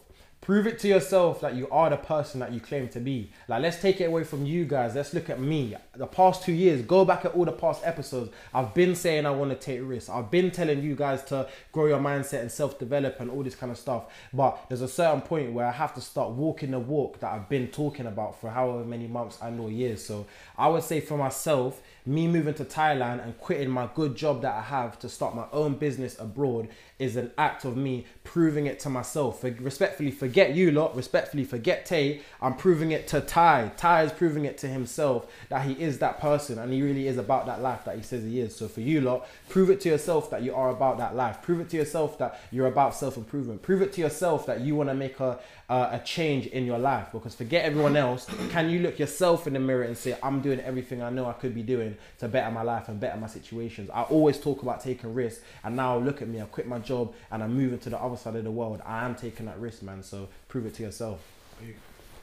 Prove 0.46 0.68
it 0.68 0.78
to 0.78 0.86
yourself 0.86 1.40
that 1.40 1.56
you 1.56 1.68
are 1.70 1.90
the 1.90 1.96
person 1.96 2.38
that 2.38 2.52
you 2.52 2.60
claim 2.60 2.86
to 2.86 3.00
be. 3.00 3.32
Like, 3.48 3.62
let's 3.62 3.80
take 3.80 4.00
it 4.00 4.04
away 4.04 4.22
from 4.22 4.46
you 4.46 4.64
guys. 4.64 4.94
Let's 4.94 5.12
look 5.12 5.28
at 5.28 5.40
me. 5.40 5.74
The 5.96 6.06
past 6.06 6.44
two 6.44 6.52
years, 6.52 6.82
go 6.82 7.04
back 7.04 7.24
at 7.24 7.32
all 7.34 7.44
the 7.44 7.50
past 7.50 7.84
episodes. 7.84 8.30
I've 8.54 8.72
been 8.72 8.94
saying 8.94 9.26
I 9.26 9.32
want 9.32 9.50
to 9.50 9.56
take 9.56 9.80
risks. 9.82 10.08
I've 10.08 10.30
been 10.30 10.52
telling 10.52 10.84
you 10.84 10.94
guys 10.94 11.24
to 11.24 11.48
grow 11.72 11.86
your 11.86 11.98
mindset 11.98 12.42
and 12.42 12.52
self 12.52 12.78
develop 12.78 13.18
and 13.18 13.28
all 13.28 13.42
this 13.42 13.56
kind 13.56 13.72
of 13.72 13.76
stuff. 13.76 14.04
But 14.32 14.66
there's 14.68 14.82
a 14.82 14.88
certain 14.88 15.20
point 15.20 15.52
where 15.52 15.66
I 15.66 15.72
have 15.72 15.94
to 15.94 16.00
start 16.00 16.30
walking 16.30 16.70
the 16.70 16.78
walk 16.78 17.18
that 17.18 17.32
I've 17.32 17.48
been 17.48 17.66
talking 17.66 18.06
about 18.06 18.40
for 18.40 18.48
however 18.48 18.84
many 18.84 19.08
months 19.08 19.38
and 19.42 19.58
or 19.58 19.72
years. 19.72 20.04
So 20.04 20.26
I 20.56 20.68
would 20.68 20.84
say 20.84 21.00
for 21.00 21.18
myself, 21.18 21.82
me 22.06 22.28
moving 22.28 22.54
to 22.54 22.64
Thailand 22.64 23.24
and 23.24 23.36
quitting 23.38 23.68
my 23.68 23.88
good 23.96 24.14
job 24.14 24.42
that 24.42 24.54
I 24.54 24.62
have 24.62 24.96
to 25.00 25.08
start 25.08 25.34
my 25.34 25.46
own 25.52 25.74
business 25.74 26.16
abroad 26.20 26.68
is 26.98 27.16
an 27.16 27.30
act 27.36 27.64
of 27.64 27.76
me 27.76 28.06
proving 28.24 28.66
it 28.66 28.80
to 28.80 28.90
myself. 28.90 29.40
For, 29.40 29.50
respectfully, 29.50 30.10
forget 30.10 30.54
you 30.54 30.70
lot. 30.70 30.96
Respectfully, 30.96 31.44
forget 31.44 31.84
Tay. 31.84 32.22
I'm 32.40 32.54
proving 32.54 32.90
it 32.90 33.06
to 33.08 33.20
Ty. 33.20 33.72
Ty 33.76 34.02
is 34.04 34.12
proving 34.12 34.44
it 34.44 34.56
to 34.58 34.68
himself 34.68 35.30
that 35.48 35.66
he 35.66 35.72
is 35.72 35.98
that 35.98 36.20
person 36.20 36.58
and 36.58 36.72
he 36.72 36.82
really 36.82 37.06
is 37.06 37.18
about 37.18 37.46
that 37.46 37.60
life 37.60 37.84
that 37.84 37.96
he 37.96 38.02
says 38.02 38.24
he 38.24 38.40
is. 38.40 38.56
So 38.56 38.68
for 38.68 38.80
you 38.80 39.00
lot, 39.00 39.28
prove 39.48 39.70
it 39.70 39.80
to 39.82 39.88
yourself 39.88 40.30
that 40.30 40.42
you 40.42 40.54
are 40.54 40.70
about 40.70 40.98
that 40.98 41.14
life. 41.14 41.42
Prove 41.42 41.60
it 41.60 41.68
to 41.70 41.76
yourself 41.76 42.18
that 42.18 42.40
you're 42.50 42.66
about 42.66 42.94
self 42.94 43.16
improvement. 43.16 43.62
Prove 43.62 43.82
it 43.82 43.92
to 43.94 44.00
yourself 44.00 44.46
that 44.46 44.60
you 44.62 44.74
want 44.74 44.88
to 44.88 44.94
make 44.94 45.20
a 45.20 45.38
uh, 45.68 45.90
a 45.92 45.98
change 46.04 46.46
in 46.46 46.64
your 46.64 46.78
life. 46.78 47.08
Because 47.12 47.34
forget 47.34 47.64
everyone 47.64 47.96
else. 47.96 48.26
Can 48.50 48.70
you 48.70 48.80
look 48.80 48.98
yourself 48.98 49.46
in 49.46 49.54
the 49.54 49.58
mirror 49.58 49.82
and 49.82 49.96
say, 49.96 50.16
I'm 50.22 50.40
doing 50.40 50.60
everything 50.60 51.02
I 51.02 51.10
know 51.10 51.26
I 51.26 51.32
could 51.32 51.54
be 51.54 51.62
doing 51.62 51.96
to 52.18 52.28
better 52.28 52.50
my 52.50 52.62
life 52.62 52.88
and 52.88 53.00
better 53.00 53.18
my 53.18 53.26
situations? 53.26 53.90
I 53.90 54.02
always 54.02 54.38
talk 54.38 54.62
about 54.62 54.80
taking 54.80 55.12
risks, 55.14 55.42
and 55.64 55.76
now 55.76 55.98
look 55.98 56.22
at 56.22 56.28
me. 56.28 56.40
I 56.40 56.44
quit 56.44 56.66
my 56.66 56.78
job 56.86 57.14
and 57.30 57.42
I'm 57.42 57.54
moving 57.54 57.78
to 57.80 57.90
the 57.90 57.98
other 58.00 58.16
side 58.16 58.36
of 58.36 58.44
the 58.44 58.50
world. 58.50 58.80
I 58.84 59.04
am 59.04 59.14
taking 59.14 59.46
that 59.46 59.58
risk, 59.60 59.82
man. 59.82 60.02
So 60.02 60.28
prove 60.48 60.66
it 60.66 60.74
to 60.74 60.82
yourself. 60.84 61.20
Big, 61.60 61.76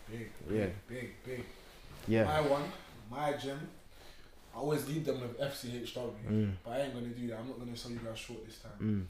big, 0.09 0.29
Yeah. 0.49 0.65
big, 0.65 0.73
big, 0.87 1.13
big. 1.25 1.45
Yeah. 2.07 2.23
My 2.25 2.41
one, 2.41 2.63
my 3.11 3.33
gem. 3.33 3.59
I 4.55 4.57
always 4.59 4.87
lead 4.87 5.05
them 5.05 5.19
with 5.21 5.39
FCHW, 5.39 6.13
Mm. 6.29 6.53
but 6.63 6.71
I 6.71 6.81
ain't 6.81 6.93
gonna 6.93 7.07
do 7.07 7.27
that. 7.27 7.39
I'm 7.39 7.47
not 7.47 7.59
gonna 7.59 7.75
sell 7.75 7.91
you 7.91 7.99
guys 7.99 8.17
short 8.19 8.45
this 8.45 8.59
time. 8.59 8.71
Mm. 8.79 9.05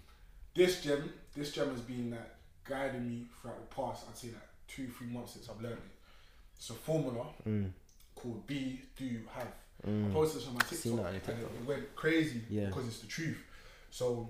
This 0.54 0.82
gem, 0.82 1.12
this 1.36 1.51
gem 1.51 1.70
has 1.72 1.82
been 1.82 2.12
like 2.12 2.30
guiding 2.64 3.10
me 3.10 3.26
throughout 3.41 3.60
the 3.70 3.76
past. 3.76 4.06
I'd 4.10 4.18
say 4.18 4.28
like 4.30 4.47
two, 4.68 4.88
three 4.88 5.08
months 5.08 5.34
since 5.34 5.49
I've 5.49 5.62
learned 5.62 5.78
it. 5.78 5.91
It's 6.56 6.70
a 6.70 6.74
formula 6.74 7.26
Mm. 7.45 7.72
called 8.16 8.47
Be 8.47 8.82
Do 8.95 9.22
Have. 9.34 9.47
I 9.84 9.88
Mm. 9.88 10.14
posted 10.14 10.39
this 10.41 10.47
on 10.47 10.54
my 10.54 10.62
TikTok 10.62 10.91
on 10.93 10.97
your 10.99 11.08
and 11.08 11.16
it, 11.18 11.28
it 11.60 11.66
went 11.66 11.95
crazy 11.95 12.41
Yeah. 12.49 12.68
because 12.68 12.88
it's 12.88 12.99
the 12.99 13.08
truth. 13.08 13.43
So 13.91 14.30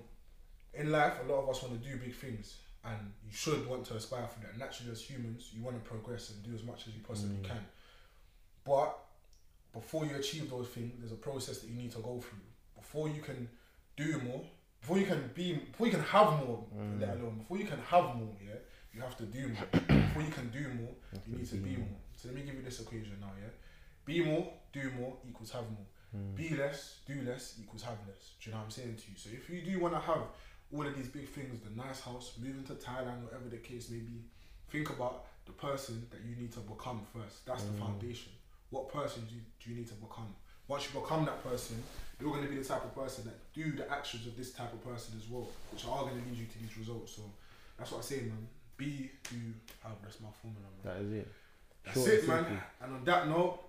in 0.76 0.90
life, 0.92 1.14
a 1.24 1.32
lot 1.32 1.42
of 1.42 1.48
us 1.48 1.62
want 1.62 1.80
to 1.82 1.88
do 1.88 1.96
big 1.96 2.14
things, 2.14 2.56
and 2.84 2.98
you 3.24 3.32
should 3.32 3.66
want 3.68 3.84
to 3.86 3.94
aspire 3.94 4.26
for 4.26 4.40
that. 4.40 4.58
Naturally, 4.58 4.92
as 4.92 5.02
humans, 5.02 5.50
you 5.54 5.62
want 5.62 5.76
to 5.82 5.88
progress 5.88 6.30
and 6.30 6.42
do 6.42 6.54
as 6.54 6.62
much 6.62 6.86
as 6.88 6.94
you 6.94 7.00
possibly 7.06 7.36
Mm. 7.36 7.44
can. 7.44 7.66
But 8.64 8.98
before 9.72 10.06
you 10.06 10.16
achieve 10.16 10.50
those 10.50 10.68
things, 10.68 10.92
there's 10.98 11.12
a 11.12 11.16
process 11.16 11.58
that 11.60 11.68
you 11.68 11.76
need 11.76 11.92
to 11.92 11.98
go 11.98 12.20
through. 12.20 12.40
Before 12.76 13.08
you 13.08 13.20
can 13.22 13.48
do 13.96 14.18
more, 14.20 14.44
before 14.80 14.98
you 14.98 15.06
can 15.06 15.30
be, 15.34 15.54
before 15.54 15.86
you 15.86 15.92
can 15.92 16.02
have 16.02 16.44
more, 16.46 16.66
Mm. 16.74 17.00
let 17.00 17.10
alone 17.16 17.38
before 17.38 17.58
you 17.58 17.66
can 17.66 17.78
have 17.80 18.16
more, 18.16 18.36
yeah, 18.44 18.54
you 18.92 19.00
have 19.00 19.16
to 19.16 19.24
do 19.26 19.48
more. 19.48 19.66
before 20.06 20.22
you 20.22 20.30
can 20.30 20.50
do 20.50 20.68
more, 20.74 20.94
you 21.26 21.36
need 21.36 21.46
to 21.48 21.56
be 21.56 21.76
more. 21.76 21.98
So 22.16 22.28
let 22.28 22.36
me 22.36 22.42
give 22.42 22.54
you 22.54 22.62
this 22.62 22.80
equation 22.80 23.18
now, 23.20 23.32
yeah. 23.40 23.50
Be 24.04 24.22
more, 24.24 24.52
do 24.72 24.90
more 24.92 25.16
equals 25.28 25.50
have 25.52 25.64
more. 25.70 25.86
Mm. 26.14 26.34
Be 26.36 26.50
less, 26.50 27.00
do 27.06 27.20
less 27.22 27.58
equals 27.60 27.82
have 27.82 27.98
less. 28.06 28.34
Do 28.40 28.50
you 28.50 28.52
know 28.52 28.58
what 28.58 28.64
I'm 28.66 28.70
saying 28.70 28.96
to 28.96 29.10
you? 29.10 29.16
So 29.16 29.30
if 29.30 29.48
you 29.50 29.62
do 29.62 29.80
want 29.80 29.94
to 29.94 30.00
have 30.00 30.22
all 30.74 30.86
of 30.86 30.96
these 30.96 31.08
big 31.08 31.28
things, 31.28 31.60
the 31.60 31.80
nice 31.80 32.00
house, 32.00 32.32
moving 32.42 32.64
to 32.64 32.74
Thailand, 32.74 33.22
whatever 33.22 33.48
the 33.48 33.58
case 33.58 33.90
may 33.90 33.98
be, 33.98 34.22
think 34.70 34.90
about 34.90 35.26
the 35.46 35.52
person 35.52 36.06
that 36.10 36.20
you 36.28 36.34
need 36.36 36.52
to 36.52 36.60
become 36.60 37.02
first. 37.12 37.46
That's 37.46 37.62
the 37.62 37.72
foundation. 37.78 38.32
What 38.70 38.92
person 38.92 39.24
do 39.28 39.34
you, 39.36 39.40
do 39.62 39.70
you 39.70 39.76
need 39.76 39.88
to 39.88 39.94
become? 39.94 40.34
Once 40.66 40.88
you 40.92 41.00
become 41.00 41.24
that 41.26 41.44
person, 41.44 41.80
you're 42.20 42.30
going 42.30 42.42
to 42.42 42.48
be 42.48 42.56
the 42.56 42.64
type 42.64 42.82
of 42.84 42.94
person 42.94 43.24
that 43.24 43.36
do 43.52 43.72
the 43.76 43.90
actions 43.90 44.26
of 44.26 44.36
this 44.36 44.52
type 44.52 44.72
of 44.72 44.82
person 44.84 45.14
as 45.16 45.28
well, 45.30 45.46
which 45.70 45.84
are 45.84 46.02
going 46.02 46.20
to 46.20 46.28
lead 46.28 46.38
you 46.38 46.46
to 46.46 46.58
these 46.58 46.76
results. 46.78 47.12
So 47.14 47.22
that's 47.78 47.92
what 47.92 47.98
I 47.98 48.02
say, 48.02 48.16
man. 48.22 48.48
Be, 48.76 49.10
do, 49.30 49.36
have. 49.84 49.92
That's 50.02 50.20
my 50.20 50.30
formula, 50.42 50.66
man. 50.82 50.94
That 50.96 51.02
is 51.04 51.12
it. 51.12 51.28
That's 51.84 51.96
Short 51.96 52.08
it, 52.08 52.28
man. 52.28 52.62
And 52.82 52.94
on 52.94 53.04
that 53.04 53.28
note, 53.28 53.60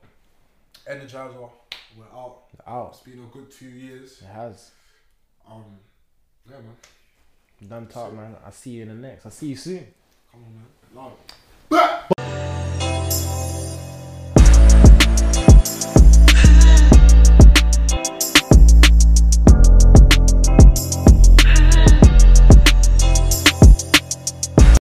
Energizer, 0.89 1.49
we're 1.97 2.05
out. 2.05 2.43
Out. 2.65 2.89
It's 2.93 3.01
been 3.01 3.19
a 3.19 3.27
good 3.27 3.51
two 3.51 3.69
years. 3.69 4.21
It 4.21 4.33
has. 4.33 4.71
Um, 5.47 5.77
yeah, 6.49 6.57
man. 6.57 7.69
Done 7.69 7.87
talk, 7.87 8.13
man. 8.13 8.35
I'll 8.45 8.51
see 8.51 8.71
you 8.71 8.83
in 8.83 8.89
the 8.89 8.95
next. 8.95 9.25
I'll 9.25 9.31
see 9.31 9.47
you 9.47 9.55
soon. 9.55 9.87
Come 10.31 10.43
on, 10.43 10.53
man. 10.53 10.65
Love. 10.93 11.13